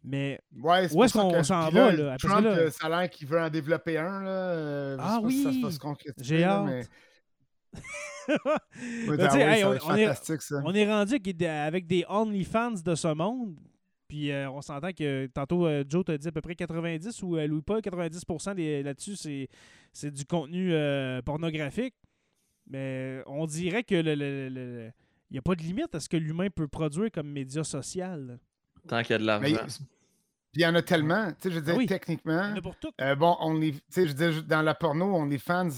Mais 0.03 0.39
ouais, 0.61 0.87
c'est 0.87 0.95
Où 0.95 1.03
est-ce 1.03 1.13
ça 1.13 1.21
qu'on 1.21 1.43
s'en 1.43 1.69
va, 1.69 1.91
là, 1.91 2.17
Trump, 2.17 2.45
là- 2.45 2.51
euh, 2.51 2.69
ça 2.71 2.87
a 2.87 3.01
l'air 3.01 3.09
qu'il 3.09 3.27
veut 3.27 3.39
en 3.39 3.49
développer 3.49 3.97
un. 3.97 4.23
Là. 4.23 4.29
euh, 4.29 4.97
je 4.97 5.01
Ah 5.03 5.15
sais 5.17 5.21
pas 5.23 5.29
si 5.29 5.43
ça 5.43 5.49
oui, 5.49 5.61
va 5.61 5.71
se 5.71 5.79
concrétiser, 5.79 6.25
j'ai 6.37 6.43
hâte. 6.43 6.65
mais- 6.65 6.83
Ben, 8.27 9.09
Ouais, 9.09 9.41
hey, 9.41 9.61
ça 9.61 9.69
on- 9.69 9.95
est- 9.95 10.39
ça. 10.41 10.61
on 10.63 10.73
est 10.73 10.85
rendu 10.91 11.15
avec 11.43 11.87
des, 11.87 12.05
OnlyFans 12.07 12.81
de 12.85 12.95
ce 12.95 13.07
monde. 13.13 13.55
Puis 14.07 14.31
euh, 14.31 14.49
on 14.49 14.61
s'entend 14.61 14.91
que 14.91 15.27
tantôt, 15.27 15.67
euh, 15.67 15.83
Joe 15.87 16.03
t'a 16.05 16.17
dit 16.17 16.27
à 16.27 16.31
peu 16.31 16.41
près 16.41 16.55
90 16.55 17.21
ou 17.21 17.37
euh, 17.37 17.45
Louis-Paul, 17.45 17.81
90% 17.81 18.55
des- 18.55 18.81
là-dessus, 18.83 19.15
c'est, 19.15 19.47
c'est 19.93 20.11
du 20.11 20.25
contenu 20.25 20.73
pornographique. 21.25 21.93
Mais 22.67 23.21
on 23.27 23.45
dirait 23.45 23.83
que 23.83 23.95
le- 23.95 24.91
il 25.29 25.33
n'y 25.33 25.37
a 25.39 25.41
pas 25.43 25.55
de 25.55 25.61
limite 25.61 25.93
à 25.93 25.99
ce 25.99 26.09
que 26.09 26.17
l'humain 26.17 26.49
peut 26.49 26.67
produire 26.67 27.11
comme 27.11 27.29
média 27.29 27.63
social. 27.63 28.39
Tant 28.87 29.01
qu'il 29.03 29.11
y 29.11 29.13
a 29.13 29.17
de 29.17 29.23
Mais 29.41 29.49
l'argent. 29.51 29.83
il 30.53 30.61
y 30.61 30.65
en 30.65 30.75
a 30.75 30.81
tellement. 30.81 31.27
Tu 31.31 31.35
sais, 31.41 31.51
je 31.51 31.55
veux 31.59 31.61
dire, 31.65 31.75
oui. 31.77 31.85
techniquement, 31.85 32.43
Il 32.45 32.49
y 32.51 32.53
en 32.53 32.57
a 32.57 32.61
pour 32.61 32.75
tout. 32.77 32.91
euh, 33.01 33.15
bon, 33.15 33.35
on 33.41 33.61
est, 33.61 33.71
tu 33.73 33.81
sais, 33.89 34.07
je 34.07 34.13
veux 34.15 34.31
dire, 34.31 34.43
dans 34.43 34.61
la 34.61 34.73
porno, 34.75 35.15
OnlyFans, 35.15 35.69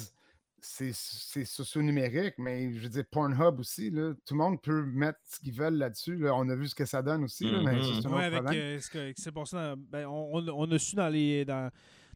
c'est 0.63 0.91
c'est 0.93 1.43
socio-numérique, 1.43 2.35
mais 2.37 2.71
je 2.73 2.79
veux 2.79 2.89
dire, 2.89 3.03
Pornhub 3.09 3.59
aussi, 3.59 3.89
là, 3.89 4.13
tout 4.25 4.35
le 4.35 4.37
monde 4.37 4.61
peut 4.61 4.83
mettre 4.85 5.17
ce 5.27 5.39
qu'ils 5.39 5.53
veulent 5.53 5.77
là-dessus. 5.77 6.15
là. 6.17 6.35
On 6.35 6.47
a 6.49 6.55
vu 6.55 6.67
ce 6.67 6.75
que 6.75 6.85
ça 6.85 7.01
donne 7.01 7.23
aussi, 7.23 7.45
là, 7.45 7.61
mais 7.65 7.73
Mhm. 7.77 7.81
ça, 7.83 7.89
c'est 8.03 8.07
Ouais, 8.09 8.23
avec 8.25 8.43
euh, 8.55 8.79
ce 8.79 8.89
que- 8.91 9.29
passé 9.31 9.55
dans- 9.55 9.75
ben, 9.77 10.05
on, 10.05 10.29
on- 10.37 10.49
on 10.49 10.71
a 10.71 10.77
su 10.77 10.95
dans 10.95 11.09
les 11.09 11.45
dans, 11.45 11.71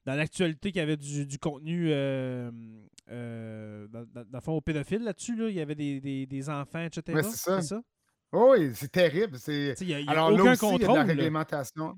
dans 0.05 0.13
l'actualité 0.13 0.71
qu'il 0.71 0.77
y 0.79 0.83
avait 0.83 0.95
du, 0.97 1.25
du 1.25 1.39
contenu 1.39 1.87
euh, 1.91 2.51
euh, 3.09 3.87
dans, 3.87 4.01
dans- 4.13 4.23
dans 4.29 4.37
le 4.37 4.41
fond 4.41 4.53
au 4.53 4.61
pédophile 4.61 5.03
là-dessus 5.03 5.35
là, 5.35 5.49
il 5.49 5.55
y 5.55 5.59
avait 5.61 5.73
des, 5.75 5.99
des, 5.99 6.25
des 6.27 6.49
enfants 6.49 6.81
etc. 6.83 7.01
Ouais, 7.15 7.23
c'est 7.23 7.61
ça? 7.63 7.81
Oui, 8.35 8.71
c'est 8.75 8.91
terrible. 8.91 9.37
C'est... 9.39 9.75
N'y 9.81 9.93
a, 9.93 9.99
y 10.01 10.07
a 10.07 10.11
Alors 10.11 10.31
là 10.31 10.51
aussi, 10.51 10.65
il 10.75 10.81
y 10.81 10.85
a 10.85 10.87
de 10.87 10.93
la 10.93 11.03
réglementation 11.03 11.97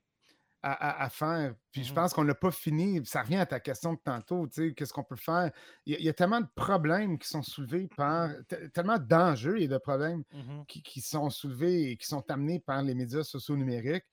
à, 0.63 0.71
à- 0.73 1.03
à 1.05 1.09
faire. 1.09 1.53
Puis 1.71 1.83
je 1.83 1.89
Mhm. 1.91 1.95
pense 1.95 2.13
qu'on 2.13 2.23
n'a 2.23 2.33
pas 2.35 2.51
fini. 2.51 3.05
Ça 3.05 3.21
revient 3.21 3.37
à 3.37 3.45
ta 3.45 3.59
question 3.59 3.93
de 3.93 3.99
tantôt. 4.03 4.47
tu 4.47 4.69
sais, 4.69 4.73
Qu'est-ce 4.73 4.91
qu'on 4.91 5.03
peut 5.03 5.15
faire? 5.15 5.51
Il 5.85 5.93
y, 5.93 6.07
a, 6.07 6.11
y 6.11 6.13
tellement 6.13 6.41
de 6.41 6.47
problèmes 6.55 7.17
qui 7.19 7.27
sont 7.27 7.43
soulevés 7.43 7.87
par. 7.95 8.29
te- 8.47 8.67
Tellement 8.67 8.97
d'enjeux 8.97 9.59
et 9.61 9.67
de 9.67 9.77
problèmes 9.77 10.23
Mhm. 10.33 10.65
qui, 10.67 10.81
qui 10.81 11.01
sont 11.01 11.29
soulevés 11.29 11.91
et 11.91 11.97
qui 11.97 12.07
sont 12.07 12.29
amenés 12.31 12.59
par 12.59 12.81
les 12.81 12.95
médias 12.95 13.23
sociaux 13.23 13.55
numériques. 13.55 14.05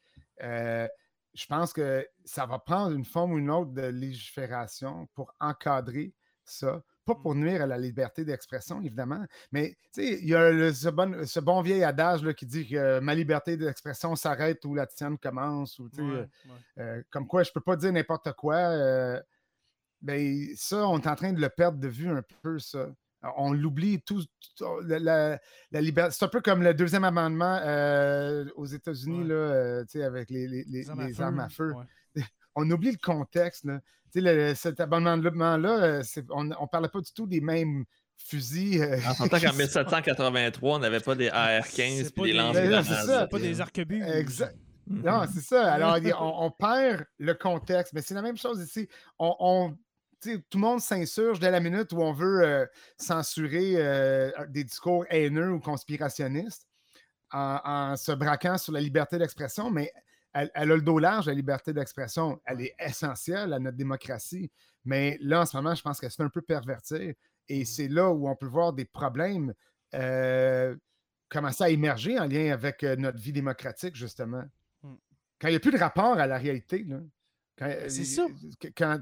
Euh, 0.43 0.87
je 1.33 1.47
pense 1.47 1.73
que 1.73 2.07
ça 2.25 2.47
va 2.47 2.59
prendre 2.61 2.95
une 2.95 3.05
forme 3.05 3.33
ou 3.33 3.39
une 3.39 3.51
autre 3.51 3.73
de 3.73 3.83
légifération 3.87 5.09
pour 5.15 5.35
encadrer 5.41 6.13
ça. 6.45 6.83
Pas 7.05 7.15
pour 7.15 7.35
nuire 7.35 7.63
à 7.63 7.67
la 7.67 7.77
liberté 7.77 8.25
d'expression, 8.25 8.81
évidemment, 8.81 9.25
mais 9.53 9.77
il 9.97 10.27
y 10.27 10.35
a 10.35 10.73
ce, 10.73 11.41
bon, 11.41 11.61
vieil 11.61 11.85
adage 11.85 12.25
là, 12.25 12.33
qui 12.33 12.47
dit 12.47 12.67
que 12.67 12.99
ma 13.01 13.15
liberté 13.15 13.57
d'expression 13.57 14.17
s'arrête 14.17 14.65
où 14.65 14.75
la 14.75 14.87
tienne 14.87 15.19
commence. 15.19 15.79
Ou, 15.79 15.91
euh, 15.99 16.27
euh, 16.79 17.03
comme 17.11 17.27
quoi, 17.27 17.43
je 17.43 17.53
peux 17.53 17.61
pas 17.61 17.77
dire 17.77 17.93
n'importe 17.93 18.33
quoi. 18.33 18.57
Euh, 18.57 19.21
ben, 20.01 20.49
ça, 20.57 20.87
on 20.89 20.99
est 20.99 21.07
en 21.07 21.15
train 21.15 21.33
de 21.33 21.41
le 21.41 21.49
perdre 21.49 21.79
de 21.79 21.89
vue 21.89 22.09
un 22.09 22.23
peu, 22.43 22.59
ça. 22.59 22.89
On 23.37 23.53
l'oublie 23.53 24.03
tout. 24.03 24.23
la, 24.83 25.39
liberté. 25.73 26.15
C'est 26.19 26.25
un 26.27 26.29
peu 26.29 26.43
comme 26.43 26.63
le 26.63 26.75
deuxième 26.75 27.05
amendement 27.05 27.57
aux 28.57 28.67
États-Unis, 28.67 29.25
là, 29.25 29.83
avec 30.05 30.31
les, 30.31 30.47
les, 30.47 31.21
armes 31.21 31.41
à 31.41 31.49
feu. 31.49 31.75
On 32.55 32.71
oublie 32.71 32.93
le 32.93 32.99
contexte. 32.99 33.65
Là 33.65 33.81
cet 34.55 34.81
abonnement-là, 34.81 36.03
on 36.31 36.45
ne 36.45 36.67
parlait 36.71 36.89
pas 36.89 37.01
du 37.01 37.13
tout 37.13 37.27
des 37.27 37.41
mêmes 37.41 37.85
fusils. 38.17 38.83
Euh, 38.83 38.99
en 39.19 39.29
tant 39.29 39.41
qu'en 39.41 39.53
1783, 39.53 40.77
on 40.77 40.79
n'avait 40.79 41.01
pas 41.01 41.15
des 41.15 41.29
AR-15 41.29 42.13
et 42.17 42.23
des 42.23 42.33
lance 42.33 42.57
C'est 42.57 43.31
pas 43.31 43.39
des 43.39 43.61
arquebuts. 43.61 44.03
Exact. 44.03 44.57
Non, 44.87 45.23
c'est 45.33 45.41
ça. 45.41 45.73
Alors, 45.73 45.99
on, 46.21 46.51
perd 46.51 47.05
le 47.19 47.35
contexte. 47.35 47.93
Mais 47.95 48.03
c'est 48.03 48.15
la 48.15 48.23
même 48.23 48.37
chose 48.37 48.61
ici. 48.61 48.87
On, 49.19 49.75
tout 50.23 50.59
le 50.59 50.61
monde 50.61 50.81
s'insurge 50.81 51.41
dès 51.41 51.51
la 51.51 51.61
minute 51.61 51.93
où 51.93 52.01
on 52.01 52.13
veut 52.13 52.43
euh, 52.43 52.67
censurer 52.99 53.75
euh, 53.77 54.31
des 54.49 54.65
discours 54.65 55.05
haineux 55.11 55.53
ou 55.53 55.61
conspirationnistes 55.61 56.67
en, 57.33 57.61
en, 57.65 57.97
se 57.97 58.13
braquant 58.13 58.59
sur 58.59 58.73
la 58.73 58.81
liberté 58.81 59.19
d'expression. 59.19 59.71
Mais 59.71 59.91
elle, 60.35 60.51
a 60.55 60.65
le 60.65 60.83
dos 60.83 60.99
large, 60.99 61.27
la 61.27 61.35
liberté 61.35 61.73
d'expression. 61.73 62.41
Elle 62.45 62.63
est 62.63 62.75
essentielle 62.79 63.53
à 63.53 63.59
notre 63.59 63.77
démocratie. 63.77 64.51
Mais 64.85 65.17
là, 65.21 65.43
en 65.43 65.47
ce 65.47 65.57
moment, 65.57 65.75
je 65.75 65.83
pense 65.83 66.01
qu'elle 66.01 66.11
se 66.11 66.17
fait 66.17 66.25
un 66.25 66.29
peu 66.29 66.43
pervertir. 66.43 67.15
Et 67.49 67.65
c'est 67.65 67.89
là 67.89 68.11
où 68.11 68.29
on 68.29 68.35
peut 68.35 68.47
voir 68.47 68.73
des 68.73 68.85
problèmes 68.85 69.55
euh, 69.95 70.75
commencer 71.29 71.65
à 71.65 71.71
émerger 71.71 72.19
en 72.19 72.27
lien 72.27 72.53
avec 72.53 72.83
euh, 72.83 72.97
notre 72.97 73.19
vie 73.19 73.33
démocratique, 73.33 73.95
justement. 73.95 74.45
Mmh. 74.83 74.95
Quand 75.41 75.49
il 75.49 75.53
n'y 75.53 75.57
a 75.57 75.61
plus 75.61 75.73
de 75.73 75.79
rapport 75.79 76.19
à 76.19 76.27
la 76.27 76.39
réalité. 76.39 76.85
Euh, 77.63 77.85
c'est 77.89 78.05
ça. 78.05 78.27
Quand 78.77 78.99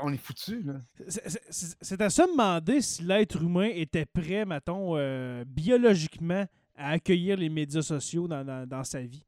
on 0.00 0.12
est 0.12 0.18
foutu. 0.18 0.64
C'est 1.08 2.00
à 2.00 2.08
se 2.08 2.22
demander 2.22 2.80
si 2.80 3.02
l'être 3.02 3.42
humain 3.42 3.70
était 3.74 4.06
prêt, 4.06 4.46
mettons, 4.46 4.94
biologiquement 5.44 6.46
à 6.74 6.90
accueillir 6.90 7.36
les 7.36 7.48
médias 7.48 7.82
sociaux 7.82 8.28
dans 8.28 8.84
sa 8.84 9.02
vie. 9.02 9.24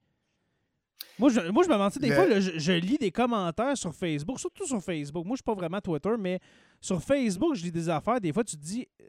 Moi, 1.21 1.29
je, 1.29 1.51
moi, 1.51 1.63
je 1.63 1.69
me 1.69 1.77
mentais 1.77 2.01
des 2.01 2.13
fois, 2.13 2.41
je, 2.41 2.73
lis 2.73 2.97
des 2.97 3.11
commentaires 3.11 3.77
sur 3.77 3.95
Facebook, 3.95 4.41
surtout 4.41 4.67
sur 4.67 4.83
Facebook. 4.83 5.27
Moi, 5.27 5.35
je 5.35 5.39
suis 5.39 5.45
pas 5.45 5.55
vraiment 5.55 5.81
Twitter, 5.81 6.15
mais 6.19 6.41
sur 6.81 7.03
Facebook, 7.03 7.55
je 7.55 7.65
lis 7.65 7.71
des 7.71 7.89
affaires. 7.91 8.21
Des 8.21 8.33
fois, 8.33 8.43
tu 8.43 8.57
te 8.57 8.63
dis, 8.63 8.89
euh, 9.03 9.07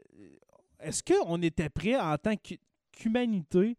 est-ce 0.80 1.02
qu'on 1.02 1.40
était 1.40 1.70
prêt 1.70 1.98
en 1.98 2.16
tant 2.18 2.34
qu'humanité 2.92 3.78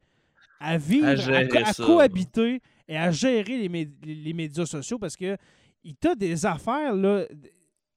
à 0.60 0.78
vivre, 0.78 1.08
à, 1.08 1.74
cohabiter 1.74 2.60
et 2.88 2.98
à 2.98 3.12
gérer 3.12 3.68
les, 3.68 3.90
les, 4.04 4.34
médias 4.34 4.66
sociaux? 4.66 4.98
Parce 4.98 5.16
que 5.16 5.38
il 5.84 5.96
y 6.04 6.08
a 6.08 6.16
des 6.16 6.46
affaires 6.46 6.96
là, 6.96 7.26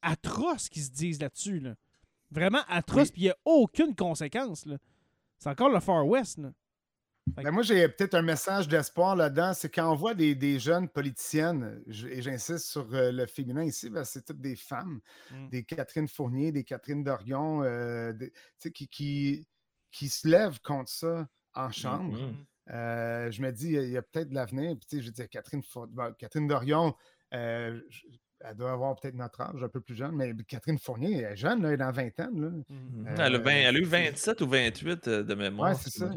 atroces 0.03 0.68
qui 0.68 0.80
se 0.80 0.91
disent 0.91 1.20
là-dessus. 1.20 1.62
Vraiment 2.30 2.61
atroces, 2.68 3.11
puis 3.11 3.22
il 3.22 3.24
n'y 3.24 3.30
a 3.30 3.37
aucune 3.45 3.95
conséquence. 3.95 4.66
C'est 5.39 5.49
encore 5.49 5.70
le 5.70 5.80
Far 5.80 6.07
West. 6.07 6.39
Là. 6.39 6.51
Ben, 7.27 7.51
moi, 7.51 7.62
j'ai 7.62 7.89
peut-être 7.89 8.14
un 8.14 8.22
message 8.22 8.68
d'espoir 8.68 9.16
là-dedans. 9.16 9.53
C'est 9.53 9.68
quand 9.68 9.91
on 9.91 9.97
voit 9.97 10.14
des, 10.14 10.59
jeunes 10.59 10.89
politiciennes, 10.89 11.83
et 12.09 12.22
j'insiste 12.22 12.66
sur 12.66 12.87
euh, 12.95 13.11
le 13.11 13.27
féminin 13.27 13.64
ici, 13.64 13.91
c'est 14.05 14.24
toutes 14.24 14.41
des 14.41 14.57
femmes, 14.57 15.01
mmh. 15.31 15.49
des 15.49 15.64
Catherine 15.64 16.09
Fournier, 16.09 16.53
des 16.53 16.64
Catherine 16.64 17.03
Dorion, 17.03 17.62
euh, 17.62 18.12
qui, 18.72 18.89
qui, 18.89 19.47
qui, 19.91 20.09
se 20.09 20.29
lèvent 20.29 20.61
contre 20.61 20.91
ça 20.91 21.29
en 21.55 21.70
chambre. 21.70 22.16
Mmh. 22.16 22.47
Euh, 22.70 23.31
je 23.31 23.43
me 23.43 23.51
dis, 23.51 23.72
il 23.72 23.91
y 23.91 23.97
a, 23.97 24.03
peut-être 24.03 24.31
de 24.31 24.35
l'avenir. 24.35 24.77
je 24.91 25.11
dis, 25.11 25.29
Catherine, 25.29 25.62
Catherine 26.18 26.47
Dorion, 26.47 26.95
elle 28.41 28.55
doit 28.55 28.72
avoir 28.72 28.97
peut-être 28.97 29.14
notre 29.14 29.41
âge, 29.41 29.62
un 29.62 29.68
peu 29.68 29.80
plus 29.80 29.95
jeune, 29.95 30.14
mais 30.14 30.34
Catherine 30.47 30.78
Fournier, 30.78 31.18
elle 31.18 31.32
est 31.32 31.37
jeune, 31.37 31.64
elle 31.64 31.72
est 31.72 31.76
dans 31.76 31.93
20 31.93 32.20
ans. 32.20 32.30
Là. 32.34 32.49
Mhm. 32.68 33.07
elle, 33.18 33.76
a 33.76 33.78
eu 33.78 33.84
27 33.84 34.41
ou 34.43 34.49
28 34.49 35.09
euh, 35.09 35.22
de 35.22 35.34
mémoire, 35.34 35.70
ouais, 35.70 35.76
c'est 35.80 35.91
ça. 35.91 36.11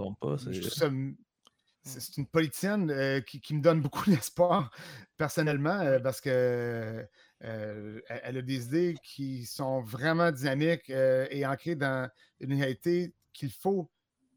C'est 1.81 2.17
une 2.17 2.27
politicienne 2.27 2.91
euh, 2.91 3.21
qui, 3.21 3.53
me 3.53 3.61
donne 3.61 3.81
beaucoup 3.81 4.03
d'espoir, 4.09 4.69
personnellement, 5.17 5.79
euh, 5.79 5.99
parce 5.99 6.21
que 6.21 7.07
elle 7.41 8.37
a 8.37 8.41
des 8.41 8.65
idées 8.65 8.97
qui 9.01 9.45
sont 9.45 9.81
vraiment 9.81 10.29
dynamiques 10.29 10.89
et 10.89 11.45
ancrées 11.45 11.75
dans 11.75 12.09
une 12.41 12.53
réalité 12.53 13.13
qu'il 13.31 13.49
faut 13.49 13.89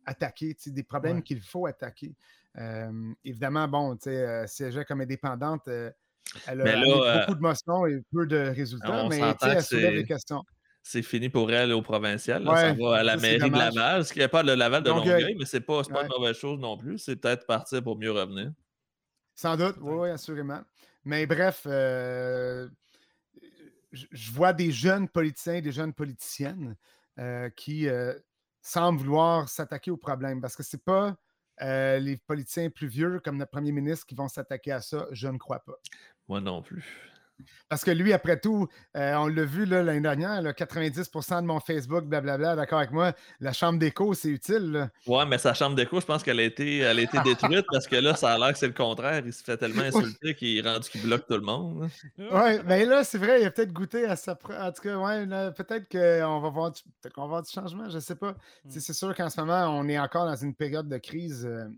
attaquer, 0.06 0.56
des 0.66 0.82
problèmes 0.84 1.20
qu'il 1.20 1.40
faut 1.40 1.66
attaquer. 1.66 2.14
évidemment, 3.24 3.66
bon, 3.66 3.98
siéger 4.46 4.84
comme 4.84 5.00
indépendante, 5.00 5.66
elle 5.66 5.94
a, 6.46 6.52
euh, 6.52 7.18
beaucoup 7.20 7.34
de 7.34 7.40
motions 7.40 7.86
et 7.86 8.02
peu 8.12 8.26
de 8.26 8.36
résultats, 8.36 9.08
mais 9.08 9.20
elle 9.42 9.62
soulève 9.62 9.94
des 9.94 10.04
questions. 10.04 10.42
C'est 10.82 11.02
fini 11.02 11.28
pour 11.28 11.50
elle 11.52 11.72
au 11.72 11.82
provincial. 11.82 12.44
ça 12.44 12.72
va 12.72 12.96
à 12.96 13.02
la 13.02 13.16
mairie 13.16 13.50
de 13.50 13.56
Laval. 13.56 14.04
Ce 14.04 14.12
qui 14.12 14.18
n'est 14.18 14.28
pas 14.28 14.42
le 14.42 14.54
Laval 14.54 14.82
de 14.82 14.90
Longueuil, 14.90 15.36
mais 15.38 15.44
ce 15.44 15.56
n'est 15.56 15.60
pas, 15.60 15.82
pas 15.84 16.02
une 16.02 16.08
mauvaise 16.08 16.36
chose 16.36 16.58
non 16.58 16.76
plus. 16.76 16.98
C'est 16.98 17.16
peut-être 17.16 17.46
partir 17.46 17.82
pour 17.82 17.96
mieux 17.96 18.10
revenir. 18.10 18.50
Sans 19.34 19.56
doute, 19.56 19.76
oui, 19.80 20.10
assurément. 20.10 20.60
Mais 21.04 21.26
bref, 21.26 21.62
euh, 21.66 22.68
je 23.92 24.32
vois 24.32 24.52
des 24.52 24.72
jeunes 24.72 25.08
politiciens, 25.08 25.60
des 25.60 25.72
jeunes 25.72 25.94
politiciennes 25.94 26.76
euh, 27.18 27.48
qui 27.50 27.86
semblent 28.60 28.98
vouloir 28.98 29.48
s'attaquer 29.48 29.90
au 29.90 29.96
problème 29.96 30.40
parce 30.40 30.56
que 30.56 30.62
ce 30.62 30.76
n'est 30.76 30.82
pas 30.82 31.16
les 32.00 32.16
politiciens 32.26 32.70
plus 32.70 32.88
vieux 32.88 33.20
comme 33.20 33.36
notre 33.36 33.52
premier 33.52 33.70
ministre 33.70 34.04
qui 34.04 34.16
vont 34.16 34.28
s'attaquer 34.28 34.72
à 34.72 34.80
ça. 34.80 35.06
Je 35.12 35.28
ne 35.28 35.38
crois 35.38 35.60
pas. 35.60 35.74
Moi 36.28 36.40
non 36.40 36.62
plus. 36.62 37.12
Parce 37.68 37.84
que 37.84 37.90
lui, 37.90 38.12
après 38.12 38.38
tout, 38.38 38.68
euh, 38.96 39.14
on 39.14 39.26
l'a 39.26 39.44
vu 39.44 39.64
l'année 39.64 40.00
dernière, 40.00 40.42
90% 40.42 41.42
de 41.42 41.46
mon 41.46 41.60
Facebook, 41.60 42.04
blablabla, 42.04 42.56
d'accord 42.56 42.80
avec 42.80 42.90
moi, 42.90 43.12
la 43.40 43.52
chambre 43.52 43.78
d'écho, 43.78 44.14
c'est 44.14 44.28
utile. 44.28 44.90
Ouais, 45.06 45.24
mais 45.26 45.38
sa 45.38 45.54
chambre 45.54 45.74
d'écho, 45.74 46.00
je 46.00 46.06
pense 46.06 46.22
qu'elle 46.22 46.40
a 46.40 46.44
été, 46.44 46.78
elle 46.78 46.98
a 46.98 47.02
été 47.02 47.18
détruite 47.24 47.64
parce 47.70 47.86
que 47.86 47.96
là, 47.96 48.14
ça 48.14 48.34
a 48.34 48.38
l'air 48.38 48.52
que 48.52 48.58
c'est 48.58 48.66
le 48.66 48.72
contraire. 48.72 49.22
Il 49.24 49.32
se 49.32 49.42
fait 49.42 49.56
tellement 49.56 49.82
insulter 49.82 50.34
qu'il 50.34 50.58
est 50.58 50.68
rendu 50.68 50.88
qu'il 50.88 51.02
bloque 51.02 51.26
tout 51.26 51.34
le 51.34 51.40
monde. 51.40 51.88
Ouais, 52.18 52.62
mais 52.64 52.84
là, 52.84 53.04
c'est 53.04 53.18
vrai, 53.18 53.40
il 53.40 53.46
a 53.46 53.50
peut-être 53.50 53.72
goûté 53.72 54.04
à 54.04 54.16
sa. 54.16 54.32
En 54.32 54.72
tout 54.72 54.82
cas, 54.82 54.96
ouais, 54.96 55.26
peut-être 55.52 55.88
qu'on 55.88 56.40
va 56.40 56.50
voir 56.50 56.72
du... 56.72 56.82
peut 57.00 57.10
va 57.16 57.26
voir 57.26 57.42
du 57.42 57.50
changement, 57.50 57.88
je 57.88 57.96
ne 57.96 58.00
sais 58.00 58.16
pas. 58.16 58.32
Hmm. 58.64 58.70
C'est 58.70 58.92
sûr 58.92 59.14
qu'en 59.14 59.30
ce 59.30 59.40
moment, 59.40 59.66
on 59.68 59.88
est 59.88 59.98
encore 59.98 60.26
dans 60.26 60.36
une 60.36 60.54
période 60.54 60.88
de 60.88 60.98
crise. 60.98 61.46
Euh, 61.46 61.68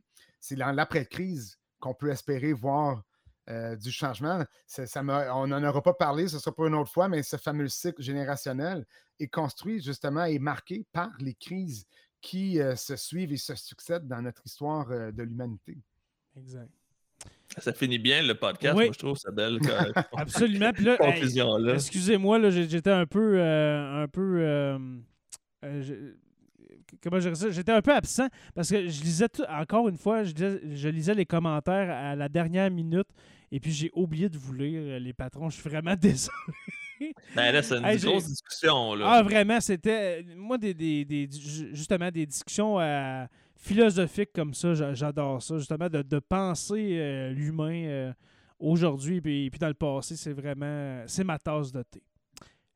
c'est 0.40 0.56
dans 0.56 0.72
l'après-crise 0.72 1.58
qu'on 1.80 1.94
peut 1.94 2.10
espérer 2.10 2.52
voir 2.52 3.02
euh, 3.50 3.76
du 3.76 3.90
changement. 3.90 4.42
on 4.78 5.46
n'en 5.46 5.64
aura 5.64 5.82
pas 5.82 5.92
parlé, 5.92 6.28
ce 6.28 6.38
sera 6.38 6.54
pas 6.54 6.66
une 6.66 6.74
autre 6.74 6.90
fois, 6.90 7.08
mais 7.08 7.22
ce 7.22 7.36
fameux 7.36 7.68
cycle 7.68 8.00
générationnel 8.00 8.86
est 9.20 9.28
construit 9.28 9.82
justement 9.82 10.24
et 10.24 10.38
marqué 10.38 10.86
par 10.92 11.10
les 11.20 11.34
crises 11.34 11.86
qui 12.22 12.58
euh, 12.58 12.74
se 12.74 12.96
suivent 12.96 13.32
et 13.32 13.36
se 13.36 13.54
succèdent 13.54 14.08
dans 14.08 14.22
notre 14.22 14.40
histoire 14.46 14.90
euh, 14.90 15.12
de 15.12 15.22
l'humanité. 15.22 15.76
Exact. 16.38 16.70
Ça 17.58 17.74
finit 17.74 17.98
bien 17.98 18.22
le 18.22 18.34
podcast, 18.34 18.74
moi 18.74 18.86
je 18.90 18.98
trouve 18.98 19.18
ça 19.18 19.30
belle. 19.30 19.58
Absolument. 20.16 20.72
Excusez-moi, 21.74 22.50
j'étais 22.50 22.90
un 22.90 23.06
peu, 23.06 23.40
un 23.40 24.08
peu 24.08 24.78
comment 27.02 27.20
je 27.20 27.34
ça? 27.34 27.50
J'étais 27.50 27.72
un 27.72 27.82
peu 27.82 27.92
absent 27.92 28.28
parce 28.54 28.70
que 28.70 28.88
je 28.88 29.02
lisais 29.02 29.26
encore 29.48 29.88
une 29.88 29.96
fois, 29.96 30.24
je 30.24 30.88
lisais, 30.88 31.14
les 31.14 31.26
commentaires 31.26 31.90
à 31.90 32.16
la 32.16 32.28
dernière 32.28 32.70
minute 32.70 33.08
et 33.54 33.60
puis 33.60 33.70
j'ai 33.70 33.88
oublié 33.94 34.28
de 34.28 34.36
vous 34.36 34.52
lire, 34.52 34.82
euh, 34.82 34.98
les 34.98 35.12
patrons. 35.12 35.48
Je 35.48 35.60
suis 35.60 35.70
vraiment 35.70 35.94
désolé. 36.00 36.34
Ben 37.36 37.52
là, 37.52 37.62
c'est 37.62 37.76
une 37.76 38.10
grosse 38.10 38.26
discussion. 38.26 38.96
Là. 38.96 39.06
Ah, 39.08 39.22
vraiment, 39.22 39.60
c'était. 39.60 40.24
Euh, 40.24 40.34
moi, 40.36 40.58
des, 40.58 41.28
justement, 41.72 42.10
des 42.10 42.26
discussions 42.26 42.80
euh, 42.80 43.24
philosophiques 43.54 44.32
comme 44.34 44.54
ça, 44.54 44.92
j'adore 44.92 45.40
ça. 45.40 45.56
Justement, 45.58 45.88
de, 45.88 46.18
penser 46.18 47.30
l'humain 47.32 48.12
aujourd'hui 48.58 49.18
et 49.18 49.20
puis, 49.50 49.60
dans 49.60 49.68
le 49.68 49.74
passé, 49.74 50.16
c'est 50.16 50.32
vraiment. 50.32 51.04
C'est 51.06 51.22
ma 51.22 51.38
tasse 51.38 51.70
de 51.70 51.84
thé. 51.84 52.02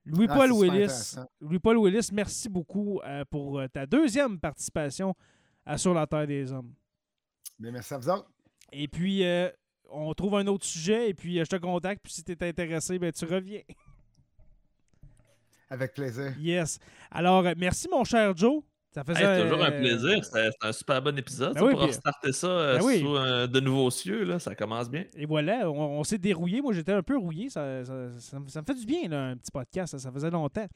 Louis-Paul 0.05 0.51
ah, 0.53 0.55
Willis, 0.55 1.17
Louis-Paul 1.41 1.79
Willis, 1.79 2.11
merci 2.13 2.49
beaucoup 2.49 3.01
euh, 3.05 3.25
pour 3.29 3.61
ta 3.73 3.85
deuxième 3.85 4.39
participation 4.39 5.13
à 5.67 5.77
Sur 5.77 5.93
la 5.93 6.07
Terre 6.07 6.27
des 6.27 6.53
Hommes. 6.53 6.73
Bien, 7.59 7.73
merci 7.73 7.93
à 7.95 7.99
vous 7.99 8.09
autres. 8.09 8.31
Et 8.73 8.89
puis, 8.89 9.25
euh, 9.25 9.51
on 9.91 10.13
trouve 10.15 10.37
un 10.37 10.47
autre 10.47 10.65
sujet 10.67 11.11
et 11.11 11.15
puis 11.15 11.39
je 11.39 11.45
te 11.45 11.57
contacte. 11.57 12.03
Puis 12.03 12.13
si 12.13 12.25
tu 12.25 12.33
es 12.33 12.49
intéressé, 12.49 12.99
ben, 12.99 13.13
tu 13.13 13.25
reviens. 13.25 13.61
Avec 15.71 15.93
plaisir. 15.95 16.33
Yes. 16.41 16.79
Alors, 17.11 17.45
merci, 17.57 17.89
mon 17.91 18.05
cher 18.05 18.35
Joe. 18.37 18.63
Ça 18.91 19.03
Hey, 19.07 19.15
faisait. 19.15 19.43
toujours 19.43 19.63
un 19.63 19.71
euh, 19.71 19.79
plaisir. 19.81 20.25
C'était 20.25 20.49
un 20.63 20.73
super 20.73 21.03
bon 21.03 21.17
épisode. 21.19 21.53
Ben 21.53 21.61
ça, 21.61 21.67
oui, 21.67 21.73
pour 21.73 21.83
restarter 21.83 22.33
ça 22.33 22.47
euh, 22.47 22.79
Ben 22.79 22.85
oui. 22.87 23.01
sous 23.01 23.17
euh, 23.17 23.47
de 23.47 23.61
nouveaux 23.61 23.91
cieux, 23.91 24.25
là, 24.25 24.39
ça 24.39 24.55
commence 24.55 24.89
bien. 24.91 25.05
Et 25.15 25.27
voilà, 25.27 25.71
on, 25.71 25.99
on 26.01 26.05
s'est 26.05 26.17
dérouillé. 26.17 26.63
Moi, 26.63 26.73
j'étais 26.73 26.93
un 26.93 27.03
peu 27.03 27.19
rouillé. 27.19 27.51
Ça, 27.51 27.85
ça- 27.85 28.19
ça 28.19 28.41
me- 28.41 28.49
ça 28.49 28.63
me 28.63 28.67
fait 28.67 28.75
du 28.75 28.87
bien, 28.87 29.07
là, 29.09 29.25
un 29.27 29.37
petit 29.37 29.51
podcast. 29.53 29.93
Ça, 29.93 29.99
ça 29.99 30.11
faisait 30.11 30.31
longtemps. 30.31 30.67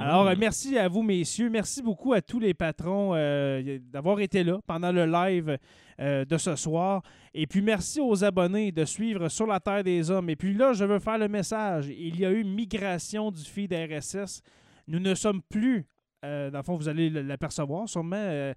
Alors, 0.00 0.26
euh, 0.26 0.32
Mhm. 0.32 0.40
merci 0.40 0.76
à 0.78 0.88
vous, 0.88 1.02
messieurs. 1.04 1.48
Merci 1.48 1.80
beaucoup 1.80 2.12
à 2.12 2.20
tous 2.20 2.40
les 2.40 2.54
patrons 2.54 3.12
euh, 3.14 3.78
d'avoir 3.84 4.18
été 4.18 4.42
là 4.42 4.58
pendant 4.66 4.90
le 4.90 5.06
live 5.06 5.56
euh, 6.00 6.24
de 6.24 6.38
ce 6.38 6.56
soir. 6.56 7.02
Et 7.32 7.46
puis, 7.46 7.62
merci 7.62 8.00
aux 8.00 8.24
abonnés 8.24 8.72
de 8.72 8.84
suivre 8.84 9.28
Sur 9.28 9.46
la 9.46 9.60
Terre 9.60 9.84
des 9.84 10.10
Hommes. 10.10 10.30
Et 10.30 10.36
puis 10.36 10.52
là, 10.52 10.72
je 10.72 10.84
veux 10.84 10.98
faire 10.98 11.18
le 11.18 11.28
message. 11.28 11.88
Il 11.88 12.18
y 12.18 12.26
a 12.26 12.30
eu 12.32 12.42
migration 12.42 13.30
du 13.30 13.42
feed 13.42 13.72
RSS. 13.72 14.42
Nous 14.88 14.98
ne 14.98 15.14
sommes 15.14 15.40
plus, 15.42 15.86
euh, 16.24 16.50
dans 16.50 16.58
le 16.58 16.64
fond, 16.64 16.76
vous 16.76 16.88
allez 16.88 17.08
l'apercevoir 17.08 17.88
sûrement. 17.88 18.16
euh, 18.16 18.52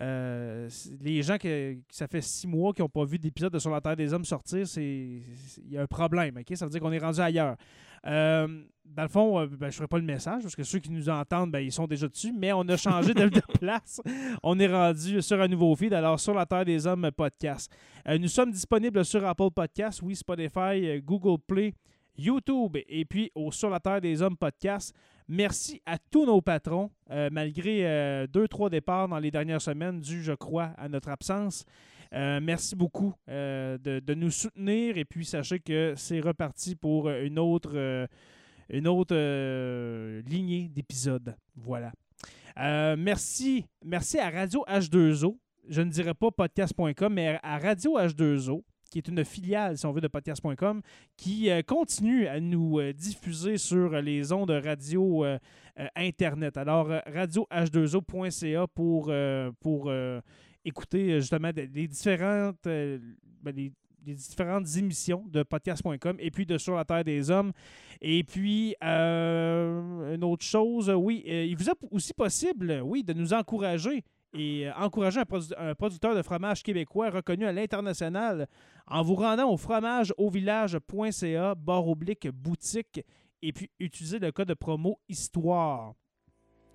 euh, 0.00 0.68
les 1.00 1.22
gens 1.22 1.36
que, 1.36 1.74
que 1.74 1.80
ça 1.90 2.06
fait 2.06 2.22
six 2.22 2.46
mois 2.46 2.72
qui 2.72 2.80
n'ont 2.80 2.88
pas 2.88 3.04
vu 3.04 3.18
d'épisode 3.18 3.52
de 3.52 3.58
Sur 3.58 3.70
la 3.70 3.80
Terre 3.80 3.96
des 3.96 4.12
Hommes 4.12 4.24
sortir, 4.24 4.66
il 4.76 5.22
y 5.68 5.76
a 5.76 5.82
un 5.82 5.86
problème. 5.86 6.38
ok? 6.38 6.56
Ça 6.56 6.64
veut 6.64 6.70
dire 6.70 6.80
qu'on 6.80 6.92
est 6.92 6.98
rendu 6.98 7.20
ailleurs. 7.20 7.56
Euh, 8.06 8.64
dans 8.84 9.02
le 9.02 9.08
fond, 9.08 9.38
euh, 9.38 9.46
ben, 9.46 9.58
je 9.60 9.66
ne 9.66 9.70
ferai 9.72 9.86
pas 9.86 9.98
le 9.98 10.04
message 10.04 10.42
parce 10.42 10.56
que 10.56 10.64
ceux 10.64 10.78
qui 10.78 10.90
nous 10.90 11.08
entendent, 11.08 11.52
ben, 11.52 11.60
ils 11.60 11.72
sont 11.72 11.86
déjà 11.86 12.08
dessus, 12.08 12.32
mais 12.32 12.52
on 12.52 12.62
a 12.62 12.76
changé 12.76 13.14
de, 13.14 13.28
de 13.28 13.40
place. 13.58 14.00
On 14.42 14.58
est 14.58 14.66
rendu 14.66 15.20
sur 15.22 15.40
un 15.40 15.48
nouveau 15.48 15.74
feed, 15.76 15.92
alors 15.92 16.18
sur 16.18 16.34
la 16.34 16.46
Terre 16.46 16.64
des 16.64 16.86
Hommes 16.86 17.10
podcast. 17.16 17.70
Nous 18.06 18.28
sommes 18.28 18.50
disponibles 18.50 19.04
sur 19.04 19.24
Apple 19.26 19.50
Podcasts, 19.54 20.02
oui, 20.02 20.16
Spotify, 20.16 21.00
Google 21.04 21.40
Play, 21.46 21.74
YouTube 22.16 22.76
et 22.88 23.04
puis 23.04 23.30
au 23.34 23.52
Sur 23.52 23.70
la 23.70 23.80
Terre 23.80 24.00
des 24.00 24.20
Hommes 24.20 24.36
podcast. 24.36 24.94
Merci 25.34 25.80
à 25.86 25.96
tous 25.96 26.26
nos 26.26 26.42
patrons, 26.42 26.90
euh, 27.10 27.30
malgré 27.32 27.86
euh, 27.86 28.26
deux, 28.26 28.46
trois 28.46 28.68
départs 28.68 29.08
dans 29.08 29.18
les 29.18 29.30
dernières 29.30 29.62
semaines, 29.62 29.98
dû, 29.98 30.22
je 30.22 30.34
crois, 30.34 30.74
à 30.76 30.90
notre 30.90 31.08
absence. 31.08 31.64
Euh, 32.12 32.38
merci 32.42 32.76
beaucoup 32.76 33.14
de, 33.28 34.14
nous 34.14 34.30
soutenir 34.30 34.98
et 34.98 35.06
puis 35.06 35.24
sachez 35.24 35.58
que 35.58 35.94
c'est 35.96 36.20
reparti 36.20 36.76
pour 36.76 37.08
une 37.08 37.38
autre, 37.38 38.06
une 38.68 38.86
autre 38.86 39.14
lignée 40.28 40.68
d'épisodes. 40.68 41.34
Voilà. 41.56 41.92
Merci, 42.98 43.64
merci 43.82 44.18
à 44.18 44.28
Radio 44.28 44.66
H2O. 44.68 45.38
Je 45.66 45.80
ne 45.80 45.88
dirais 45.88 46.12
pas 46.12 46.30
podcast.com, 46.30 47.10
mais 47.10 47.40
à 47.42 47.56
Radio 47.56 47.98
H2O, 47.98 48.62
qui 48.92 48.98
est 48.98 49.08
une 49.08 49.24
filiale, 49.24 49.78
si 49.78 49.86
on 49.86 49.92
veut, 49.92 50.02
de 50.02 50.06
podcast.com, 50.08 50.82
qui 51.16 51.50
euh, 51.50 51.62
continue 51.62 52.26
à 52.26 52.38
nous 52.40 52.78
euh, 52.78 52.92
diffuser 52.92 53.56
sur 53.56 53.90
les 54.02 54.32
ondes 54.32 54.50
radio 54.50 55.24
euh, 55.24 55.38
Internet. 55.96 56.58
Alors, 56.58 56.90
euh, 56.90 56.98
radioh2o.ca 57.06 58.66
pour, 58.66 59.10
pour 59.60 59.90
écouter 60.64 61.20
justement 61.20 61.50
les 61.56 61.88
différentes, 61.88 62.64
ben, 62.64 63.00
les- 63.56 63.72
les 64.04 64.14
différentes 64.14 64.66
émissions 64.76 65.24
de 65.30 65.44
podcast.com 65.44 66.16
et 66.18 66.32
puis 66.32 66.44
de 66.44 66.58
Sur 66.58 66.74
la 66.74 66.84
Terre 66.84 67.04
des 67.04 67.30
Hommes. 67.30 67.52
Et 68.00 68.24
puis, 68.24 68.74
une 68.82 70.24
autre 70.24 70.44
chose, 70.44 70.90
oui, 70.90 71.22
il 71.24 71.54
vous 71.56 71.70
est 71.70 71.72
aussi 71.88 72.12
possible, 72.12 72.80
oui, 72.84 73.04
de 73.04 73.12
nous 73.12 73.32
encourager 73.32 74.02
et 74.34 74.66
euh, 74.68 74.72
encourager 74.76 75.20
un, 75.20 75.24
produ- 75.24 75.54
un 75.58 75.74
producteur 75.74 76.14
de 76.14 76.22
fromage 76.22 76.62
québécois 76.62 77.10
reconnu 77.10 77.44
à 77.46 77.52
l'international 77.52 78.46
en 78.86 79.02
vous 79.02 79.14
rendant 79.14 79.50
au 79.50 79.56
fromageauvillage.ca, 79.56 81.54
barre 81.54 81.88
oblique 81.88 82.28
boutique, 82.30 83.04
et 83.42 83.52
puis 83.52 83.70
utiliser 83.80 84.18
le 84.18 84.32
code 84.32 84.48
de 84.48 84.54
promo 84.54 84.98
Histoire. 85.08 85.94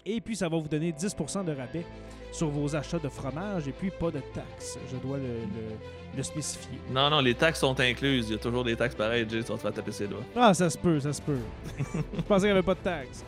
Et 0.05 0.21
puis, 0.21 0.35
ça 0.37 0.47
va 0.47 0.57
vous 0.57 0.67
donner 0.69 0.91
10% 0.93 1.43
de 1.45 1.51
rabais 1.51 1.85
sur 2.31 2.47
vos 2.49 2.75
achats 2.75 2.99
de 2.99 3.09
fromage 3.09 3.67
et 3.67 3.71
puis 3.73 3.89
pas 3.91 4.09
de 4.11 4.19
taxes. 4.33 4.77
Je 4.91 4.97
dois 4.97 5.17
le, 5.17 5.23
le- 5.23 6.15
le 6.15 6.23
spécifier. 6.23 6.79
Non, 6.91 7.09
non, 7.09 7.19
les 7.19 7.35
taxes 7.35 7.59
sont 7.59 7.77
incluses. 7.79 8.29
Il 8.29 8.33
y 8.33 8.35
a 8.35 8.39
toujours 8.39 8.63
des 8.63 8.75
taxes 8.75 8.95
pareilles, 8.95 9.27
Jay, 9.29 9.43
tu 9.43 9.49
vas 9.51 9.55
te 9.57 9.61
faire 9.61 9.73
taper 9.73 9.91
ses 9.91 10.07
doigts. 10.07 10.23
Ah, 10.35 10.53
ça 10.53 10.69
se 10.69 10.77
peut, 10.77 10.99
ça 10.99 11.11
se 11.13 11.21
peut. 11.21 11.37
Je 12.15 12.21
pensais 12.21 12.41
qu'il 12.41 12.45
n'y 12.47 12.51
avait 12.51 12.63
pas 12.63 12.73
de 12.75 12.79
taxes. 12.79 13.23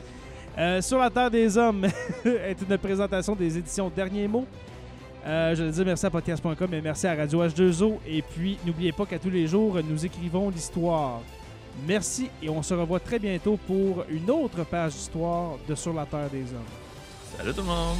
Euh, 0.59 0.81
sur 0.81 0.99
la 0.99 1.09
Terre 1.09 1.31
des 1.31 1.57
Hommes 1.57 1.85
est 2.25 2.57
une 2.69 2.77
présentation 2.77 3.33
des 3.33 3.57
éditions 3.57 3.89
Derniers 3.89 4.27
mots. 4.27 4.45
Euh, 5.25 5.55
je 5.55 5.63
veux 5.63 5.71
dire 5.71 5.85
merci 5.85 6.05
à 6.05 6.09
podcast.com 6.09 6.73
et 6.73 6.81
merci 6.81 7.07
à 7.07 7.15
Radio 7.15 7.45
H2O. 7.45 7.99
Et 8.05 8.21
puis, 8.21 8.57
n'oubliez 8.65 8.91
pas 8.91 9.05
qu'à 9.05 9.19
tous 9.19 9.29
les 9.29 9.47
jours, 9.47 9.79
nous 9.87 10.05
écrivons 10.05 10.49
l'histoire. 10.49 11.21
Merci 11.87 12.29
et 12.43 12.49
on 12.49 12.61
se 12.61 12.73
revoit 12.73 12.99
très 12.99 13.19
bientôt 13.19 13.57
pour 13.67 14.03
une 14.09 14.29
autre 14.29 14.65
page 14.65 14.93
d'histoire 14.93 15.51
de 15.67 15.75
Sur 15.75 15.93
la 15.93 16.05
Terre 16.05 16.29
des 16.29 16.41
Hommes. 16.41 17.37
Salut 17.37 17.53
tout 17.53 17.61
le 17.61 17.67
monde! 17.67 17.97